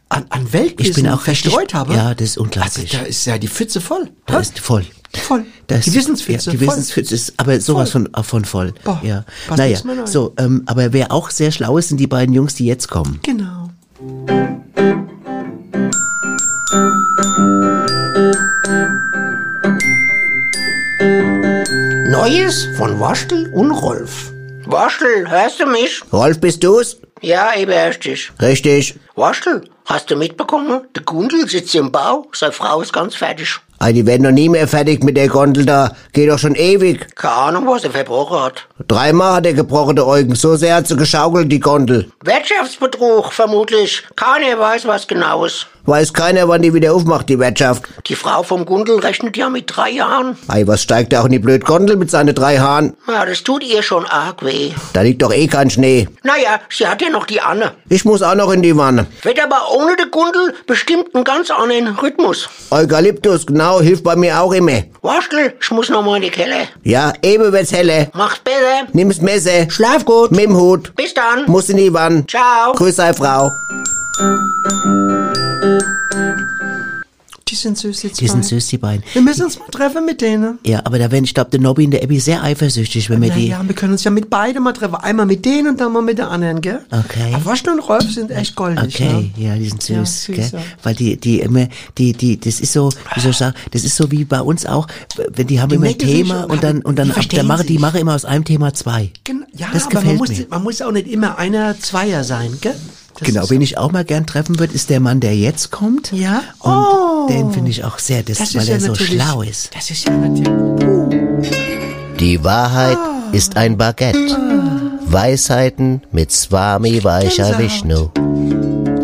an, 0.10 0.26
an 0.30 0.54
Weltwissen 0.54 0.92
Ich 0.92 0.96
bin 0.96 1.08
auch 1.10 1.28
richtig- 1.28 1.52
verstreut 1.52 1.74
haben. 1.74 1.94
ja, 1.94 2.14
das 2.14 2.30
ist 2.30 2.38
unglaublich. 2.38 2.78
Also 2.94 2.98
da 2.98 3.04
ist 3.04 3.26
ja 3.26 3.38
die 3.38 3.48
Pfütze 3.48 3.82
voll. 3.82 4.10
da 4.28 4.40
ist 4.40 4.60
voll. 4.60 4.86
Voll. 5.20 5.46
Da 5.68 5.76
ist, 5.76 5.88
die 5.88 5.94
Wissenspfütze. 5.94 6.52
Ja, 6.52 6.52
die 6.52 6.58
voll. 6.58 6.68
Wissenspfütze 6.68 7.16
ist 7.16 7.34
aber 7.38 7.60
sowas 7.60 7.92
von, 7.92 8.14
äh, 8.14 8.24
von 8.24 8.46
voll. 8.46 8.74
Boah, 8.84 9.02
ja. 9.04 9.26
passt 9.48 9.58
Naja, 9.58 10.08
so, 10.08 10.34
ähm, 10.38 10.64
aber 10.66 10.94
wer 10.94 11.12
auch 11.12 11.30
sehr 11.30 11.52
schlau 11.52 11.78
ist, 11.78 11.90
sind 11.90 11.98
die 11.98 12.08
beiden 12.08 12.34
Jungs, 12.34 12.56
die 12.56 12.66
jetzt 12.66 12.90
kommen. 12.90 13.20
Genau. 13.24 13.70
Neues 22.10 22.68
von 22.78 23.00
Waschel 23.00 23.52
und 23.54 23.72
Rolf. 23.72 24.32
Waschel, 24.66 25.30
hörst 25.30 25.60
du 25.60 25.66
mich? 25.66 26.02
Rolf, 26.14 26.40
bist 26.40 26.64
du's? 26.64 26.98
Ja, 27.22 27.56
eben 27.56 27.72
dich. 28.00 28.32
Richtig. 28.42 29.00
Waschel, 29.16 29.70
hast 29.86 30.10
du 30.10 30.16
mitbekommen? 30.16 30.82
Der 30.96 31.04
Gundel 31.04 31.48
sitzt 31.50 31.76
im 31.76 31.92
Bau, 31.92 32.28
seine 32.34 32.52
Frau 32.52 32.82
ist 32.82 32.94
ganz 32.94 33.16
fertig. 33.16 33.60
Ah, 33.84 33.92
die 33.92 34.06
werden 34.06 34.22
noch 34.22 34.32
nie 34.32 34.48
mehr 34.48 34.68
fertig 34.68 35.04
mit 35.04 35.18
der 35.18 35.28
Gondel 35.28 35.66
da. 35.66 35.96
Geht 36.14 36.30
doch 36.30 36.38
schon 36.38 36.54
ewig. 36.54 37.16
Keine 37.16 37.34
Ahnung, 37.34 37.68
was 37.68 37.84
er 37.84 37.90
verbrochen 37.90 38.40
hat. 38.40 38.68
Dreimal 38.88 39.34
hat 39.34 39.48
er 39.48 39.56
gebrochen, 39.56 39.96
der 39.96 40.06
Eugen. 40.06 40.36
So 40.36 40.56
sehr 40.56 40.76
hat 40.76 40.86
sie 40.86 40.96
geschaukelt, 40.96 41.52
die 41.52 41.60
Gondel. 41.60 42.12
Wirtschaftsbetrug, 42.24 43.34
vermutlich. 43.34 44.04
Keiner 44.16 44.60
weiß 44.60 44.86
was 44.86 45.08
genaues. 45.08 45.66
Weiß 45.86 46.14
keiner, 46.14 46.48
wann 46.48 46.62
die 46.62 46.74
wieder 46.74 46.94
aufmacht, 46.94 47.30
die 47.30 47.40
Wirtschaft. 47.40 47.84
Die 48.08 48.16
Frau 48.16 48.44
vom 48.44 48.66
Gundel 48.66 49.00
rechnet 49.00 49.36
ja 49.38 49.50
mit 49.50 49.66
drei 49.76 49.90
Jahren. 49.90 50.38
Ei, 50.48 50.64
was 50.68 50.84
steigt 50.84 51.12
da 51.12 51.22
auch 51.22 51.26
in 51.26 51.32
die 51.32 51.40
blöd 51.40 51.66
Gondel 51.66 51.96
mit 51.98 52.12
seinen 52.12 52.36
drei 52.36 52.58
Haaren? 52.60 52.96
Ja, 53.08 53.26
das 53.26 53.44
tut 53.44 53.64
ihr 53.64 53.82
schon 53.82 54.06
arg 54.06 54.44
weh. 54.46 54.72
Da 54.94 55.02
liegt 55.02 55.22
doch 55.22 55.34
eh 55.34 55.48
kein 55.48 55.70
Schnee. 55.70 56.08
Naja, 56.24 56.60
sie 56.70 56.88
hat 56.88 57.02
ja 57.02 57.10
noch 57.10 57.26
die 57.26 57.42
Anne. 57.42 57.72
Ich 57.90 58.06
muss 58.06 58.22
auch 58.22 58.36
noch 58.36 58.52
in 58.52 58.62
die 58.62 58.78
Wanne. 58.78 59.08
Wird 59.24 59.44
aber 59.44 59.72
ohne 59.74 59.96
den 59.96 60.12
Gundel 60.12 60.54
bestimmt 60.68 61.16
einen 61.16 61.24
ganz 61.24 61.50
anderen 61.50 61.96
Rhythmus. 61.96 62.48
Eukalyptus, 62.70 63.46
genau, 63.46 63.82
hilft 63.82 64.04
bei 64.04 64.16
mir 64.16 64.40
auch 64.40 64.54
immer. 64.54 64.84
Waschel, 65.02 65.54
ich 65.60 65.72
muss 65.72 65.90
noch 65.90 66.04
mal 66.04 66.18
in 66.18 66.24
die 66.24 66.30
Keller. 66.30 66.68
Ja, 66.84 67.14
eben 67.24 67.52
wird's 67.52 67.72
helle. 67.72 68.10
Mach's 68.14 68.40
besser. 68.40 68.88
Nimm's 68.94 69.22
Messer. 69.22 69.70
Schlaf 69.70 70.06
gut. 70.06 70.32
Mit 70.32 70.42
dem 70.42 70.56
Hut. 70.56 70.96
Bis 70.96 71.14
dann. 71.14 71.46
Muss 71.48 71.70
in 71.70 71.78
die 71.78 71.94
Wanne. 71.94 72.26
Ciao. 72.28 72.74
Grüß 72.74 72.96
sei 72.96 73.14
Frau. 73.14 73.52
Die 77.52 77.56
sind 77.56 77.78
süß, 77.78 78.00
die 78.02 78.12
zwei. 78.14 78.20
Die 78.22 78.28
sind 78.30 78.46
süß, 78.46 78.68
die 78.68 78.78
beiden. 78.78 79.04
Wir 79.14 79.22
müssen 79.22 79.44
uns 79.44 79.60
mal 79.60 79.68
treffen 79.70 80.06
mit 80.06 80.22
denen. 80.22 80.58
Ja, 80.66 80.82
aber 80.86 80.98
da 81.00 81.12
werden, 81.12 81.26
ich 81.26 81.34
glaube, 81.34 81.50
der 81.52 81.60
Nobby 81.60 81.84
und 81.86 81.92
der 81.92 82.02
Abby 82.02 82.20
sehr 82.20 82.42
eifersüchtig, 82.42 83.10
wenn 83.10 83.22
wir 83.22 83.30
die... 83.30 83.50
Naja, 83.50 83.62
wir 83.68 83.76
können 83.76 83.92
uns 83.92 84.04
ja 84.06 84.12
mit 84.12 84.30
beiden 84.30 84.64
mal 84.64 84.72
treffen. 84.72 84.96
Einmal 84.96 85.26
mit 85.26 85.44
denen 85.44 85.68
und 85.72 85.82
dann 85.82 85.92
mal 85.92 86.02
mit 86.02 86.18
der 86.18 86.30
anderen, 86.32 86.62
gell? 86.62 86.80
Okay. 86.92 87.34
Aber 87.34 87.46
Waschel 87.46 87.70
und 87.74 87.80
Rolf 87.80 88.10
sind 88.10 88.32
echt 88.32 88.56
goldig, 88.56 88.96
Okay, 88.96 89.32
ne? 89.38 89.46
ja, 89.46 89.56
die 89.56 89.68
sind 89.70 89.84
süß, 89.84 89.96
Ja, 89.98 90.06
süß, 90.06 90.36
gell? 90.36 90.50
ja. 90.54 90.60
Weil 90.84 90.96
die, 90.96 91.18
die 91.18 91.42
immer, 91.42 91.68
die, 91.98 92.14
die, 92.14 92.40
das 92.40 92.60
ist 92.62 92.72
so, 92.74 92.90
wie 93.16 93.20
soll 93.20 93.32
ich 93.32 93.38
sagen, 93.38 93.56
das 93.72 93.84
ist 93.84 93.98
so 93.98 94.10
wie 94.12 94.24
bei 94.24 94.40
uns 94.42 94.66
auch, 94.66 94.88
wenn 95.34 95.48
die 95.48 95.60
haben 95.60 95.70
Die 95.70 95.76
immer 95.76 95.88
ein 95.88 95.98
Thema 95.98 96.44
und 96.46 96.52
und 96.52 96.64
dann, 96.64 96.82
und 96.82 96.98
dann, 97.00 97.10
ab, 97.10 97.16
da 97.16 97.22
verstehen 97.22 97.48
machen, 97.48 97.68
die 97.68 97.74
sich. 97.74 97.82
machen 97.82 98.00
immer 98.00 98.16
aus 98.16 98.24
einem 98.26 98.46
Thema 98.46 98.74
zwei. 98.74 99.12
Gen- 99.26 99.46
Ja, 99.56 99.68
Das 99.74 99.88
aber 99.88 99.96
man 99.96 100.04
gefällt 100.04 100.20
muss, 100.20 100.30
mir. 100.30 100.48
man 100.50 100.64
muss 100.64 100.82
auch 100.82 100.92
nicht 100.92 101.08
immer 101.08 101.38
einer 101.38 101.78
Zweier 101.80 102.24
sein, 102.24 102.58
gell? 102.62 102.76
Das 103.22 103.28
genau, 103.34 103.50
wen 103.52 103.62
ich 103.62 103.78
auch 103.78 103.92
mal 103.92 104.04
gern 104.04 104.26
treffen 104.26 104.60
würde, 104.60 104.74
ist 104.74 104.90
der 104.90 105.00
Mann, 105.00 105.20
der 105.20 105.36
jetzt 105.36 105.70
kommt. 105.72 106.12
Ja? 106.12 106.42
Und 106.60 106.72
Oh. 106.74 107.28
den 107.30 107.52
finde 107.52 107.70
ich 107.70 107.84
auch 107.84 108.00
sehr, 108.00 108.24
das, 108.24 108.40
Das 108.40 108.56
weil 108.56 108.66
ja 108.68 108.74
er 108.74 108.82
so 108.82 108.96
schlau 108.96 109.44
ist. 109.44 109.70
Das 109.76 109.90
ist 109.92 110.08
ja 110.08 110.18
natürlich. 110.18 111.52
Die 112.20 112.44
Wahrheit 112.44 112.98
ist 113.32 113.58
ein 113.58 113.78
Baguette. 113.78 114.38
Weisheiten 115.06 116.02
mit 116.12 116.32
Swami 116.32 117.00
Gänsehaut. 117.00 117.60
Vishnu. 117.60 118.10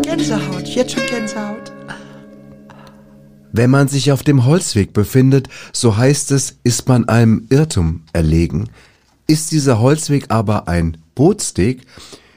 Gänsehaut, 0.02 0.66
jetzt 0.66 0.92
schon 0.92 1.06
Gänsehaut. 1.06 1.72
Wenn 3.52 3.70
man 3.70 3.88
sich 3.88 4.12
auf 4.12 4.22
dem 4.22 4.44
Holzweg 4.46 4.92
befindet, 4.92 5.48
so 5.72 5.96
heißt 5.96 6.32
es, 6.32 6.56
ist 6.64 6.88
man 6.88 7.08
einem 7.08 7.46
Irrtum 7.50 8.02
erlegen. 8.12 8.68
Ist 9.26 9.52
dieser 9.52 9.80
Holzweg 9.80 10.26
aber 10.28 10.68
ein 10.68 10.96
Bootsteg, 11.14 11.82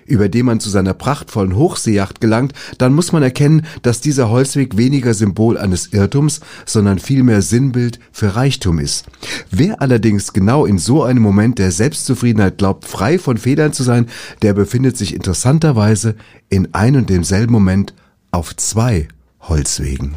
über 0.06 0.30
den 0.30 0.45
man 0.45 0.60
zu 0.60 0.70
seiner 0.70 0.93
prachtvollen 0.93 1.56
Hochseejacht 1.56 2.22
gelangt, 2.22 2.54
dann 2.78 2.93
muss 2.93 3.12
man 3.12 3.24
erkennen, 3.24 3.66
dass 3.82 4.02
dieser 4.02 4.30
Holzweg 4.30 4.78
weniger 4.78 5.14
Symbol 5.14 5.58
eines 5.58 5.88
Irrtums, 5.93 6.41
sondern 6.66 6.99
vielmehr 6.99 7.41
Sinnbild 7.41 7.99
für 8.12 8.36
Reichtum 8.36 8.80
ist. 8.80 9.06
Wer 9.49 9.82
allerdings 9.82 10.34
genau 10.34 10.66
in 10.66 10.78
so 10.78 11.04
einem 11.04 11.22
Moment 11.22 11.60
der 11.60 11.72
Selbstzufriedenheit 11.72 12.58
glaubt, 12.58 12.86
frei 12.86 13.20
von 13.20 13.38
Fehlern 13.38 13.74
zu 13.74 13.84
sein, 13.84 14.08
der 14.41 14.54
befindet 14.54 14.97
sich 14.97 15.14
interessanterweise 15.14 16.16
in 16.49 16.74
ein 16.74 16.95
und 16.95 17.10
demselben 17.10 17.54
Moment 17.54 17.93
auf 18.32 18.56
zwei 18.56 19.08
Holzwegen. 19.41 20.16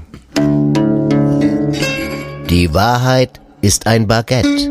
Die 2.51 2.73
Wahrheit 2.75 3.41
ist 3.63 3.87
ein 3.87 4.07
Baguette. 4.07 4.71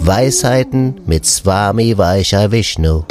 Weisheiten 0.00 1.00
mit 1.06 1.26
Swami 1.26 1.96
Vaishya 1.96 2.50
Vishnu. 2.52 3.04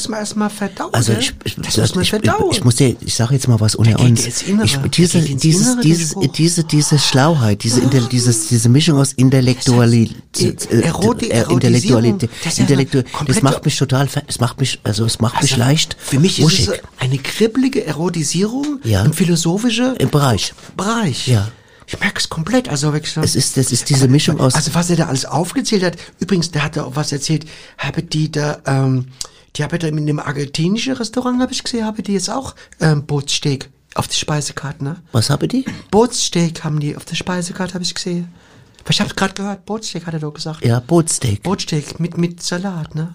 Muss 0.00 0.08
man 0.08 0.20
erstmal 0.20 0.50
verdauen. 0.50 0.92
Also 0.94 1.12
ne? 1.12 1.18
ich, 1.20 1.32
ich, 1.44 1.56
das 1.56 1.76
muss 1.76 1.94
man 1.94 2.02
ich, 2.02 2.10
verdauen. 2.10 2.50
ich, 2.50 2.58
ich 2.58 2.64
muss 2.64 2.76
dir, 2.76 2.96
ich 3.00 3.14
sage 3.14 3.34
jetzt 3.34 3.48
mal 3.48 3.60
was 3.60 3.76
geht 3.76 3.98
uns. 4.00 4.26
Ich, 4.26 4.78
diese, 4.90 5.20
dieses, 5.20 5.76
dieses, 5.80 6.14
diese, 6.34 6.64
diese 6.64 6.98
Schlauheit, 6.98 7.62
diese, 7.62 7.80
Intel, 7.80 8.06
dieses, 8.10 8.48
diese 8.48 8.68
Mischung 8.68 8.98
aus 8.98 9.12
Intellektualität, 9.12 10.20
Das 10.32 10.70
heißt, 10.70 10.86
Eroti- 10.86 11.50
Intellektualität, 11.52 12.30
das 12.44 12.52
ist 12.52 12.58
ja 12.58 12.62
Intellektu 12.62 13.02
das 13.26 13.42
macht 13.42 13.64
mich 13.64 13.76
total, 13.76 14.08
es 14.26 14.40
macht 14.40 14.60
mich, 14.60 14.80
also 14.84 15.04
es 15.04 15.20
macht 15.20 15.42
mich 15.42 15.52
Also, 15.52 15.64
leicht 15.64 15.96
Für 15.98 16.18
mich 16.18 16.40
wuschig 16.42 16.68
ist 16.68 16.74
es 16.74 16.80
eine 16.98 17.18
kribbelige 17.18 17.86
Erotisierung 17.86 18.80
Ja. 18.84 19.04
im 19.04 19.12
philosophischen 19.12 19.96
im 19.96 20.10
Bereich. 20.10 20.54
Bereich. 20.76 21.26
Ja. 21.28 21.48
Ich 21.92 21.98
merke 21.98 22.20
es 22.20 22.28
komplett. 22.28 22.68
Also 22.68 22.92
wirklich 22.92 23.12
so. 23.12 23.20
Es 23.20 23.34
ist, 23.34 23.56
das 23.56 23.72
ist 23.72 23.90
diese 23.90 24.06
Mischung 24.06 24.38
aus. 24.38 24.54
Also 24.54 24.72
was 24.74 24.90
er 24.90 24.96
da 24.96 25.06
alles 25.06 25.24
aufgezählt 25.24 25.82
hat. 25.82 25.96
Übrigens, 26.20 26.52
der 26.52 26.62
hat 26.62 26.76
da 26.76 26.84
auch 26.84 26.94
was 26.94 27.10
erzählt. 27.10 27.46
Habe 27.78 28.04
die 28.04 28.30
da, 28.30 28.60
ähm, 28.64 29.06
die 29.56 29.62
habe 29.64 29.78
da 29.78 29.88
in 29.88 30.06
dem 30.06 30.18
argentinischen 30.20 30.94
Restaurant, 30.94 31.40
habe 31.40 31.52
ich 31.52 31.62
gesehen, 31.62 31.84
habe 31.84 32.02
die 32.02 32.12
jetzt 32.12 32.30
auch 32.30 32.54
ähm, 32.80 33.04
Bootssteak 33.06 33.70
auf 33.94 34.06
der 34.06 34.14
Speisekarte, 34.14 34.84
ne? 34.84 34.96
was 35.12 35.30
habe 35.30 35.48
die? 35.48 35.64
Bootssteak 35.90 36.62
haben 36.64 36.78
die 36.80 36.96
auf 36.96 37.04
der 37.04 37.16
Speisekarte, 37.16 37.74
habe 37.74 37.82
ich 37.84 37.94
gesehen. 37.94 38.28
Aber 38.82 38.90
Ich 38.90 39.00
habe 39.00 39.12
gerade 39.14 39.34
gehört, 39.34 39.66
Bootssteak 39.66 40.06
hat 40.06 40.14
er 40.14 40.20
doch 40.20 40.32
gesagt. 40.32 40.64
Ja, 40.64 40.80
Bootsteak. 40.80 41.42
Bootsteak 41.42 42.00
mit, 42.00 42.16
mit 42.16 42.42
Salat, 42.42 42.94
ne? 42.94 43.14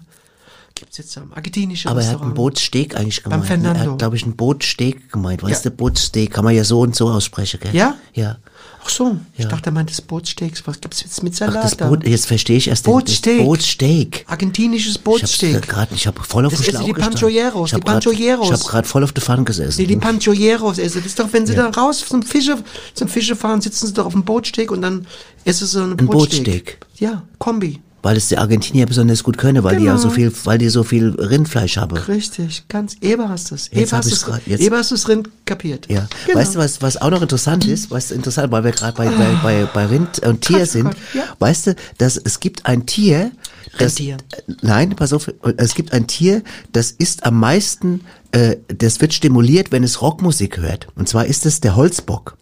Gibt's 0.75 0.97
jetzt 0.97 1.17
am 1.17 1.31
argentinischen 1.33 1.89
Aber 1.89 2.01
er 2.01 2.07
hat 2.07 2.11
ein 2.15 2.15
Restaurant. 2.17 2.35
Bootsteak 2.35 2.95
eigentlich 2.97 3.23
Beim 3.23 3.41
gemeint. 3.41 3.49
ne? 3.49 3.55
Er 3.69 3.73
Fernando. 3.75 3.91
hat, 3.93 3.99
glaube 3.99 4.15
ich, 4.17 4.25
ein 4.25 4.35
Bootsteak 4.35 5.11
gemeint. 5.11 5.41
Weißt 5.41 5.63
Ja. 5.63 5.71
du, 5.71 5.77
Bootsteak 5.77 6.33
kann 6.33 6.43
man 6.43 6.53
ja 6.53 6.65
so 6.65 6.81
und 6.81 6.95
so 6.95 7.09
aussprechen, 7.09 7.61
gell? 7.61 7.73
Ja? 7.73 7.95
Ja. 8.13 8.37
Ach 8.85 8.89
so, 8.89 9.17
ich 9.33 9.43
Ja. 9.45 9.49
dachte, 9.49 9.69
er 9.69 9.71
meint 9.71 9.89
das 9.89 9.99
Bootsteaks. 9.99 10.61
Was 10.67 10.79
gibt's 10.79 11.01
jetzt 11.01 11.23
mit 11.23 11.33
Ach, 11.33 11.37
Salat? 11.39 11.63
das 11.63 11.75
da? 11.77 11.87
Boot, 11.87 12.05
jetzt 12.05 12.27
verstehe 12.27 12.57
ich 12.57 12.67
erst 12.67 12.85
den- 12.85 12.91
Bootsteak. 12.91 13.37
Das 13.39 13.45
Bootsteak. 13.45 14.25
Argentinisches 14.27 14.95
Ich 14.97 15.01
Bootsteak. 15.01 15.67
ich 15.95 16.05
habe 16.07 16.23
voll 16.23 16.45
auf 16.45 16.53
Das 16.53 16.61
den 16.61 16.69
Schlauch 16.75 16.85
die. 16.85 16.93
Panchoyeros, 16.93 17.73
hab 17.73 17.81
die 17.81 17.85
Panchoyeros. 17.85 18.45
Ich 18.47 18.53
habe 18.53 18.63
gerade 18.63 18.87
voll 18.87 19.03
auf 19.03 19.11
der 19.11 19.23
Pfanne 19.23 19.43
gesessen. 19.43 19.81
Nee, 19.81 19.87
die 19.87 19.95
Panchoyeros 19.95 20.77
essen. 20.77 20.97
Das 20.99 21.07
ist 21.07 21.19
doch, 21.19 21.33
wenn 21.33 21.47
sie 21.47 21.53
Ja. 21.55 21.69
da 21.69 21.81
raus 21.81 22.05
zum 22.07 22.21
Fische, 22.21 22.57
zum 22.93 23.07
Fische 23.07 23.35
fahren, 23.35 23.59
sitzen 23.59 23.87
sie 23.87 23.93
doch 23.93 24.05
auf 24.05 24.13
dem 24.13 24.23
Bootsteak 24.23 24.71
und 24.71 24.83
dann 24.83 25.07
essen 25.45 25.65
sie 25.65 25.81
ein 25.81 25.91
Ein 25.93 25.97
Bootsteak. 26.05 26.43
Bootsteak. 26.45 26.77
Ja, 26.99 27.23
Kombi. 27.39 27.81
Weil 28.05 28.17
es 28.17 28.27
die 28.27 28.37
Argentinier 28.37 28.85
besonders 28.85 29.23
gut 29.23 29.35
können, 29.39 29.63
weil 29.63 29.77
die 29.77 29.85
ja 29.85 29.93
Genau. 29.95 30.03
so 30.03 30.11
viel, 30.11 30.31
weil 30.43 30.59
die 30.59 30.69
so 30.69 30.83
viel 30.83 31.09
Rindfleisch 31.09 31.77
haben. 31.77 31.97
Richtig, 31.97 32.65
ganz. 32.69 32.95
Eber 33.01 33.29
hast 33.29 33.49
du 33.49 33.55
es. 33.55 33.71
Jetzt 33.71 33.87
Eber 33.89 33.97
hab 33.97 34.05
hast 34.05 34.25
grad- 34.25 34.41
jetzt- 34.45 34.61
Eber 34.61 34.77
hast 34.77 34.91
du 34.91 34.95
es 34.95 35.03
drin 35.05 35.27
kapiert. 35.45 35.87
Ja. 35.89 36.07
Genau. 36.27 36.37
Weißt 36.39 36.53
du, 36.53 36.59
was, 36.59 36.83
was 36.83 36.97
auch 37.01 37.09
noch 37.09 37.23
interessant 37.23 37.65
ist, 37.65 37.89
was 37.89 38.11
interessant, 38.11 38.51
weil 38.51 38.63
wir 38.63 38.73
gerade 38.73 38.95
bei, 38.95 39.07
bei, 39.09 39.39
bei, 39.41 39.65
bei 39.73 39.85
Rind 39.87 40.19
und 40.19 40.41
Tier 40.41 40.59
Gott, 40.59 40.67
sind, 40.69 40.83
Gott, 40.83 40.95
ja. 41.15 41.23
weißt 41.39 41.65
du, 41.65 41.75
dass 41.97 42.15
es 42.17 42.39
gibt 42.39 42.67
ein 42.67 42.85
Tier, 42.85 43.31
das, 43.79 43.93
Rentier. 43.97 44.17
nein, 44.61 44.91
pass 44.95 45.11
auf, 45.11 45.31
es 45.57 45.73
gibt 45.73 45.91
ein 45.91 46.05
Tier, 46.05 46.43
das 46.73 46.91
ist 46.91 47.25
am 47.25 47.39
meisten, 47.39 48.01
äh, 48.33 48.57
das 48.67 49.01
wird 49.01 49.15
stimuliert, 49.15 49.71
wenn 49.71 49.83
es 49.83 50.03
Rockmusik 50.03 50.59
hört. 50.59 50.89
Und 50.95 51.09
zwar 51.09 51.25
ist 51.25 51.47
es 51.47 51.59
der 51.59 51.75
Holzbock. 51.75 52.37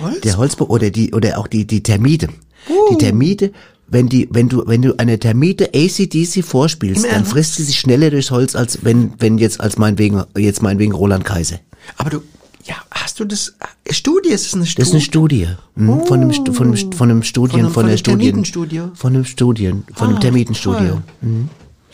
Holz? 0.00 0.20
Der 0.20 0.36
Holzbock 0.36 0.70
oder 0.70 0.90
die, 0.90 1.12
oder 1.12 1.38
auch 1.38 1.48
die, 1.48 1.66
die 1.66 1.82
Termite. 1.82 2.28
Uh. 2.68 2.90
Die 2.92 2.98
Termite, 2.98 3.52
wenn 3.88 4.08
die, 4.08 4.28
wenn 4.30 4.48
du, 4.48 4.66
wenn 4.66 4.82
du 4.82 4.94
eine 4.98 5.18
Termite 5.18 5.70
ACDC 5.74 6.44
vorspielst, 6.44 7.04
Im 7.04 7.10
dann 7.10 7.18
Ernst? 7.20 7.32
frisst 7.32 7.54
sie 7.56 7.64
sich 7.64 7.78
schneller 7.78 8.10
durchs 8.10 8.30
Holz, 8.30 8.54
als 8.54 8.84
wenn, 8.84 9.12
wenn 9.18 9.38
jetzt, 9.38 9.60
als 9.60 9.78
meinetwegen, 9.78 10.22
jetzt 10.36 10.62
meinetwegen 10.62 10.92
Roland 10.92 11.24
Kaiser. 11.24 11.58
Aber 11.96 12.10
du, 12.10 12.22
ja, 12.64 12.74
hast 12.90 13.18
du 13.18 13.24
das, 13.24 13.54
äh, 13.84 13.92
Studie, 13.94 14.28
ist 14.30 14.46
das 14.46 14.54
eine 14.54 14.66
Studie? 14.66 14.80
Das 14.82 14.88
ist 14.88 14.94
eine 14.94 15.00
Studie. 15.02 15.46
Mhm. 15.74 16.00
Von 16.06 16.20
einem, 16.20 16.32
von 16.54 16.66
einem, 16.74 16.92
von 16.92 17.10
einem 17.10 17.22
Studien, 17.22 17.50
Von 17.50 17.60
einem- 17.60 17.64
von, 17.66 17.72
von 17.74 17.82
der 17.84 17.90
einem 17.92 17.98
Studien. 17.98 18.20
Termitenstudio? 18.32 18.90
Von 18.94 19.14
einem 19.14 19.24
Studien, 19.24 19.84
von 19.94 20.08
einem 20.08 20.16
Ah, 20.16 20.20
Termitenstudio. 20.20 20.78
toll. 20.88 21.02
Mhm. 21.22 21.48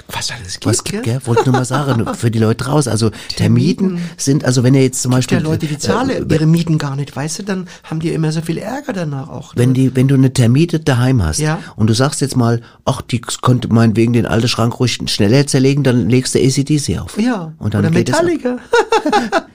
Was 0.09 0.31
alles 0.31 0.55
gibt, 0.55 0.67
Was 0.67 0.85
gibt, 0.85 1.03
gell? 1.05 1.19
Wollte 1.25 1.45
nur 1.45 1.53
mal 1.53 1.65
sagen, 1.65 2.07
für 2.15 2.31
die 2.31 2.39
Leute 2.39 2.65
draußen. 2.65 2.93
Also 2.93 3.11
Termiten 3.37 3.99
sind, 4.19 4.45
also 4.45 4.63
wenn 4.63 4.75
ihr 4.75 4.83
jetzt 4.83 5.01
zum 5.03 5.11
Beispiel. 5.13 5.39
Der 5.39 5.47
Leute, 5.49 5.67
die 5.67 5.79
zahlen 5.79 6.11
äh, 6.11 6.35
ihre 6.35 6.47
Mieten 6.47 6.77
gar 6.79 6.95
nicht, 6.95 7.15
weißt 7.17 7.39
du, 7.39 7.43
dann 7.45 7.67
haben 7.85 8.01
die 8.01 8.11
immer 8.13 8.31
so 8.31 8.43
viel 8.43 8.59
Ärger 8.59 8.93
danach 8.93 9.29
auch. 9.31 9.55
wenn 9.57 9.73
die, 9.73 9.97
wenn 9.97 10.07
du 10.07 10.15
eine 10.15 10.33
Termite 10.33 10.79
daheim 10.79 11.23
hast 11.23 11.39
Ja. 11.41 11.59
und 11.77 11.89
du 11.89 11.95
sagst 11.95 12.21
jetzt 12.21 12.37
mal, 12.37 12.61
ach, 12.85 13.01
die 13.01 13.21
konnte 13.21 13.69
meinetwegen 13.73 14.13
den 14.13 14.27
alten 14.27 14.49
Schrank 14.49 14.79
ruhig 14.79 14.99
schneller 15.07 15.47
zerlegen, 15.47 15.83
dann 15.85 16.09
legst 16.11 16.35
du 16.35 16.39
ACDC 16.39 16.99
auf. 17.01 17.19
Ja, 17.19 17.55
Und 17.59 17.73
dann 17.75 17.81
oder 17.87 17.91
geht. 17.91 18.09
Metallica. 18.09 18.59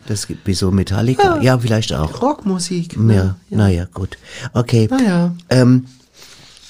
Das 0.07 0.25
gibt, 0.25 0.41
wieso 0.45 0.71
Metallica? 0.71 1.39
Ja, 1.41 1.59
vielleicht 1.59 1.93
auch. 1.93 2.19
Rockmusik. 2.23 2.93
Ja, 2.93 2.99
ne? 2.99 3.35
naja, 3.51 3.85
gut. 3.93 4.17
Okay. 4.53 4.87
Naja. 4.89 5.35
Ähm, 5.51 5.85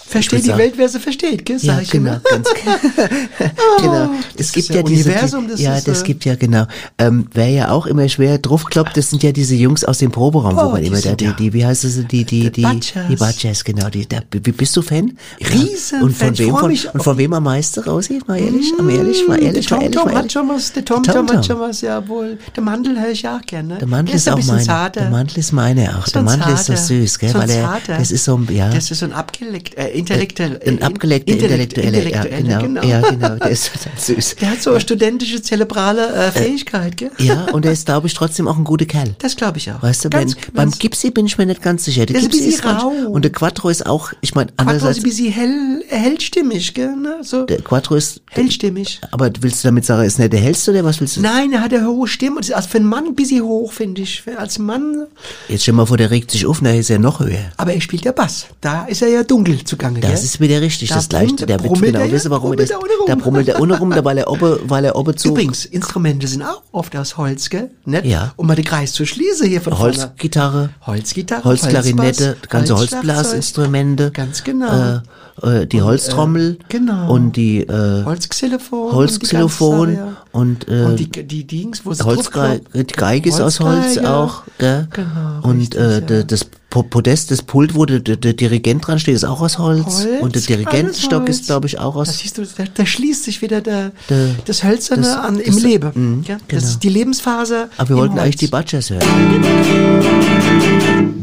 Versteht 0.09 0.43
die 0.43 0.47
sagen- 0.47 0.59
Welt, 0.59 0.73
wer 0.77 0.89
sie 0.89 0.99
versteht, 0.99 1.45
gell? 1.45 1.57
Ja, 1.61 1.75
sag 1.75 1.83
ich 1.83 1.89
genau, 1.91 2.11
immer. 2.13 2.21
ganz 2.29 2.49
genau. 3.81 4.09
das 4.37 4.47
Es 4.47 4.51
gibt 4.53 4.57
ist 4.57 4.69
ja 4.69 4.75
ja 4.77 4.83
diese, 4.83 5.09
Universum, 5.09 5.47
das 5.47 5.61
ja, 5.61 5.75
ist, 5.75 5.87
das 5.87 6.01
äh, 6.01 6.05
gibt 6.05 6.25
ja 6.25 6.35
genau. 6.35 6.65
Ähm, 6.97 7.27
wer 7.33 7.49
ja 7.49 7.71
auch 7.71 7.85
immer 7.85 8.07
schwer 8.09 8.37
draufkloppt, 8.37 8.97
das 8.97 9.09
sind 9.11 9.23
ja 9.23 9.31
diese 9.31 9.55
Jungs 9.55 9.83
aus 9.83 9.99
dem 9.99 10.11
Proberaum, 10.11 10.55
wo 10.55 10.61
Oh, 10.61 10.69
man 10.71 10.81
die 10.81 10.87
immer 10.87 10.99
da, 11.01 11.13
die, 11.15 11.25
ja- 11.25 11.31
die, 11.33 11.53
wie 11.53 11.65
heißt 11.65 11.83
es, 11.85 11.95
die, 12.07 12.23
die, 12.25 12.51
die, 12.51 12.61
Butchers. 12.61 13.07
die 13.09 13.15
Butchers, 13.15 13.63
genau, 13.63 13.89
die, 13.89 14.07
da, 14.07 14.19
wie 14.31 14.39
bist 14.51 14.75
du 14.75 14.81
Fan? 14.81 15.17
Riesenfan, 15.39 16.03
Und 16.03 16.15
von 16.17 16.37
wem, 16.37 16.55
von, 16.57 16.71
und 16.71 17.03
von 17.03 17.17
wem 17.17 17.33
am 17.33 17.43
meisten, 17.43 17.79
Rosi? 17.81 18.19
Mal 18.27 18.39
ehrlich, 18.39 18.71
mal 18.77 18.89
ehrlich, 18.89 19.27
mal 19.27 19.37
Mm, 19.39 19.43
ehrlich, 19.43 19.67
der 19.67 19.77
mal 19.77 19.83
Tom 19.83 19.83
ehrlich, 19.83 19.95
Tom 19.95 20.05
mal 20.05 20.09
hat 20.11 20.17
ehrlich. 20.17 20.31
schon 20.31 20.49
was, 20.49 20.73
der 20.73 20.85
Tom 20.85 21.03
Tom, 21.03 21.13
Tom 21.13 21.27
hat 21.27 21.33
Tom. 21.35 21.43
schon 21.43 21.59
was, 21.59 21.81
ja 21.81 22.07
wohl. 22.07 22.37
Der 22.55 22.63
Mandel 22.63 22.99
höre 22.99 23.09
ich 23.11 23.27
auch 23.27 23.41
gerne. 23.41 23.77
Der 23.77 23.87
Mantel 23.87 24.07
der 24.07 24.15
ist 24.15 24.27
ein 24.27 24.33
auch 24.59 24.61
zarter. 24.63 25.01
Der 25.01 25.09
Mantel 25.09 25.39
ist 25.39 25.51
meine 25.51 25.97
auch. 25.97 26.05
Der 26.05 26.21
ein 26.21 26.25
Mantel 26.25 26.53
ist 26.53 26.65
so 26.65 26.75
süß, 26.75 27.19
gell? 27.19 27.29
Ein 27.29 27.35
weil 27.41 27.49
er, 27.51 27.79
das 27.87 28.11
ist 28.11 28.25
so, 28.25 28.39
ja. 28.49 28.69
Das 28.69 28.89
ist 28.91 28.99
so 28.99 29.05
ein 29.05 29.13
abgelegt, 29.13 29.75
äh, 29.99 30.01
intellektuell. 30.01 30.59
ein 30.65 30.81
abgeleckter 30.81 31.31
Intellektueller, 31.33 32.07
ja, 32.41 32.59
genau, 32.59 32.83
ja, 32.83 33.01
genau, 33.01 33.35
der 33.35 33.49
ist 33.49 33.71
total 33.73 33.91
süß. 33.97 34.35
Der 34.41 34.51
hat 34.51 34.61
so 34.61 34.71
eine 34.71 34.79
studentische, 34.79 35.41
zerebrale 35.41 36.13
äh, 36.13 36.31
Fähigkeit, 36.31 36.97
gell? 36.97 37.11
Ja, 37.17 37.45
und 37.51 37.65
er 37.65 37.71
ist, 37.71 37.85
glaube 37.85 38.07
ich, 38.07 38.13
trotzdem 38.13 38.47
auch 38.47 38.57
ein 38.57 38.63
guter 38.63 38.85
Kerl. 38.85 39.15
Das 39.19 39.35
glaube 39.35 39.57
ich 39.57 39.71
auch. 39.71 39.81
Weißt 39.81 40.05
du, 40.05 40.09
Ganz- 40.09 40.35
wenn, 40.35 40.53
beim 40.53 40.71
Gipsy 40.71 41.11
bin 41.11 41.25
ich 41.25 41.37
mir 41.37 41.45
nicht 41.45 41.61
ganz 41.61 41.85
sicher. 41.85 42.05
Der, 42.05 42.15
ist 42.17 42.23
ein 42.25 42.29
Gipsy 42.29 42.61
ganz- 42.61 42.83
rau. 42.83 42.89
Und 43.09 43.23
der 43.23 43.31
Quattro 43.31 43.69
ist 43.69 43.85
auch, 43.85 44.11
ich 44.21 44.35
meine, 44.35 44.51
Quattro 44.51 44.63
ist 44.63 44.67
andererseits, 44.83 44.97
ein 44.99 45.03
bisschen 45.03 45.31
hell, 45.31 45.83
hellstimmig, 45.87 46.73
gell? 46.73 46.95
Ne? 46.95 47.17
So 47.23 47.45
der 47.45 47.61
Quattro 47.61 47.95
ist, 47.95 48.21
hellstimmig. 48.29 48.99
aber 49.11 49.29
willst 49.41 49.63
du 49.63 49.67
damit 49.67 49.85
sagen, 49.85 50.01
er 50.01 50.07
ist 50.07 50.19
nicht 50.19 50.33
der 50.33 50.39
hellste 50.39 50.71
oder 50.71 50.83
was 50.83 50.99
willst 50.99 51.17
du? 51.17 51.21
Nein, 51.21 51.51
er 51.53 51.61
hat 51.61 51.73
eine 51.73 51.87
hohe 51.87 52.07
Stimme. 52.07 52.37
Das 52.37 52.49
ist 52.49 52.55
Also 52.55 52.69
für 52.69 52.77
einen 52.77 52.87
Mann 52.87 53.05
ein 53.05 53.15
bisschen 53.15 53.43
hoch, 53.43 53.71
finde 53.71 54.01
ich. 54.01 54.23
Als 54.37 54.59
Mann, 54.59 55.05
Jetzt 55.47 55.63
stell 55.63 55.73
mal 55.73 55.85
vor, 55.85 55.97
der 55.97 56.11
regt 56.11 56.31
sich 56.31 56.45
auf, 56.45 56.59
da 56.61 56.71
ist 56.71 56.89
er 56.89 56.99
noch 56.99 57.19
höher. 57.19 57.51
aber 57.57 57.73
er 57.73 57.81
spielt 57.81 58.05
ja 58.05 58.11
Bass. 58.11 58.47
Da 58.61 58.85
ist 58.85 59.01
er 59.01 59.07
ja 59.09 59.23
dunkel 59.23 59.63
zugange, 59.63 59.88
Das 59.95 60.01
gell? 60.01 60.13
ist 60.13 60.39
wieder 60.39 60.61
richtig, 60.61 60.89
Da 60.89 60.95
das 60.95 61.09
gleiche. 61.09 61.35
Der 61.45 61.63
wird 61.63 61.73
genau 61.81 61.99
er 61.99 62.11
wissen, 62.11 62.31
warum 62.31 62.53
er 62.53 62.57
brummelt 62.57 62.71
das, 62.71 63.07
da 63.07 63.15
brummelt 63.15 63.47
er 63.47 63.61
ohne 63.61 63.77
rum, 63.77 63.91
da, 63.91 64.03
weil 64.03 64.17
er 64.17 64.29
oben, 64.29 64.59
weil 64.63 64.85
er 64.85 64.95
oben 64.95 65.15
zu, 65.17 65.29
Übrigens, 65.29 65.65
Instrumente 65.65 66.27
sind 66.27 66.43
auch 66.43 66.61
oft 66.71 66.95
aus 66.95 67.17
Holz, 67.17 67.49
gell? 67.49 67.71
Nicht? 67.85 68.05
Ja. 68.05 68.33
Um 68.35 68.47
mal 68.47 68.55
den 68.55 68.65
Kreis 68.65 68.93
zu 68.93 69.05
schließen 69.05 69.47
hier 69.47 69.61
von. 69.61 69.77
Holzgitarre, 69.77 70.69
Holzgitarre, 70.85 71.43
Holzklarinette, 71.43 72.27
Holzbass, 72.27 72.49
ganze. 72.49 72.75
Holzblasinstrumente. 72.75 74.11
Ganz 74.11 74.43
genau. 74.43 75.01
Äh, 75.41 75.61
äh, 75.61 75.65
die 75.67 75.81
Holztrommel. 75.81 76.57
genau. 76.69 77.11
Und 77.13 77.35
die, 77.35 77.59
äh, 77.59 78.03
Holzxylophon. 78.03 78.91
Holzxylophon 78.91 79.97
und 79.97 79.97
die 79.97 79.99
ganze 79.99 80.28
und, 80.31 80.67
äh, 80.67 80.83
und 80.83 80.99
die, 80.99 81.09
die 81.09 81.43
Dings, 81.47 81.85
wo 81.85 81.93
sie 81.93 82.03
Holzgeige, 82.03 82.47
draufklopfen. 82.59 82.87
die 82.87 82.93
Geige 82.93 83.29
ist 83.29 83.41
aus 83.41 83.59
Holz 83.59 83.97
auch, 83.97 84.43
gell? 84.59 84.87
Genau, 84.93 85.39
Und 85.41 85.59
richtig, 85.59 85.79
äh, 85.79 85.93
ja. 86.17 86.23
das 86.23 86.45
Po- 86.69 86.83
Podest, 86.83 87.31
das 87.31 87.41
Pult, 87.41 87.73
wo 87.73 87.85
der, 87.87 87.99
der, 87.99 88.33
Dirigent 88.33 88.85
dran 88.85 88.99
steht, 88.99 89.15
ist 89.15 89.23
auch 89.23 89.41
aus 89.41 89.57
Holz. 89.57 89.85
Holz, 90.05 90.21
und 90.21 90.35
der 90.35 90.41
Dirigentenstock 90.43 91.23
alles 91.23 91.39
ist, 91.39 91.45
glaube 91.47 91.65
ich, 91.65 91.79
auch 91.79 91.95
Da 91.95 92.01
aus. 92.01 92.19
siehst 92.19 92.37
du, 92.37 92.43
da, 92.43 92.63
da 92.71 92.85
schließt 92.85 93.23
sich 93.23 93.41
wieder 93.41 93.61
der, 93.61 93.91
Der- 94.07 94.35
das 94.45 94.63
Hölzerne 94.63 95.01
das- 95.01 95.15
an, 95.17 95.39
im 95.39 95.55
das- 95.55 95.63
Leben. 95.63 96.23
Ja? 96.27 96.37
genau. 96.47 96.61
Das 96.61 96.69
ist 96.69 96.83
die 96.83 96.89
Lebensphase. 96.89 97.69
Aber 97.77 97.89
wir 97.89 97.95
wollten 97.97 98.13
Holz. 98.13 98.23
eigentlich 98.23 98.35
die 98.35 98.47
Butchers 98.47 98.91
hören. 98.91 99.01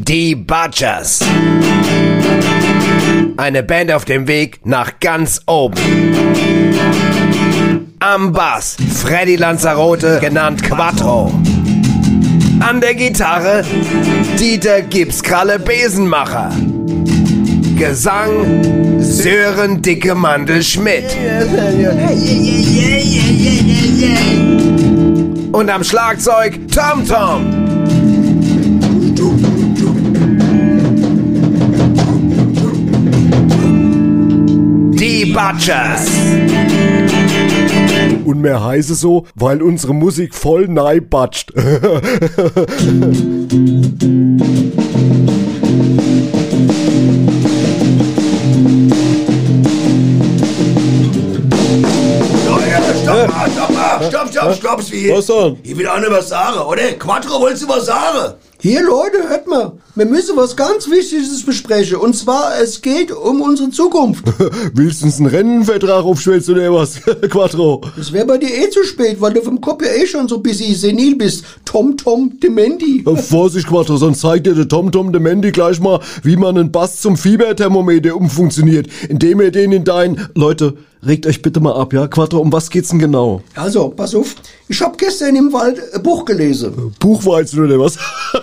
Die 0.05 0.35
Butchers. 0.35 1.21
Eine 3.37 3.63
Band 3.63 3.91
auf 3.93 4.03
dem 4.03 4.27
Weg 4.27 4.65
nach 4.65 4.99
ganz 4.99 5.41
oben. 5.45 5.75
Am 7.99 8.31
Bass 8.31 8.77
Freddy 9.01 9.37
Lanzarote, 9.37 10.19
genannt 10.21 10.61
Quattro. 10.61 11.33
An 12.59 12.79
der 12.79 12.93
Gitarre 12.93 13.63
Dieter 14.39 14.83
Gipskralle 14.83 15.57
Besenmacher. 15.57 16.51
Gesang 17.75 18.99
Sören 18.99 19.81
Dicke 19.81 20.13
Mandel 20.13 20.61
Schmidt. 20.61 21.05
Und 25.51 25.69
am 25.69 25.83
Schlagzeug 25.83 26.59
Tom 26.71 27.03
Tom. 27.07 27.67
Die 34.93 35.25
Butchers. 35.25 36.11
Und 38.27 38.41
mehr 38.41 38.61
heiße 38.61 38.93
so, 38.95 39.25
weil 39.35 39.61
unsere 39.61 39.95
Musik 39.95 40.35
voll 40.35 40.67
neibatscht. 40.67 41.49
Stopp 41.51 41.63
mal, 53.29 53.49
stopp 53.49 53.71
mal, 53.71 54.03
stopp, 54.09 54.29
stopp, 54.29 54.55
stopp, 54.55 54.91
wie? 54.91 55.09
Was 55.09 55.27
denn? 55.27 55.57
Ich 55.63 55.77
will 55.77 55.87
auch 55.87 55.97
noch 55.97 56.11
was 56.11 56.27
sagen, 56.27 56.59
oder? 56.59 56.83
Quattro, 56.99 57.39
wolltest 57.39 57.63
du 57.63 57.69
was 57.69 57.85
sagen? 57.85 58.33
Hier, 58.59 58.81
Leute, 58.81 59.29
hört 59.29 59.45
mal. 59.45 59.73
Wir 59.93 60.07
müssen 60.07 60.35
was 60.35 60.55
ganz 60.55 60.89
Wichtiges 60.89 61.45
besprechen. 61.45 61.97
Und 61.97 62.15
zwar, 62.15 62.59
es 62.59 62.81
geht 62.81 63.11
um 63.11 63.41
unsere 63.41 63.69
Zukunft. 63.69 64.25
Willst 64.73 65.01
du 65.01 65.05
uns 65.05 65.19
einen 65.19 65.27
Rennenvertrag 65.27 66.03
aufschwätzen 66.03 66.55
oder 66.55 66.73
was? 66.73 66.99
Quattro. 67.29 67.81
Das 67.95 68.11
wäre 68.11 68.25
bei 68.25 68.39
dir 68.39 68.49
eh 68.49 68.67
zu 68.71 68.83
spät, 68.83 69.21
weil 69.21 69.33
du 69.33 69.43
vom 69.43 69.61
Kopf 69.61 69.83
ja 69.85 69.91
eh 69.91 70.07
schon 70.07 70.27
so 70.27 70.37
ein 70.37 70.41
bisschen 70.41 70.73
senil 70.73 71.15
bist. 71.15 71.45
Tom 71.65 71.97
Tom 71.97 72.39
Dementi. 72.39 73.03
Äh, 73.05 73.15
Vorsicht, 73.17 73.67
Quattro, 73.67 73.97
sonst 73.97 74.21
zeigt 74.21 74.47
dir 74.47 74.55
der 74.55 74.67
TomTom 74.67 75.11
de 75.11 75.21
Mandy 75.21 75.51
gleich 75.51 75.79
mal, 75.79 75.99
wie 76.23 76.35
man 76.35 76.57
einen 76.57 76.71
Bass 76.71 76.99
zum 76.99 77.15
Fieberthermometer 77.15 78.15
umfunktioniert, 78.15 78.87
indem 79.07 79.39
er 79.39 79.51
den 79.51 79.71
in 79.71 79.83
dein... 79.83 80.29
Leute, 80.33 80.73
regt 81.05 81.25
euch 81.27 81.41
bitte 81.41 81.59
mal 81.59 81.73
ab, 81.73 81.93
ja? 81.93 82.07
Quattro, 82.07 82.39
um 82.39 82.51
was 82.51 82.69
geht's 82.69 82.89
denn 82.89 82.99
genau? 82.99 83.41
Also, 83.55 83.89
pass 83.89 84.13
auf. 84.15 84.35
Ich 84.67 84.81
hab 84.81 84.97
gestern 84.97 85.35
im 85.35 85.53
Wald 85.53 85.81
ein 85.93 86.03
Buch 86.03 86.25
gelesen. 86.25 86.93
Buchweizen 86.99 87.63
oder 87.63 87.79
was? 87.79 87.97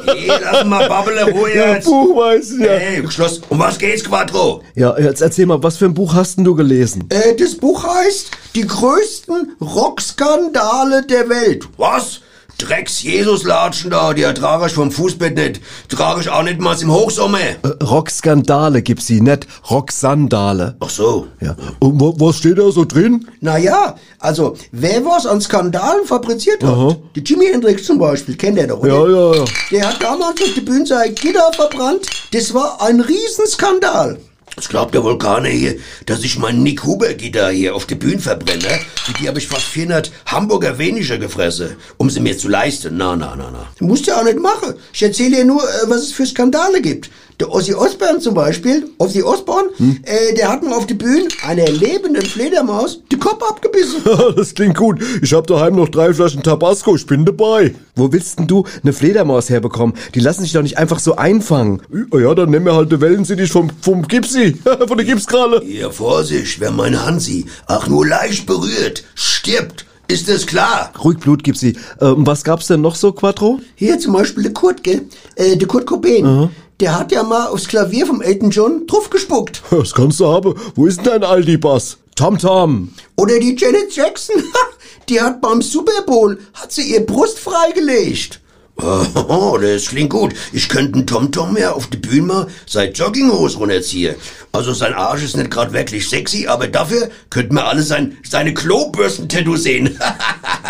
Hey, 0.07 0.28
lass 0.28 0.64
mal 0.64 0.88
Babbele 0.88 1.30
Ruhe 1.30 1.55
Ja, 1.55 1.74
jetzt. 1.74 1.84
Buchweizen, 1.84 2.61
ja. 2.61 2.72
Hey, 2.72 3.05
Schluss. 3.11 3.40
Um 3.48 3.59
was 3.59 3.78
geht's, 3.78 4.02
Quattro? 4.05 4.62
Ja, 4.74 4.98
jetzt 4.98 5.20
erzähl 5.20 5.46
mal, 5.46 5.62
was 5.62 5.76
für 5.76 5.84
ein 5.86 5.94
Buch 5.94 6.14
hast 6.14 6.36
denn 6.36 6.44
du 6.44 6.55
gelesen? 6.55 7.05
Äh, 7.11 7.34
das 7.36 7.55
Buch 7.57 7.84
heißt 7.84 8.30
Die 8.55 8.66
größten 8.66 9.57
Rockskandale 9.61 11.05
der 11.07 11.28
Welt. 11.28 11.68
Was? 11.76 12.20
Drecks 12.59 13.02
Jesus-Latschen 13.02 13.90
da, 13.90 14.12
die 14.14 14.22
ertrage 14.22 14.66
ich 14.66 14.72
vom 14.72 14.90
Fußbett 14.90 15.36
nicht. 15.36 15.61
Trage 15.88 16.20
ich 16.20 16.28
auch 16.30 16.42
nicht 16.42 16.61
mal 16.61 16.80
im 16.80 16.92
Hochsommer. 16.92 17.38
Äh, 17.40 17.57
Rockskandale 17.82 18.82
gibt's 18.82 19.07
sie, 19.07 19.20
nicht 19.20 19.46
Rocksandale. 19.70 20.76
Ach 20.80 20.88
so. 20.90 21.26
Ja. 21.40 21.57
Und 21.80 22.00
wa- 22.00 22.14
was 22.16 22.38
steht 22.38 22.59
da 22.59 22.70
so 22.70 22.84
drin? 22.84 23.28
Naja, 23.40 23.96
also, 24.18 24.57
wer 24.72 25.05
was 25.05 25.26
an 25.26 25.40
Skandalen 25.40 26.05
fabriziert 26.07 26.62
hat, 26.62 26.70
Aha. 26.70 26.96
die 27.16 27.20
Jimi 27.24 27.46
Hendrix 27.46 27.84
zum 27.84 27.98
Beispiel, 27.98 28.36
kennt 28.36 28.57
ihr 28.59 28.66
doch, 28.66 28.78
oder? 28.80 28.88
Ja, 28.88 29.09
ja, 29.09 29.34
ja. 29.36 29.44
Der 29.70 29.88
hat 29.88 30.02
damals 30.02 30.40
auf 30.40 30.55
der 30.55 30.62
Bühne 30.62 30.86
sein 30.86 31.14
Gitter 31.14 31.50
verbrannt. 31.55 32.07
Das 32.32 32.52
war 32.55 32.80
ein 32.82 33.00
Riesenskandal. 33.00 34.18
Das 34.57 34.68
glaubt 34.68 34.94
der 34.94 35.02
wohl 35.02 35.18
keiner 35.18 35.48
hier, 35.48 35.76
dass 36.07 36.22
ich 36.22 36.38
mein 36.38 36.62
Nick 36.62 36.84
Huber-Gitter 36.84 37.50
hier 37.50 37.74
auf 37.74 37.86
die 37.86 37.96
Bühne 37.96 38.20
verbrenne. 38.20 38.80
Für 39.05 39.12
die 39.14 39.28
habe 39.28 39.38
ich 39.38 39.48
fast 39.48 39.64
400 39.64 40.12
Hamburger 40.26 40.78
weniger 40.78 41.18
gefressen, 41.18 41.76
um 41.96 42.09
sie 42.09 42.20
mir 42.20 42.38
zu 42.38 42.48
leisten. 42.48 42.96
Na, 42.96 43.16
na, 43.16 43.34
na, 43.36 43.50
na. 43.50 43.66
Du 43.78 43.84
musst 43.84 44.07
ja 44.07 44.20
auch 44.20 44.24
nicht 44.24 44.38
machen. 44.38 44.74
Ich 44.92 45.02
erzähle 45.02 45.36
dir 45.36 45.44
nur, 45.44 45.62
äh, 45.62 45.88
was 45.88 46.02
es 46.02 46.12
für 46.12 46.26
Skandale 46.26 46.80
gibt. 46.80 47.11
Der 47.41 47.53
Ozzy 47.53 47.74
Osbourne 47.74 48.20
zum 48.20 48.35
Beispiel, 48.35 48.89
Ozzy 48.99 49.22
Osbourne, 49.22 49.70
äh, 50.05 50.35
der 50.35 50.53
hat 50.53 50.62
mal 50.62 50.74
auf 50.74 50.87
der 50.87 50.95
Bühne 50.95 51.26
einer 51.45 51.68
lebenden 51.68 52.24
Fledermaus 52.24 53.01
den 53.11 53.18
Kopf 53.18 53.43
abgebissen. 53.43 54.03
das 54.37 54.55
klingt 54.55 54.76
gut. 54.76 55.01
Ich 55.20 55.32
hab 55.35 55.47
daheim 55.49 55.74
noch 55.74 55.89
drei 55.89 56.14
Flaschen 56.14 56.45
Tabasco, 56.45 56.95
ich 56.95 57.07
bin 57.07 57.24
dabei. 57.24 57.74
Wo 57.97 58.12
willst 58.12 58.39
denn 58.39 58.47
du 58.47 58.64
eine 58.82 58.93
Fledermaus 58.93 59.51
herbekommen? 59.51 59.97
Die 60.14 60.20
lassen 60.20 60.43
sich 60.43 60.53
doch 60.53 60.62
nicht 60.62 60.78
einfach 60.78 61.01
so 61.01 61.16
einfangen. 61.16 61.82
Ja, 62.12 62.35
dann 62.37 62.51
nehmen 62.51 62.66
wir 62.66 62.76
halt 62.76 62.93
eine 62.93 63.01
Wellensittich 63.01 63.51
vom, 63.51 63.68
vom 63.80 64.07
Gipsi, 64.07 64.57
von 64.87 64.97
der 64.97 65.07
Gipskralle. 65.07 65.64
Ja, 65.64 65.91
Vorsicht, 65.91 66.61
wer 66.61 66.70
mein 66.70 67.05
Hansi 67.05 67.47
auch 67.66 67.89
nur 67.89 68.07
leicht 68.07 68.47
berührt, 68.47 69.03
stirbt. 69.16 69.87
Ist 70.07 70.28
das 70.28 70.47
klar? 70.47 70.93
Ruhig 71.03 71.18
Blut, 71.18 71.43
Gipsi. 71.43 71.76
Ähm, 72.01 72.26
was 72.26 72.45
gab's 72.45 72.66
denn 72.66 72.82
noch 72.82 72.95
so, 72.95 73.12
Quattro? 73.12 73.61
Hier 73.74 73.99
zum 73.99 74.12
Beispiel 74.12 74.43
der 74.43 74.53
Kurt, 74.53 74.85
gell? 74.85 75.07
Äh, 75.35 75.57
der 75.57 75.66
Kurt 75.66 75.87
Cobain. 75.87 76.51
Der 76.81 76.99
hat 76.99 77.12
ja 77.12 77.22
mal 77.22 77.47
aufs 77.47 77.68
Klavier 77.68 78.07
vom 78.07 78.20
Elton 78.20 78.51
John 78.51 78.87
drauf 78.87 79.11
gespuckt. 79.11 79.62
Das 79.70 79.93
kannst 79.95 80.20
du 80.20 80.27
haben. 80.27 80.55
Wo 80.75 80.87
ist 80.87 80.99
denn 80.99 81.05
dein 81.05 81.25
Aldi-Bass? 81.25 81.99
Tom 82.16 82.39
Tom. 82.39 82.93
Oder 83.16 83.39
die 83.39 83.57
Janet 83.57 83.95
Jackson, 83.95 84.37
die 85.09 85.20
hat 85.20 85.41
beim 85.41 85.62
Super 85.62 86.03
Bowl, 86.07 86.39
hat 86.55 86.72
sie 86.72 86.93
ihr 86.93 87.05
Brust 87.05 87.39
freigelegt. 87.39 88.41
Oh, 88.77 89.57
das 89.61 89.87
klingt 89.87 90.11
gut. 90.11 90.35
Ich 90.53 90.68
könnte 90.68 90.95
einen 90.95 91.07
TomTom 91.07 91.57
ja 91.57 91.72
auf 91.72 91.87
die 91.87 91.97
Bühne 91.97 92.27
mal 92.27 92.47
seine 92.66 92.91
Jogginghose 92.93 93.59
runterziehen. 93.59 94.16
Also 94.53 94.72
sein 94.72 94.95
Arsch 94.95 95.22
ist 95.22 95.37
nicht 95.37 95.51
gerade 95.51 95.72
wirklich 95.72 96.09
sexy, 96.09 96.47
aber 96.47 96.66
dafür 96.66 97.09
könnten 97.31 97.55
wir 97.55 97.66
alle 97.66 97.83
sein, 97.83 98.16
seine 98.29 98.53
Klobürsten-Tattoo 98.53 99.57
sehen. 99.57 99.99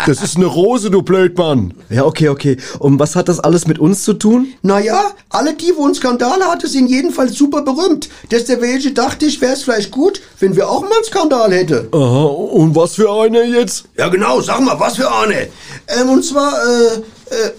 Das 0.05 0.21
ist 0.21 0.35
eine 0.35 0.45
Rose, 0.45 0.91
du 0.91 1.01
Blödmann. 1.01 1.73
Ja, 1.89 2.05
okay, 2.05 2.29
okay. 2.29 2.57
Und 2.77 2.99
was 2.99 3.15
hat 3.15 3.27
das 3.27 3.39
alles 3.39 3.65
mit 3.65 3.79
uns 3.79 4.03
zu 4.03 4.13
tun? 4.13 4.49
Naja, 4.61 5.13
alle 5.29 5.55
die, 5.55 5.73
wo 5.75 5.85
einen 5.85 5.95
Skandal 5.95 6.41
hatte, 6.43 6.67
sind 6.67 6.87
jedenfalls 6.87 7.33
super 7.33 7.61
berühmt. 7.63 8.09
Welche 8.29 8.91
dachte 8.91 9.25
ich, 9.25 9.41
wäre 9.41 9.53
es 9.53 9.63
vielleicht 9.63 9.91
gut, 9.91 10.21
wenn 10.39 10.55
wir 10.55 10.69
auch 10.69 10.81
mal 10.81 10.91
einen 10.91 11.05
Skandal 11.05 11.51
hätten. 11.53 11.87
Aha, 11.91 12.23
und 12.25 12.75
was 12.75 12.95
für 12.95 13.09
eine 13.09 13.45
jetzt? 13.45 13.85
ja 13.97 14.09
genau, 14.09 14.41
sag 14.41 14.59
mal, 14.59 14.79
was 14.79 14.97
für 14.97 15.11
eine? 15.11 15.47
Ähm, 15.87 16.09
und 16.09 16.23
zwar, 16.23 16.53
äh, 16.53 17.01
äh, 17.29 17.51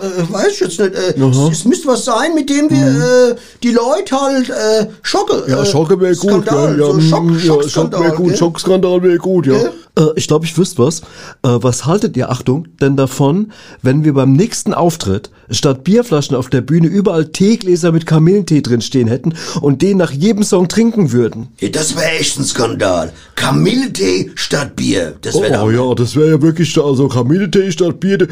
äh, 0.00 0.32
weiß 0.32 0.52
ich 0.52 0.60
jetzt 0.60 0.78
nicht, 0.80 0.94
äh, 0.94 1.20
es, 1.20 1.58
es 1.58 1.64
müsste 1.64 1.88
was 1.88 2.04
sein, 2.04 2.34
mit 2.34 2.48
dem 2.50 2.70
wir 2.70 3.32
äh, 3.32 3.36
die 3.62 3.72
Leute 3.72 4.20
halt 4.20 4.50
äh, 4.50 4.86
schocke. 5.02 5.44
Ja, 5.48 5.62
äh, 5.62 5.66
Schocke 5.66 6.00
wäre 6.00 6.14
gut, 6.14 6.30
Skandal? 6.44 6.78
Ja, 6.78 6.86
so 6.86 7.00
Schock, 7.00 7.24
mm, 7.24 7.34
ja, 7.34 7.40
Schock 7.40 7.62
Schockskandal, 7.62 8.00
wäre 8.02 8.16
gut? 8.16 8.36
Schockskandal 8.36 9.02
wäre 9.02 9.18
gut, 9.18 9.46
ja. 9.46 9.54
Äh, 9.54 10.06
ich 10.16 10.26
glaube, 10.26 10.44
ich 10.44 10.56
wüsste 10.58 10.78
was. 10.82 11.00
Äh, 11.00 11.02
was 11.42 11.86
haltet 11.86 12.16
ihr, 12.16 12.30
Achtung, 12.30 12.66
denn 12.80 12.96
davon, 12.96 13.52
wenn 13.82 14.04
wir 14.04 14.14
beim 14.14 14.32
nächsten 14.32 14.74
Auftritt 14.74 15.30
statt 15.50 15.84
Bierflaschen 15.84 16.36
auf 16.36 16.48
der 16.48 16.62
Bühne 16.62 16.86
überall 16.88 17.26
Teegläser 17.26 17.92
mit 17.92 18.06
Kamillentee 18.06 18.60
drin 18.62 18.80
stehen 18.80 19.08
hätten 19.08 19.34
und 19.60 19.82
den 19.82 19.98
nach 19.98 20.10
jedem 20.10 20.42
Song 20.42 20.68
trinken 20.68 21.12
würden? 21.12 21.48
Ja, 21.60 21.68
das 21.68 21.94
wäre 21.96 22.10
echt 22.18 22.38
ein 22.38 22.44
Skandal. 22.44 23.12
Kamilletee 23.36 24.30
statt 24.34 24.74
Bier. 24.76 25.14
Das 25.20 25.34
Oh, 25.34 25.42
wäre 25.42 25.62
oh 25.62 25.70
ja, 25.70 25.94
das 25.94 26.16
wäre 26.16 26.30
ja 26.30 26.42
wirklich, 26.42 26.76
also 26.78 27.08
Kamillentee 27.08 27.70
statt 27.70 28.00
Bier. 28.00 28.26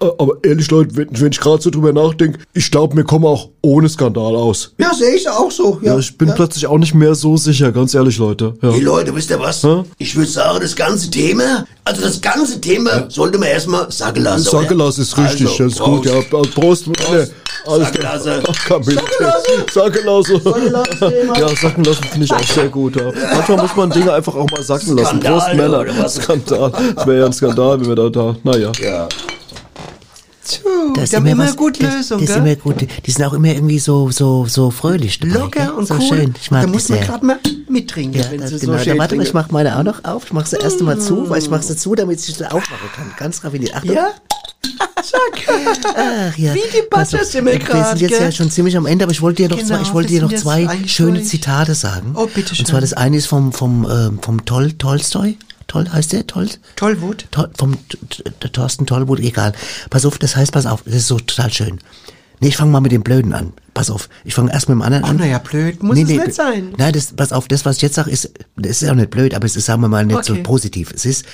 Äh, 0.00 0.06
Aber 0.18 0.36
ehrlich, 0.42 0.70
Leute, 0.70 0.96
wenn, 0.96 1.08
wenn 1.20 1.32
ich 1.32 1.40
gerade 1.40 1.62
so 1.62 1.70
drüber 1.70 1.92
nachdenke, 1.92 2.38
ich 2.54 2.70
glaube, 2.70 2.96
wir 2.96 3.04
kommen 3.04 3.24
auch 3.24 3.48
ohne 3.62 3.88
Skandal 3.88 4.36
aus. 4.36 4.72
Ja, 4.78 4.92
sehe 4.94 5.14
ich 5.14 5.28
auch 5.28 5.50
so. 5.50 5.78
Ja, 5.82 5.94
Ja, 5.94 5.98
ich 5.98 6.16
bin 6.16 6.32
plötzlich 6.34 6.66
auch 6.66 6.78
nicht 6.78 6.94
mehr 6.94 7.14
so 7.14 7.36
sicher, 7.36 7.72
ganz 7.72 7.94
ehrlich, 7.94 8.18
Leute. 8.18 8.54
Ja. 8.62 8.70
Hey 8.72 8.80
Leute, 8.80 9.14
wisst 9.14 9.30
ihr 9.30 9.40
was? 9.40 9.66
Ich 9.98 10.14
würde 10.16 10.30
sagen, 10.30 10.58
das 10.60 10.76
ganze 10.76 11.10
Thema, 11.10 11.66
also 11.84 12.02
das 12.02 12.20
ganze 12.20 12.60
Thema 12.60 13.06
sollte 13.10 13.38
man 13.38 13.48
erstmal 13.48 13.90
sagen 13.90 14.22
lassen. 14.22 14.48
oder? 14.48 14.60
Sackelass 14.62 14.98
ist 14.98 15.18
richtig, 15.18 15.48
Also, 15.48 15.64
das 15.64 15.72
ist 15.74 15.80
gut, 15.80 16.06
ja. 16.06 16.20
Prost. 16.22 16.54
Prost. 16.54 16.86
Ne, 16.88 17.28
alles. 17.66 17.88
Sackelasse. 17.88 18.42
Ach, 18.48 18.64
Kamillentee. 18.66 19.02
Sackelasse. 19.72 20.40
Ja, 21.38 21.48
sacken 21.56 21.84
lassen 21.84 22.04
finde 22.04 22.24
ich 22.24 22.32
auch 22.32 22.42
sehr 22.42 22.68
gut, 22.68 22.96
ja. 22.96 23.10
Manchmal 23.34 23.58
muss 23.58 23.76
man 23.76 23.90
Dinge 23.90 24.12
einfach 24.12 24.34
auch 24.34 24.48
mal 24.50 24.62
sacken 24.62 24.96
lassen. 24.96 25.20
Skandal, 25.20 25.32
Prost, 25.32 25.54
Männer. 25.54 26.08
Skandal. 26.08 26.72
Das 26.94 27.06
wäre 27.06 27.18
ja 27.20 27.26
ein 27.26 27.32
Skandal, 27.32 27.80
wenn 27.80 27.88
wir 27.88 27.96
da, 27.96 28.08
da, 28.08 28.36
naja. 28.44 28.72
Ja. 28.80 29.08
Das 30.94 31.10
die 31.10 31.16
haben 31.16 31.26
immer 31.26 31.52
gute 31.54 31.82
Lösungen, 31.84 32.26
das, 32.26 32.34
das 32.34 32.42
gell? 32.44 32.52
immer 32.52 32.56
gut. 32.56 32.86
Die 33.06 33.10
sind 33.10 33.24
auch 33.24 33.32
immer 33.32 33.48
irgendwie 33.48 33.78
so, 33.78 34.10
so, 34.10 34.46
so 34.46 34.70
fröhlich 34.70 35.18
dabei. 35.20 35.34
Locker 35.34 35.76
und 35.76 35.86
so 35.86 35.94
cool. 35.94 36.00
schön. 36.02 36.34
Ich 36.40 36.50
mag 36.50 36.60
da 36.62 36.66
das 36.66 36.72
muss 36.74 36.88
man 36.88 37.00
gerade 37.00 37.26
mal 37.26 37.38
mittrinken, 37.68 38.20
Ja, 38.20 38.30
wenn 38.30 38.40
das, 38.40 38.50
sie 38.50 38.58
genau. 38.58 38.72
so 38.72 38.78
Da, 38.78 38.84
schön 38.84 38.98
warte 38.98 39.16
mal, 39.16 39.22
ich 39.22 39.30
trinken. 39.30 39.46
mach 39.46 39.50
meine 39.52 39.78
auch 39.78 39.82
noch 39.82 40.04
auf. 40.04 40.24
Ich 40.26 40.32
mach 40.32 40.46
sie 40.46 40.56
erst 40.56 40.80
mal 40.80 40.98
zu, 40.98 41.28
weil 41.28 41.42
ich 41.42 41.50
mach 41.50 41.62
sie 41.62 41.76
zu, 41.76 41.94
damit 41.94 42.18
ich 42.20 42.34
sie 42.36 42.44
aufmachen 42.44 42.88
kann. 42.96 43.12
Ganz 43.16 43.42
raffiniert. 43.44 43.74
Achtung. 43.74 43.92
Ja? 43.94 44.10
Zack. 45.02 45.48
Ach, 45.96 46.36
ja. 46.36 46.54
Wie 46.54 46.58
die 46.58 46.82
Pass 46.90 47.10
Butter 47.12 47.22
auf, 47.22 47.28
sind 47.28 47.44
wir 47.46 47.52
Wir 47.52 47.58
gerade, 47.60 47.88
sind 47.90 48.00
jetzt 48.00 48.18
gell? 48.18 48.26
ja 48.26 48.32
schon 48.32 48.50
ziemlich 48.50 48.76
am 48.76 48.86
Ende, 48.86 49.04
aber 49.04 49.12
ich 49.12 49.22
wollte 49.22 49.42
dir 49.42 49.48
noch 49.48 49.56
Genau, 49.58 49.68
zwei, 49.76 49.82
ich 49.82 49.94
wollte 49.94 50.08
dir 50.08 50.22
noch 50.22 50.32
zwei 50.32 50.68
schöne 50.86 51.18
durch. 51.18 51.28
Zitate 51.28 51.74
sagen. 51.74 52.12
Oh, 52.16 52.26
bitteschön. 52.26 52.64
Und 52.64 52.66
zwar 52.68 52.80
das 52.80 52.92
eine 52.92 53.16
ist 53.16 53.26
vom, 53.26 53.52
vom, 53.52 53.86
ähm, 53.90 54.18
vom 54.20 54.44
Tol, 54.44 54.72
Tolstoi. 54.72 55.36
Toll 55.68 55.88
heißt 55.88 56.12
der? 56.12 56.26
Toll? 56.26 56.48
Tollwut. 56.76 57.26
Toll, 57.30 57.50
vom 57.56 57.76
Thorsten 58.52 58.86
Tollwut, 58.86 59.20
egal. 59.20 59.52
Pass 59.90 60.04
auf, 60.06 60.18
das 60.18 60.34
heißt, 60.34 60.50
pass 60.52 60.66
auf, 60.66 60.82
das 60.84 60.94
ist 60.94 61.06
so 61.06 61.18
total 61.18 61.52
schön. 61.52 61.78
Nee, 62.40 62.48
ich 62.48 62.56
fange 62.56 62.70
mal 62.70 62.80
mit 62.80 62.92
dem 62.92 63.02
Blöden 63.02 63.32
an. 63.34 63.52
Pass 63.74 63.90
auf, 63.90 64.08
ich 64.24 64.32
fange 64.34 64.52
erst 64.52 64.68
mit 64.68 64.76
dem 64.76 64.82
anderen 64.82 65.04
Ach, 65.04 65.10
an. 65.10 65.16
na 65.18 65.26
ja, 65.26 65.38
blöd 65.38 65.82
muss 65.82 65.98
es 65.98 66.08
nicht 66.08 66.34
sein. 66.34 66.72
Nein, 66.78 66.92
das, 66.92 67.12
pass 67.12 67.32
auf, 67.32 67.48
das, 67.48 67.64
was 67.64 67.76
ich 67.76 67.82
jetzt 67.82 67.96
sage, 67.96 68.10
ist, 68.10 68.30
das 68.56 68.80
ist 68.82 68.88
auch 68.88 68.94
nicht 68.94 69.10
blöd, 69.10 69.34
aber 69.34 69.44
es 69.44 69.56
ist, 69.56 69.66
sagen 69.66 69.82
wir 69.82 69.88
mal, 69.88 70.06
nicht 70.06 70.24
so 70.24 70.32
Okay. 70.34 70.42
positiv. 70.42 70.92
Es 70.94 71.04
ist, 71.04 71.24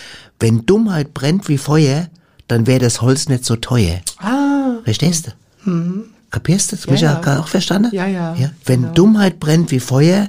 wenn 0.40 0.66
Dummheit 0.66 1.14
brennt 1.14 1.48
wie 1.48 1.58
Feuer, 1.58 2.08
dann 2.48 2.66
wäre 2.66 2.80
das 2.80 3.02
Holz 3.02 3.28
nicht 3.28 3.44
so 3.44 3.56
teuer. 3.56 4.00
Ah. 4.18 4.78
Verstehst 4.84 5.28
du? 5.28 5.30
Hm. 5.70 6.04
Kapierst 6.30 6.72
du? 6.72 6.76
Das 6.76 7.00
Ja, 7.00 7.12
ja. 7.12 7.22
ja. 7.24 7.40
auch 7.40 7.48
verstanden? 7.48 7.90
Ja, 7.92 8.06
ja, 8.06 8.34
ja? 8.34 8.50
Wenn 8.64 8.82
genau. 8.82 8.94
Dummheit 8.94 9.38
brennt 9.38 9.70
wie 9.70 9.80
Feuer, 9.80 10.28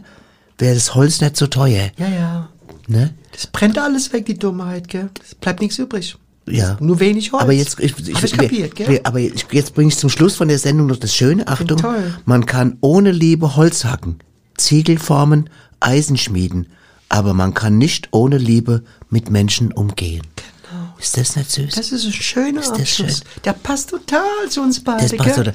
wäre 0.59 0.75
das 0.75 0.93
Holz 0.93 1.21
nicht 1.21 1.35
so 1.37 1.47
teuer. 1.47 1.89
Ja, 1.97 2.07
ja. 2.07 2.49
Ne? 2.87 3.13
Das 3.31 3.47
brennt 3.47 3.77
alles 3.77 4.13
weg, 4.13 4.25
die 4.25 4.37
Dummheit, 4.37 4.87
gell? 4.87 5.09
Es 5.23 5.35
bleibt 5.35 5.61
nichts 5.61 5.77
übrig. 5.79 6.15
Ja. 6.47 6.77
Nur 6.79 6.99
wenig 6.99 7.31
Holz. 7.31 7.41
Aber 7.41 7.53
jetzt, 7.53 7.79
ich, 7.79 7.97
ich, 8.07 8.23
ich 8.23 8.33
kapiert, 8.33 8.75
gell? 8.75 8.99
aber 9.03 9.19
ich, 9.19 9.47
jetzt 9.51 9.73
bringe 9.73 9.89
ich 9.89 9.97
zum 9.97 10.09
Schluss 10.11 10.35
von 10.35 10.47
der 10.47 10.59
Sendung 10.59 10.87
noch 10.87 10.97
das 10.97 11.15
Schöne. 11.15 11.47
Achtung, 11.47 11.77
toll. 11.77 12.13
man 12.25 12.45
kann 12.45 12.77
ohne 12.81 13.11
Liebe 13.11 13.55
Holz 13.55 13.83
hacken, 13.85 14.19
Ziegel 14.55 14.99
formen, 14.99 15.49
Eisen 15.79 16.17
schmieden, 16.17 16.67
aber 17.09 17.33
man 17.33 17.55
kann 17.55 17.79
nicht 17.79 18.09
ohne 18.11 18.37
Liebe 18.37 18.83
mit 19.09 19.31
Menschen 19.31 19.71
umgehen. 19.71 20.21
Genau. 20.35 20.93
Ist 20.99 21.17
das 21.17 21.35
nicht 21.35 21.49
süß? 21.51 21.73
Das 21.73 21.91
ist 21.91 22.05
ein 22.05 22.13
schöner 22.13 22.61
Ist 22.61 22.73
Abschluss. 22.73 23.17
schön? 23.17 23.41
Der 23.43 23.53
passt 23.53 23.89
total 23.89 24.21
zu 24.49 24.61
uns 24.61 24.83
beide, 24.83 25.01
Das 25.07 25.17
passt, 25.17 25.43
gell? 25.43 25.53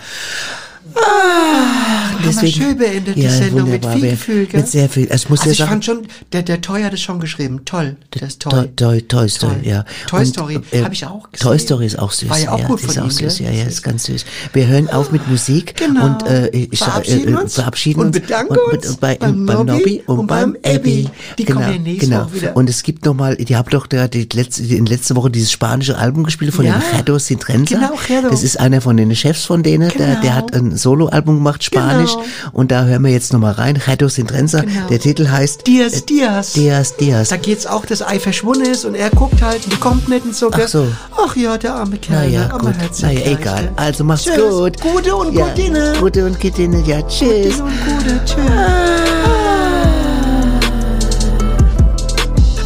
Ah, 0.95 2.11
haben 2.23 2.43
wir 2.43 2.49
schön 2.53 2.77
beendet, 2.77 3.17
die 3.17 3.23
ja, 3.23 3.31
Sendung 3.31 3.63
wunderbar. 3.67 3.93
mit 3.95 4.01
viel 4.03 4.11
Gefühl, 4.11 4.47
gell? 4.47 4.61
Mit 4.61 4.71
sehr 4.71 4.89
viel. 4.89 5.11
Also 5.11 5.25
ich 5.25 5.31
muss 5.31 5.41
also 5.41 5.51
ich 5.53 5.59
sagen, 5.59 5.71
fand 5.71 5.85
schon, 5.85 6.07
der, 6.33 6.43
der 6.43 6.61
Toy 6.61 6.83
hat 6.83 6.93
es 6.93 7.01
schon 7.01 7.21
geschrieben. 7.21 7.63
Toll. 7.65 7.97
Der 8.15 8.23
ist 8.29 8.41
Toy, 8.41 8.51
toll. 8.51 8.71
Toy, 8.77 9.03
Toy 9.03 9.29
Story, 9.29 9.57
ja. 9.63 9.85
Toy 10.07 10.21
Und, 10.21 10.27
Story 10.27 10.61
äh, 10.73 10.83
habe 10.83 10.95
ich 10.95 11.05
auch 11.07 11.31
gesehen. 11.31 11.47
Toy 11.49 11.59
Story 11.59 11.87
ist 11.87 11.99
auch 11.99 12.13
süß. 12.13 12.29
War 12.31 12.39
ja 12.39 12.53
auch 12.53 12.65
gut 12.65 12.81
die 12.83 12.87
von 12.87 12.91
ist 12.95 12.99
auch 12.99 13.05
ihm, 13.05 13.11
süß. 13.11 13.39
Ja, 13.41 13.51
ja, 13.51 13.65
ist 13.65 13.83
ganz 13.83 14.05
süß. 14.05 14.25
Wir 14.53 14.67
hören 14.67 14.89
auf 14.91 15.13
mit 15.13 15.29
Musik 15.29 15.77
Genau. 15.77 16.07
und 16.07 16.23
äh, 16.27 16.49
ich 16.49 16.79
Verabschieden 16.79 17.35
äh, 17.35 17.41
uns 17.41 17.55
verabschieden 17.55 18.01
und 18.01 18.07
uns 18.09 18.21
bedanken 18.21 18.57
und, 18.57 18.73
uns 18.87 18.97
bei, 18.97 19.17
beim 19.17 19.47
beim 19.47 19.67
Nobby 19.67 20.03
und, 20.07 20.19
und 20.21 20.27
beim 20.27 20.57
Abby. 20.65 21.09
Die 21.39 21.45
genau, 21.45 21.61
kommen 21.61 21.73
ja 21.73 21.79
nächste 21.79 22.07
genau. 22.11 22.25
Woche 22.25 22.35
wieder. 22.35 22.57
Und 22.57 22.69
es 22.71 22.83
gibt 22.83 23.05
noch 23.05 23.15
mal, 23.15 23.37
die 23.37 23.57
habt 23.57 23.73
doch 23.75 23.87
da 23.87 24.09
die 24.09 24.29
letzte, 24.33 24.63
die 24.63 24.77
in 24.77 24.87
letzter 24.87 25.17
Woche 25.17 25.31
dieses 25.31 25.53
spanische 25.53 25.97
Album 25.97 26.25
gespielt 26.25 26.53
von 26.55 26.65
Ja. 26.65 26.75
den 26.79 26.83
Gerdo 26.97 27.19
Sintrenza. 27.19 27.75
Genau, 27.77 27.93
Gerdo. 28.07 28.31
Das 28.31 28.43
ist 28.43 28.59
einer 28.59 28.81
von 28.81 28.97
den 28.97 29.15
Chefs 29.15 29.45
von 29.45 29.63
denen. 29.63 29.91
Der, 29.91 30.07
der 30.07 30.21
Genau. 30.21 30.35
hat 30.35 30.55
ein 30.55 30.70
Soloalbum 30.77 31.37
gemacht, 31.37 31.63
Spanisch. 31.65 32.13
Genau. 32.13 32.25
Und 32.53 32.71
da 32.71 32.85
hören 32.85 33.03
wir 33.05 33.11
jetzt 33.11 33.33
noch 33.33 33.41
mal 33.41 33.53
rein. 33.53 33.81
Gerdo 33.85 34.09
Sintrenza. 34.09 34.61
Genau. 34.61 34.89
Der 34.89 34.99
Titel 35.01 35.29
heißt 35.29 35.67
Dias, 35.67 36.05
Dias. 36.07 36.53
Dias, 36.53 36.97
Dias. 36.97 37.29
Da 37.29 37.37
geht's 37.37 37.67
auch, 37.67 37.85
dass 37.87 38.03
Ei 38.07 38.19
verschwunden 38.21 38.65
ist 38.67 38.85
und 38.85 38.95
er 38.95 39.11
guckt 39.11 39.43
halt 39.43 39.65
und 39.65 39.73
die 39.73 39.77
kommt 39.79 40.09
mit 40.09 40.25
und 40.25 40.35
so. 40.35 40.51
Ach 40.53 40.69
so. 40.69 40.87
Ach 41.17 41.37
ja, 41.37 41.57
der 41.59 41.75
arme 41.75 41.97
Kerl. 41.99 42.27
Naja, 42.27 42.41
ne? 42.47 42.53
armer 42.53 42.73
gut. 42.73 42.81
Herz, 42.81 43.03
Naja, 43.03 43.21
egal. 43.25 43.73
Also 43.77 44.05
mach's 44.05 44.25
Tschüss. 44.25 44.37
gut. 44.51 44.81
Gute 44.81 45.15
und 45.17 45.33
Ja, 45.35 45.47
Gutine. 45.49 45.93
Gute 46.01 46.27
und 46.27 46.41
Gutine. 46.41 46.83
Ja, 46.87 47.03
tschüss. 47.03 47.57
Gute 47.57 47.63
und 47.63 47.71
Gute. 47.87 48.21
Tschüss. 48.25 48.41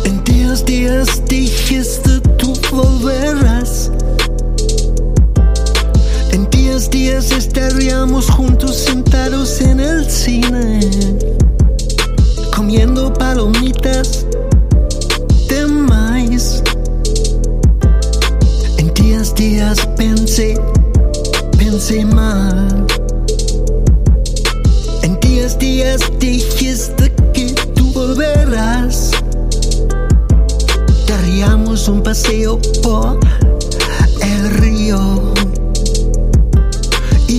En 0.05 0.22
días, 0.24 0.64
días 0.64 1.22
dijiste 1.28 2.20
tú 2.38 2.52
volverás. 2.70 3.63
Días, 6.75 6.91
días 6.91 7.31
estaríamos 7.31 8.29
juntos 8.29 8.75
sentados 8.75 9.61
en 9.61 9.79
el 9.79 10.11
cine, 10.11 10.81
comiendo 12.53 13.12
palomitas 13.12 14.27
de 15.49 15.66
maíz. 15.68 16.64
En 18.77 18.93
días, 18.93 19.33
días 19.37 19.87
pensé, 19.97 20.61
pensé 21.57 22.05
mal. 22.07 22.85
En 25.03 25.20
días, 25.20 25.57
días 25.57 26.01
dijiste 26.18 27.12
que 27.33 27.55
tú 27.77 27.93
volverás. 27.93 29.12
Daríamos 31.07 31.87
un 31.87 32.03
paseo 32.03 32.59
por 32.83 33.20
el 34.20 34.51
río. 34.51 35.34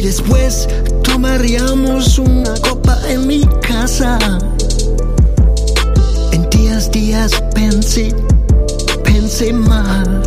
Después 0.05 0.67
tomaríamos 1.01 2.19
una 2.19 2.53
copa 2.61 2.95
en 3.09 3.25
mi 3.25 3.41
casa. 3.67 4.19
En 6.31 6.47
días, 6.51 6.91
días 6.91 7.31
pensé, 7.55 8.13
pensé 9.03 9.51
mal. 9.51 10.21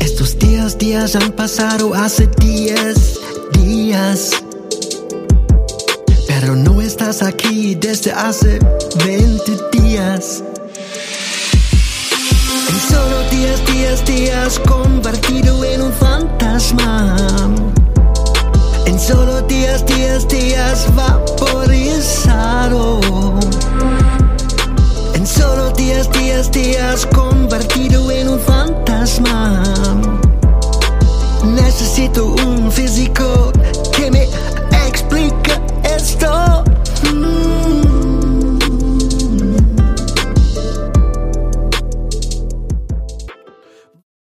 Estos 0.00 0.36
días, 0.36 0.78
días 0.78 1.14
han 1.14 1.30
pasado 1.30 1.94
hace 1.94 2.28
diez 2.40 3.20
días. 3.62 4.32
Pero 6.26 6.56
no 6.56 6.82
estás 6.82 7.22
aquí 7.22 7.76
desde 7.76 8.10
hace 8.10 8.58
20 9.06 9.78
días. 9.78 10.42
En 12.90 12.96
Solo 12.96 13.22
días, 13.30 13.64
días, 13.66 14.04
días 14.04 14.58
convertido 14.66 15.64
en 15.64 15.82
un 15.82 15.92
fantasma. 15.92 17.16
En 18.84 18.98
solo 18.98 19.42
días, 19.42 19.86
días, 19.86 20.26
días 20.26 20.88
vaporizado. 20.96 22.98
En 25.14 25.24
solo 25.24 25.70
días, 25.70 26.10
días, 26.10 26.50
días 26.50 27.06
convertido 27.14 28.10
en 28.10 28.28
un 28.28 28.40
fantasma. 28.40 29.62
Necesito 31.44 32.34
un 32.44 32.72
físico 32.72 33.52